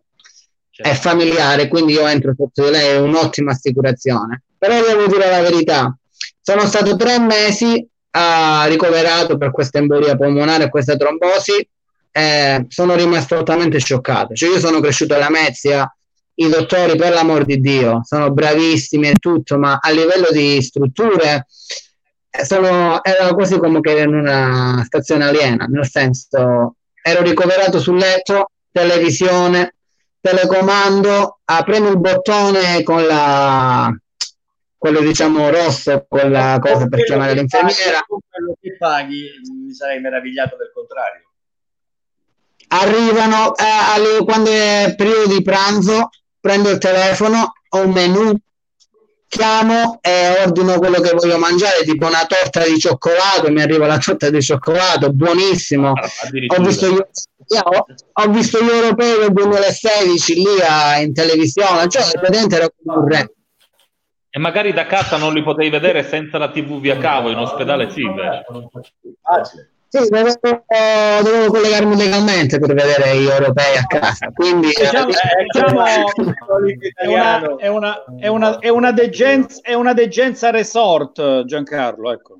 è 0.71 0.95
familiare 0.95 1.69
quindi 1.69 1.93
io 1.95 2.07
entro 2.07 2.33
sotto 2.37 2.65
di 2.65 2.71
lei 2.71 2.89
è 2.91 2.99
un'ottima 2.99 3.51
assicurazione. 3.51 4.43
Però 4.57 4.75
devo 4.81 5.07
dire 5.09 5.29
la 5.29 5.41
verità 5.41 5.97
sono 6.43 6.67
stato 6.67 6.97
tre 6.97 7.19
mesi 7.19 7.87
ah, 8.11 8.65
ricoverato 8.67 9.39
per 9.39 9.51
questa 9.53 9.79
embolia 9.79 10.17
polmonare 10.17 10.65
e 10.65 10.69
questa 10.69 10.97
trombosi 10.97 11.67
eh, 12.11 12.67
sono 12.69 12.95
rimasto 12.95 13.37
totalmente 13.37 13.79
scioccato. 13.79 14.35
Cioè 14.35 14.51
io 14.51 14.59
sono 14.59 14.81
cresciuto 14.81 15.15
alla 15.15 15.31
Mezia 15.31 15.91
i 16.35 16.49
dottori 16.49 16.97
per 16.97 17.13
l'amor 17.13 17.45
di 17.45 17.61
Dio 17.61 18.01
sono 18.05 18.31
bravissimi 18.33 19.09
e 19.09 19.15
tutto 19.21 19.59
ma 19.59 19.79
a 19.81 19.91
livello 19.91 20.29
di 20.31 20.61
strutture 20.63 21.47
eh, 22.31 22.45
sono, 22.45 23.03
era 23.05 23.35
quasi 23.35 23.59
come 23.59 23.81
che 23.81 24.01
in 24.01 24.15
una 24.15 24.83
stazione 24.85 25.27
aliena 25.27 25.67
nel 25.67 25.87
senso 25.87 26.77
ero 27.03 27.23
ricoverato 27.23 27.79
sul 27.79 27.99
letto 27.99 28.53
televisione 28.71 29.75
telecomando 30.21 31.41
ah, 31.45 31.63
premi 31.65 31.89
il 31.89 31.99
bottone 31.99 32.83
con 32.83 33.05
la 33.05 33.95
quello 34.83 34.99
diciamo 35.01 35.49
rosso 35.49 36.07
con 36.09 36.29
la 36.29 36.59
cosa 36.61 36.89
per 36.89 37.05
chiamare 37.05 37.35
l'infermiera 37.35 38.03
con 38.05 38.19
quello 38.29 38.57
che 38.61 38.77
paghi 38.77 39.29
mi 39.65 39.73
sarei 39.73 40.01
meravigliato 40.01 40.57
del 40.57 40.73
contrario. 40.75 41.23
arrivano 42.67 43.55
eh, 43.55 43.63
alle- 43.63 44.25
quando 44.25 44.51
è 44.51 44.93
periodo 44.97 45.35
di 45.37 45.41
pranzo, 45.43 46.09
prendo 46.41 46.69
il 46.71 46.79
telefono, 46.79 47.53
ho 47.69 47.79
un 47.79 47.93
menù, 47.93 48.35
chiamo 49.29 49.99
e 50.01 50.41
ordino 50.45 50.79
quello 50.79 51.01
che 51.01 51.13
voglio 51.13 51.39
mangiare, 51.39 51.85
tipo 51.85 52.07
una 52.07 52.27
torta 52.27 52.65
di 52.65 52.77
cioccolato, 52.77 53.53
mi 53.53 53.63
arriva 53.63 53.87
la 53.87 53.99
torta 53.99 54.31
di 54.31 54.43
cioccolato, 54.43 55.13
buonissimo. 55.13 55.91
Ho 55.91 55.95
Addirittura. 56.25 56.67
visto 56.67 56.89
gli, 56.89 56.97
io 56.97 57.61
ho, 57.61 57.87
ho 58.13 58.29
visto 58.31 58.61
gli 58.65 58.69
europei 58.69 59.19
del 59.19 59.33
2016 59.33 60.35
lì 60.35 60.61
a- 60.61 60.97
in 60.99 61.15
televisione, 61.15 61.89
cioè 61.89 62.03
praticamente 62.11 62.57
era 62.57 62.69
come 62.69 62.99
un 62.99 63.09
re. 63.09 63.33
E 64.35 64.39
magari 64.39 64.73
da 64.73 64.87
casa 64.87 65.19
non 65.19 65.35
li 65.35 65.43
potevi 65.43 65.69
vedere 65.69 66.03
senza 66.03 66.39
la 66.39 66.51
TV 66.51 66.81
via 66.81 66.97
cavo, 66.97 67.29
in 67.29 67.37
ospedale 67.37 67.91
sì, 67.91 68.01
invece. 68.01 68.47
Sì, 69.89 70.09
dovevo, 70.09 70.41
dovevo 71.23 71.53
collegarmi 71.53 71.95
legalmente 71.95 72.59
per 72.59 72.73
vedere 72.73 73.15
gli 73.19 73.27
europei 73.27 73.77
a 73.77 73.85
casa, 73.87 74.31
quindi 74.33 74.69
Diciamo, 74.69 75.11
diciamo, 75.45 75.85
è 76.97 77.07
una, 77.07 77.57
è 77.57 77.67
una, 77.69 78.05
è 78.19 78.27
una, 78.29 78.59
è 78.59 78.69
una 78.71 78.91
degenza, 78.93 79.61
è 79.61 79.75
una 79.75 79.93
degenza 79.93 80.51
resort, 80.51 81.45
Giancarlo, 81.45 82.11
ecco. 82.11 82.39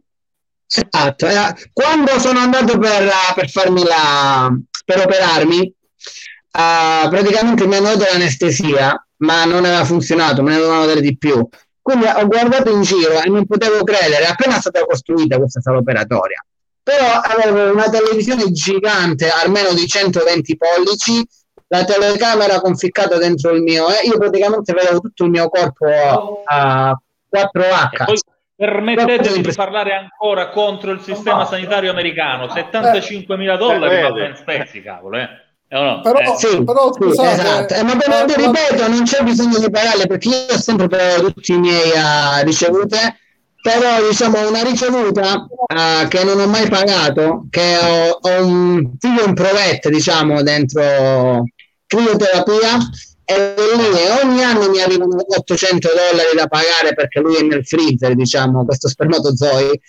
Esatto, 0.67 1.27
eh, 1.27 1.71
quando 1.75 2.19
sono 2.19 2.39
andato 2.39 2.79
per, 2.79 3.07
per 3.35 3.51
farmi 3.51 3.85
la 3.85 4.51
per 4.87 5.01
operarmi, 5.01 5.61
eh, 5.61 7.09
praticamente 7.11 7.67
mi 7.67 7.77
hanno 7.77 7.95
dato 7.97 8.07
l'anestesia, 8.11 9.07
ma 9.19 9.45
non 9.45 9.67
aveva 9.67 9.85
funzionato, 9.85 10.43
me 10.43 10.53
ne 10.53 10.57
dovevano 10.57 10.87
dare 10.87 11.03
di 11.03 11.19
più. 11.19 11.47
Quindi 11.83 12.07
ho 12.07 12.27
guardato 12.27 12.71
in 12.71 12.83
giro 12.83 13.21
e 13.21 13.29
non 13.29 13.45
potevo 13.45 13.83
credere, 13.83 14.27
appena 14.27 14.57
è 14.57 14.61
stata 14.61 14.85
costruita 14.85 15.37
questa 15.37 15.61
sala 15.61 15.79
operatoria. 15.79 16.45
Però 16.81 17.05
avevo 17.05 17.73
una 17.73 17.91
televisione 17.91 18.51
gigante, 18.53 19.29
almeno 19.29 19.73
di 19.73 19.87
120 19.87 20.57
pollici, 20.57 21.27
la 21.69 21.85
telecamera 21.85 22.61
conficcata 22.61 23.19
dentro 23.19 23.51
il 23.51 23.63
mio, 23.63 23.89
e 23.89 24.07
io 24.07 24.17
praticamente 24.19 24.73
vedevo 24.73 25.01
tutto 25.01 25.25
il 25.25 25.31
mio 25.31 25.49
corpo 25.49 25.87
a, 25.87 26.91
a 26.91 27.01
4H. 27.35 28.05
Poi 28.05 28.21
permettetemi 28.55 29.41
di 29.43 29.53
parlare 29.53 29.95
ancora 29.95 30.51
contro 30.51 30.93
il 30.93 31.01
sistema 31.01 31.45
sanitario 31.45 31.91
americano. 31.91 32.49
75 32.49 33.37
mila 33.37 33.57
dollari 33.57 33.97
Eh, 33.97 34.03
ma 34.03 34.09
vedi. 34.13 34.21
ben 34.21 34.37
spesi, 34.37 34.83
cavolo, 34.83 35.19
eh. 35.19 35.29
Eh, 35.73 35.79
no? 35.81 36.01
Però- 36.03 36.19
Eh. 36.21 36.37
Sì, 36.37 36.65
però 36.65 36.93
sì, 36.93 36.99
scusate, 37.03 37.41
esatto. 37.41 37.75
Eh, 37.75 37.83
ma 37.83 37.97
per 37.97 38.09
ma- 38.09 38.25
ripeto, 38.25 38.89
non 38.89 39.03
c'è 39.05 39.23
bisogno 39.23 39.59
di 39.59 39.71
pagarle 39.71 40.07
perché 40.07 40.29
io 40.29 40.55
ho 40.55 40.59
sempre 40.59 40.87
pagato 40.89 41.33
tutti 41.33 41.53
i 41.53 41.59
miei 41.59 41.91
eh, 41.93 42.45
ricevute, 42.45 43.17
però 43.63 44.07
diciamo 44.07 44.49
una 44.49 44.63
ricevuta 44.63 45.47
eh, 45.67 46.09
che 46.09 46.25
non 46.25 46.39
ho 46.41 46.47
mai 46.47 46.69
pagato, 46.69 47.47
che 47.49 47.77
ho, 47.79 48.19
ho 48.21 48.45
un 48.45 48.93
figlio 48.99 49.25
in 49.25 49.33
provette, 49.35 49.89
diciamo, 49.89 50.43
dentro 50.43 51.45
crioterapia 51.87 52.77
e 53.25 53.55
lì 53.57 53.99
e 53.99 54.11
ogni 54.25 54.43
anno 54.43 54.69
mi 54.69 54.81
arrivano 54.81 55.17
800 55.27 55.89
dollari 55.89 56.37
da 56.37 56.47
pagare 56.49 56.93
perché 56.95 57.21
lui 57.21 57.37
è 57.37 57.43
nel 57.43 57.65
freezer, 57.67 58.15
diciamo, 58.15 58.65
questo 58.65 58.89
spermatozoi, 58.89 59.81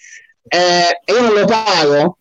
eh, 0.48 1.00
e 1.04 1.14
io 1.14 1.22
non 1.22 1.34
lo 1.34 1.46
pago 1.46 2.18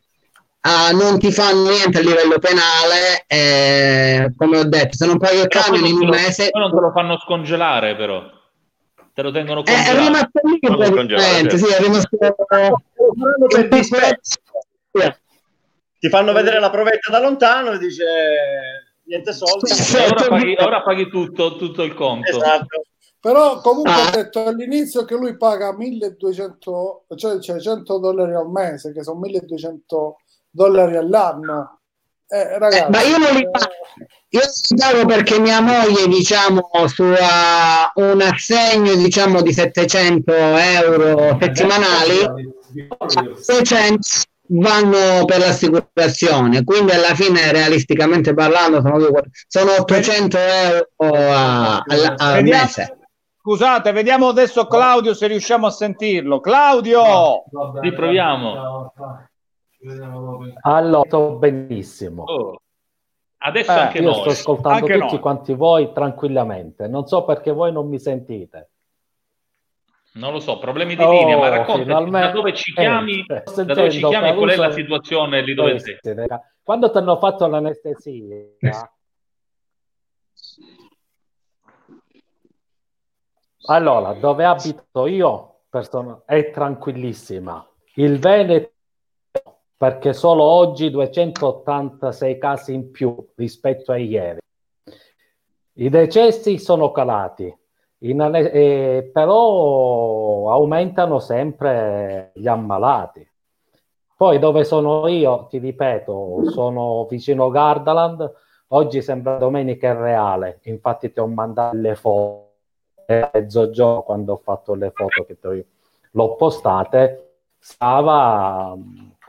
ah, 0.62 0.90
non 0.92 1.18
ti 1.18 1.30
fanno 1.32 1.68
niente 1.70 1.98
a 1.98 2.00
livello 2.00 2.38
penale, 2.38 3.24
eh, 3.26 4.32
come 4.36 4.58
ho 4.58 4.64
detto, 4.64 4.96
se 4.96 5.06
non 5.06 5.18
paghi 5.18 5.38
il 5.40 5.48
camion 5.48 5.84
in 5.86 5.94
un 5.94 6.00
te 6.00 6.06
lo- 6.06 6.12
mese, 6.12 6.50
non 6.52 6.70
te 6.72 6.80
lo 6.80 6.90
fanno 6.92 7.18
scongelare, 7.18 7.94
però. 7.96 8.22
Te 9.14 9.20
lo 9.22 9.30
tengono 9.30 9.62
è, 9.62 9.70
è 9.70 9.74
congelato. 9.74 10.06
rimasto 10.06 10.40
lì 10.44 10.58
praticamente, 10.58 11.58
sì, 11.58 11.66
è 11.66 11.78
rimasto 11.78 12.16
per 13.48 13.68
dispetto. 13.68 14.20
Sì. 14.22 15.14
ti 15.98 16.08
fanno 16.08 16.32
vedere 16.32 16.58
la 16.60 16.70
provetta 16.70 17.10
da 17.10 17.20
lontano 17.20 17.72
e 17.72 17.78
dice 17.78 18.04
niente 19.04 19.32
soldi. 19.32 19.70
E 19.70 20.06
ora 20.06 20.28
paghi, 20.28 20.54
ora 20.58 20.82
paghi 20.82 21.08
tutto, 21.10 21.56
tutto 21.56 21.82
il 21.82 21.94
conto. 21.94 22.28
Esatto. 22.30 22.82
Però 23.20 23.60
comunque 23.60 23.92
Ah. 23.92 24.08
ho 24.08 24.10
detto 24.10 24.44
all'inizio 24.46 25.04
che 25.04 25.14
lui 25.14 25.36
paga 25.36 25.72
1200, 25.76 27.04
cioè, 27.16 27.38
cioè 27.40 27.60
100 27.60 27.98
dollari 27.98 28.34
al 28.34 28.48
mese, 28.50 28.92
che 28.92 29.02
sono 29.04 29.20
1200 29.20 30.16
dollari 30.52 30.96
all'anno. 30.96 31.78
Eh, 32.28 32.58
ragazzi, 32.58 32.84
Eh, 32.84 32.88
ma 32.90 33.02
io 33.02 33.18
non 33.18 33.34
li 33.34 33.50
pago. 33.50 33.72
Io 34.28 34.40
li 34.40 34.76
pago 34.78 35.04
perché 35.06 35.38
mia 35.38 35.60
moglie, 35.60 36.06
diciamo, 36.08 36.70
su 36.86 37.02
uh, 37.04 38.00
un 38.00 38.20
assegno, 38.22 38.94
diciamo, 38.94 39.42
di 39.42 39.52
700 39.52 40.32
euro 40.32 41.36
settimanali, 41.40 42.54
600 43.38 43.98
vanno 44.54 45.24
per 45.26 45.38
l'assicurazione, 45.38 46.64
quindi 46.64 46.92
alla 46.92 47.14
fine, 47.14 47.52
realisticamente 47.52 48.32
parlando, 48.34 48.80
sono, 48.80 48.98
due- 48.98 49.24
sono 49.46 49.72
800 49.78 50.38
euro 50.38 50.88
a- 51.30 51.78
al, 51.86 52.14
al 52.16 52.32
Vediamo- 52.34 52.62
mese. 52.62 52.96
Scusate, 53.42 53.90
vediamo 53.92 54.28
adesso 54.28 54.66
Claudio 54.68 55.14
se 55.14 55.26
riusciamo 55.26 55.66
a 55.66 55.70
sentirlo. 55.70 56.38
Claudio! 56.40 57.42
Riproviamo. 57.80 58.92
Allora, 60.62 61.04
sto 61.06 61.32
benissimo. 61.36 62.22
Oh. 62.24 62.60
Adesso 63.44 63.72
Eh, 63.72 63.74
anche 63.74 63.98
io 63.98 64.04
noi. 64.10 64.20
sto 64.20 64.28
ascoltando 64.30 64.78
Anche 64.78 64.92
tutti 64.98 65.12
noi. 65.14 65.20
quanti 65.20 65.54
voi 65.54 65.92
tranquillamente. 65.92 66.86
Non 66.86 67.06
so 67.06 67.24
perché 67.24 67.50
voi 67.50 67.72
non 67.72 67.88
mi 67.88 67.98
sentite. 67.98 68.70
Non 70.14 70.32
lo 70.32 70.38
so, 70.40 70.58
problemi 70.58 70.94
di 70.94 71.02
Oh, 71.02 71.10
linea, 71.10 71.38
ma 71.38 71.48
raccontaci 71.48 71.84
finalmente. 71.84 72.26
da 72.26 72.32
dove 72.32 72.54
ci 72.54 72.70
Eh, 72.70 72.74
chiami, 72.74 73.24
eh, 73.26 73.42
da 73.64 73.74
dove 73.74 73.90
ci 73.90 74.02
chiami 74.04 74.36
qual 74.36 74.50
è 74.50 74.56
la 74.56 74.70
situazione 74.70 75.40
lì 75.42 75.54
dove 75.54 75.78
sei. 75.78 75.98
Quando 76.62 76.90
ti 76.90 76.98
hanno 76.98 77.16
fatto 77.18 77.46
l'anestesia, 77.48 78.90
allora, 83.66 84.12
dove 84.14 84.44
abito 84.44 85.06
io 85.06 85.60
person- 85.68 86.22
è 86.26 86.50
tranquillissima. 86.50 87.64
Il 87.94 88.18
Veneto, 88.18 88.70
perché 89.82 90.12
solo 90.12 90.44
oggi 90.44 90.90
286 90.90 92.38
casi 92.38 92.72
in 92.72 92.92
più 92.92 93.32
rispetto 93.34 93.90
a 93.90 93.96
ieri. 93.96 94.38
I 95.72 95.88
decessi 95.88 96.56
sono 96.58 96.92
calati, 96.92 97.52
in 97.98 98.20
eh, 98.32 99.10
però 99.12 100.52
aumentano 100.52 101.18
sempre 101.18 102.30
gli 102.36 102.46
ammalati. 102.46 103.28
Poi 104.16 104.38
dove 104.38 104.62
sono 104.62 105.08
io, 105.08 105.48
ti 105.50 105.58
ripeto, 105.58 106.48
sono 106.50 107.04
vicino 107.10 107.50
Gardaland, 107.50 108.32
oggi 108.68 109.02
sembra 109.02 109.36
domenica 109.36 109.90
è 109.90 109.96
reale, 109.96 110.60
infatti 110.62 111.12
ti 111.12 111.18
ho 111.18 111.26
mandato 111.26 111.74
le 111.74 111.96
foto, 111.96 112.52
a 113.06 113.30
mezzogiorno 113.32 114.02
quando 114.02 114.34
ho 114.34 114.40
fatto 114.44 114.74
le 114.74 114.92
foto 114.94 115.24
che 115.24 115.36
l'ho 116.12 116.36
postate, 116.36 117.38
stava 117.58 118.78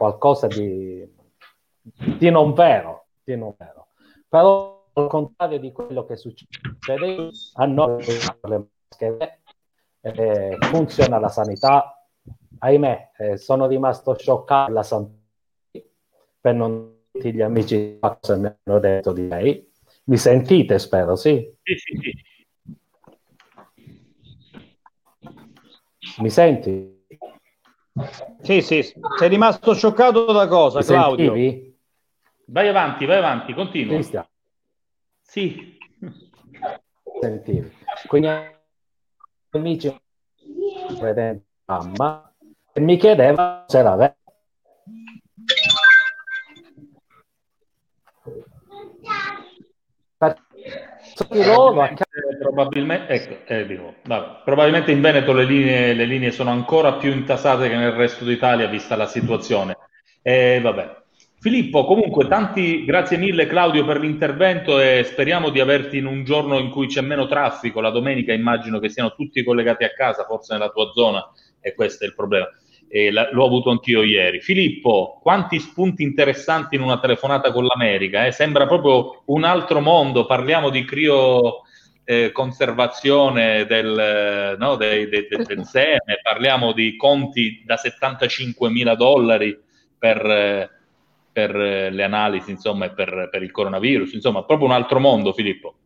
qualcosa 0.04 0.48
di, 0.48 1.08
di 2.18 2.30
non 2.30 2.54
vero, 2.54 3.06
di 3.24 3.38
non 3.38 3.56
vero. 3.58 3.88
Però 4.28 4.90
al 4.94 5.08
contrario 5.08 5.60
di 5.60 5.72
quello 5.72 6.06
che 6.06 6.18
succede 6.18 7.30
a 7.54 7.66
noi 7.66 8.04
le 8.42 8.68
maschere, 8.90 9.42
eh, 10.02 10.58
funziona 10.60 11.20
la 11.20 11.30
sanità 11.30 12.06
ahimè, 12.60 13.12
eh, 13.18 13.38
sono 13.38 13.66
rimasto 13.66 14.18
scioccato 14.18 14.70
alla 14.72 14.84
San- 14.84 15.22
per 16.42 16.54
non 16.54 17.06
tutti 17.10 17.34
gli 17.34 17.42
amici 17.42 17.98
cosa 18.02 18.36
mi 18.36 18.54
hanno 18.64 18.80
detto 18.80 19.14
di 19.14 19.26
lei. 19.30 19.72
Mi 20.06 20.18
sentite, 20.18 20.80
spero, 20.80 21.16
sì? 21.16 21.50
Sì, 21.64 21.76
sì, 21.78 21.98
sì. 22.02 22.12
Mi 26.22 26.30
senti? 26.30 27.03
Sì, 28.42 28.62
sì, 28.62 28.82
sei 29.18 29.30
rimasto 29.30 29.74
scioccato 29.74 30.32
da 30.32 30.48
cosa, 30.48 30.80
Mi 30.80 30.86
Claudio? 30.86 31.34
sentivi? 31.34 31.78
Vai 32.46 32.68
avanti, 32.68 33.06
vai 33.06 33.18
avanti, 33.18 33.54
continua. 33.54 33.94
Cristian, 33.94 34.26
Sì. 35.22 35.78
sentivi. 37.22 37.72
Quindi 38.08 38.28
amici 39.52 39.96
vedendo 41.00 41.44
mamma 41.66 42.34
e 42.74 42.80
mi 42.80 42.98
chiedeva 42.98 43.66
se 43.68 43.78
era 43.78 43.96
vero. 43.96 44.16
Perché 51.16 51.46
loro 51.46 51.82
a 51.82 51.88
ca- 51.90 52.06
Eh, 52.06 52.38
probabilmente, 52.38 53.14
ecco, 53.14 53.38
eh, 53.46 53.66
dico, 53.66 53.96
vabbè, 54.06 54.42
probabilmente 54.44 54.92
in 54.92 55.02
Veneto 55.02 55.34
le 55.34 55.44
linee, 55.46 55.94
le 55.94 56.06
linee 56.06 56.32
sono 56.32 56.50
ancora 56.52 56.94
più 56.94 57.12
intasate 57.12 57.70
che 57.70 57.76
nel 57.76 57.92
resto 57.92 58.24
d'Italia, 58.26 58.68
vista 58.68 58.96
la 58.96 59.06
situazione. 59.06 59.78
Eh, 60.22 60.60
vabbè. 60.62 61.02
Filippo, 61.40 61.86
comunque, 61.86 62.28
tanti 62.28 62.86
grazie 62.86 63.18
mille 63.18 63.48
Claudio 63.48 63.84
per 63.84 64.00
l'intervento 64.00 64.80
e 64.80 65.04
speriamo 65.04 65.50
di 65.50 65.60
averti 65.60 65.98
in 65.98 66.06
un 66.06 66.24
giorno 66.24 66.58
in 66.58 66.70
cui 66.70 66.88
c'è 66.88 67.02
meno 67.02 67.28
traffico. 67.28 67.82
La 67.82 67.90
domenica 67.90 68.32
immagino 68.32 68.80
che 68.80 68.90
siano 68.90 69.14
tutti 69.14 69.44
collegati 69.44 69.84
a 69.84 69.92
casa, 69.92 70.24
forse 70.24 70.54
nella 70.54 70.70
tua 70.70 70.92
zona, 70.94 71.22
e 71.60 71.74
questo 71.76 72.06
è 72.06 72.08
il 72.08 72.16
problema. 72.16 72.48
E 72.96 73.10
la- 73.10 73.28
l'ho 73.32 73.46
avuto 73.46 73.72
anch'io 73.72 74.04
ieri. 74.04 74.40
Filippo, 74.40 75.18
quanti 75.20 75.58
spunti 75.58 76.04
interessanti 76.04 76.76
in 76.76 76.82
una 76.82 77.00
telefonata 77.00 77.52
con 77.52 77.66
l'America. 77.66 78.28
eh? 78.28 78.32
Sembra 78.32 78.68
proprio 78.68 79.24
un 79.26 79.44
altro 79.46 79.80
mondo. 79.80 80.28
Parliamo 80.28 80.70
di 80.70 80.86
crio 80.86 81.62
eh, 82.06 82.32
conservazione 82.32 83.66
del, 83.66 83.98
eh, 83.98 84.56
no, 84.60 84.76
dei- 84.76 85.08
dei- 85.08 85.26
de- 85.28 85.44
del 85.44 85.64
seme, 85.66 86.20
parliamo 86.22 86.72
di 86.74 86.96
conti 86.98 87.64
da 87.66 87.78
75 87.78 88.70
mila 88.70 88.94
dollari 88.94 89.58
per, 89.98 90.24
eh, 90.26 90.70
per, 91.32 91.56
eh, 91.56 91.90
le 91.90 92.04
analisi, 92.04 92.52
insomma, 92.52 92.86
e 92.86 92.92
per, 92.92 93.30
per 93.32 93.42
il 93.42 93.50
coronavirus. 93.52 94.14
Insomma, 94.14 94.44
proprio 94.44 94.68
un 94.68 94.74
altro 94.74 95.00
mondo, 95.00 95.34
Filippo. 95.34 95.78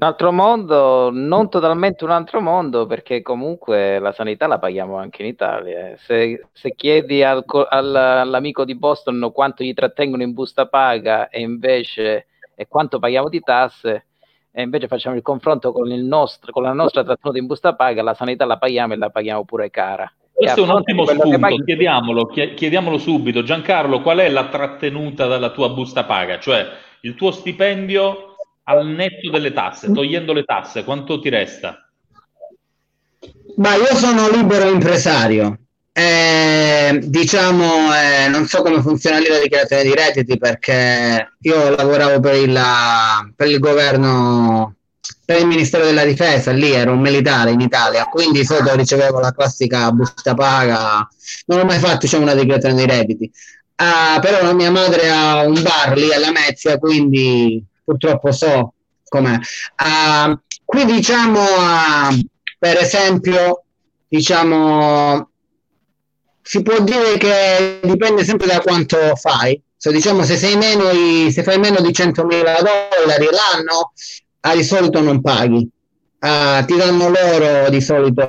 Un 0.00 0.06
altro 0.06 0.30
mondo, 0.30 1.10
non 1.12 1.50
totalmente 1.50 2.04
un 2.04 2.10
altro 2.10 2.40
mondo, 2.40 2.86
perché 2.86 3.20
comunque 3.20 3.98
la 3.98 4.12
sanità 4.12 4.46
la 4.46 4.60
paghiamo 4.60 4.96
anche 4.96 5.22
in 5.22 5.28
Italia. 5.28 5.88
eh. 5.88 5.96
Se, 5.96 6.46
se 6.52 6.74
chiedi 6.76 7.24
al 7.24 7.42
al- 7.68 7.96
all'amico 7.96 8.64
di 8.64 8.76
Boston 8.76 9.32
quanto 9.34 9.64
gli 9.64 9.74
trattengono 9.74 10.22
in 10.22 10.34
busta 10.34 10.66
paga 10.66 11.28
e 11.30 11.40
invece 11.40 12.26
e 12.54 12.68
quanto 12.68 13.00
paghiamo 13.00 13.28
di 13.28 13.40
tasse, 13.40 14.06
e 14.52 14.62
invece 14.62 14.86
facciamo 14.86 15.16
il 15.16 15.22
confronto 15.22 15.72
con, 15.72 15.90
il 15.90 16.04
nostro, 16.04 16.52
con 16.52 16.62
la 16.62 16.72
nostra 16.72 17.02
trattenuta 17.02 17.40
in 17.40 17.46
busta 17.46 17.74
paga, 17.74 18.00
la 18.02 18.14
sanità 18.14 18.44
la 18.44 18.56
paghiamo 18.56 18.92
e 18.92 18.96
la 18.98 19.10
paghiamo 19.10 19.44
pure 19.44 19.68
cara. 19.68 20.12
Questo 20.32 20.60
è 20.60 20.62
un 20.62 20.70
ottimo 20.70 21.06
spunto, 21.06 21.38
paghi- 21.40 21.64
chiediamolo, 21.64 22.26
chie- 22.26 22.54
chiediamolo 22.54 22.98
subito. 22.98 23.42
Giancarlo, 23.42 24.00
qual 24.02 24.18
è 24.18 24.28
la 24.28 24.46
trattenuta 24.46 25.26
dalla 25.26 25.50
tua 25.50 25.70
busta 25.70 26.04
paga? 26.04 26.38
Cioè 26.38 26.66
il 27.00 27.16
tuo 27.16 27.32
stipendio 27.32 28.27
al 28.68 28.86
netto 28.86 29.30
delle 29.30 29.52
tasse, 29.52 29.90
togliendo 29.90 30.32
le 30.34 30.44
tasse, 30.44 30.84
quanto 30.84 31.18
ti 31.20 31.30
resta? 31.30 31.88
Ma 33.56 33.74
io 33.74 33.94
sono 33.96 34.28
libero 34.28 34.68
impresario. 34.68 35.58
Eh, 35.90 37.00
diciamo, 37.02 37.92
eh, 37.92 38.28
non 38.28 38.46
so 38.46 38.62
come 38.62 38.80
funziona 38.82 39.18
lì 39.18 39.26
la 39.26 39.40
dichiarazione 39.40 39.82
di 39.82 39.94
redditi 39.94 40.38
perché 40.38 41.32
io 41.40 41.74
lavoravo 41.74 42.20
per 42.20 42.34
il, 42.34 42.60
per 43.34 43.48
il 43.48 43.58
governo, 43.58 44.76
per 45.24 45.40
il 45.40 45.46
Ministero 45.46 45.86
della 45.86 46.04
Difesa, 46.04 46.52
lì 46.52 46.70
ero 46.70 46.92
un 46.92 47.00
militare 47.00 47.50
in 47.50 47.60
Italia, 47.60 48.04
quindi 48.04 48.44
sotto 48.44 48.76
ricevevo 48.76 49.18
la 49.18 49.32
classica 49.32 49.90
busta 49.90 50.34
paga, 50.34 51.08
non 51.46 51.60
ho 51.60 51.64
mai 51.64 51.78
fatto 51.78 52.00
diciamo, 52.02 52.22
una 52.22 52.34
dichiarazione 52.34 52.76
di 52.76 52.86
redditi. 52.86 53.32
Ah, 53.76 54.18
però 54.20 54.42
la 54.42 54.52
mia 54.52 54.70
madre 54.70 55.08
ha 55.08 55.44
un 55.46 55.60
bar 55.62 55.96
lì 55.96 56.12
alla 56.12 56.30
Mezia, 56.30 56.78
quindi 56.78 57.64
purtroppo 57.88 58.30
so 58.32 58.74
com'è. 59.08 59.38
Ah, 59.76 60.38
qui 60.62 60.84
diciamo, 60.84 61.40
ah, 61.40 62.14
per 62.58 62.76
esempio, 62.76 63.64
diciamo, 64.06 65.30
si 66.42 66.62
può 66.62 66.78
dire 66.80 67.16
che 67.16 67.80
dipende 67.82 68.24
sempre 68.24 68.46
da 68.46 68.60
quanto 68.60 69.16
fai. 69.16 69.60
Se 69.74 69.90
diciamo 69.92 70.24
se 70.24 70.36
sei 70.36 70.56
meno 70.56 70.90
di, 70.90 71.30
se 71.30 71.42
fai 71.42 71.58
meno 71.58 71.80
di 71.80 71.90
100.000 71.90 72.26
dollari 72.26 73.26
l'anno, 73.30 73.92
ah, 74.40 74.54
di 74.54 74.64
solito 74.64 75.00
non 75.00 75.22
paghi. 75.22 75.66
Ah, 76.20 76.64
ti 76.66 76.76
danno 76.76 77.08
loro 77.08 77.70
di 77.70 77.80
solito 77.80 78.28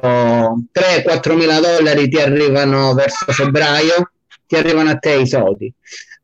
3-4 0.71 1.35
mila 1.35 1.59
dollari, 1.59 2.07
ti 2.07 2.19
arrivano 2.19 2.93
verso 2.93 3.25
febbraio, 3.31 4.11
ti 4.47 4.55
arrivano 4.55 4.91
a 4.91 4.97
te 4.97 5.15
i 5.15 5.27
soldi. 5.27 5.73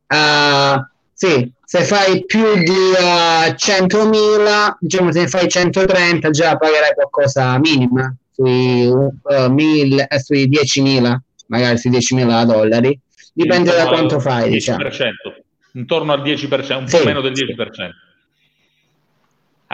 Ah, 0.08 0.88
sì, 1.12 1.52
se 1.66 1.84
fai 1.84 2.24
più 2.26 2.56
di 2.58 2.94
ah, 3.00 3.48
100.000, 3.48 4.76
diciamo 4.80 5.12
se 5.12 5.22
ne 5.22 5.28
fai 5.28 5.48
130 5.50 6.30
già 6.30 6.56
pagherai 6.58 6.94
qualcosa 6.94 7.58
minima, 7.60 8.14
sui, 8.32 8.86
uh, 8.88 9.14
mille- 9.50 10.08
eh, 10.08 10.20
sui 10.20 10.48
10.000, 10.48 11.16
magari 11.48 11.78
sui 11.78 11.90
10.000 11.90 12.46
dollari, 12.46 12.98
dipende 13.34 13.76
da 13.76 13.88
quanto 13.88 14.20
fai, 14.20 14.50
diciamo. 14.50 14.78
10%. 14.84 15.44
intorno 15.74 16.14
al 16.14 16.22
10%, 16.22 16.78
un 16.78 16.88
Sì. 16.88 16.98
po' 16.98 17.04
meno 17.04 17.22
del 17.22 17.34
10%. 17.34 17.96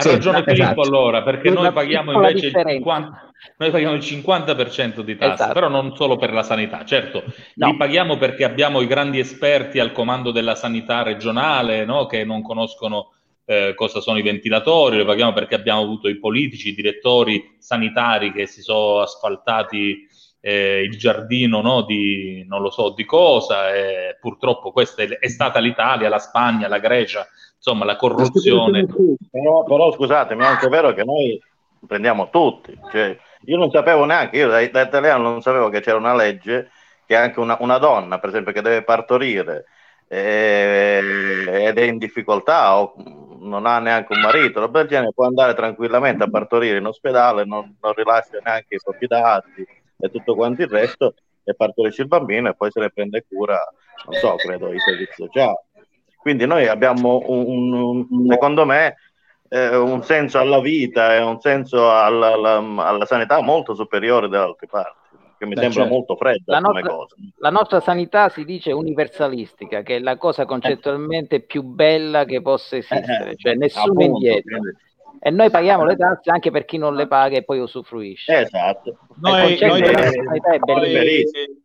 Ha 0.01 0.09
Sì, 0.09 0.11
ragione 0.11 0.37
esatto. 0.39 0.53
Filippo 0.53 0.81
allora, 0.81 1.23
perché 1.23 1.49
noi 1.49 1.71
paghiamo 1.71 2.11
invece 2.11 2.33
il 2.33 2.41
differenza. 2.41 2.71
50, 2.71 3.31
noi 3.57 3.71
paghiamo 3.71 3.95
il 3.95 4.01
50% 4.01 4.99
di 5.01 5.15
tasse, 5.15 5.33
Esatto. 5.33 5.53
però 5.53 5.67
non 5.69 5.95
solo 5.95 6.17
per 6.17 6.33
la 6.33 6.43
sanità, 6.43 6.83
certo, 6.85 7.23
No. 7.55 7.67
li 7.67 7.77
paghiamo 7.77 8.17
perché 8.17 8.43
abbiamo 8.43 8.81
i 8.81 8.87
grandi 8.87 9.19
esperti 9.19 9.79
al 9.79 9.91
comando 9.91 10.31
della 10.31 10.55
sanità 10.55 11.03
regionale, 11.03 11.85
no? 11.85 12.05
che 12.05 12.23
non 12.23 12.41
conoscono 12.41 13.13
eh, 13.45 13.73
cosa 13.75 13.99
sono 13.99 14.17
i 14.17 14.21
ventilatori, 14.21 14.97
li 14.97 15.05
paghiamo 15.05 15.33
perché 15.33 15.55
abbiamo 15.55 15.81
avuto 15.81 16.07
i 16.07 16.17
politici, 16.19 16.69
i 16.69 16.75
direttori 16.75 17.55
sanitari 17.59 18.31
che 18.31 18.45
si 18.47 18.61
sono 18.61 18.99
asfaltati 19.01 20.07
eh, 20.39 20.81
il 20.83 20.97
giardino 20.97 21.61
no? 21.61 21.81
di 21.83 22.45
non 22.47 22.61
lo 22.61 22.69
so 22.71 22.91
di 22.91 23.05
cosa, 23.05 23.73
e 23.73 24.17
purtroppo 24.19 24.71
questa 24.71 25.03
è, 25.03 25.07
è 25.07 25.27
stata 25.27 25.59
l'Italia, 25.59 26.09
la 26.09 26.19
Spagna, 26.19 26.67
la 26.67 26.79
Grecia, 26.79 27.27
insomma 27.61 27.85
la 27.85 27.95
corruzione. 27.95 28.87
Però, 29.29 29.63
però 29.63 29.91
scusatemi, 29.93 30.41
è 30.41 30.47
anche 30.47 30.67
vero 30.67 30.93
che 30.93 31.03
noi 31.03 31.39
prendiamo 31.85 32.29
tutti. 32.29 32.77
Cioè, 32.91 33.17
io 33.45 33.57
non 33.57 33.69
sapevo 33.69 34.05
neanche, 34.05 34.37
io 34.37 34.47
da, 34.47 34.65
da 34.67 34.81
italiano 34.81 35.23
non 35.23 35.41
sapevo 35.41 35.69
che 35.69 35.79
c'era 35.79 35.97
una 35.97 36.15
legge 36.15 36.71
che 37.05 37.15
anche 37.15 37.39
una, 37.39 37.57
una 37.59 37.77
donna, 37.77 38.19
per 38.19 38.29
esempio, 38.29 38.51
che 38.51 38.61
deve 38.61 38.83
partorire 38.83 39.65
eh, 40.07 41.45
ed 41.47 41.77
è 41.77 41.83
in 41.83 41.97
difficoltà 41.97 42.79
o 42.79 42.93
non 43.39 43.65
ha 43.65 43.79
neanche 43.79 44.13
un 44.13 44.21
marito, 44.21 44.59
roba 44.59 44.79
del 44.79 44.87
genere, 44.87 45.13
può 45.13 45.25
andare 45.25 45.53
tranquillamente 45.53 46.23
a 46.23 46.29
partorire 46.29 46.77
in 46.77 46.85
ospedale, 46.85 47.43
non, 47.45 47.75
non 47.81 47.93
rilascia 47.93 48.39
neanche 48.43 48.75
i 48.75 48.79
propri 48.81 49.07
dati 49.07 49.65
e 49.97 50.09
tutto 50.09 50.35
quanto 50.35 50.61
il 50.61 50.67
resto 50.67 51.15
e 51.43 51.55
partorisce 51.55 52.03
il 52.03 52.07
bambino 52.07 52.49
e 52.49 52.55
poi 52.55 52.69
se 52.71 52.79
ne 52.79 52.91
prende 52.91 53.25
cura, 53.27 53.59
non 54.05 54.19
so, 54.19 54.35
credo, 54.35 54.71
i 54.71 54.79
servizi 54.79 55.23
sociali. 55.23 55.55
Quindi 56.21 56.45
noi 56.45 56.67
abbiamo 56.67 57.23
un, 57.27 57.73
un- 57.73 58.05
un- 58.09 58.27
secondo 58.29 58.65
me 58.65 58.95
eh, 59.49 59.75
un 59.75 60.03
senso 60.03 60.37
alla 60.39 60.61
vita 60.61 61.15
e 61.15 61.21
un 61.21 61.39
senso 61.41 61.91
alla, 61.91 62.33
alla- 62.33 62.63
alla 62.85 63.05
sanità 63.05 63.41
molto 63.41 63.73
superiore 63.73 64.29
da 64.29 64.43
altre 64.43 64.67
parti, 64.67 65.17
che 65.37 65.45
mi 65.45 65.55
Beh, 65.55 65.61
sembra 65.61 65.81
certo. 65.81 65.93
molto 65.93 66.15
fredda 66.15 66.59
La 66.59 66.61
come 66.61 66.81
nostra, 66.81 66.95
cosa. 66.95 67.15
la 67.37 67.49
nostra 67.49 67.79
sanità 67.81 68.29
si 68.29 68.45
dice 68.45 68.71
universalistica, 68.71 69.81
che 69.81 69.95
è 69.97 69.99
la 69.99 70.15
cosa 70.17 70.45
concettualmente 70.45 71.41
più 71.41 71.63
bella 71.63 72.23
che 72.25 72.41
possa 72.41 72.77
esistere, 72.77 73.35
cioè 73.35 73.55
nessuno 73.55 73.85
Appunto, 73.91 74.03
indietro. 74.03 74.57
quindi- 74.59 74.77
E 75.23 75.29
noi 75.29 75.49
paghiamo 75.51 75.85
le 75.85 75.95
tasse 75.97 76.31
anche 76.31 76.49
per 76.49 76.65
chi 76.65 76.77
non 76.77 76.95
le 76.95 77.05
paga 77.07 77.37
e 77.37 77.43
poi 77.43 77.59
usufruisce. 77.59 78.33
Esatto. 78.41 78.97
Noi, 79.21 79.41
concetto 79.41 79.67
noi- 79.67 79.81
della 79.81 80.01
sanità 80.11 80.51
è 80.51 80.57
noi- 80.65 80.91
bellissimo. 80.93 81.43
il- 81.43 81.60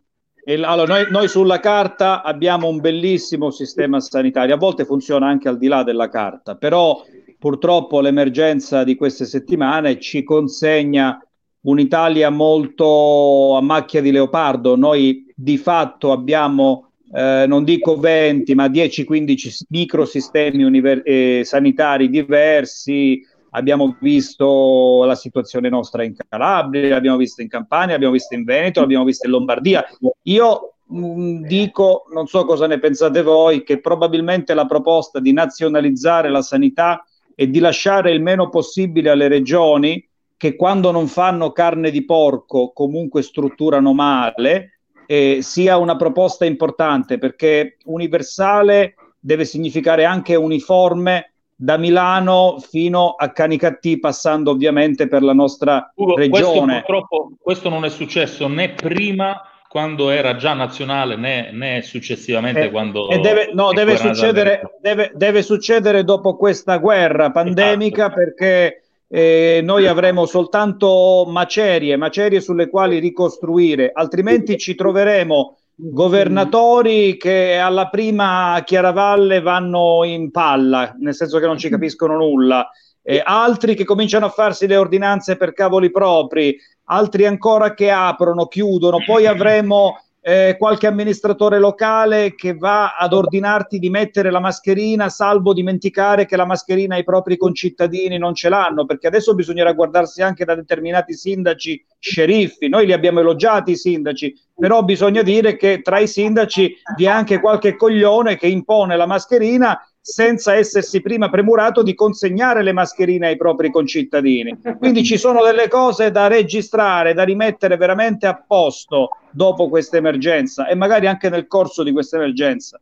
allora, 0.55 0.85
noi, 0.85 1.11
noi 1.11 1.29
sulla 1.29 1.59
carta 1.59 2.23
abbiamo 2.23 2.69
un 2.69 2.79
bellissimo 2.79 3.51
sistema 3.51 3.99
sanitario, 4.01 4.55
a 4.55 4.59
volte 4.59 4.85
funziona 4.85 5.27
anche 5.27 5.49
al 5.49 5.59
di 5.59 5.67
là 5.67 5.83
della 5.83 6.09
carta, 6.09 6.55
però 6.55 7.05
purtroppo 7.39 8.01
l'emergenza 8.01 8.85
di 8.85 8.95
queste 8.95 9.25
settimane 9.25 9.99
ci 9.99 10.23
consegna 10.23 11.21
un'Italia 11.63 12.31
molto 12.31 13.57
a 13.57 13.61
macchia 13.61 14.01
di 14.01 14.13
leopardo. 14.13 14.77
Noi 14.77 15.27
di 15.35 15.59
fatto 15.59 16.13
abbiamo, 16.13 16.91
eh, 17.13 17.45
non 17.49 17.65
dico 17.65 17.99
20, 17.99 18.55
ma 18.55 18.69
10-15 18.69 19.67
microsistemi 19.71 20.63
univer- 20.63 21.03
eh, 21.05 21.43
sanitari 21.45 22.09
diversi. 22.09 23.21
Abbiamo 23.57 23.97
visto 24.01 25.05
la 25.07 25.15
situazione 25.15 25.71
nostra 25.71 26.05
in 26.05 26.15
Calabria, 26.29 26.91
l'abbiamo 26.91 27.17
vista 27.17 27.41
in 27.41 27.49
Campania, 27.49 27.93
l'abbiamo 27.93 28.13
vista 28.13 28.35
in 28.35 28.45
Veneto, 28.45 28.81
l'abbiamo 28.81 29.05
vista 29.05 29.27
in 29.27 29.33
Lombardia. 29.33 29.83
Io 30.25 30.75
mh, 30.87 31.47
dico, 31.47 32.05
non 32.13 32.27
so 32.27 32.45
cosa 32.45 32.67
ne 32.67 32.79
pensate 32.79 33.23
voi, 33.23 33.63
che 33.63 33.81
probabilmente 33.81 34.53
la 34.53 34.67
proposta 34.67 35.21
di 35.21 35.33
nazionalizzare 35.33 36.29
la 36.29 36.43
sanità 36.43 37.03
e 37.35 37.49
di 37.49 37.59
lasciare 37.59 38.11
il 38.11 38.21
meno 38.21 38.51
possibile 38.51 39.09
alle 39.09 39.29
regioni 39.29 40.07
che 40.37 40.55
quando 40.55 40.91
non 40.91 41.07
fanno 41.07 41.53
carne 41.53 41.91
di 41.91 42.05
porco 42.05 42.73
comunque 42.75 43.23
strutturano 43.23 43.95
male, 43.95 44.81
eh, 45.07 45.39
sia 45.41 45.79
una 45.79 45.97
proposta 45.97 46.45
importante 46.45 47.17
perché 47.17 47.79
universale 47.87 48.97
deve 49.19 49.47
significare 49.47 50.05
anche 50.05 50.35
uniforme 50.35 51.33
da 51.59 51.79
Milano 51.79 52.59
fino 52.61 53.15
a 53.17 53.31
Canicattì, 53.31 53.99
passando 53.99 54.51
ovviamente 54.51 55.09
per 55.09 55.23
la 55.23 55.33
nostra 55.33 55.91
Ugo, 55.95 56.13
questo 56.13 56.37
regione. 56.37 56.75
purtroppo 56.85 57.31
questo 57.41 57.71
non 57.71 57.87
è 57.87 57.89
successo 57.89 58.47
né 58.47 58.75
prima 58.75 59.41
quando 59.67 60.11
era 60.11 60.37
già 60.37 60.53
nazionale 60.53 61.17
né, 61.17 61.51
né 61.53 61.81
successivamente 61.83 62.65
Eh, 62.65 62.71
quando 62.71 63.09
E 63.09 63.19
deve, 63.19 63.51
no, 63.55 63.73
deve 63.73 63.97
succedere, 63.97 64.77
deve, 64.81 65.13
deve 65.15 65.43
succedere 65.43 66.05
dopo 66.05 66.37
questa 66.37 66.77
guerra 66.77 67.31
pandemica 67.31 68.11
perché 68.11 68.83
eh, 69.09 69.61
noi 69.63 69.87
avremo 69.87 70.27
soltanto 70.27 71.25
macerie, 71.27 71.97
macerie 71.97 72.41
sulle 72.41 72.69
quali 72.69 72.99
ricostruire, 72.99 73.91
altrimenti 73.93 74.59
ci 74.59 74.75
troveremo 74.75 75.57
governatori 75.77 77.19
che 77.19 77.59
alla 77.59 77.89
prima 77.89 78.63
chiaravalle 78.65 79.41
vanno 79.41 80.05
in 80.05 80.31
palla, 80.31 80.95
nel 80.99 81.15
senso 81.15 81.39
che 81.39 81.47
non 81.47 81.59
ci 81.59 81.69
capiscono 81.69 82.17
nulla, 82.17 82.69
eh, 83.03 83.23
altri 83.23 83.75
che 83.75 83.85
cominciano 83.85 84.27
a 84.27 84.31
farsi 84.31 84.67
le 84.67 84.77
ordinanze 84.77 85.37
per 85.37 85.53
cavoli 85.53 85.91
propri, 85.91 86.57
altri 86.85 87.27
ancora 87.27 87.75
che 87.75 87.91
aprono, 87.91 88.47
chiudono, 88.47 88.99
poi 89.05 89.27
avremo 89.29 90.01
eh, 90.29 90.57
qualche 90.59 90.89
amministratore 90.89 91.61
locale 91.61 92.35
che 92.35 92.57
va 92.57 92.97
ad 92.97 93.13
ordinarti 93.13 93.79
di 93.79 93.91
mettere 93.91 94.33
la 94.33 94.41
mascherina, 94.41 95.09
salvo 95.09 95.53
dimenticare 95.53 96.27
che 96.27 96.35
la 96.35 96.45
mascherina 96.45 96.97
i 96.97 97.05
propri 97.05 97.37
concittadini 97.37 98.19
non 98.19 98.35
ce 98.35 98.49
l'hanno, 98.49 98.87
perché 98.87 99.07
adesso 99.07 99.37
bisognerà 99.37 99.73
guardarsi 99.73 100.23
anche 100.23 100.45
da 100.45 100.57
determinati 100.57 101.15
sindaci 101.15 101.81
sceriffi. 102.01 102.69
Noi 102.69 102.87
li 102.87 102.93
abbiamo 102.93 103.21
elogiati 103.21 103.71
i 103.71 103.77
sindaci, 103.77 104.35
però 104.53 104.83
bisogna 104.83 105.23
dire 105.23 105.57
che 105.57 105.81
tra 105.81 106.01
i 106.01 106.09
sindaci 106.09 106.75
vi 106.97 107.05
è 107.05 107.09
anche 107.09 107.39
qualche 107.39 107.77
coglione 107.77 108.37
che 108.37 108.49
impone 108.49 108.97
la 108.97 109.07
mascherina 109.07 109.81
senza 110.07 110.55
essersi 110.55 111.03
prima 111.03 111.29
premurato 111.29 111.83
di 111.83 111.93
consegnare 111.93 112.63
le 112.63 112.73
mascherine 112.73 113.27
ai 113.27 113.37
propri 113.37 113.73
concittadini. 113.73 114.57
Quindi 114.79 115.03
ci 115.03 115.19
sono 115.19 115.43
delle 115.43 115.67
cose 115.67 116.13
da 116.13 116.29
registrare, 116.29 117.13
da 117.13 117.25
rimettere 117.25 117.77
veramente 117.77 118.29
a 118.29 118.41
posto 118.41 119.09
dopo 119.33 119.69
questa 119.69 119.97
emergenza 119.97 120.69
e 120.69 120.77
magari 120.77 121.09
anche 121.09 121.29
nel 121.29 121.49
corso 121.49 121.83
di 121.83 121.91
questa 121.91 122.19
emergenza. 122.19 122.81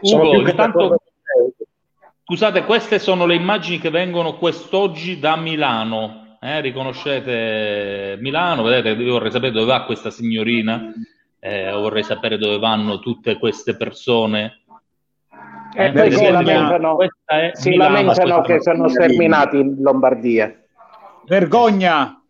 Ugo, 0.00 0.34
intanto, 0.46 1.00
scusate, 2.22 2.64
queste 2.64 2.98
sono 2.98 3.24
le 3.24 3.36
immagini 3.36 3.78
che 3.78 3.88
vengono 3.88 4.36
quest'oggi 4.36 5.18
da 5.18 5.36
Milano. 5.36 6.36
eh? 6.42 6.60
riconoscete 6.60 8.18
Milano? 8.20 8.62
Vedete, 8.62 8.90
io 8.90 9.12
vorrei 9.12 9.30
sapere 9.30 9.52
dove 9.52 9.64
va 9.64 9.84
questa 9.84 10.10
signorina, 10.10 10.92
eh, 11.40 11.72
vorrei 11.72 12.02
sapere 12.02 12.36
dove 12.36 12.58
vanno 12.58 12.98
tutte 12.98 13.38
queste 13.38 13.74
persone. 13.74 14.64
E 15.78 15.84
Eh, 15.84 15.92
poi 15.92 16.10
si 16.10 16.28
lamentano, 16.28 16.98
è 16.98 17.50
si 17.52 17.68
Milano, 17.70 17.94
lamentano 17.94 18.40
che 18.40 18.60
sono 18.60 18.88
sterminati 18.88 19.58
in 19.60 19.76
Lombardia. 19.78 20.52
Vergogna! 21.24 22.20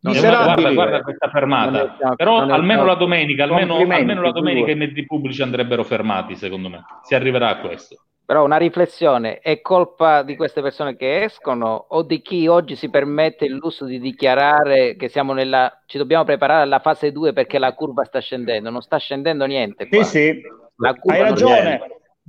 No, 0.00 0.10
Miserabili. 0.10 0.74
guarda, 0.74 0.74
guarda 0.74 1.02
questa 1.02 1.28
fermata. 1.30 1.96
È- 1.96 2.14
Però 2.16 2.38
almeno 2.40 2.84
la 2.84 2.94
domenica, 2.94 3.44
almeno, 3.44 3.76
almeno 3.76 4.20
la 4.22 4.32
domenica 4.32 4.72
i 4.72 4.74
mezzi 4.74 5.04
pubblici 5.06 5.42
andrebbero 5.42 5.84
fermati, 5.84 6.34
secondo 6.34 6.68
me. 6.68 6.84
Si 7.04 7.14
arriverà 7.14 7.48
a 7.50 7.58
questo. 7.58 8.02
Però 8.26 8.44
una 8.44 8.56
riflessione, 8.56 9.38
è 9.38 9.60
colpa 9.60 10.22
di 10.22 10.34
queste 10.36 10.60
persone 10.60 10.96
che 10.96 11.22
escono 11.22 11.86
o 11.90 12.02
di 12.02 12.20
chi 12.20 12.48
oggi 12.48 12.74
si 12.74 12.90
permette 12.90 13.44
il 13.44 13.54
lusso 13.54 13.84
di 13.86 14.00
dichiarare 14.00 14.96
che 14.96 15.08
siamo 15.08 15.32
nella, 15.34 15.82
ci 15.86 15.98
dobbiamo 15.98 16.24
preparare 16.24 16.62
alla 16.62 16.80
fase 16.80 17.12
2 17.12 17.32
perché 17.32 17.58
la 17.60 17.72
curva 17.74 18.04
sta 18.04 18.18
scendendo? 18.20 18.70
Non 18.70 18.82
sta 18.82 18.98
scendendo 18.98 19.46
niente. 19.46 19.84
Sì, 19.88 19.96
qua. 19.96 20.04
sì, 20.04 20.40
La 20.76 20.94
curva 20.94 21.16
hai 21.16 21.22
ragione. 21.22 21.80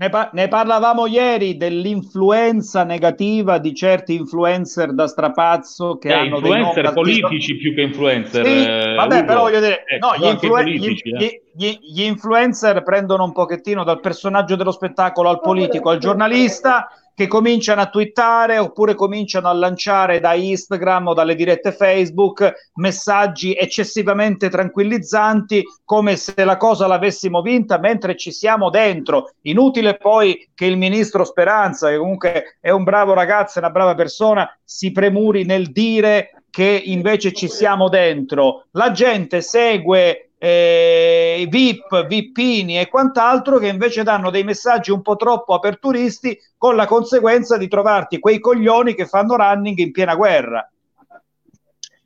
Ne, 0.02 0.08
pa- 0.10 0.30
ne 0.32 0.48
parlavamo 0.48 1.08
ieri 1.08 1.58
dell'influenza 1.58 2.86
negativa 2.86 3.58
di 3.58 3.74
certi 3.76 4.16
influencer 4.16 4.94
da 4.94 5.08
strapazzo 5.08 5.98
che 5.98 6.08
Eh, 6.08 6.14
hanno 6.14 6.40
dei 6.40 6.52
influencer 6.52 6.84
nomi 6.86 6.96
politici 6.96 7.58
più 7.58 7.76
che 7.76 7.82
influencer. 7.82 8.46
Sì, 8.46 8.64
eh, 8.66 8.94
vabbè, 8.96 9.18
Ugo. 9.18 9.26
però 9.26 9.42
voglio 9.42 9.60
dire, 9.60 9.84
Ecco, 9.86 10.08
no, 10.08 10.16
gli, 10.16 10.30
influen- 10.32 10.64
politici, 10.64 11.10
gli- 11.10 11.14
eh. 11.24 11.42
gli- 11.54 11.66
gli- 11.66 11.80
gli 11.82 12.04
influencer 12.04 12.82
prendono 12.84 13.26
un 13.26 13.34
pochettino 13.34 13.84
dal 13.84 14.00
personaggio 14.00 14.56
dello 14.56 14.72
spettacolo 14.72 15.28
al 15.28 15.42
politico, 15.42 15.90
al 15.90 15.98
giornalista, 15.98 16.88
che 17.20 17.28
cominciano 17.28 17.82
a 17.82 17.90
twittare 17.90 18.60
oppure 18.60 18.96
cominciano 18.96 19.50
a 19.50 19.54
lanciare 19.54 20.22
da 20.22 20.36
Instagram 20.36 21.08
o 21.08 21.14
dalle 21.14 21.36
dirette 21.36 21.74
Facebook 21.74 22.70
messaggi 22.76 23.54
eccessivamente 23.54 24.48
tranquillizzanti, 24.48 25.66
come 25.84 26.16
se 26.16 26.46
la 26.46 26.56
cosa 26.56 26.88
l'avessimo 26.88 27.42
vinta 27.42 27.78
mentre 27.78 28.16
ci 28.16 28.32
siamo 28.32 28.70
dentro. 28.70 29.32
Inutile 29.42 29.98
poi 29.98 30.50
che 30.56 30.64
il 30.64 30.78
ministro 30.78 31.26
Speranza, 31.26 31.90
che 31.90 31.98
comunque 31.98 32.58
è 32.62 32.70
un 32.70 32.86
bravo 32.86 33.12
ragazzo, 33.12 33.60
è 33.60 33.64
una 33.64 33.72
brava 33.72 33.96
persona, 33.96 34.50
si 34.64 34.94
premuri 34.94 35.44
nel 35.44 35.74
dire 35.74 36.44
che 36.50 36.82
invece 36.86 37.34
ci 37.34 37.50
siamo 37.50 37.90
dentro. 37.90 38.68
La 38.72 38.92
gente 38.92 39.42
segue 39.42 40.29
eh, 40.42 41.46
VIP, 41.50 42.08
VIPini 42.08 42.80
e 42.80 42.88
quant'altro 42.88 43.58
che 43.58 43.68
invece 43.68 44.04
danno 44.04 44.32
dei 44.32 44.46
messaggi 44.46 44.90
un 44.90 45.02
po' 45.02 45.18
troppo 45.18 45.54
aperturisti 45.54 46.40
con 46.58 46.78
la 46.78 46.86
conseguenza 46.86 47.58
di 47.58 47.68
trovarti 47.68 48.20
quei 48.20 48.40
coglioni 48.40 48.96
che 48.96 49.06
fanno 49.06 49.36
running 49.36 49.78
in 49.78 49.92
piena 49.92 50.16
guerra. 50.16 50.68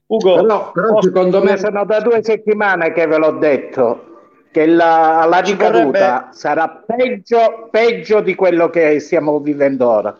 Ugo, 0.07 0.35
però, 0.35 0.71
però 0.71 1.01
secondo 1.01 1.43
me 1.43 1.57
sono 1.57 1.85
da 1.85 1.99
due 2.01 2.23
settimane 2.23 2.91
che 2.91 3.05
ve 3.05 3.17
l'ho 3.17 3.31
detto 3.31 4.07
che 4.51 4.65
la, 4.65 5.25
la 5.27 5.39
ricaduta 5.39 5.81
vorrebbe... 5.81 6.27
sarà 6.31 6.83
peggio, 6.85 7.69
peggio 7.71 8.19
di 8.21 8.35
quello 8.35 8.69
che 8.69 8.99
stiamo 8.99 9.39
vivendo 9.39 9.89
ora. 9.89 10.17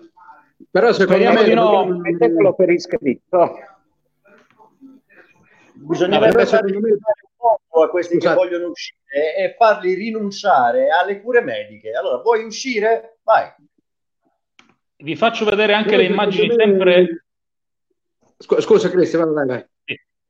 Però 0.71 0.91
secondo 0.91 1.23
Speriamo 1.23 1.41
me 1.41 1.47
di 1.47 1.53
no, 1.53 1.85
mettetelo 1.85 2.53
per 2.53 2.69
iscritto. 2.69 3.57
Bisognerebbe 5.73 6.45
fare 6.45 6.75
un 6.75 6.81
po' 6.81 7.32
a 7.83 7.89
questi 7.89 8.15
Scusate. 8.15 8.35
che 8.35 8.45
vogliono 8.45 8.69
uscire 8.69 9.35
e 9.37 9.55
farli 9.57 9.93
rinunciare 9.93 10.89
alle 10.89 11.21
cure 11.21 11.41
mediche. 11.41 11.91
Allora, 11.91 12.21
vuoi 12.21 12.43
uscire? 12.43 13.19
Vai. 13.23 13.51
Vi 14.97 15.15
faccio 15.15 15.45
vedere 15.45 15.73
anche 15.73 15.97
le 15.97 16.05
immagini 16.05 16.53
sempre... 16.55 17.25
Scusa 18.37 18.89
Cristian, 18.89 19.33
vai, 19.33 19.47
vai. 19.47 19.65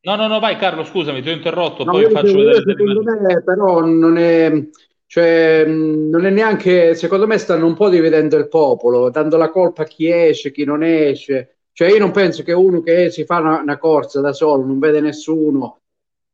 No, 0.01 0.15
no, 0.15 0.27
no, 0.27 0.39
vai 0.39 0.57
Carlo, 0.57 0.83
scusami, 0.83 1.21
ti 1.21 1.29
ho 1.29 1.33
interrotto, 1.33 1.85
no, 1.85 1.91
poi 1.91 2.09
faccio 2.09 2.35
vedere. 2.35 2.61
Secondo 2.61 3.03
me 3.03 3.41
però 3.41 3.79
non 3.85 4.17
è, 4.17 4.51
cioè, 5.05 5.63
non 5.65 6.25
è 6.25 6.29
neanche, 6.29 6.93
secondo 6.93 7.25
me 7.25 7.37
stanno 7.37 7.65
un 7.65 7.73
po' 7.73 7.87
dividendo 7.87 8.35
il 8.35 8.49
popolo, 8.49 9.09
dando 9.09 9.37
la 9.37 9.49
colpa 9.49 9.83
a 9.83 9.85
chi 9.85 10.11
esce, 10.11 10.51
chi 10.51 10.65
non 10.65 10.83
esce. 10.83 11.59
Cioè 11.71 11.89
io 11.89 11.99
non 11.99 12.11
penso 12.11 12.43
che 12.43 12.51
uno 12.51 12.81
che 12.81 13.09
si 13.11 13.23
fa 13.23 13.39
una, 13.39 13.59
una 13.61 13.77
corsa 13.77 14.19
da 14.19 14.33
solo, 14.33 14.65
non 14.65 14.77
vede 14.77 14.99
nessuno, 14.99 15.82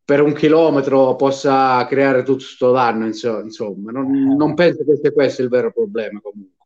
per 0.09 0.23
un 0.23 0.33
chilometro 0.33 1.15
possa 1.15 1.85
creare 1.85 2.23
tutto 2.23 2.37
questo 2.37 2.71
danno, 2.71 3.05
insomma. 3.05 3.91
Non, 3.91 4.11
non 4.35 4.55
penso 4.55 4.83
che 4.83 4.97
sia 4.99 5.11
questo 5.11 5.43
il 5.43 5.49
vero 5.49 5.71
problema 5.71 6.19
comunque. 6.19 6.65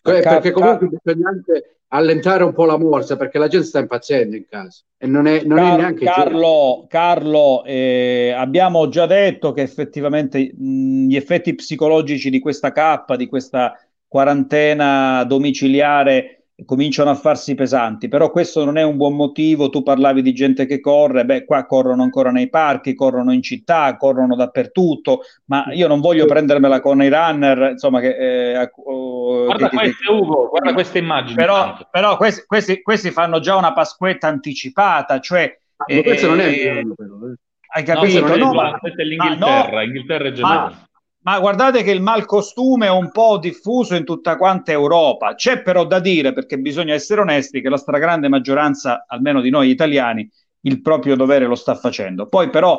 Perché 0.00 0.52
comunque 0.52 0.90
bisogna 1.02 1.30
anche 1.30 1.78
allentare 1.88 2.44
un 2.44 2.52
po' 2.52 2.66
la 2.66 2.78
morsa 2.78 3.16
perché 3.16 3.38
la 3.38 3.48
gente 3.48 3.66
sta 3.66 3.80
impazzendo 3.80 4.36
in 4.36 4.46
casa 4.48 4.84
e 4.96 5.08
non 5.08 5.26
è, 5.26 5.42
non 5.42 5.58
Car- 5.58 5.74
è 5.74 5.76
neanche 5.76 6.04
Carlo, 6.04 6.86
Carlo 6.88 7.64
eh, 7.64 8.32
abbiamo 8.36 8.88
già 8.88 9.06
detto 9.06 9.52
che 9.52 9.62
effettivamente 9.62 10.54
mh, 10.56 11.06
gli 11.08 11.16
effetti 11.16 11.54
psicologici 11.54 12.30
di 12.30 12.38
questa 12.38 12.70
cappa, 12.70 13.16
di 13.16 13.26
questa 13.26 13.76
quarantena 14.06 15.24
domiciliare 15.24 16.43
cominciano 16.64 17.10
a 17.10 17.14
farsi 17.16 17.54
pesanti, 17.54 18.08
però 18.08 18.30
questo 18.30 18.64
non 18.64 18.78
è 18.78 18.82
un 18.82 18.96
buon 18.96 19.16
motivo, 19.16 19.70
tu 19.70 19.82
parlavi 19.82 20.22
di 20.22 20.32
gente 20.32 20.66
che 20.66 20.78
corre, 20.78 21.24
beh 21.24 21.44
qua 21.44 21.66
corrono 21.66 22.02
ancora 22.02 22.30
nei 22.30 22.48
parchi, 22.48 22.94
corrono 22.94 23.32
in 23.32 23.42
città, 23.42 23.96
corrono 23.96 24.36
dappertutto, 24.36 25.22
ma 25.46 25.66
io 25.72 25.88
non 25.88 26.00
voglio 26.00 26.26
prendermela 26.26 26.80
con 26.80 27.02
i 27.02 27.08
runner, 27.08 27.70
insomma 27.72 28.00
che... 28.00 28.16
Eh, 28.52 28.70
oh, 28.84 29.46
guarda 29.46 29.68
che, 29.68 29.76
queste 29.76 30.04
che, 30.04 30.12
Ugo, 30.12 30.48
guarda 30.48 30.72
queste 30.72 30.98
immagini. 30.98 31.34
Però, 31.34 31.76
però 31.90 32.16
questi, 32.16 32.44
questi, 32.46 32.82
questi, 32.82 33.10
fanno 33.10 33.40
già 33.40 33.56
una 33.56 33.72
pasquetta 33.72 34.28
anticipata, 34.28 35.18
cioè... 35.18 35.58
Ma 35.76 36.02
questo 36.02 36.28
non 36.28 36.40
è 36.40 36.52
però, 36.94 37.26
eh. 37.28 37.34
Hai 37.74 37.82
capito? 37.82 38.26
No, 38.28 38.36
no, 38.36 38.52
ma, 38.52 38.78
è 38.78 39.02
l'Inghilterra, 39.02 39.72
no, 39.72 39.82
Inghilterra 39.82 40.28
e 40.28 40.32
Germania. 40.32 40.88
Ma 41.24 41.40
guardate 41.40 41.82
che 41.82 41.90
il 41.90 42.02
malcostume 42.02 42.86
è 42.86 42.90
un 42.90 43.10
po' 43.10 43.38
diffuso 43.38 43.94
in 43.94 44.04
tutta 44.04 44.36
quanta 44.36 44.72
Europa. 44.72 45.34
C'è 45.34 45.62
però 45.62 45.86
da 45.86 45.98
dire, 45.98 46.34
perché 46.34 46.58
bisogna 46.58 46.92
essere 46.92 47.22
onesti, 47.22 47.62
che 47.62 47.70
la 47.70 47.78
stragrande 47.78 48.28
maggioranza, 48.28 49.06
almeno 49.08 49.40
di 49.40 49.48
noi 49.48 49.70
italiani, 49.70 50.30
il 50.62 50.82
proprio 50.82 51.16
dovere 51.16 51.46
lo 51.46 51.54
sta 51.54 51.76
facendo. 51.76 52.26
Poi 52.26 52.50
però 52.50 52.78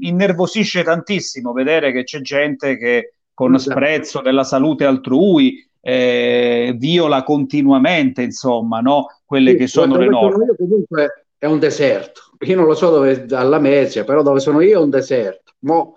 innervosisce 0.00 0.82
tantissimo 0.82 1.52
vedere 1.52 1.92
che 1.92 2.02
c'è 2.02 2.20
gente 2.20 2.76
che 2.76 3.14
con 3.32 3.56
sprezzo 3.58 4.20
della 4.20 4.44
salute 4.44 4.84
altrui 4.84 5.64
eh, 5.80 6.74
viola 6.76 7.22
continuamente, 7.22 8.22
insomma, 8.22 8.80
no? 8.80 9.06
quelle 9.24 9.52
sì, 9.52 9.56
che 9.58 9.66
sono 9.68 9.96
le 9.96 10.08
norme. 10.08 10.46
Io 10.46 10.56
comunque 10.56 11.26
è 11.38 11.46
un 11.46 11.60
deserto. 11.60 12.20
Io 12.40 12.56
non 12.56 12.66
lo 12.66 12.74
so 12.74 12.90
dove, 12.90 13.26
alla 13.30 13.60
Mesia, 13.60 14.02
però 14.02 14.22
dove 14.22 14.40
sono 14.40 14.60
io 14.60 14.80
è 14.80 14.82
un 14.82 14.90
deserto. 14.90 15.52
Mo' 15.60 15.94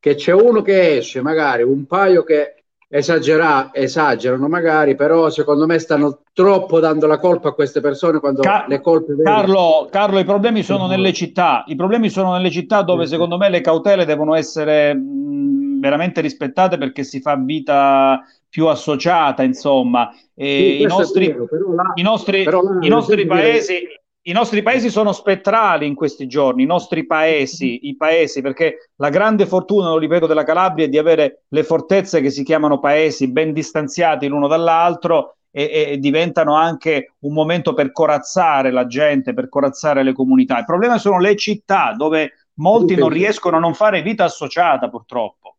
che 0.00 0.14
c'è 0.14 0.32
uno 0.32 0.62
che 0.62 0.96
esce, 0.96 1.20
magari 1.20 1.62
un 1.62 1.84
paio 1.84 2.24
che 2.24 2.54
esagera, 2.88 3.70
esagerano 3.72 4.48
magari, 4.48 4.96
però 4.96 5.30
secondo 5.30 5.66
me 5.66 5.78
stanno 5.78 6.22
troppo 6.32 6.80
dando 6.80 7.06
la 7.06 7.18
colpa 7.18 7.50
a 7.50 7.52
queste 7.52 7.80
persone 7.80 8.18
quando 8.18 8.40
Car- 8.40 8.66
le 8.66 8.80
colpe... 8.80 9.14
Carlo, 9.22 9.86
Carlo, 9.90 10.18
i 10.18 10.24
problemi 10.24 10.62
sono 10.64 10.88
nelle 10.88 11.12
città, 11.12 11.62
i 11.68 11.76
problemi 11.76 12.08
sono 12.08 12.32
nelle 12.32 12.50
città 12.50 12.82
dove 12.82 13.06
secondo 13.06 13.36
me 13.36 13.48
le 13.50 13.60
cautele 13.60 14.04
devono 14.06 14.34
essere 14.34 14.94
mh, 14.94 15.78
veramente 15.78 16.20
rispettate 16.20 16.78
perché 16.78 17.04
si 17.04 17.20
fa 17.20 17.36
vita 17.36 18.24
più 18.48 18.66
associata, 18.66 19.44
insomma. 19.44 20.10
Sì, 20.34 20.80
i, 20.80 20.86
nostri, 20.86 21.28
vero, 21.28 21.46
là, 21.74 21.92
i 21.94 22.02
nostri, 22.02 22.42
i 22.80 22.88
nostri 22.88 23.26
paesi 23.26 23.86
i 24.22 24.32
nostri 24.32 24.62
paesi 24.62 24.90
sono 24.90 25.12
spettrali 25.12 25.86
in 25.86 25.94
questi 25.94 26.26
giorni, 26.26 26.64
i 26.64 26.66
nostri 26.66 27.06
paesi, 27.06 27.88
i 27.88 27.96
paesi, 27.96 28.42
perché 28.42 28.90
la 28.96 29.08
grande 29.08 29.46
fortuna, 29.46 29.88
lo 29.88 29.98
ripeto, 29.98 30.26
della 30.26 30.44
Calabria 30.44 30.84
è 30.84 30.88
di 30.88 30.98
avere 30.98 31.44
le 31.48 31.64
fortezze 31.64 32.20
che 32.20 32.30
si 32.30 32.44
chiamano 32.44 32.78
paesi 32.78 33.30
ben 33.30 33.52
distanziati 33.52 34.28
l'uno 34.28 34.46
dall'altro 34.46 35.36
e, 35.50 35.86
e 35.92 35.98
diventano 35.98 36.54
anche 36.54 37.14
un 37.20 37.32
momento 37.32 37.72
per 37.72 37.92
corazzare 37.92 38.70
la 38.70 38.86
gente, 38.86 39.32
per 39.32 39.48
corazzare 39.48 40.02
le 40.02 40.12
comunità. 40.12 40.58
Il 40.58 40.66
problema 40.66 40.98
sono 40.98 41.18
le 41.18 41.34
città 41.36 41.94
dove 41.96 42.48
molti 42.54 42.94
non 42.96 43.08
riescono 43.08 43.56
a 43.56 43.60
non 43.60 43.74
fare 43.74 44.02
vita 44.02 44.24
associata, 44.24 44.90
purtroppo. 44.90 45.56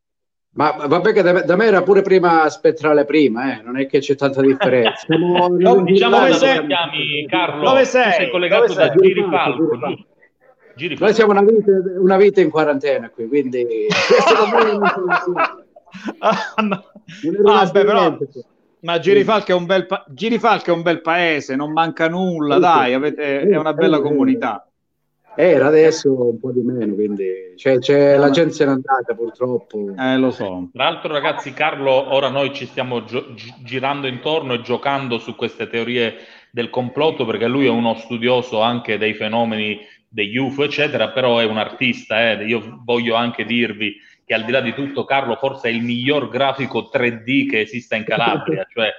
Ma 0.54 0.72
vabbè 0.72 1.14
che 1.14 1.22
da, 1.22 1.44
da, 1.44 1.56
me 1.56 1.66
era 1.66 1.82
pure 1.82 2.02
prima 2.02 2.50
spettrale 2.50 3.06
prima, 3.06 3.58
eh? 3.58 3.62
non 3.62 3.80
è 3.80 3.88
che 3.88 4.00
c'è 4.00 4.16
tanta 4.16 4.42
differenza. 4.42 5.06
no, 5.16 5.48
no, 5.48 5.82
diciamo 5.84 6.18
dove 6.18 6.34
sei? 6.34 6.66
Chiami, 6.66 7.26
Carlo, 7.28 7.64
dove 7.64 7.86
sei? 7.86 8.12
sei 8.12 8.30
collegato 8.30 8.68
dove 8.68 8.88
da 8.88 8.94
Girifalco. 8.94 9.80
Girifalco. 10.76 11.06
Noi 11.06 11.14
siamo 11.14 11.32
una 11.32 11.42
vita, 11.42 11.72
una 12.00 12.18
vita, 12.18 12.42
in 12.42 12.50
quarantena 12.50 13.10
qui, 13.10 13.28
quindi... 13.30 13.66
ah, 16.20 16.62
no. 16.62 16.84
ah, 17.46 17.66
beh, 17.72 17.84
però... 17.86 18.18
Ma 18.82 19.00
Girifalco 19.00 19.52
è, 19.52 19.56
un 19.56 19.66
bel 19.66 19.86
pa- 19.86 20.04
Girifalco 20.10 20.72
è 20.72 20.74
un 20.74 20.82
bel 20.82 21.02
paese, 21.02 21.56
non 21.56 21.72
manca 21.72 22.10
nulla, 22.10 22.58
dai, 22.58 22.94
avete, 22.94 23.42
è 23.42 23.56
una 23.56 23.74
bella 23.74 24.02
comunità. 24.02 24.66
Era 25.36 25.68
adesso 25.68 26.30
un 26.30 26.40
po' 26.40 26.52
di 26.52 26.62
meno, 26.62 26.94
quindi 26.94 27.54
cioè, 27.56 27.80
c'è, 27.80 28.18
la 28.18 28.30
gente 28.30 28.54
se 28.54 28.66
n'è 28.66 28.72
andata 28.72 29.14
purtroppo. 29.16 29.94
Eh, 29.98 30.18
lo 30.18 30.32
so. 30.32 30.70
Tra 30.74 30.86
l'altro, 30.86 31.14
ragazzi, 31.14 31.54
Carlo, 31.54 32.14
ora 32.14 32.30
noi 32.30 32.54
ci 32.54 32.66
stiamo 32.66 33.04
gio- 33.06 33.34
girando 33.64 34.08
intorno 34.08 34.54
e 34.54 34.62
giocando 34.62 35.20
su 35.20 35.36
queste 35.36 35.68
teorie 35.68 36.16
del 36.52 36.70
complotto 36.70 37.26
perché 37.26 37.48
lui 37.48 37.66
è 37.66 37.70
uno 37.70 37.96
studioso 37.96 38.62
anche 38.62 38.98
dei 38.98 39.14
fenomeni 39.14 39.80
degli 40.08 40.36
UFO, 40.36 40.64
eccetera, 40.64 41.10
però 41.12 41.40
è 41.40 41.46
un 41.46 41.58
artista. 41.58 42.32
Eh. 42.32 42.46
Io 42.46 42.82
voglio 42.84 43.16
anche 43.16 43.46
dirvi 43.46 43.96
che 44.26 44.34
al 44.34 44.44
di 44.44 44.52
là 44.52 44.60
di 44.60 44.74
tutto, 44.74 45.06
Carlo 45.06 45.36
forse 45.36 45.70
è 45.70 45.72
il 45.72 45.82
miglior 45.82 46.30
grafico 46.30 46.90
3D 46.94 47.50
che 47.50 47.62
esista 47.62 47.96
in 47.96 48.04
Calabria, 48.04 48.66
cioè 48.72 48.92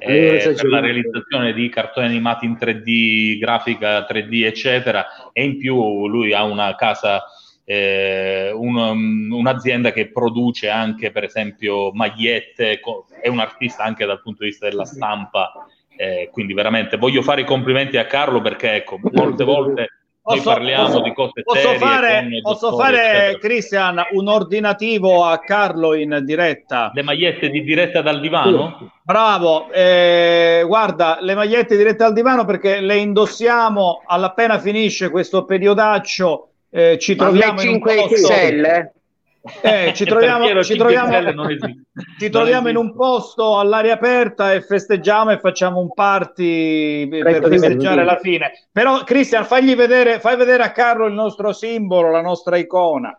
eh, 0.00 0.54
per 0.56 0.68
la 0.68 0.80
realizzazione 0.80 1.52
di 1.52 1.68
cartoni 1.68 2.06
animati 2.06 2.46
in 2.46 2.56
3D, 2.58 3.38
grafica 3.38 4.06
3D, 4.06 4.44
eccetera, 4.44 5.06
e 5.32 5.44
in 5.44 5.58
più 5.58 6.08
lui 6.08 6.32
ha 6.32 6.42
una 6.44 6.74
casa, 6.74 7.22
eh, 7.64 8.50
un, 8.52 8.76
um, 8.76 9.32
un'azienda 9.32 9.92
che 9.92 10.10
produce 10.10 10.68
anche, 10.68 11.10
per 11.10 11.24
esempio, 11.24 11.92
magliette, 11.92 12.80
è 13.20 13.28
un 13.28 13.38
artista 13.38 13.84
anche 13.84 14.06
dal 14.06 14.22
punto 14.22 14.42
di 14.42 14.50
vista 14.50 14.68
della 14.68 14.84
stampa. 14.84 15.52
Eh, 15.96 16.30
quindi 16.32 16.54
veramente 16.54 16.96
voglio 16.96 17.20
fare 17.20 17.42
i 17.42 17.44
complimenti 17.44 17.98
a 17.98 18.06
Carlo 18.06 18.40
perché 18.40 18.72
ecco, 18.72 18.98
molte 19.12 19.44
volte 19.44 19.99
Posso, 20.36 20.50
parliamo 20.50 20.86
posso, 20.86 21.00
di 21.00 21.12
cose 21.12 21.42
posso 21.42 21.60
serie. 21.60 21.78
Fare, 21.78 22.28
posso 22.42 22.76
fare, 22.76 23.38
Cristian, 23.40 24.02
un 24.12 24.28
ordinativo 24.28 25.24
a 25.24 25.38
Carlo 25.38 25.94
in 25.94 26.20
diretta? 26.24 26.90
Le 26.94 27.02
magliette 27.02 27.50
di 27.50 27.62
diretta 27.62 28.02
dal 28.02 28.20
divano? 28.20 28.92
Bravo, 29.02 29.70
eh, 29.72 30.62
guarda, 30.66 31.18
le 31.20 31.34
magliette 31.34 31.76
dirette 31.76 32.04
dal 32.04 32.12
divano 32.12 32.44
perché 32.44 32.80
le 32.80 32.96
indossiamo 32.96 34.02
appena 34.06 34.58
finisce 34.58 35.10
questo 35.10 35.44
periodaccio. 35.44 36.48
Eh, 36.70 36.98
ci 36.98 37.16
troviamo 37.16 37.60
in 37.62 37.68
un 37.68 37.80
posto... 37.80 38.28
XL? 38.28 38.90
Eh, 39.62 39.92
ci 39.94 40.04
troviamo, 40.04 40.62
ci 40.62 40.76
troviamo, 40.76 41.48
ci 42.18 42.28
troviamo 42.28 42.68
in 42.68 42.76
un 42.76 42.94
posto 42.94 43.58
all'aria 43.58 43.94
aperta 43.94 44.52
e 44.52 44.60
festeggiamo 44.60 45.30
e 45.30 45.38
facciamo 45.38 45.80
un 45.80 45.94
party 45.94 47.08
per 47.08 47.48
festeggiare 47.48 48.04
la 48.04 48.16
fine. 48.16 48.52
Però, 48.70 49.02
Cristian, 49.02 49.46
fagli 49.46 49.74
vedere, 49.74 50.20
fai 50.20 50.36
vedere 50.36 50.62
a 50.62 50.72
Carlo 50.72 51.06
il 51.06 51.14
nostro 51.14 51.54
simbolo, 51.54 52.10
la 52.10 52.20
nostra 52.20 52.58
icona. 52.58 53.18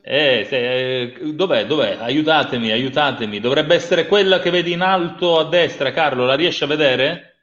Eh, 0.00 0.46
se, 0.48 1.02
eh, 1.02 1.34
dov'è, 1.34 1.66
dov'è? 1.66 1.98
Aiutatemi, 2.00 2.70
aiutatemi. 2.70 3.40
Dovrebbe 3.40 3.74
essere 3.74 4.06
quella 4.06 4.38
che 4.38 4.48
vedi 4.48 4.72
in 4.72 4.80
alto 4.80 5.38
a 5.38 5.44
destra, 5.44 5.92
Carlo. 5.92 6.24
La 6.24 6.34
riesci 6.34 6.64
a 6.64 6.66
vedere? 6.66 7.34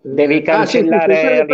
Devi 0.00 0.40
cancellare 0.40 1.40
ah, 1.40 1.46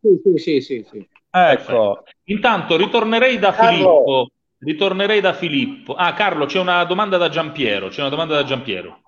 sì, 0.00 0.20
sì, 0.22 0.38
sì, 0.38 0.38
sì, 0.38 0.60
sì, 0.60 0.86
sì, 0.90 1.08
Ecco. 1.30 2.04
Intanto 2.24 2.76
ritornerei 2.76 3.38
da 3.38 3.52
Carlo. 3.52 3.76
Filippo 3.76 4.28
ritornerei 4.64 5.20
da 5.20 5.32
Filippo. 5.32 5.94
Ah, 5.94 6.12
Carlo, 6.14 6.46
c'è 6.46 6.58
una 6.58 6.84
domanda 6.84 7.16
da 7.16 7.28
Giampiero. 7.28 7.88
C'è 7.88 8.00
una 8.00 8.10
domanda 8.10 8.34
da 8.34 8.44
Giampiero. 8.44 9.02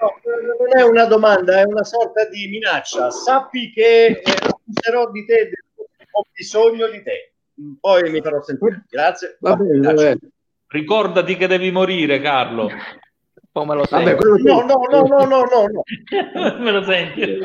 No, 0.00 0.14
non 0.58 0.78
è 0.78 0.82
una 0.82 1.06
domanda, 1.06 1.60
è 1.60 1.64
una 1.64 1.84
sorta 1.84 2.28
di 2.28 2.46
minaccia. 2.48 3.10
Sappi 3.10 3.72
che 3.72 4.06
eh, 4.06 4.22
accuserò 4.22 5.10
di 5.10 5.24
te, 5.24 5.50
ho 6.10 6.24
bisogno 6.32 6.88
di 6.88 7.02
te. 7.02 7.32
Poi 7.80 8.10
mi 8.10 8.20
farò 8.20 8.40
sentire. 8.42 8.84
Grazie. 8.88 9.36
Va 9.40 9.56
bene, 9.56 9.80
va 9.80 9.92
bene. 9.94 10.18
Ricordati 10.68 11.36
che 11.36 11.46
devi 11.46 11.70
morire, 11.70 12.20
Carlo. 12.20 12.68
Come 13.58 13.74
lo 13.74 13.84
Vabbè. 13.90 14.16
No, 14.44 14.60
no, 14.60 14.86
no, 14.88 15.00
no, 15.02 15.24
no, 15.24 15.42
no, 15.42 15.66
no. 15.66 15.82
Me 16.62 16.70
lo 16.70 16.84
senti? 16.84 17.40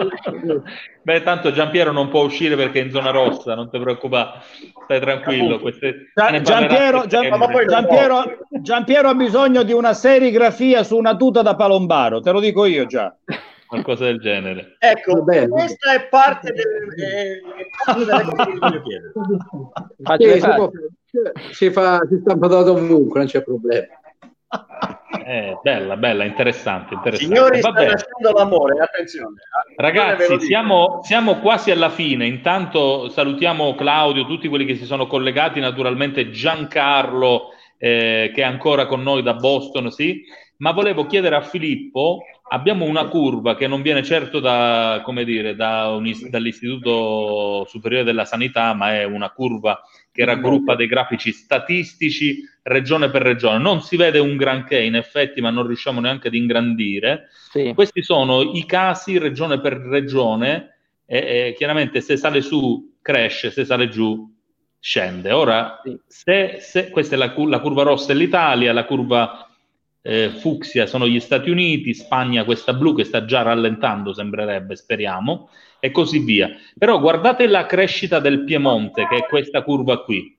Beh, 1.02 1.23
tanto 1.23 1.52
Giampiero 1.52 1.91
non 1.91 2.10
può 2.10 2.23
uscire 2.23 2.56
perché 2.56 2.81
è 2.81 2.84
in 2.84 2.91
zona 2.91 3.10
rossa, 3.10 3.56
non 3.56 3.72
ti 3.72 3.80
preoccupare. 3.80 4.41
Stai 4.84 4.99
tranquillo. 4.99 5.60
Queste... 5.60 6.11
Giampiero. 6.44 7.07
Giampiero, 7.07 8.23
Giampiero 8.61 9.10
ha 9.10 9.15
bisogno 9.15 9.64
di 9.64 9.73
una 9.73 9.94
serigrafia 9.94 10.84
su 10.84 10.98
una 10.98 11.15
tuta 11.15 11.41
da 11.41 11.56
palombaro, 11.56 12.19
te 12.19 12.31
lo 12.31 12.40
dico 12.40 12.65
io 12.65 12.85
già. 12.85 13.15
Qualcosa 13.65 14.06
del 14.06 14.19
genere. 14.19 14.76
Ecco, 14.77 15.23
bene. 15.23 15.48
questa 15.48 15.95
è 15.95 16.07
parte 16.07 16.53
del, 16.53 16.94
eh, 17.03 17.41
che 17.91 18.57
voglio 18.60 18.81
chiedere. 18.84 19.14
Si 21.52 21.72
fa, 21.72 22.06
si 22.07 22.19
stampa 22.22 22.45
da 22.45 22.60
ovunque, 22.60 23.19
non 23.19 23.27
c'è 23.27 23.41
problema. 23.41 23.88
Eh, 25.26 25.58
bella, 25.62 25.96
bella, 25.96 26.26
interessante. 26.26 26.96
interessante. 26.96 27.34
Signori, 27.34 27.62
Va 27.62 27.70
sta 27.70 27.86
nascendo 27.86 28.32
l'amore, 28.38 28.80
attenzione. 28.82 29.36
Lo 29.76 29.82
Ragazzi, 29.84 30.40
siamo, 30.42 31.00
siamo 31.04 31.40
quasi 31.40 31.72
alla 31.72 31.90
fine. 31.90 32.26
Intanto 32.26 33.08
salutiamo 33.10 33.74
Claudio, 33.76 34.26
tutti 34.26 34.50
quelli 34.50 34.66
che 34.66 34.76
si 34.76 34.86
sono 34.86 35.08
collegati, 35.08 35.60
naturalmente 35.60 36.30
Giancarlo 36.30 37.52
eh, 37.78 38.32
che 38.34 38.42
è 38.42 38.46
ancora 38.46 38.86
con 38.86 39.02
noi 39.02 39.22
da 39.24 39.34
Boston, 39.34 39.92
sì. 39.92 40.24
Ma 40.58 40.72
volevo 40.72 41.06
chiedere 41.06 41.36
a 41.36 41.42
Filippo, 41.42 42.20
abbiamo 42.50 42.86
una 42.86 43.08
curva 43.08 43.56
che 43.56 43.68
non 43.68 43.82
viene 43.82 44.04
certo 44.04 44.40
da, 44.40 45.02
come 45.04 45.26
dire, 45.26 45.56
da 45.56 45.90
un 45.90 46.08
is- 46.08 46.30
dall'Istituto 46.30 47.66
Superiore 47.68 48.06
della 48.06 48.26
Sanità, 48.26 48.74
ma 48.74 48.94
è 48.94 49.04
una 49.04 49.30
curva 49.32 49.82
che 50.14 50.26
raggruppa 50.26 50.76
dei 50.76 50.85
grafici 50.85 51.31
statistici 51.31 52.48
regione 52.61 53.10
per 53.10 53.23
regione. 53.23 53.57
Non 53.57 53.81
si 53.81 53.98
vede 53.98 54.19
un 54.19 54.38
granché 54.38 54.80
in 54.80 54.95
effetti, 54.95 55.41
ma 55.41 55.49
non 55.49 55.65
riusciamo 55.65 55.99
neanche 55.99 56.27
ad 56.27 56.35
ingrandire. 56.35 57.30
Sì. 57.49 57.73
Questi 57.73 58.03
sono 58.03 58.53
i 58.53 58.64
casi 58.68 59.18
regione 59.18 59.60
per 59.60 59.73
regione 59.73 60.76
e, 61.07 61.18
e 61.18 61.56
chiaramente 61.57 61.99
se 61.99 62.15
sale 62.15 62.41
su 62.41 62.98
cresce, 63.02 63.49
se 63.49 63.65
sale 63.65 63.90
giù 63.90 64.31
scende. 64.80 65.31
Ora, 65.31 65.81
se, 66.06 66.57
se- 66.60 66.90
questa 66.91 67.15
è 67.15 67.18
la, 67.18 67.34
la 67.35 67.60
curva 67.60 67.81
rossa 67.81 68.11
è 68.11 68.15
l'Italia, 68.15 68.72
la 68.72 68.85
curva 68.85 69.48
eh, 70.06 70.30
fucsia 70.30 70.86
sono 70.86 71.08
gli 71.08 71.20
Stati 71.20 71.50
Uniti, 71.50 71.94
Spagna 71.94 72.44
questa 72.44 72.74
blu 72.74 72.94
che 72.94 73.06
sta 73.06 73.24
già 73.26 73.42
rallentando, 73.42 74.14
sembrerebbe, 74.14 74.76
speriamo, 74.76 75.50
e 75.80 75.92
così 75.92 76.20
via. 76.20 76.50
Però 76.78 77.00
guardate 77.00 77.48
la 77.48 77.66
crescita 77.66 78.20
del 78.20 78.44
Piemonte, 78.44 79.08
che 79.08 79.18
è 79.18 79.26
questa 79.26 79.64
curva 79.64 80.04
qui. 80.04 80.38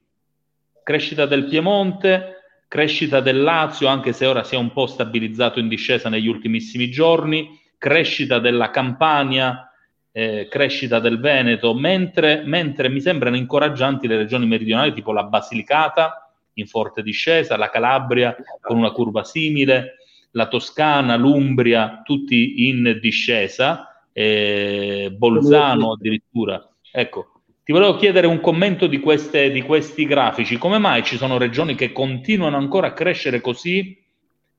Crescita 0.82 1.24
del 1.24 1.47
Piemonte, 1.47 2.43
crescita 2.69 3.20
del 3.20 3.43
Lazio, 3.43 3.86
anche 3.86 4.12
se 4.12 4.27
ora 4.27 4.45
si 4.45 4.55
è 4.55 4.59
un 4.59 4.70
po' 4.73 4.86
stabilizzato 4.86 5.59
in 5.59 5.69
discesa 5.69 6.11
negli 6.11 6.28
ultimissimi 6.28 6.91
giorni, 6.91 7.59
crescita 7.78 8.39
della 8.39 8.70
Campania, 8.70 9.70
eh, 10.12 10.47
crescita 10.51 11.01
del 11.01 11.19
Veneto, 11.19 11.73
mentre, 11.73 12.43
mentre 12.45 12.91
mi 12.91 13.01
sembrano 13.01 13.36
incoraggianti 13.36 14.07
le 14.07 14.19
regioni 14.19 14.47
meridionali 14.47 14.93
tipo 14.93 15.12
la 15.12 15.24
Basilicata 15.24 16.23
in 16.55 16.66
forte 16.66 17.02
discesa, 17.02 17.56
la 17.56 17.70
Calabria 17.70 18.36
con 18.60 18.76
una 18.76 18.93
curva 18.93 19.24
simile, 19.24 19.97
la 20.32 20.48
Toscana, 20.48 21.16
l'Umbria, 21.16 22.02
tutti 22.05 22.68
in 22.68 22.98
discesa, 23.01 24.06
eh, 24.12 25.12
Bolzano 25.16 25.93
addirittura. 25.93 26.66
Ecco, 26.90 27.35
ti 27.64 27.72
volevo 27.72 27.97
chiedere 27.97 28.26
un 28.26 28.40
commento 28.40 28.86
di, 28.86 29.01
queste, 29.01 29.51
di 29.51 29.62
questi 29.62 30.05
grafici. 30.05 30.59
Come 30.59 30.78
mai 30.78 31.02
ci 31.02 31.16
sono 31.16 31.39
regioni 31.39 31.74
che 31.74 31.93
continuano 31.93 32.56
ancora 32.56 32.89
a 32.89 32.93
crescere 32.93 33.40
così 33.40 33.97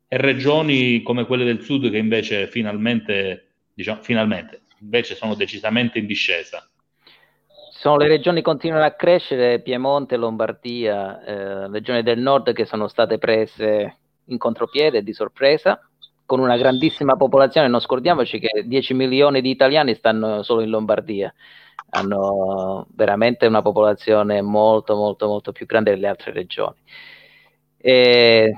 e 0.08 0.18
regioni 0.18 1.02
come 1.04 1.26
quelle 1.26 1.46
del 1.46 1.62
sud 1.62 1.90
che 1.92 1.98
invece 1.98 2.48
finalmente, 2.48 3.52
diciamo, 3.74 4.02
finalmente, 4.02 4.62
invece 4.82 5.16
sono 5.16 5.36
decisamente 5.36 6.00
in 6.00 6.06
discesa? 6.06 6.68
Sono 7.86 7.98
le 7.98 8.08
regioni 8.08 8.38
che 8.38 8.42
continuano 8.42 8.84
a 8.84 8.94
crescere, 8.94 9.60
Piemonte, 9.60 10.18
Lombardia, 10.18 11.24
eh, 11.24 11.68
regioni 11.68 12.02
del 12.02 12.18
nord 12.18 12.52
che 12.52 12.66
sono 12.66 12.88
state 12.88 13.20
prese 13.20 13.98
in 14.24 14.40
contropiede 14.40 15.04
di 15.04 15.14
sorpresa, 15.14 15.80
con 16.26 16.40
una 16.40 16.58
grandissima 16.58 17.16
popolazione. 17.16 17.68
Non 17.68 17.80
scordiamoci 17.80 18.40
che 18.40 18.64
10 18.66 18.96
milioni 18.96 19.40
di 19.40 19.52
italiani 19.52 19.94
stanno 19.94 20.42
solo 20.42 20.62
in 20.62 20.72
Lombardia, 20.72 21.32
hanno 21.92 22.88
veramente 22.96 23.46
una 23.46 23.62
popolazione 23.62 24.42
molto, 24.42 24.96
molto, 24.96 25.28
molto 25.28 25.52
più 25.52 25.68
grande 25.68 25.92
delle 25.92 26.08
altre 26.08 26.32
regioni. 26.32 26.78
E 27.78 28.52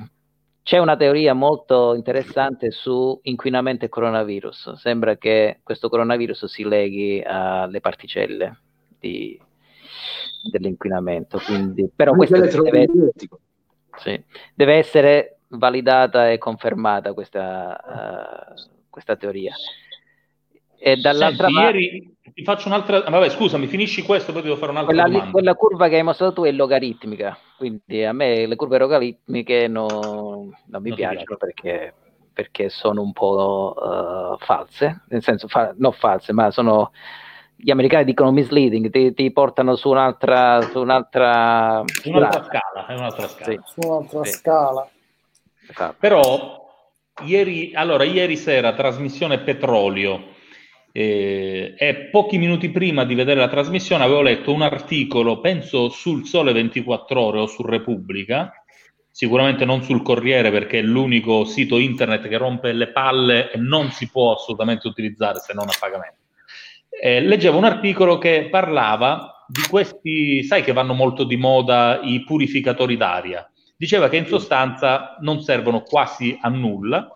c'è 0.63 0.77
una 0.77 0.95
teoria 0.95 1.33
molto 1.33 1.95
interessante 1.95 2.71
su 2.71 3.19
inquinamento 3.23 3.83
e 3.83 3.89
coronavirus. 3.89 4.75
Sembra 4.75 5.17
che 5.17 5.59
questo 5.63 5.89
coronavirus 5.89 6.45
si 6.45 6.63
leghi 6.63 7.21
alle 7.25 7.81
particelle 7.81 8.61
di- 8.99 9.39
dell'inquinamento. 10.51 11.39
Quindi, 11.39 11.89
però 11.93 12.11
Anche 12.13 12.27
questo 12.27 12.61
deve, 12.61 12.87
sì, 13.97 14.23
deve 14.53 14.73
essere 14.75 15.39
validata 15.49 16.29
e 16.31 16.37
confermata 16.37 17.13
questa, 17.13 18.55
eh, 18.55 18.63
questa 18.89 19.15
teoria. 19.15 19.53
E 20.79 20.95
dall'altra 20.97 21.47
Senti, 21.47 21.61
parte, 21.61 21.77
ieri 21.77 22.15
ti 22.33 22.43
faccio 22.43 22.67
un'altra. 22.67 23.01
Vabbè, 23.01 23.29
scusami, 23.29 23.65
finisci 23.65 24.03
questo, 24.03 24.31
poi 24.31 24.43
devo 24.43 24.55
fare 24.57 24.71
un'altra 24.71 24.93
quella, 24.93 25.07
domanda. 25.09 25.31
quella 25.31 25.55
curva 25.55 25.87
che 25.87 25.95
hai 25.95 26.03
mostrato 26.03 26.33
tu 26.33 26.43
è 26.43 26.51
logaritmica, 26.51 27.37
quindi 27.57 28.03
a 28.03 28.13
me 28.13 28.45
le 28.45 28.55
curve 28.55 28.77
logaritmiche 28.77 29.67
no- 29.67 30.51
non 30.65 30.81
mi 30.81 30.89
ti 30.89 30.95
piacciono 30.95 31.35
perché, 31.37 31.93
perché 32.31 32.69
sono 32.69 33.01
un 33.01 33.11
po' 33.11 33.73
eh, 33.75 34.45
false, 34.45 35.01
nel 35.07 35.23
senso, 35.23 35.47
fa- 35.47 35.73
non 35.77 35.93
false, 35.93 36.31
ma 36.31 36.51
sono 36.51 36.91
gli 37.57 37.71
americani 37.71 38.05
dicono 38.05 38.31
misleading, 38.31 38.89
ti, 38.91 39.13
ti 39.13 39.31
portano 39.31 39.75
su 39.75 39.89
un'altra, 39.89 40.61
su 40.61 40.79
un'altra 40.79 41.83
Un'altra 42.05 42.43
strada. 42.43 42.43
scala, 42.43 42.85
è 42.85 42.93
un'altra 42.93 43.27
scala. 43.27 43.51
Sì, 43.51 43.59
su 43.81 43.87
un'altra 43.87 44.23
sì, 44.25 44.31
scala. 44.31 44.89
esatto. 45.67 45.95
Però 45.99 46.65
ieri, 47.25 47.71
allora, 47.73 48.03
ieri 48.03 48.37
sera 48.37 48.73
trasmissione 48.73 49.39
petrolio 49.39 50.35
eh, 50.91 51.73
e 51.77 51.95
pochi 52.11 52.37
minuti 52.37 52.69
prima 52.69 53.05
di 53.05 53.15
vedere 53.15 53.39
la 53.39 53.49
trasmissione 53.49 54.03
avevo 54.03 54.21
letto 54.21 54.53
un 54.53 54.61
articolo, 54.61 55.39
penso 55.39 55.89
sul 55.89 56.25
Sole 56.25 56.53
24 56.53 57.19
Ore 57.19 57.39
o 57.39 57.47
su 57.47 57.63
Repubblica, 57.63 58.51
sicuramente 59.09 59.65
non 59.65 59.81
sul 59.81 60.03
Corriere 60.03 60.51
perché 60.51 60.77
è 60.79 60.83
l'unico 60.83 61.43
sito 61.45 61.79
internet 61.79 62.27
che 62.27 62.37
rompe 62.37 62.71
le 62.71 62.91
palle 62.91 63.51
e 63.51 63.57
non 63.57 63.89
si 63.91 64.09
può 64.11 64.33
assolutamente 64.33 64.87
utilizzare 64.87 65.39
se 65.39 65.53
non 65.53 65.67
a 65.67 65.73
pagamento. 65.79 66.25
Eh, 66.99 67.21
leggevo 67.21 67.57
un 67.57 67.63
articolo 67.63 68.17
che 68.17 68.47
parlava 68.49 69.45
di 69.47 69.61
questi, 69.69 70.43
sai 70.43 70.63
che 70.63 70.73
vanno 70.73 70.93
molto 70.93 71.23
di 71.23 71.37
moda 71.37 71.99
i 72.01 72.23
purificatori 72.23 72.97
d'aria. 72.97 73.49
Diceva 73.75 74.09
che 74.09 74.17
in 74.17 74.25
sostanza 74.25 75.17
non 75.21 75.41
servono 75.41 75.81
quasi 75.81 76.37
a 76.41 76.49
nulla 76.49 77.11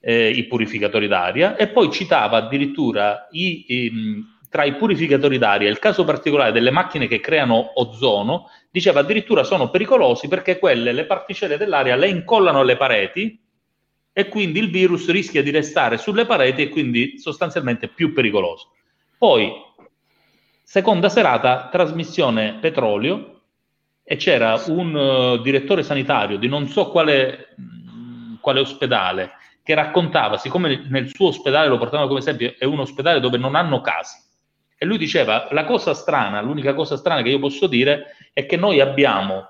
eh, 0.00 0.30
i 0.30 0.44
purificatori 0.46 1.08
d'aria 1.08 1.56
e 1.56 1.68
poi 1.68 1.90
citava 1.90 2.36
addirittura 2.36 3.26
i, 3.32 3.64
ehm, 3.66 4.38
tra 4.48 4.64
i 4.64 4.76
purificatori 4.76 5.38
d'aria 5.38 5.68
il 5.68 5.80
caso 5.80 6.04
particolare 6.04 6.52
delle 6.52 6.70
macchine 6.70 7.08
che 7.08 7.18
creano 7.18 7.72
ozono, 7.80 8.50
diceva 8.70 9.00
addirittura 9.00 9.42
sono 9.42 9.70
pericolosi 9.70 10.28
perché 10.28 10.58
quelle, 10.58 10.92
le 10.92 11.06
particelle 11.06 11.56
dell'aria, 11.56 11.96
le 11.96 12.08
incollano 12.08 12.60
alle 12.60 12.76
pareti 12.76 13.40
e 14.12 14.28
quindi 14.28 14.60
il 14.60 14.70
virus 14.70 15.10
rischia 15.10 15.42
di 15.42 15.50
restare 15.50 15.96
sulle 15.96 16.24
pareti 16.24 16.62
e 16.62 16.68
quindi 16.68 17.18
sostanzialmente 17.18 17.88
più 17.88 18.12
pericoloso. 18.12 18.70
Poi, 19.24 19.54
seconda 20.62 21.08
serata, 21.08 21.70
trasmissione 21.72 22.58
petrolio 22.60 23.40
e 24.02 24.16
c'era 24.16 24.62
un 24.66 24.94
eh, 24.94 25.42
direttore 25.42 25.82
sanitario 25.82 26.36
di 26.36 26.46
non 26.46 26.68
so 26.68 26.90
quale, 26.90 27.54
mh, 27.56 28.40
quale 28.42 28.60
ospedale 28.60 29.30
che 29.62 29.72
raccontava, 29.72 30.36
siccome 30.36 30.84
nel 30.90 31.08
suo 31.08 31.28
ospedale 31.28 31.68
lo 31.68 31.78
portavano 31.78 32.06
come 32.06 32.18
esempio, 32.18 32.54
è 32.58 32.66
un 32.66 32.80
ospedale 32.80 33.18
dove 33.18 33.38
non 33.38 33.54
hanno 33.54 33.80
casi. 33.80 34.18
E 34.76 34.84
lui 34.84 34.98
diceva, 34.98 35.48
la 35.52 35.64
cosa 35.64 35.94
strana, 35.94 36.42
l'unica 36.42 36.74
cosa 36.74 36.98
strana 36.98 37.22
che 37.22 37.30
io 37.30 37.38
posso 37.38 37.66
dire 37.66 38.16
è 38.34 38.44
che 38.44 38.58
noi 38.58 38.80
abbiamo 38.80 39.48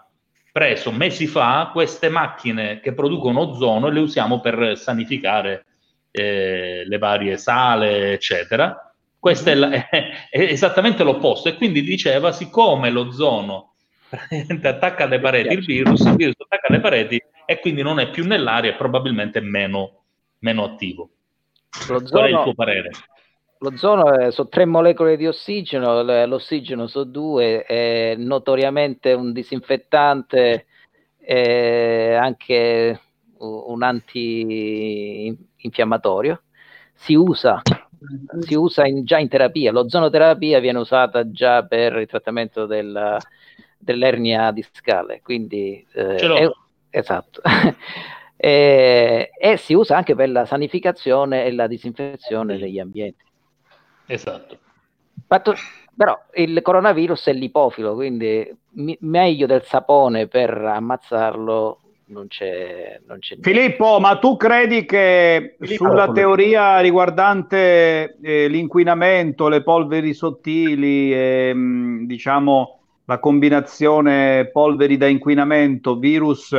preso 0.53 0.93
mesi 0.93 1.27
fa 1.27 1.71
queste 1.73 2.09
macchine 2.11 2.79
che 2.79 2.95
producono 2.95 3.41
ozono 3.41 3.89
e 3.89 3.91
le 3.91 3.99
usiamo 3.99 4.39
per 4.39 4.79
sanificare 4.79 5.65
eh, 6.13 6.85
le 6.87 6.99
varie 6.99 7.37
sale, 7.39 8.13
eccetera. 8.13 8.79
Questo 9.25 9.49
è, 9.49 9.55
la- 9.55 9.71
è 9.89 10.29
esattamente 10.31 11.03
l'opposto. 11.03 11.49
E 11.49 11.55
quindi 11.55 11.81
diceva, 11.81 12.31
siccome 12.31 12.91
l'ozono 12.91 13.77
attacca 14.63 15.05
alle 15.05 15.19
pareti 15.19 15.55
il 15.55 15.65
virus, 15.65 16.05
il 16.05 16.15
virus 16.15 16.35
attacca 16.41 16.67
alle 16.69 16.81
pareti 16.81 17.19
e 17.47 17.59
quindi 17.59 17.81
non 17.81 18.01
è 18.01 18.11
più 18.11 18.27
nell'aria 18.27 18.73
e 18.73 18.75
probabilmente 18.75 19.41
meno, 19.41 20.03
meno 20.41 20.65
attivo. 20.65 21.09
Lo 21.89 22.03
Qual 22.03 22.25
è 22.25 22.29
il 22.29 22.43
tuo 22.43 22.53
parere? 22.53 22.91
L'ozono 23.61 24.31
sono 24.31 24.49
tre 24.49 24.67
molecole 24.67 25.17
di 25.17 25.27
ossigeno, 25.27 26.03
l'ossigeno 26.27 26.87
sono 26.87 27.05
due, 27.05 27.63
è 27.63 28.17
notoriamente 28.19 29.15
un 29.15 29.33
disinfettante, 29.33 30.67
è 31.17 32.13
anche 32.13 33.01
un 33.39 33.83
antinfiammatorio. 33.83 36.43
Si 36.93 37.15
usa, 37.15 37.63
si 38.40 38.55
usa 38.55 38.86
in- 38.86 39.05
già 39.05 39.18
in 39.18 39.28
terapia, 39.28 39.72
l'ozonoterapia 39.72 40.59
viene 40.60 40.78
usata 40.78 41.31
già 41.31 41.62
per 41.64 41.97
il 41.97 42.06
trattamento 42.06 42.66
del- 42.66 43.16
dell'ernia 43.78 44.51
discale, 44.51 45.20
quindi 45.22 45.85
eh, 45.93 46.18
Ce 46.18 46.26
l'ho. 46.26 46.36
è- 46.36 46.51
esatto. 46.98 47.40
e, 48.36 49.31
e 49.39 49.56
si 49.56 49.74
usa 49.74 49.97
anche 49.97 50.14
per 50.14 50.31
la 50.31 50.44
sanificazione 50.47 51.44
e 51.44 51.52
la 51.52 51.66
disinfezione 51.66 52.59
degli 52.59 52.78
ambienti. 52.78 53.24
Esatto. 54.06 54.59
Fatto- 55.26 55.55
però 55.97 56.18
il 56.35 56.60
coronavirus 56.60 57.26
è 57.28 57.32
lipofilo, 57.32 57.94
quindi 57.94 58.52
mi- 58.72 58.97
meglio 59.02 59.47
del 59.47 59.62
sapone 59.62 60.26
per 60.26 60.51
ammazzarlo 60.52 61.78
non 62.15 62.28
c'è, 62.28 63.01
non 63.07 63.19
c'è. 63.19 63.36
Filippo, 63.41 63.99
ma 63.99 64.19
tu 64.19 64.36
credi 64.36 64.85
che 64.85 65.57
Filippo. 65.59 65.89
sulla 65.89 66.12
teoria 66.12 66.78
riguardante 66.78 68.16
eh, 68.23 68.47
l'inquinamento, 68.47 69.49
le 69.49 69.62
polveri 69.65 70.15
sottili, 70.15 71.12
e, 71.12 71.53
mh, 71.53 72.07
diciamo 72.07 72.78
la 73.07 73.19
combinazione 73.19 74.49
polveri 74.51 74.97
da 74.97 75.09
inquinamento, 75.09 75.99
virus, 75.99 76.57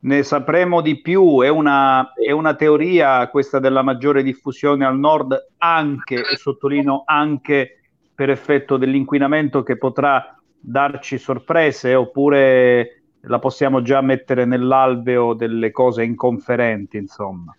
ne 0.00 0.22
sapremo 0.22 0.80
di 0.80 1.00
più? 1.00 1.42
È 1.42 1.48
una, 1.48 2.12
è 2.14 2.30
una 2.32 2.54
teoria 2.54 3.28
questa 3.28 3.58
della 3.58 3.82
maggiore 3.82 4.22
diffusione 4.22 4.84
al 4.84 4.98
nord 4.98 5.50
anche, 5.58 6.14
e 6.14 6.36
sottolineo 6.36 7.02
anche 7.04 7.80
per 8.14 8.30
effetto 8.30 8.76
dell'inquinamento 8.76 9.62
che 9.62 9.76
potrà 9.76 10.36
darci 10.58 11.18
sorprese 11.18 11.94
oppure 11.94 13.03
la 13.26 13.38
possiamo 13.38 13.82
già 13.82 14.00
mettere 14.00 14.44
nell'alveo 14.44 15.34
delle 15.34 15.70
cose 15.70 16.04
inconferenti, 16.04 16.96
insomma. 16.96 17.56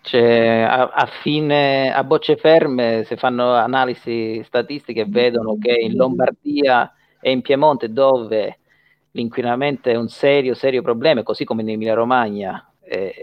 Cioè, 0.00 0.66
a, 0.68 0.88
a 0.88 1.06
fine, 1.06 1.92
a 1.92 2.02
bocce 2.04 2.36
ferme, 2.36 3.04
se 3.04 3.16
fanno 3.16 3.52
analisi 3.52 4.42
statistiche, 4.44 5.04
vedono 5.06 5.58
che 5.60 5.72
in 5.72 5.96
Lombardia 5.96 6.92
e 7.20 7.30
in 7.30 7.42
Piemonte, 7.42 7.92
dove 7.92 8.58
l'inquinamento 9.10 9.90
è 9.90 9.96
un 9.96 10.08
serio, 10.08 10.54
serio 10.54 10.82
problema, 10.82 11.22
così 11.22 11.44
come 11.44 11.62
in 11.62 11.70
Emilia 11.70 11.94
Romagna, 11.94 12.72
eh, 12.82 13.14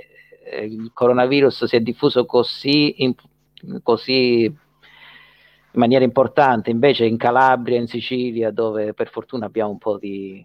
eh, 0.43 0.65
il 0.65 0.91
coronavirus 0.93 1.65
si 1.65 1.75
è 1.75 1.79
diffuso 1.79 2.25
così, 2.25 3.03
in- 3.03 3.15
così 3.81 4.43
in 4.43 5.81
maniera 5.81 6.03
importante, 6.03 6.69
invece 6.69 7.05
in 7.05 7.17
Calabria, 7.17 7.79
in 7.79 7.87
Sicilia, 7.87 8.51
dove 8.51 8.93
per 8.93 9.09
fortuna 9.09 9.45
abbiamo 9.47 9.71
un 9.71 9.77
po' 9.77 9.97
di, 9.97 10.43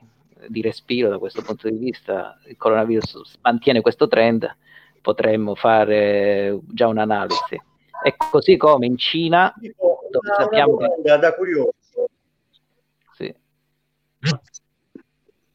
di 0.49 0.63
respiro 0.63 1.09
da 1.09 1.19
questo 1.19 1.43
punto 1.43 1.69
di 1.69 1.77
vista, 1.77 2.39
il 2.47 2.57
coronavirus 2.57 3.39
mantiene 3.43 3.81
questo 3.81 4.09
trend, 4.09 4.49
potremmo 5.01 5.55
fare 5.55 6.59
già 6.69 6.87
un'analisi. 6.87 7.61
E 8.03 8.17
così 8.17 8.57
come 8.57 8.87
in 8.87 8.97
Cina, 8.97 9.53
dove 9.59 10.33
sappiamo 10.37 10.77
domanda 10.77 11.17
da 11.19 11.35
curioso. 11.35 11.73
Sì. 13.13 13.35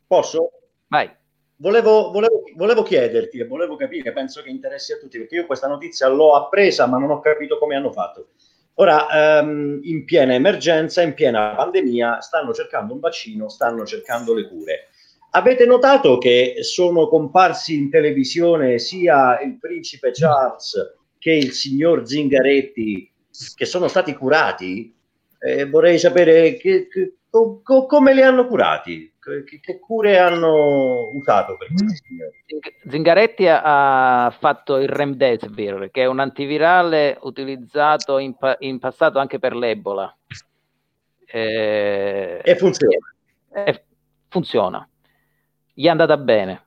Posso? 0.07 0.51
Vai. 0.87 1.11
Volevo, 1.57 2.11
volevo- 2.11 2.43
volevo 2.55 2.83
chiederti 2.83 3.39
e 3.39 3.47
volevo 3.47 3.77
capire, 3.77 4.11
penso 4.11 4.41
che 4.41 4.49
interessi 4.49 4.91
a 4.91 4.97
tutti, 4.97 5.17
perché 5.17 5.35
io 5.35 5.45
questa 5.45 5.67
notizia 5.67 6.07
l'ho 6.09 6.35
appresa, 6.35 6.85
ma 6.85 6.97
non 6.97 7.09
ho 7.09 7.19
capito 7.21 7.57
come 7.57 7.75
hanno 7.75 7.91
fatto. 7.91 8.27
Ora, 8.76 9.39
ehm, 9.39 9.80
in 9.84 10.03
piena 10.03 10.34
emergenza, 10.34 11.02
in 11.02 11.14
piena 11.14 11.56
pandemia, 11.56 12.19
stanno 12.19 12.53
cercando 12.53 12.93
un 12.93 12.99
vaccino, 12.99 13.47
stanno 13.47 13.85
cercando 13.85 14.34
le 14.34 14.47
cure. 14.47 14.88
Avete 15.31 15.65
notato 15.65 16.18
che 16.18 16.57
sono 16.61 17.07
comparsi 17.07 17.76
in 17.76 17.89
televisione 17.89 18.77
sia 18.80 19.39
il 19.41 19.57
principe 19.60 20.11
Charles 20.14 20.95
che 21.18 21.31
il 21.34 21.52
signor 21.53 22.06
Zingaretti, 22.07 23.11
che 23.56 23.65
sono 23.65 23.88
stati 23.88 24.14
curati? 24.14 24.93
Eh, 25.39 25.65
vorrei 25.65 25.97
sapere 25.99 26.56
che- 26.56 26.88
che- 26.88 27.14
co- 27.30 27.61
co- 27.64 27.85
come 27.85 28.14
li 28.14 28.22
hanno 28.22 28.47
curati, 28.47 29.11
che, 29.45 29.60
che 29.60 29.80
cure 29.80 30.18
hanno 30.19 31.10
usato 31.14 31.57
per 31.57 31.68
questi 31.69 32.02
signori. 32.06 32.43
Zingaretti 32.88 33.47
ha 33.47 34.34
fatto 34.38 34.77
il 34.77 34.88
Remdesivir, 34.88 35.89
che 35.91 36.03
è 36.03 36.06
un 36.06 36.19
antivirale 36.19 37.18
utilizzato 37.22 38.18
in, 38.18 38.35
in 38.60 38.80
passato 38.80 39.19
anche 39.19 39.39
per 39.39 39.56
l'Ebola. 39.56 40.15
Eh, 41.26 42.41
E 42.43 42.56
funziona. 42.56 43.14
eh, 43.53 43.84
funziona. 44.30 44.88
Gli 45.73 45.85
è 45.85 45.89
andata 45.89 46.18
bene, 46.18 46.64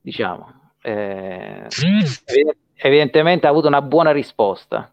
diciamo. 0.00 0.72
Eh, 0.82 1.66
evi- 2.26 2.56
evidentemente 2.74 3.46
ha 3.46 3.50
avuto 3.50 3.66
una 3.66 3.82
buona 3.82 4.12
risposta. 4.12 4.92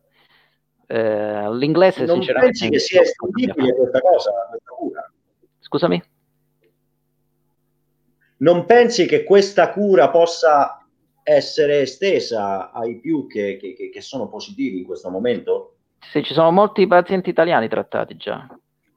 Eh, 0.87 1.53
l'inglese, 1.55 2.05
Non 2.05 2.15
sinceramente, 2.15 2.57
pensi 2.59 2.69
che 2.69 2.79
sia 2.79 3.01
estendibile 3.01 3.73
questa 3.75 3.99
cosa, 3.99 4.31
questa 4.49 4.71
cura? 4.71 5.11
Scusami? 5.59 6.03
Non 8.43 8.65
pensi 8.65 9.05
che 9.05 9.23
questa 9.23 9.71
cura 9.71 10.09
possa 10.09 10.85
essere 11.23 11.79
estesa 11.79 12.73
ai 12.73 12.99
più 12.99 13.25
che, 13.25 13.57
che- 13.57 13.89
che- 13.89 14.01
sono 14.01 14.27
positivi 14.27 14.79
in 14.79 14.85
questo 14.85 15.09
momento? 15.09 15.75
Sì, 16.11 16.21
ci 16.23 16.33
sono 16.33 16.51
molti 16.51 16.85
pazienti 16.85 17.29
italiani 17.29 17.69
trattati 17.69 18.17
già. 18.17 18.45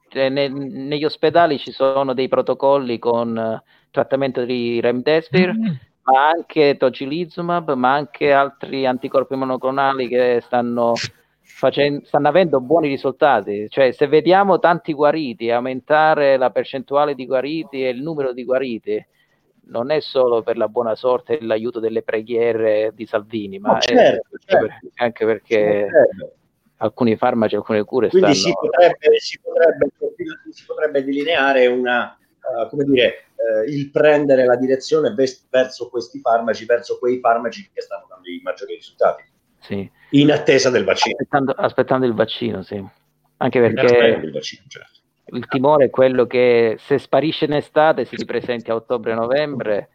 Cioè, 0.09 0.27
ne- 0.27 0.49
negli 0.49 1.05
ospedali 1.05 1.57
ci 1.59 1.71
sono 1.71 2.13
dei 2.13 2.27
protocolli 2.27 2.99
con 2.99 3.37
eh, 3.37 3.63
trattamento 3.89 4.43
di 4.43 4.81
Remdesivir, 4.81 5.53
ma 6.03 6.27
anche 6.29 6.75
tocilizumab, 6.75 7.71
ma 7.73 7.93
anche 7.93 8.33
altri 8.33 8.85
anticorpi 8.85 9.35
monoclonali 9.35 10.09
che 10.09 10.41
stanno, 10.41 10.91
facen- 11.39 12.03
stanno 12.03 12.27
avendo 12.27 12.59
buoni 12.59 12.89
risultati. 12.89 13.67
Cioè, 13.69 13.91
se 13.93 14.07
vediamo 14.07 14.59
tanti 14.59 14.91
guariti, 14.91 15.49
aumentare 15.49 16.35
la 16.35 16.49
percentuale 16.49 17.15
di 17.15 17.25
guariti 17.25 17.81
e 17.85 17.89
il 17.89 18.01
numero 18.01 18.33
di 18.33 18.43
guariti, 18.43 19.05
non 19.69 19.91
è 19.91 19.99
solo 19.99 20.41
per 20.43 20.57
la 20.57 20.67
buona 20.67 20.95
sorte 20.95 21.37
e 21.37 21.43
l'aiuto 21.43 21.79
delle 21.79 22.01
preghiere 22.01 22.91
di 22.93 23.05
Salvini, 23.05 23.59
ma 23.59 23.73
No, 23.73 23.79
certo, 23.79 24.27
anche 24.31 24.45
certo. 24.45 24.87
anche 24.95 25.25
perché 25.25 25.87
Certo. 25.91 26.35
alcuni 26.77 27.15
farmaci, 27.15 27.55
alcune 27.55 27.83
cure 27.83 28.09
Quindi 28.09 28.33
stanno... 28.33 28.55
si 28.55 28.59
potrebbe, 28.59 29.19
si 29.19 29.39
potrebbe- 29.39 29.91
si 30.51 30.65
potrebbe 30.65 31.03
delineare 31.03 31.67
una, 31.67 32.17
eh, 32.17 32.69
come 32.69 32.83
dire, 32.85 33.25
eh, 33.35 33.69
il 33.71 33.91
prendere 33.91 34.45
la 34.45 34.55
direzione 34.55 35.13
ves- 35.13 35.47
verso 35.49 35.89
questi 35.89 36.19
farmaci, 36.19 36.65
verso 36.65 36.97
quei 36.97 37.19
farmaci 37.19 37.69
che 37.73 37.81
stanno 37.81 38.05
dando 38.09 38.27
i 38.29 38.39
maggiori 38.43 38.75
risultati, 38.75 39.23
Sì. 39.59 39.89
in 40.11 40.31
attesa 40.31 40.69
del 40.69 40.83
vaccino. 40.83 41.15
Aspettando, 41.17 41.51
aspettando 41.51 42.05
il 42.05 42.13
vaccino, 42.13 42.63
sì. 42.63 42.83
Anche 43.39 43.59
perché 43.59 44.29
vaccino, 44.31 44.63
certo. 44.67 44.99
Il 45.29 45.45
timore 45.47 45.85
è 45.85 45.89
quello 45.89 46.25
che 46.25 46.75
se 46.79 46.97
sparisce 46.97 47.45
in 47.45 47.53
estate 47.53 48.05
si 48.05 48.15
ripresenti 48.15 48.71
a 48.71 48.75
ottobre-novembre. 48.75 49.89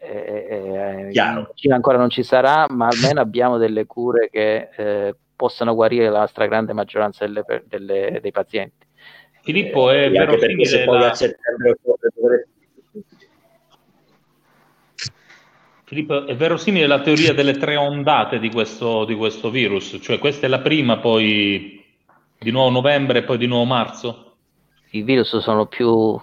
eh, 0.00 0.46
eh, 0.50 1.10
in 1.12 1.46
Cina 1.54 1.76
ancora 1.76 1.96
non 1.96 2.10
ci 2.10 2.22
sarà, 2.22 2.66
ma 2.68 2.88
almeno 2.88 3.20
abbiamo 3.20 3.56
delle 3.56 3.86
cure 3.86 4.28
che 4.30 4.68
eh, 4.76 5.14
possano 5.34 5.74
guarire 5.74 6.10
la 6.10 6.26
stragrande 6.26 6.74
maggioranza 6.74 7.24
delle 7.24 7.44
delle- 7.66 8.18
dei 8.20 8.30
pazienti. 8.30 8.86
Filippo, 9.42 9.90
è 9.90 10.10
E 10.10 10.18
anche 10.18 10.36
perché 10.38 10.64
se 10.64 10.76
verosimile 10.78 10.84
poi 10.84 10.98
la- 11.00 11.10
a 11.10 11.14
settembre 11.14 11.76
Filippo, 15.84 16.26
è 16.26 16.34
verosimile 16.34 16.86
la 16.86 17.00
teoria 17.00 17.34
delle 17.34 17.56
tre 17.56 17.76
ondate 17.76 18.38
di 18.38 18.50
questo, 18.50 19.04
di 19.04 19.14
questo 19.14 19.50
virus? 19.50 19.98
Cioè 20.00 20.18
questa 20.18 20.46
è 20.46 20.48
la 20.48 20.60
prima, 20.60 20.98
poi 20.98 21.84
di 22.38 22.50
nuovo 22.50 22.70
novembre 22.70 23.18
e 23.18 23.22
poi 23.22 23.36
di 23.38 23.46
nuovo 23.46 23.64
marzo? 23.64 24.23
I 24.94 25.02
virus 25.02 25.36
sono 25.38 25.66
più 25.66 26.16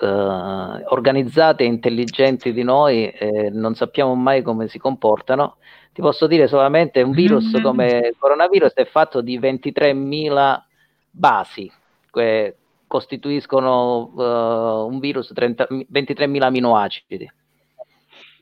eh, 0.00 0.06
organizzati 0.06 1.62
e 1.62 1.66
intelligenti 1.66 2.52
di 2.52 2.64
noi, 2.64 3.08
e 3.08 3.50
non 3.50 3.76
sappiamo 3.76 4.16
mai 4.16 4.42
come 4.42 4.66
si 4.66 4.78
comportano. 4.78 5.58
Ti 5.92 6.00
posso 6.00 6.26
dire 6.26 6.48
solamente 6.48 7.02
un 7.02 7.12
virus 7.12 7.56
come 7.62 8.08
il 8.08 8.16
coronavirus 8.18 8.74
è 8.74 8.84
fatto 8.84 9.20
di 9.20 9.38
23.000 9.38 10.60
basi, 11.08 11.70
che 12.10 12.56
costituiscono 12.88 14.12
eh, 14.18 14.90
un 14.90 14.98
virus 14.98 15.30
30 15.32 15.68
23.000 15.70 16.42
aminoacidi. 16.42 17.32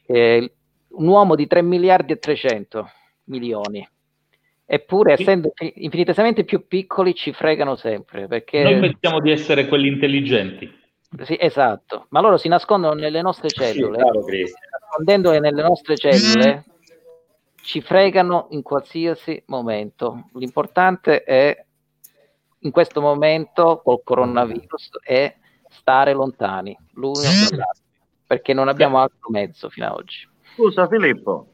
Eh, 0.07 0.53
un 0.89 1.07
uomo 1.07 1.35
di 1.35 1.47
3 1.47 1.61
miliardi 1.61 2.13
e 2.15 2.19
300 2.19 2.91
milioni. 3.25 3.87
Eppure, 4.67 5.13
essendo 5.13 5.53
infinitamente 5.75 6.45
più 6.45 6.67
piccoli, 6.67 7.15
ci 7.15 7.33
fregano 7.33 7.77
sempre 7.77 8.27
perché 8.27 8.63
Noi 8.63 8.81
pensiamo 8.81 9.21
di 9.21 9.31
essere 9.31 9.69
quelli 9.69 9.89
intelligenti. 9.89 10.83
Sì, 11.23 11.37
esatto, 11.39 12.07
ma 12.09 12.21
loro 12.21 12.37
si 12.39 12.49
nascondono 12.49 12.95
nelle 12.95 13.23
nostre 13.23 13.49
cellule. 13.49 13.99
Nascondendole 13.99 15.39
nelle 15.39 15.63
nostre 15.63 15.97
cellule 15.97 16.65
ci 17.63 17.81
fregano 17.81 18.49
in 18.51 18.63
qualsiasi 18.63 19.43
momento. 19.47 20.29
L'importante 20.35 21.23
è 21.23 21.65
in 22.61 22.71
questo 22.71 23.01
momento 23.01 23.81
col 23.85 24.03
coronavirus 24.03 24.91
è 25.03 25.35
stare 25.69 26.15
lontani 26.15 26.77
l'uno 26.95 27.21
dall'altro, 27.21 27.83
perché 28.27 28.53
non 28.53 28.69
abbiamo 28.69 28.99
altro 28.99 29.31
mezzo 29.31 29.69
fino 29.69 29.87
ad 29.87 29.93
oggi. 29.93 30.29
Scusa 30.55 30.89
Filippo, 30.89 31.54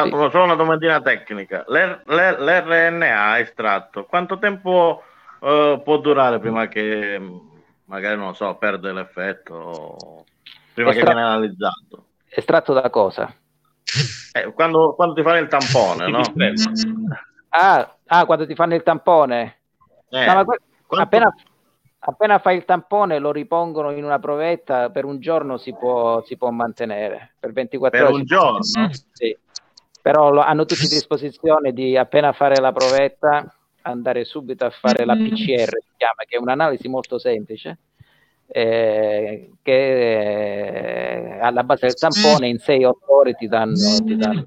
una, 0.00 0.30
solo 0.30 0.44
una 0.44 0.54
domandina 0.54 1.00
tecnica. 1.00 1.64
L'R- 1.68 2.02
l'R- 2.06 2.40
L'RNA 2.40 3.38
estratto, 3.40 4.04
quanto 4.06 4.38
tempo 4.38 5.02
eh, 5.40 5.80
può 5.84 5.96
durare 5.98 6.38
prima 6.38 6.66
che 6.68 7.20
magari 7.84 8.16
non 8.16 8.34
so, 8.34 8.54
perde 8.56 8.92
l'effetto 8.92 10.24
prima 10.72 10.90
Estra- 10.90 11.06
che 11.08 11.12
viene 11.12 11.26
analizzato? 11.28 12.04
Estratto 12.28 12.72
da 12.72 12.88
cosa? 12.90 13.34
Eh, 14.32 14.52
quando, 14.54 14.94
quando 14.94 15.14
ti 15.14 15.22
fanno 15.22 15.38
il 15.38 15.48
tampone, 15.48 16.08
no? 16.08 16.20
Ah, 17.54 17.96
ah, 18.06 18.24
quando 18.24 18.46
ti 18.46 18.54
fanno 18.54 18.74
il 18.74 18.82
tampone. 18.82 19.58
Eh, 20.08 20.24
No, 20.24 20.34
ma 20.36 20.44
que- 20.46 20.58
quanto- 20.86 21.04
appena, 21.04 21.34
appena 21.98 22.38
fai 22.38 22.56
il 22.56 22.64
tampone 22.64 23.18
lo 23.18 23.30
ripongono 23.30 23.90
in 23.90 24.04
una 24.04 24.18
provetta, 24.18 24.88
per 24.88 25.04
un 25.04 25.20
giorno 25.20 25.58
si 25.58 25.74
può, 25.74 26.22
si 26.24 26.38
può 26.38 26.48
mantenere. 26.48 27.34
Per 27.38 27.52
24 27.52 27.98
Per 27.98 28.06
ore. 28.08 28.14
un 28.14 28.20
si- 28.20 28.26
giorno? 28.26 28.62
Sì. 28.62 29.36
Però 30.02 30.30
lo- 30.30 30.40
hanno 30.40 30.64
tutti 30.64 30.84
a 30.84 30.88
disposizione 30.88 31.72
di 31.72 31.96
appena 31.96 32.32
fare 32.32 32.56
la 32.60 32.72
provetta 32.72 33.54
andare 33.82 34.24
subito 34.24 34.64
a 34.64 34.70
fare 34.70 35.04
la 35.04 35.14
PCR, 35.14 35.70
si 35.80 35.92
chiama, 35.96 36.24
che 36.26 36.36
è 36.36 36.38
un'analisi 36.38 36.88
molto 36.88 37.18
semplice, 37.18 37.78
eh, 38.48 39.50
che 39.62 41.34
eh, 41.36 41.38
alla 41.40 41.62
base 41.64 41.86
del 41.86 41.94
tampone 41.94 42.48
in 42.48 42.58
6-8 42.58 42.96
ore 43.06 43.34
ti 43.34 43.46
danno, 43.48 43.74
ti 44.04 44.16
danno 44.16 44.46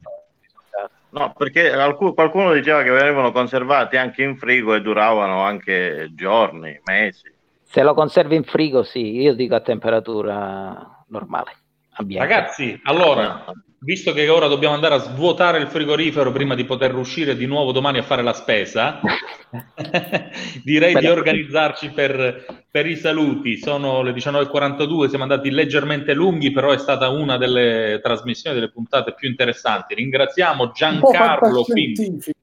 No, 1.10 1.32
perché 1.38 1.72
alcu- 1.72 2.14
qualcuno 2.14 2.52
diceva 2.52 2.84
che 2.84 2.90
venivano 2.90 3.32
conservati 3.32 3.96
anche 3.96 4.22
in 4.22 4.36
frigo 4.36 4.74
e 4.76 4.82
duravano 4.82 5.40
anche 5.44 6.10
giorni, 6.14 6.78
mesi. 6.84 7.34
Se 7.64 7.82
lo 7.84 7.94
conservi 7.94 8.36
in 8.36 8.44
frigo, 8.44 8.84
sì, 8.84 9.22
io 9.22 9.34
dico 9.34 9.56
a 9.56 9.62
temperatura 9.62 11.06
normale, 11.08 11.52
ambiente. 11.94 12.28
Ragazzi, 12.28 12.78
allora, 12.84 13.46
visto 13.80 14.14
che 14.14 14.28
ora 14.30 14.48
dobbiamo 14.48 14.74
andare 14.74 14.96
a 14.96 15.00
svuotare 15.00 15.60
il 15.60 15.68
frigorifero 15.68 16.32
prima 16.32 16.56
di 16.56 16.66
poter 16.66 16.96
uscire 16.96 17.36
di 17.36 17.46
nuovo 17.46 17.72
domani 17.72 17.98
a 17.98 18.04
fare 18.04 18.24
la 18.24 18.34
spesa, 18.34 19.00
direi 20.64 20.96
di 20.96 21.08
organizzarci 21.08 21.90
per, 21.92 22.66
per 22.70 22.86
i 22.88 22.96
saluti. 22.96 23.58
Sono 23.58 24.02
le 24.02 24.12
19.42, 24.12 25.08
siamo 25.08 25.24
andati 25.24 25.52
leggermente 25.52 26.14
lunghi, 26.14 26.52
però 26.52 26.72
è 26.72 26.78
stata 26.78 27.10
una 27.10 27.38
delle 27.38 28.00
trasmissioni, 28.02 28.56
delle 28.56 28.72
puntate 28.72 29.14
più 29.14 29.30
interessanti. 29.30 29.96
Ringraziamo 29.96 30.68
po' 30.68 30.72
Giancarlo 30.74 31.64
fantascientifico. 31.64 32.34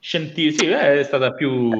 Scienti- 0.00 0.52
sì, 0.52 0.66
è 0.66 1.02
stata 1.02 1.32
più 1.32 1.70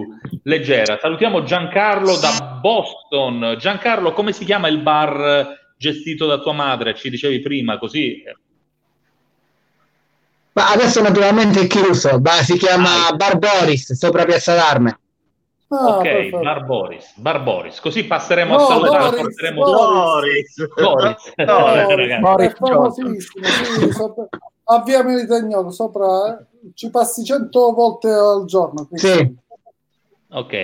leggera. 0.43 0.99
Salutiamo 0.99 1.45
Giancarlo 1.45 2.19
da 2.19 2.59
Boston. 2.61 3.57
Giancarlo, 3.59 4.13
come 4.13 4.33
si 4.33 4.45
chiama 4.45 4.67
il 4.67 4.81
bar 4.81 5.57
gestito 5.79 6.27
da 6.27 6.39
tua 6.41 6.53
madre? 6.53 6.95
Ci 6.95 7.11
dicevi 7.11 7.39
prima, 7.41 7.79
così. 7.79 8.23
Ma 10.59 10.71
adesso 10.73 11.01
naturalmente 11.01 11.61
è 11.61 11.67
chiuso, 11.67 12.19
ma 12.21 12.31
si 12.43 12.53
Ah, 12.53 12.57
chiama 12.57 12.91
Bar 13.17 13.39
Boris, 13.39 13.93
sopra 13.95 14.25
Piazza 14.25 14.55
d'Arme. 14.55 14.99
Ah, 15.71 15.99
ok. 15.99 16.29
Barboris, 16.41 17.13
Barboris. 17.17 17.79
Così 17.81 18.05
passeremo 18.05 18.57
No, 18.57 18.63
a 18.63 18.67
salutare. 18.67 19.05
Boris, 19.11 19.21
porteremo 19.21 19.63
Boris. 19.63 20.55
Boris. 20.75 21.33
Ragazzi. 21.37 22.45
è 22.47 22.55
famosissimo, 22.57 23.45
sì, 23.45 23.93
sopra- 23.93 24.29
a 24.71 24.83
via 24.83 25.03
Melitagnolo 25.03 25.71
sopra 25.71 26.39
eh, 26.39 26.45
ci 26.75 26.91
passi 26.91 27.23
cento 27.25 27.73
volte 27.73 28.09
al 28.11 28.45
giorno 28.47 28.87
quindi- 28.87 29.07
Sì, 29.07 29.37
Ok, 30.31 30.55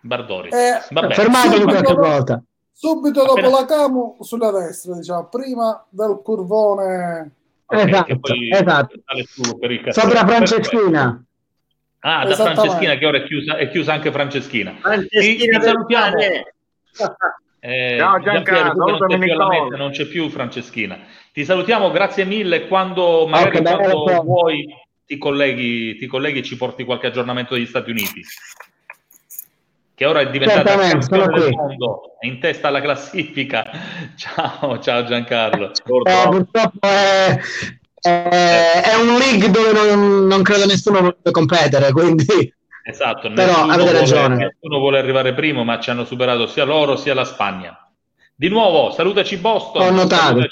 Barboris. 0.00 0.52
Eh, 0.54 0.80
Vabbè. 0.90 1.14
fermatevi 1.14 1.54
subito 1.54 1.70
qualche 1.72 1.94
dopo- 1.94 2.08
volta. 2.08 2.42
subito 2.72 3.20
dopo 3.24 3.32
Appena- 3.40 3.60
la 3.60 3.64
Camu 3.64 4.16
sulla 4.20 4.50
destra 4.50 4.94
diciamo 4.94 5.26
prima 5.28 5.84
del 5.88 6.20
curvone 6.22 7.30
Ok, 7.72 7.86
Esatto, 7.88 8.04
che 8.04 8.18
poi 8.18 8.50
esatto. 8.50 8.96
Sopra. 9.92 10.26
Franceschina. 10.26 11.24
Ah, 12.04 12.24
da 12.24 12.30
Esattamente. 12.30 12.60
Franceschina, 12.60 12.94
che 12.96 13.06
ora 13.06 13.18
è 13.18 13.24
chiusa, 13.24 13.56
è 13.56 13.70
chiusa 13.70 13.92
anche 13.92 14.10
Franceschina. 14.12 14.74
Franceschina 14.80 15.58
Ti- 15.58 15.64
salutiamo. 15.64 16.16
Eh, 17.64 17.94
Ciao, 17.96 18.18
Giancarlo, 18.20 18.84
non 18.84 18.98
sei 19.08 19.18
più 19.20 19.32
alla 19.34 19.76
non 19.76 19.90
c'è 19.92 20.04
più 20.06 20.28
Franceschina. 20.30 20.98
Ti 21.32 21.44
salutiamo, 21.44 21.92
grazie 21.92 22.24
mille. 22.24 22.66
Quando 22.66 23.28
magari 23.28 23.60
bello, 23.62 23.76
quando 23.76 24.02
bello. 24.02 24.22
vuoi 24.22 24.66
ti 25.06 25.16
colleghi, 25.16 25.94
ti 25.96 26.06
colleghi 26.08 26.40
e 26.40 26.42
ci 26.42 26.56
porti 26.56 26.82
qualche 26.82 27.06
aggiornamento 27.06 27.54
degli 27.54 27.66
Stati 27.66 27.90
Uniti. 27.90 28.20
Che 29.94 30.06
ora 30.06 30.20
è 30.20 30.30
diventata 30.30 30.74
campione 30.76 31.38
del 31.38 31.50
mondo, 31.52 32.16
è 32.18 32.26
in 32.26 32.40
testa 32.40 32.68
alla 32.68 32.80
classifica. 32.80 33.64
Ciao, 34.16 34.78
ciao 34.78 35.04
Giancarlo. 35.04 35.70
Eh, 35.70 36.28
purtroppo 36.28 36.78
è, 36.88 37.38
è- 38.00 38.80
è 38.84 38.94
un 38.96 39.16
league 39.18 39.50
dove 39.50 39.72
non, 39.72 40.26
non 40.26 40.42
credo 40.42 40.66
nessuno 40.66 41.00
voglia 41.00 41.30
competere, 41.30 41.92
quindi 41.92 42.24
Esatto, 42.84 43.30
Però 43.34 43.52
avete 43.62 43.78
vuole- 43.82 43.98
ragione. 43.98 44.36
nessuno 44.36 44.78
vuole 44.78 44.98
arrivare 44.98 45.34
primo, 45.34 45.62
ma 45.64 45.78
ci 45.78 45.90
hanno 45.90 46.04
superato 46.04 46.46
sia 46.46 46.64
loro 46.64 46.96
sia 46.96 47.14
la 47.14 47.24
Spagna. 47.24 47.76
Di 48.34 48.48
nuovo, 48.48 48.90
salutaci 48.90 49.36
Boston, 49.36 49.82
Ho 49.86 49.90
notato. 49.90 50.48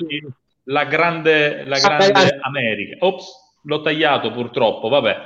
la 0.64 0.84
grande, 0.84 1.64
la 1.64 1.78
grande. 1.78 2.38
America. 2.42 3.04
Ops, 3.04 3.26
l'ho 3.64 3.80
tagliato 3.80 4.30
purtroppo, 4.30 4.88
vabbè. 4.88 5.16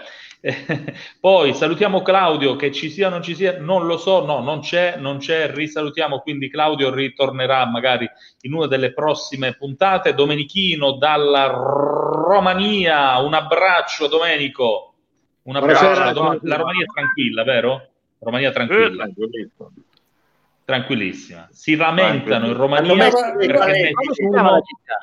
Poi 1.21 1.55
salutiamo 1.55 2.03
Claudio, 2.03 2.55
che 2.57 2.71
ci 2.71 2.91
sia 2.91 3.07
o 3.07 3.11
non 3.11 3.23
ci 3.23 3.35
sia, 3.35 3.59
non 3.59 3.87
lo 3.87 3.97
so, 3.97 4.25
no, 4.27 4.41
non 4.41 4.61
c'è, 4.61 4.97
non 4.99 5.17
c'è, 5.17 5.51
risalutiamo, 5.51 6.19
quindi 6.21 6.51
Claudio 6.51 6.93
ritornerà 6.93 7.65
magari 7.67 8.07
in 8.43 8.53
una 8.53 8.67
delle 8.67 8.93
prossime 8.93 9.55
puntate. 9.55 10.13
Domenichino 10.13 10.93
dalla 10.93 11.47
Romania, 11.47 13.19
un 13.21 13.33
abbraccio 13.33 14.07
Domenico. 14.07 14.95
Un 15.45 15.57
abbraccio, 15.57 15.81
Buonasera. 15.81 16.05
la, 16.07 16.13
Dom- 16.13 16.39
la 16.43 16.57
Romania 16.57 16.83
è 16.85 16.93
tranquilla, 16.93 17.43
vero? 17.45 17.89
Romania 18.19 18.49
Eh, 18.49 18.53
tranquilla, 18.53 19.05
tranquillissimo. 19.05 19.73
tranquillissima. 20.65 21.49
Si 21.53 21.75
lamentano 21.77 22.47
in 22.47 22.55
Romania 22.55 23.11
perché 23.11 23.93
la 23.93 24.11
città? 24.13 24.99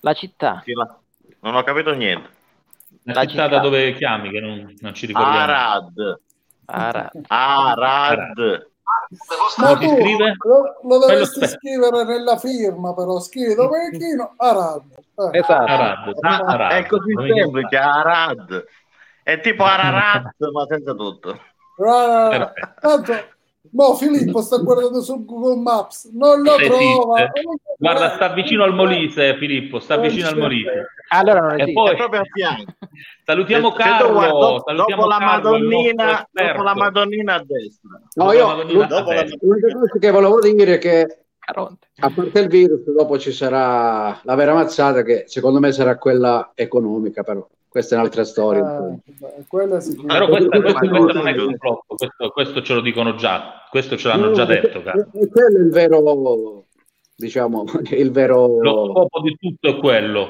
La 0.00 0.14
città. 0.14 0.62
Sì, 0.64 0.72
la- 0.72 0.98
Non 1.40 1.54
ho 1.56 1.62
capito 1.62 1.92
niente. 1.94 2.38
La 3.12 3.26
città 3.26 3.48
da 3.48 3.58
dove 3.58 3.94
chiami, 3.94 4.30
che 4.30 4.40
non, 4.40 4.74
non 4.80 4.94
ci 4.94 5.06
ricordiamo. 5.06 5.38
Arad. 5.38 6.20
Ara. 6.66 7.10
Arad. 7.26 8.68
ma 9.58 9.76
tu 9.76 9.88
scrive? 9.88 10.36
lo, 10.38 10.88
lo 10.88 10.98
dovresti 10.98 11.46
scrivere 11.46 12.04
nella 12.04 12.36
firma 12.36 12.94
però 12.94 13.18
scrivi 13.18 13.54
Domenichino 13.54 14.34
Arad 14.36 14.82
Eh. 15.32 15.38
Esatto. 15.38 15.72
Arad, 15.72 16.16
Ah, 16.20 16.36
Arad. 16.38 16.70
È 16.72 16.86
così 16.86 17.12
semplice, 17.26 17.76
Arad. 17.76 18.64
È 19.22 19.40
tipo 19.40 19.64
Ararat, 19.64 20.32
ma 20.52 20.64
senza 20.68 20.94
tutto. 20.94 21.38
Ah, 21.84 22.52
tanto 22.80 23.12
mo 23.72 23.94
Filippo 23.94 24.40
sta 24.40 24.56
guardando 24.58 25.00
su 25.02 25.24
Google 25.24 25.60
Maps 25.60 26.10
non 26.12 26.40
lo 26.42 26.54
trova. 26.56 27.30
Guarda, 27.78 28.14
sta 28.14 28.32
vicino 28.32 28.64
al 28.64 28.74
Molise, 28.74 29.36
Filippo, 29.36 29.78
sta 29.80 29.96
Non 29.96 30.06
vicino 30.08 30.28
al 30.28 30.34
c'è. 30.34 30.40
Molise. 30.40 30.86
Allora 31.10 31.40
non 31.40 31.50
E 31.50 31.54
esiste. 31.62 31.72
poi 31.72 31.90
È 31.92 31.96
proprio 31.96 32.20
a 32.20 32.24
fianco. 32.32 32.72
salutiamo 33.24 33.72
Carlo, 33.72 34.20
dopo- 34.20 34.62
salutiamo 34.66 35.02
dopo 35.02 35.06
la 35.12 35.18
Carlo, 35.18 35.34
nostro 35.34 35.50
Madonnina, 35.50 36.28
dopo 36.30 36.62
la 36.62 36.74
Madonnina 36.74 37.34
a 37.34 37.44
destra. 37.46 38.00
No, 38.14 38.32
io 38.32 38.46
la 38.46 38.54
la- 38.54 38.64
l'unica 39.40 39.72
cosa 39.72 39.98
che 39.98 40.10
volevo 40.10 40.40
dire 40.40 40.74
è 40.74 40.78
che 40.78 41.18
a 41.50 42.10
parte 42.14 42.38
il 42.40 42.48
virus, 42.48 42.84
dopo 42.84 43.18
ci 43.18 43.32
sarà 43.32 44.18
la 44.22 44.34
vera 44.36 44.54
mazzata 44.54 45.02
che 45.02 45.24
secondo 45.26 45.58
me 45.58 45.72
sarà 45.72 45.98
quella 45.98 46.52
economica, 46.54 47.22
però 47.24 47.44
questa 47.70 47.94
è 47.94 47.98
un'altra 47.98 48.24
storia. 48.24 48.78
Eh, 49.06 49.44
quella 49.46 49.78
sì. 49.78 49.94
Però 50.04 50.26
questa, 50.28 50.60
questa- 50.60 50.86
Ma- 50.86 50.98
questa 50.98 51.18
non 51.20 51.28
è 51.28 51.34
complotto, 51.36 51.94
questo, 51.96 52.30
questo 52.30 52.62
ce 52.62 52.74
lo 52.74 52.80
dicono 52.80 53.14
già, 53.14 53.64
questo 53.70 53.96
ce 53.96 54.08
l'hanno 54.08 54.32
già 54.32 54.44
detto. 54.44 54.82
Carlo. 54.82 55.06
E 55.14 55.28
quello 55.28 55.56
è 55.56 55.60
il 55.60 55.70
vero, 55.70 56.64
diciamo, 57.16 57.64
il 57.96 58.10
vero... 58.10 58.60
Lo 58.60 58.90
scopo 58.92 59.20
di 59.20 59.36
tutto 59.38 59.68
è 59.68 59.76
quello, 59.78 60.28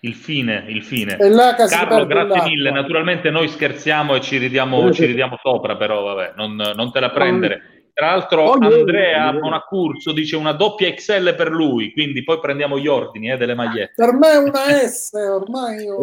il 0.00 0.12
fine, 0.14 0.66
il 0.68 0.82
fine. 0.82 1.16
Carlo, 1.16 2.04
grazie 2.04 2.28
l'acqua. 2.28 2.42
mille. 2.44 2.70
Naturalmente 2.70 3.30
noi 3.30 3.48
scherziamo 3.48 4.14
e 4.14 4.20
ci 4.20 4.36
ridiamo, 4.36 4.92
ci 4.92 5.06
ridiamo 5.06 5.38
sopra, 5.42 5.76
però 5.76 6.02
vabbè, 6.02 6.34
non, 6.36 6.56
non 6.74 6.92
te 6.92 7.00
la 7.00 7.10
prendere. 7.10 7.70
Tra 7.96 8.08
l'altro 8.08 8.50
Ogni- 8.50 8.80
Andrea 8.80 9.32
Bonacurso 9.32 10.12
dice 10.12 10.36
una 10.36 10.52
doppia 10.52 10.92
XL 10.92 11.34
per 11.34 11.48
lui, 11.50 11.92
quindi 11.92 12.22
poi 12.24 12.38
prendiamo 12.40 12.78
gli 12.78 12.88
ordini 12.88 13.30
eh, 13.30 13.38
delle 13.38 13.54
magliette. 13.54 13.94
per 13.96 14.12
me 14.12 14.32
è 14.32 14.36
una 14.36 14.86
S 14.86 15.12
ormai 15.14 15.82
io 15.82 16.00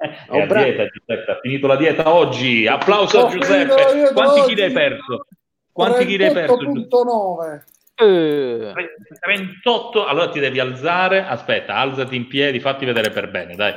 È 0.00 0.40
a 0.40 0.46
bravo. 0.46 0.64
dieta, 0.64 0.86
Giuseppe, 0.86 1.30
ha 1.30 1.38
finito 1.42 1.66
la 1.66 1.76
dieta 1.76 2.12
oggi. 2.14 2.66
Applauso 2.66 3.26
a 3.26 3.30
Giuseppe. 3.30 4.12
Quanti 4.14 4.40
chili 4.48 4.62
hai 4.62 4.72
perso? 4.72 5.26
Quanti 5.72 6.06
chili 6.06 6.24
hai 6.24 6.32
perso? 6.32 6.56
Giuseppe? 6.56 6.88
38.9 6.88 7.62
Eh, 8.02 8.72
38, 9.20 10.06
allora 10.06 10.30
ti 10.30 10.40
devi 10.40 10.58
alzare, 10.58 11.22
aspetta, 11.26 11.74
alzati 11.74 12.16
in 12.16 12.26
piedi, 12.28 12.58
fatti 12.60 12.86
vedere 12.86 13.10
per 13.10 13.30
bene, 13.30 13.54
dai. 13.54 13.74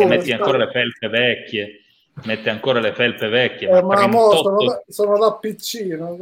E 0.00 0.06
metti 0.06 0.32
ancora 0.32 0.56
le 0.56 0.70
felpe 0.70 1.08
vecchie, 1.08 1.80
metti 2.24 2.48
ancora 2.48 2.80
le 2.80 2.94
felpe 2.94 3.28
vecchie. 3.28 3.68
Eh, 3.68 3.82
ma 3.82 3.96
ma 3.96 4.06
mo 4.06 4.30
38 4.30 4.36
sono, 4.42 4.64
da, 4.64 4.82
sono 4.88 5.18
da 5.18 5.34
piccino. 5.34 6.16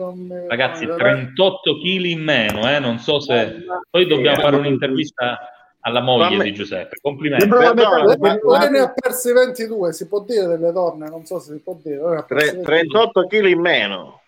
Ragazzi, 0.49 0.85
non 0.85 0.95
mi- 0.97 1.01
38 1.01 1.75
kg 1.79 2.05
in 2.07 2.23
meno, 2.25 2.69
eh? 2.69 2.81
non 2.81 2.99
so 2.99 3.21
se... 3.21 3.65
Poi 3.89 4.05
dobbiamo 4.07 4.41
fare 4.41 4.57
un'intervista 4.57 5.39
alla 5.87 6.01
moglie 6.01 6.43
di 6.43 6.55
Giuseppe. 6.55 6.97
Complimenti. 7.01 7.47
Perdona, 7.47 8.17
ma- 8.19 8.59
lei 8.59 8.71
ne 8.71 8.79
ha 8.79 8.93
persi 8.93 9.33
22, 9.33 9.93
si 9.93 10.09
può 10.09 10.21
dire 10.21 10.47
delle 10.47 10.73
donne, 10.73 11.09
non 11.09 11.25
so 11.27 11.39
se 11.39 11.53
si 11.53 11.59
può 11.61 11.79
dire. 11.83 12.25
tre- 12.27 12.53
22. 12.53 12.63
38 12.63 13.27
kg 13.27 13.47
in 13.47 13.61
meno. 13.61 14.21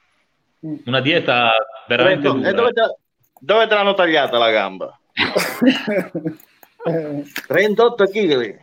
Una 0.84 1.00
dieta 1.00 1.52
veramente 1.88 2.28
38 2.28 2.38
dura. 2.38 2.50
E 2.50 2.54
dove 2.54 2.72
te, 2.72 2.96
dove 3.40 3.66
te 3.66 3.74
l'hanno 3.74 3.94
tagliata 3.94 4.38
la 4.38 4.50
gamba? 4.50 4.98
Eh, 6.86 7.24
38 7.48 8.04
kg. 8.04 8.30
eh, 8.42 8.58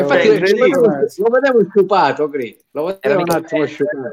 Infatti, 0.00 0.28
lo 0.58 0.66
lo 1.16 1.30
vedevo 1.30 1.66
sciupato, 1.70 2.28
Gri. 2.28 2.54
Lo 2.72 2.84
vedevo 2.84 3.22
un 3.22 3.30
attimo 3.30 3.64
sciupato. 3.64 4.10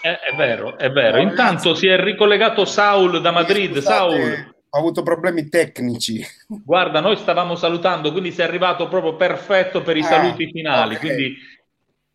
Eh, 0.00 0.18
è 0.18 0.34
vero, 0.34 0.78
è 0.78 0.90
vero. 0.90 1.18
Intanto 1.18 1.74
si 1.74 1.88
è 1.88 2.02
ricollegato 2.02 2.64
Saul 2.64 3.20
da 3.20 3.32
Madrid. 3.32 3.76
Saul, 3.80 4.54
Ho 4.72 4.78
avuto 4.78 5.02
problemi 5.02 5.48
tecnici. 5.48 6.24
guarda, 6.64 7.00
noi 7.00 7.16
stavamo 7.16 7.56
salutando, 7.56 8.12
quindi 8.12 8.30
sei 8.32 8.46
arrivato 8.46 8.88
proprio 8.88 9.16
perfetto 9.16 9.82
per 9.82 9.96
i 9.96 10.00
Ah, 10.02 10.04
saluti 10.04 10.50
finali. 10.50 10.94
ok. 10.94 11.00
Quindi 11.00 11.36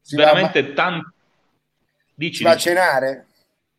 Si 0.01 0.15
va, 0.15 0.23
veramente 0.25 0.73
tanti. 0.73 1.09
Dici, 2.13 2.37
si 2.37 2.43
va 2.43 2.51
a 2.51 2.57
cenare? 2.57 3.25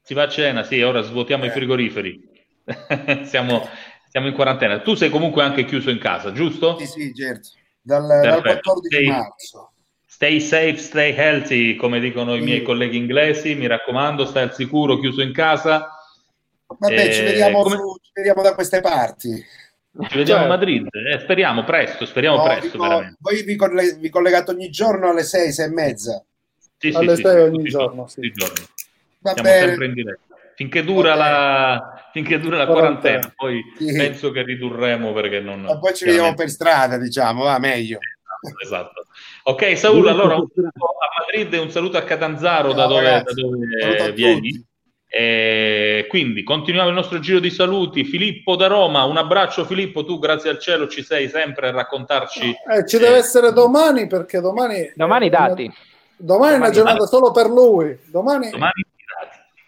Si 0.03 0.12
va 0.15 0.24
a 0.24 0.28
cena, 0.28 0.62
sì, 0.62 0.82
ora 0.82 1.01
svuotiamo 1.01 1.44
i 1.44 1.48
Eh. 1.48 1.53
frigoriferi. 1.53 2.28
siamo, 3.24 3.66
siamo 4.09 4.27
in 4.27 4.35
quarantena. 4.35 4.81
Tu 4.81 4.94
sei 4.94 5.09
comunque 5.09 5.43
anche 5.43 5.65
chiuso 5.65 5.89
in 5.90 5.98
casa, 5.98 6.32
giusto? 6.32 6.78
Sì, 6.78 6.86
sì, 6.86 7.15
certo. 7.15 7.48
Dal, 7.81 8.07
dal 8.07 8.20
Perfetto. 8.43 8.73
14 8.73 8.94
Sei- 8.94 9.07
marzo. 9.07 9.70
Stay 10.09 10.40
safe, 10.40 10.77
stay 10.78 11.15
healthy, 11.15 11.77
come 11.77 12.01
dicono 12.01 12.35
i 12.35 12.40
miei 12.40 12.59
Sì. 12.61 12.65
colleghi 12.65 12.97
inglesi. 12.97 13.55
Mi 13.55 13.66
raccomando, 13.66 14.24
stai 14.24 14.44
al 14.44 14.55
sicuro, 14.55 14.98
chiuso 14.98 15.20
in 15.23 15.32
casa. 15.32 15.90
Vabbè, 16.66 17.12
ci 17.12 17.20
Eh, 17.20 17.24
vediamo, 17.24 17.62
come- 17.62 17.77
su- 17.77 17.94
ci 17.95 17.95
vediamo 18.16 18.43
da 18.43 18.55
queste 18.55 18.80
parti. 18.80 19.28
Ci 20.09 20.16
vediamo 20.16 20.40
a 20.44 20.47
Certo. 20.48 20.48
Madrid. 20.48 20.88
Eh, 20.94 21.20
speriamo 21.20 21.64
presto, 21.64 22.06
speriamo 22.06 22.38
No, 22.38 22.43
presto, 22.44 22.70
vi 22.72 22.76
co- 22.78 22.82
veramente. 22.88 23.16
voi 23.20 23.43
vi, 23.44 23.56
colle- 23.56 23.97
vi 23.98 24.09
collegate 24.09 24.51
ogni 24.51 24.70
giorno 24.70 25.10
alle 25.10 25.22
6, 25.22 25.52
6 25.52 25.66
e 25.66 25.70
mezza. 25.70 26.24
Sì, 26.78 26.90
sì, 26.90 26.97
alle 26.97 27.16
sì, 27.16 27.22
6 27.22 27.32
sì, 27.32 27.38
ogni 27.38 27.64
giorno, 27.64 28.06
i 28.16 28.32
giorni. 28.32 28.66
Va 29.20 29.32
Siamo 29.32 29.48
bene. 29.48 29.66
sempre 29.66 29.86
in 29.86 29.94
diretta. 29.94 30.20
Finché 30.55 30.84
dura, 30.84 31.14
la, 31.14 32.09
finché 32.12 32.38
dura 32.38 32.56
la 32.56 32.66
quarantena, 32.66 33.30
poi 33.36 33.62
Sì. 33.76 33.93
penso 33.94 34.30
che 34.30 34.43
ridurremo 34.43 35.12
perché 35.12 35.40
non... 35.40 35.60
Ma 35.62 35.78
poi 35.78 35.94
ci 35.94 36.06
vediamo 36.06 36.32
per 36.34 36.48
strada, 36.48 36.97
diciamo, 36.97 37.44
va 37.44 37.59
meglio. 37.59 37.98
Esatto. 38.62 39.06
Ok, 39.44 39.76
Saul, 39.76 40.06
allora 40.09 40.36
un 40.36 40.47
saluto 40.55 40.84
a 40.86 41.09
Madrid 41.20 41.52
e 41.52 41.59
un 41.59 41.70
saluto 41.70 41.97
a 41.98 42.02
Catanzaro 42.05 42.72
da 42.72 42.86
Ciao, 42.86 42.88
dove, 42.88 43.22
da 43.22 43.32
dove 43.32 44.02
a 44.02 44.09
vieni. 44.10 44.51
tutti. 44.51 44.66
E 45.18 46.05
quindi 46.09 46.43
continuiamo 46.43 46.90
il 46.90 46.94
nostro 46.94 47.18
giro 47.20 47.38
di 47.38 47.48
saluti. 47.51 48.05
Filippo 48.05 48.55
da 48.55 48.66
Roma, 48.66 49.05
un 49.05 49.16
abbraccio 49.16 49.64
Filippo, 49.64 50.05
tu 50.05 50.18
grazie 50.18 50.51
al 50.51 50.59
cielo 50.59 50.88
ci 50.88 51.02
sei 51.02 51.28
sempre 51.28 51.68
a 51.68 51.70
raccontarci. 51.70 52.55
Eh, 52.70 52.86
ci 52.86 52.98
deve 52.98 53.16
essere 53.16 53.52
domani 53.52 54.06
perché 54.06 54.40
domani... 54.40 54.93
Domani 54.94 55.28
è 55.28 55.30
dati. 55.30 55.64
una- 55.64 55.74
Domani 56.18 56.55
è 56.55 56.56
una 56.56 56.70
Domani 56.70 56.74
giornata 56.74 56.98
dati. 56.98 57.10
solo 57.10 57.30
per 57.30 57.47
lui. 57.47 57.98
Domani... 58.10 58.51
Domani 58.51 58.84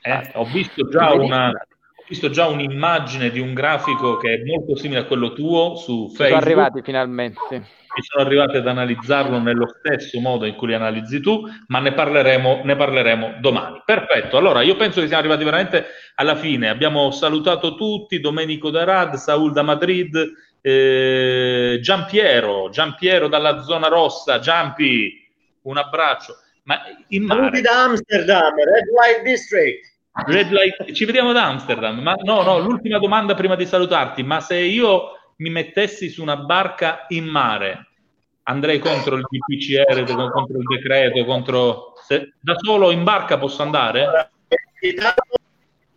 eh, 0.03 0.31
ho 0.35 0.45
visto 0.45 0.87
già 0.89 1.13
una 1.13 1.49
ho 1.51 2.05
visto 2.09 2.31
già 2.31 2.47
un'immagine 2.47 3.31
di 3.31 3.39
un 3.41 3.53
grafico 3.53 4.17
che 4.17 4.35
è 4.35 4.45
molto 4.45 4.77
simile 4.77 5.01
a 5.01 5.05
quello 5.05 5.33
tuo 5.35 5.77
su 5.77 6.09
Ci 6.09 6.15
sono 6.17 6.29
Facebook. 6.29 6.43
arrivati 6.43 6.83
finalmente. 6.83 7.63
Mi 7.99 8.05
sono 8.05 8.25
arrivati 8.25 8.57
ad 8.57 8.67
analizzarlo 8.69 9.41
nello 9.41 9.67
stesso 9.67 10.21
modo 10.21 10.47
in 10.47 10.55
cui 10.55 10.69
li 10.69 10.75
analizzi 10.75 11.21
tu, 11.21 11.43
ma 11.67 11.81
ne 11.81 11.93
parleremo, 11.93 12.61
ne 12.63 12.77
parleremo 12.77 13.39
domani. 13.41 13.83
Perfetto, 13.85 14.37
allora 14.37 14.63
io 14.63 14.77
penso 14.77 15.01
che 15.01 15.07
siamo 15.07 15.21
arrivati 15.21 15.45
veramente 15.45 15.87
alla 16.15 16.37
fine. 16.37 16.69
Abbiamo 16.69 17.11
salutato 17.11 17.75
tutti, 17.75 18.21
Domenico 18.21 18.71
da 18.71 18.85
Rad, 18.85 19.15
Saul 19.15 19.53
da 19.53 19.63
Madrid, 19.63 20.17
eh, 20.61 21.79
Giampiero, 21.83 22.69
Giampiero 22.71 23.27
dalla 23.27 23.63
zona 23.63 23.89
rossa, 23.89 24.39
Giampi, 24.39 25.29
un 25.63 25.77
abbraccio. 25.77 26.37
Ma 26.65 26.81
in 27.09 27.25
mare, 27.25 27.61
da 27.61 27.85
Amsterdam, 27.85 28.55
Red 28.55 28.87
Light 28.95 29.23
District. 29.25 29.97
Red 30.27 30.51
Light- 30.51 30.93
ci 30.93 31.05
vediamo 31.05 31.31
ad 31.31 31.37
Amsterdam. 31.37 31.99
Ma 32.01 32.15
no, 32.23 32.43
no, 32.43 32.59
l'ultima 32.61 32.99
domanda 32.99 33.35
prima 33.35 33.57
di 33.57 33.67
salutarti, 33.67 34.23
ma 34.23 34.41
se 34.41 34.57
io 34.57 35.15
mi 35.39 35.51
mettessi 35.51 36.09
su 36.09 36.23
una 36.23 36.37
barca 36.37 37.07
in 37.09 37.25
mare, 37.25 37.88
andrei 38.49 38.79
contro 38.79 39.17
il 39.17 39.27
DPCR, 39.29 40.05
contro 40.33 40.59
il 40.59 40.65
decreto, 40.65 41.25
contro... 41.25 41.93
se- 42.07 42.35
da 42.41 42.55
solo 42.59 42.91
in 42.91 43.05
barca 43.05 43.39
posso 43.39 43.63
andare? 43.63 44.31
Intanto, 44.81 45.23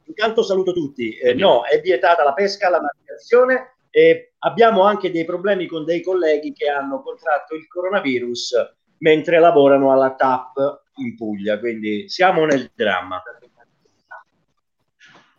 intanto 0.05 0.43
saluto 0.43 0.73
tutti. 0.73 1.15
Eh, 1.17 1.33
no, 1.33 1.63
è 1.65 1.79
vietata 1.79 2.23
la 2.23 2.33
pesca, 2.33 2.69
la 2.69 2.79
navigazione 2.79 3.75
e 3.89 4.33
abbiamo 4.39 4.83
anche 4.83 5.11
dei 5.11 5.25
problemi 5.25 5.65
con 5.65 5.85
dei 5.85 6.01
colleghi 6.01 6.53
che 6.53 6.67
hanno 6.67 7.01
contratto 7.01 7.55
il 7.55 7.67
coronavirus 7.67 8.53
mentre 8.99 9.39
lavorano 9.39 9.91
alla 9.91 10.13
TAP 10.13 10.81
in 10.97 11.15
Puglia, 11.15 11.57
quindi 11.59 12.07
siamo 12.09 12.45
nel 12.45 12.69
dramma. 12.75 13.21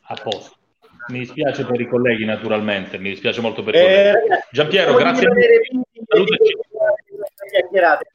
A 0.07 0.15
posto. 0.23 0.57
Mi 1.09 1.21
dispiace 1.21 1.65
per 1.65 1.81
i 1.81 1.89
colleghi, 1.89 2.25
naturalmente, 2.25 2.97
mi 2.99 3.11
dispiace 3.11 3.41
molto 3.41 3.63
per 3.63 3.75
i 3.75 3.79
Eh, 3.79 4.13
colleghi. 4.51 4.69
di 4.69 4.85
grazie 4.95 5.29
rimanere 5.29 5.61
chiacchierate. 7.51 8.07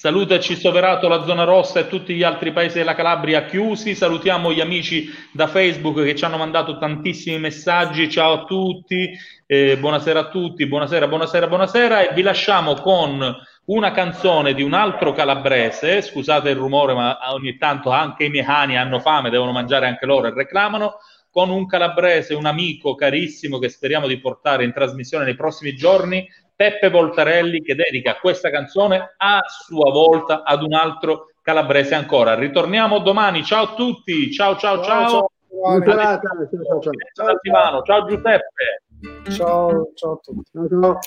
Salutaci 0.00 0.56
Soverato, 0.56 1.08
la 1.08 1.24
zona 1.24 1.44
rossa 1.44 1.80
e 1.80 1.86
tutti 1.86 2.14
gli 2.14 2.22
altri 2.22 2.52
paesi 2.52 2.78
della 2.78 2.94
Calabria 2.94 3.44
chiusi. 3.44 3.94
Salutiamo 3.94 4.50
gli 4.50 4.62
amici 4.62 5.10
da 5.30 5.46
Facebook 5.46 6.02
che 6.02 6.14
ci 6.14 6.24
hanno 6.24 6.38
mandato 6.38 6.78
tantissimi 6.78 7.38
messaggi. 7.38 8.08
Ciao 8.08 8.32
a 8.32 8.44
tutti, 8.44 9.10
eh, 9.46 9.76
buonasera 9.76 10.20
a 10.20 10.28
tutti, 10.30 10.66
buonasera, 10.66 11.06
buonasera, 11.06 11.48
buonasera. 11.48 12.08
E 12.08 12.14
vi 12.14 12.22
lasciamo 12.22 12.76
con 12.76 13.36
una 13.66 13.92
canzone 13.92 14.54
di 14.54 14.62
un 14.62 14.72
altro 14.72 15.12
calabrese. 15.12 16.00
Scusate 16.00 16.48
il 16.48 16.56
rumore, 16.56 16.94
ma 16.94 17.18
ogni 17.34 17.58
tanto 17.58 17.90
anche 17.90 18.24
i 18.24 18.30
miei 18.30 18.46
cani 18.46 18.78
hanno 18.78 19.00
fame, 19.00 19.28
devono 19.28 19.52
mangiare 19.52 19.86
anche 19.86 20.06
loro 20.06 20.28
e 20.28 20.32
reclamano. 20.32 20.94
Con 21.30 21.50
un 21.50 21.66
calabrese, 21.66 22.32
un 22.32 22.46
amico 22.46 22.94
carissimo 22.94 23.58
che 23.58 23.68
speriamo 23.68 24.06
di 24.06 24.18
portare 24.18 24.64
in 24.64 24.72
trasmissione 24.72 25.24
nei 25.26 25.36
prossimi 25.36 25.76
giorni, 25.76 26.26
Peppe 26.60 26.90
Voltarelli 26.90 27.62
che 27.62 27.74
dedica 27.74 28.16
questa 28.16 28.50
canzone 28.50 29.14
a 29.16 29.40
sua 29.46 29.90
volta 29.90 30.42
ad 30.42 30.62
un 30.62 30.74
altro 30.74 31.28
calabrese 31.40 31.94
ancora. 31.94 32.34
Ritorniamo 32.34 32.98
domani. 32.98 33.42
Ciao 33.42 33.64
a 33.64 33.74
tutti. 33.74 34.30
Ciao 34.30 34.56
ciao 34.56 34.84
ciao. 34.84 35.08
ciao, 35.08 35.82
ciao, 35.82 36.20
ciao, 36.20 36.20
ciao. 36.20 36.92
Ciao, 37.14 37.26
da 37.26 37.38
Silvano. 37.40 37.80
Ciao 37.80 38.04
Giuseppe. 38.04 38.82
Ciao, 39.30 39.90
ciao 39.94 40.12
a 40.12 40.20
tutti. 40.22 40.50
Ciao, 40.52 40.68
ciao. 40.68 40.98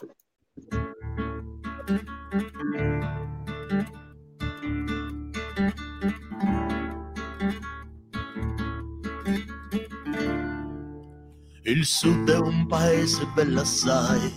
Il 11.66 11.86
sud 11.86 12.30
è 12.30 12.38
un 12.40 12.66
paese 12.68 13.26
bell'assai, 13.36 14.34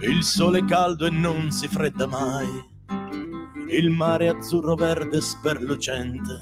il 0.00 0.22
sole 0.22 0.60
è 0.60 0.64
caldo 0.64 1.06
e 1.06 1.10
non 1.10 1.50
si 1.50 1.66
fredda 1.66 2.06
mai, 2.06 2.46
il 3.68 3.90
mare 3.90 4.26
è 4.26 4.28
azzurro 4.28 4.74
verde 4.74 5.20
sperlucente, 5.20 6.40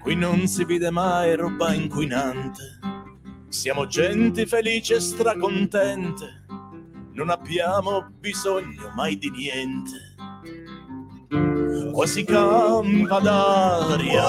qui 0.00 0.14
non 0.14 0.46
si 0.46 0.64
vede 0.64 0.90
mai 0.90 1.36
roba 1.36 1.74
inquinante, 1.74 2.78
siamo 3.48 3.86
gente 3.86 4.46
felice 4.46 4.94
e 4.94 5.00
stracontente, 5.00 6.44
non 7.12 7.28
abbiamo 7.28 8.08
bisogno 8.18 8.92
mai 8.94 9.18
di 9.18 9.30
niente. 9.30 10.06
Quasi 11.92 12.24
campa 12.24 13.18
d'aria, 13.18 14.22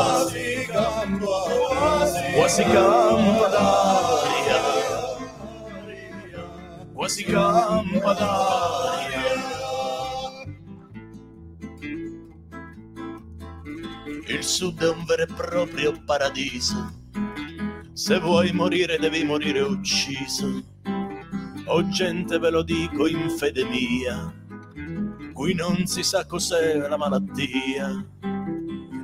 quasi 2.35 2.63
campa 2.63 3.47
d'aria, 3.47 4.28
quasi 6.99 7.23
campa 7.23 8.13
d'aria. 8.13 9.23
Il 14.27 14.43
sud 14.43 14.84
è 14.84 14.89
un 14.89 15.05
vero 15.05 15.23
e 15.23 15.27
proprio 15.27 15.93
paradiso. 16.03 16.91
Se 17.93 18.19
vuoi 18.19 18.51
morire 18.51 18.97
devi 18.99 19.23
morire 19.23 19.61
ucciso. 19.61 20.61
O 21.67 21.88
gente 21.88 22.38
ve 22.38 22.49
lo 22.49 22.63
dico 22.63 23.07
in 23.07 23.30
fede 23.30 23.63
mia, 23.63 24.34
qui 25.31 25.53
non 25.53 25.85
si 25.85 26.03
sa 26.03 26.26
cos'è 26.26 26.76
la 26.76 26.97
malattia 26.97 28.05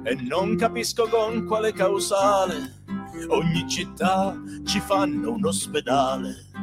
e 0.03 0.15
non 0.15 0.57
capisco 0.57 1.07
con 1.07 1.45
quale 1.45 1.71
causale 1.71 2.83
ogni 3.29 3.65
città 3.69 4.35
ci 4.65 4.81
fanno 4.81 5.31
un 5.31 5.45
ospedale. 5.45 6.54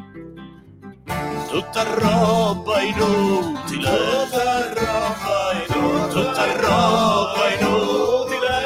Tutta 1.05 1.83
roba 1.99 2.81
inutile, 2.81 3.91
tutta 3.91 4.73
roba 4.75 5.53
inutile, 5.67 6.09
tutta 6.13 6.45
roba 6.61 7.45
inutile, 7.59 8.57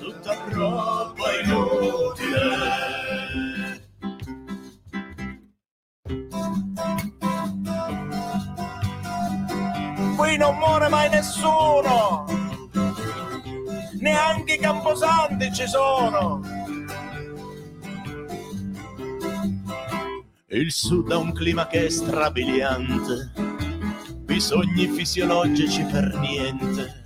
tutta 0.00 0.34
roba 0.50 1.26
inutile. 1.42 2.48
Qui 10.16 10.36
non 10.36 10.56
muore 10.56 10.88
mai 10.88 11.08
nessuno, 11.10 12.24
neanche 14.00 14.54
i 14.54 14.58
camposanti 14.58 15.52
ci 15.52 15.66
sono. 15.66 16.59
Il 20.52 20.72
sud 20.72 21.12
ha 21.12 21.16
un 21.16 21.32
clima 21.32 21.68
che 21.68 21.86
è 21.86 21.88
strabiliante, 21.88 23.30
bisogni 24.24 24.88
fisiologici 24.88 25.84
per 25.84 26.12
niente. 26.18 27.04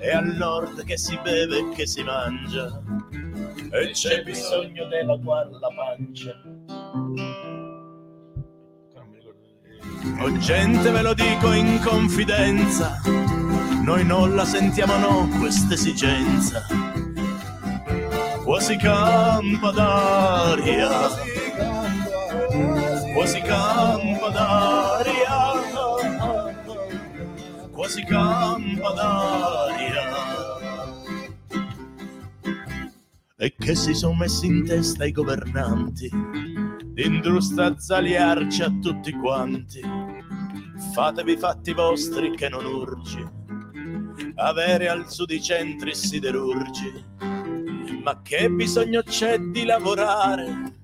E 0.00 0.10
al 0.10 0.34
nord 0.34 0.82
che 0.84 0.96
si 0.96 1.18
beve 1.22 1.58
e 1.58 1.68
che 1.74 1.86
si 1.86 2.02
mangia, 2.02 2.80
e 3.70 3.90
c'è 3.90 4.22
bisogno 4.22 4.86
dell'aguar 4.86 5.50
la 5.50 5.68
pancia. 5.76 6.40
Oh 10.20 10.38
gente, 10.38 10.90
ve 10.90 11.02
lo 11.02 11.12
dico 11.12 11.52
in 11.52 11.78
confidenza, 11.84 12.98
noi 13.82 14.06
non 14.06 14.34
la 14.34 14.46
sentiamo 14.46 14.96
no 14.96 15.28
questa 15.38 15.74
esigenza. 15.74 16.64
Quasi 18.42 18.76
campa 18.76 19.70
d'aria, 19.70 21.33
quasi 23.24 23.40
campa 23.40 24.28
d'aria, 24.28 25.36
quasi 27.72 28.04
campa 28.04 28.92
d'aria. 28.92 30.02
E 33.38 33.54
che 33.58 33.74
si 33.74 33.94
sono 33.94 34.16
messi 34.16 34.44
in 34.44 34.66
testa 34.66 35.06
i 35.06 35.12
governanti 35.12 36.10
di 36.84 37.06
industrializzarci 37.06 38.62
a 38.62 38.70
tutti 38.82 39.12
quanti. 39.12 39.80
Fatevi 40.92 41.38
fatti 41.38 41.72
vostri 41.72 42.36
che 42.36 42.50
non 42.50 42.66
urgi, 42.66 43.26
avere 44.34 44.90
al 44.90 45.10
sud 45.10 45.30
i 45.30 45.42
centri 45.42 45.94
siderurgi. 45.94 47.04
Ma 48.02 48.20
che 48.20 48.50
bisogno 48.50 49.02
c'è 49.02 49.38
di 49.38 49.64
lavorare? 49.64 50.82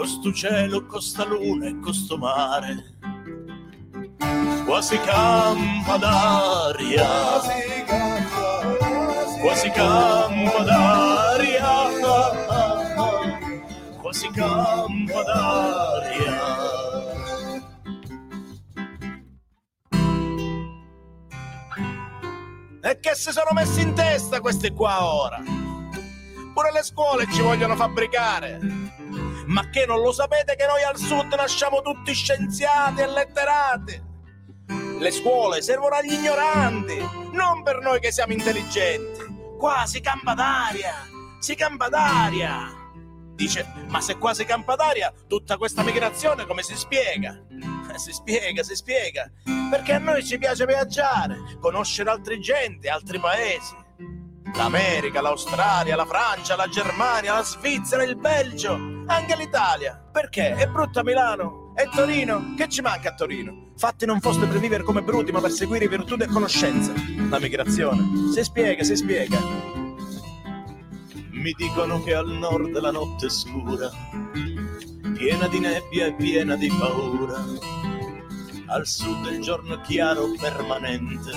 Costo 0.00 0.32
cielo, 0.32 0.86
costa 0.86 1.26
luna 1.26 1.66
e 1.66 1.78
costo 1.78 2.16
mare. 2.16 2.96
Quasi 4.64 4.98
campa 5.00 5.98
d'aria, 5.98 7.06
quasi 9.42 9.70
campa 9.72 10.62
d'aria, 10.62 11.68
quasi 14.00 14.28
campa 14.30 15.22
d'aria. 15.22 16.40
E 22.80 23.00
che 23.00 23.14
si 23.14 23.30
sono 23.32 23.50
messi 23.52 23.82
in 23.82 23.92
testa 23.92 24.40
questi 24.40 24.70
qua 24.70 25.04
ora? 25.04 25.42
Pure 26.54 26.72
le 26.72 26.82
scuole 26.82 27.26
ci 27.30 27.42
vogliono 27.42 27.76
fabbricare. 27.76 28.99
Ma 29.50 29.68
che 29.68 29.84
non 29.84 30.00
lo 30.00 30.12
sapete 30.12 30.54
che 30.54 30.64
noi 30.64 30.84
al 30.84 30.96
sud 30.96 31.34
nasciamo 31.34 31.82
tutti 31.82 32.14
scienziati 32.14 33.00
e 33.00 33.06
letterati? 33.08 34.08
Le 35.00 35.10
scuole 35.10 35.60
servono 35.60 35.96
agli 35.96 36.12
ignoranti, 36.12 36.96
non 37.32 37.64
per 37.64 37.80
noi 37.80 37.98
che 37.98 38.12
siamo 38.12 38.32
intelligenti. 38.32 39.56
Qua 39.58 39.86
si 39.86 40.00
campa 40.00 40.34
d'aria, 40.34 40.94
si 41.40 41.56
campa 41.56 41.88
d'aria. 41.88 42.70
Dice, 43.34 43.66
ma 43.88 44.00
se 44.00 44.18
qua 44.18 44.34
si 44.34 44.44
campa 44.44 44.76
d'aria, 44.76 45.12
tutta 45.26 45.56
questa 45.56 45.82
migrazione 45.82 46.46
come 46.46 46.62
si 46.62 46.76
spiega? 46.76 47.36
Si 47.96 48.12
spiega, 48.12 48.62
si 48.62 48.76
spiega. 48.76 49.28
Perché 49.68 49.94
a 49.94 49.98
noi 49.98 50.24
ci 50.24 50.38
piace 50.38 50.64
viaggiare, 50.64 51.58
conoscere 51.60 52.08
altre 52.08 52.38
gente, 52.38 52.88
altri 52.88 53.18
paesi. 53.18 53.74
L'America, 54.54 55.20
l'Australia, 55.20 55.96
la 55.96 56.04
Francia, 56.04 56.56
la 56.56 56.68
Germania, 56.68 57.34
la 57.34 57.42
Svizzera, 57.42 58.02
il 58.02 58.16
Belgio, 58.16 59.04
anche 59.06 59.36
l'Italia. 59.36 60.02
Perché? 60.12 60.54
È 60.54 60.66
brutta 60.66 61.02
Milano? 61.02 61.72
E 61.76 61.88
Torino? 61.94 62.54
Che 62.56 62.68
ci 62.68 62.82
manca 62.82 63.10
a 63.10 63.14
Torino? 63.14 63.70
Fatti 63.76 64.04
non 64.04 64.20
foste 64.20 64.46
per 64.46 64.58
vivere 64.58 64.82
come 64.82 65.02
bruti, 65.02 65.32
ma 65.32 65.40
per 65.40 65.50
seguire 65.50 65.88
virtù 65.88 66.16
e 66.18 66.26
conoscenza. 66.26 66.92
La 67.30 67.38
migrazione. 67.38 68.32
Si 68.32 68.42
spiega, 68.44 68.82
si 68.82 68.96
spiega. 68.96 69.38
Mi 71.30 71.52
dicono 71.56 72.02
che 72.02 72.14
al 72.14 72.28
nord 72.28 72.78
la 72.78 72.90
notte 72.90 73.26
è 73.26 73.30
scura, 73.30 73.90
piena 75.14 75.48
di 75.48 75.58
nebbia 75.58 76.06
e 76.06 76.14
piena 76.14 76.54
di 76.56 76.68
paura. 76.68 77.42
Al 78.66 78.86
sud 78.86 79.24
il 79.32 79.40
giorno 79.40 79.74
è 79.74 79.80
chiaro 79.80 80.26
permanente, 80.38 81.30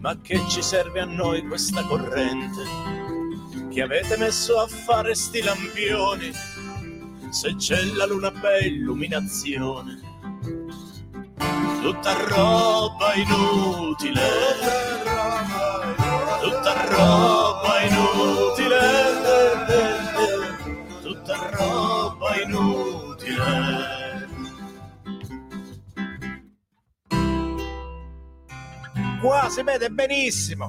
ma 0.00 0.16
che 0.20 0.40
ci 0.48 0.62
serve 0.62 1.00
a 1.00 1.04
noi 1.04 1.46
questa 1.46 1.82
corrente? 1.82 2.62
Che 3.70 3.82
avete 3.82 4.16
messo 4.16 4.58
a 4.60 4.66
fare 4.66 5.14
sti 5.14 5.42
lampioni, 5.42 6.32
se 7.30 7.54
c'è 7.56 7.82
la 7.96 8.06
luna 8.06 8.30
per 8.30 8.64
illuminazione. 8.64 10.00
Tutta 11.82 12.12
roba 12.28 13.14
inutile, 13.14 14.22
tutta 16.40 16.86
roba 16.88 17.80
inutile, 17.82 18.80
tutta 21.02 21.50
roba 21.52 22.42
inutile. 22.42 23.83
Qua 29.24 29.48
si 29.48 29.62
vede 29.62 29.88
benissimo, 29.88 30.68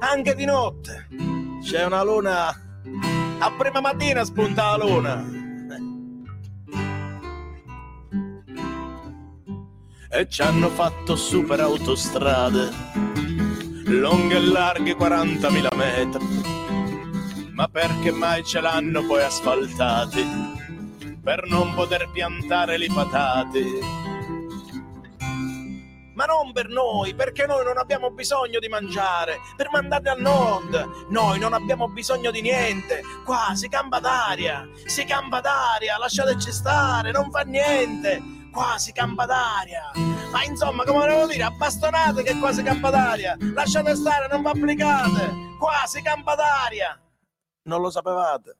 anche 0.00 0.34
di 0.34 0.44
notte. 0.44 1.06
C'è 1.62 1.84
una 1.84 2.02
luna. 2.02 2.48
A 2.48 3.52
prima 3.56 3.80
mattina 3.80 4.24
spunta 4.24 4.76
la 4.76 4.84
luna. 4.84 5.24
e 10.10 10.28
ci 10.28 10.42
hanno 10.42 10.70
fatto 10.70 11.14
super 11.14 11.60
autostrade, 11.60 12.70
lunghe 13.84 14.34
e 14.34 14.40
larghe 14.40 14.96
40.000 14.96 15.76
metri. 15.76 17.52
Ma 17.52 17.68
perché 17.68 18.10
mai 18.10 18.42
ce 18.42 18.60
l'hanno 18.60 19.06
poi 19.06 19.22
asfaltati? 19.22 20.26
Per 21.22 21.46
non 21.46 21.74
poter 21.74 22.10
piantare 22.10 22.76
le 22.76 22.88
patate. 22.92 24.17
Ma 26.18 26.24
non 26.24 26.50
per 26.50 26.66
noi, 26.66 27.14
perché 27.14 27.46
noi 27.46 27.64
non 27.64 27.78
abbiamo 27.78 28.10
bisogno 28.10 28.58
di 28.58 28.66
mangiare, 28.66 29.38
per 29.54 29.68
mandarli 29.70 30.08
al 30.08 30.20
nord. 30.20 31.06
Noi 31.10 31.38
non 31.38 31.52
abbiamo 31.52 31.86
bisogno 31.86 32.32
di 32.32 32.40
niente. 32.40 33.02
Qua 33.24 33.52
si 33.54 33.68
campa 33.68 34.00
d'aria, 34.00 34.68
si 34.84 35.04
campa 35.04 35.38
d'aria, 35.38 35.96
lasciateci 35.96 36.50
stare, 36.50 37.12
non 37.12 37.30
fa 37.30 37.42
niente. 37.42 38.20
Qua 38.50 38.78
si 38.78 38.90
campa 38.90 39.26
d'aria. 39.26 39.92
Ma 40.32 40.42
insomma, 40.42 40.82
come 40.82 41.06
devo 41.06 41.26
dire, 41.28 41.44
abbastonate 41.44 42.24
che 42.24 42.36
qua 42.40 42.52
si 42.52 42.64
campa 42.64 42.90
d'aria. 42.90 43.36
Lasciate 43.38 43.94
stare, 43.94 44.26
non 44.26 44.42
vi 44.42 44.48
applicate. 44.48 45.32
Qua 45.56 45.84
si 45.86 46.02
campa 46.02 46.34
d'aria. 46.34 47.00
Non 47.68 47.80
lo 47.80 47.90
sapevate? 47.90 48.56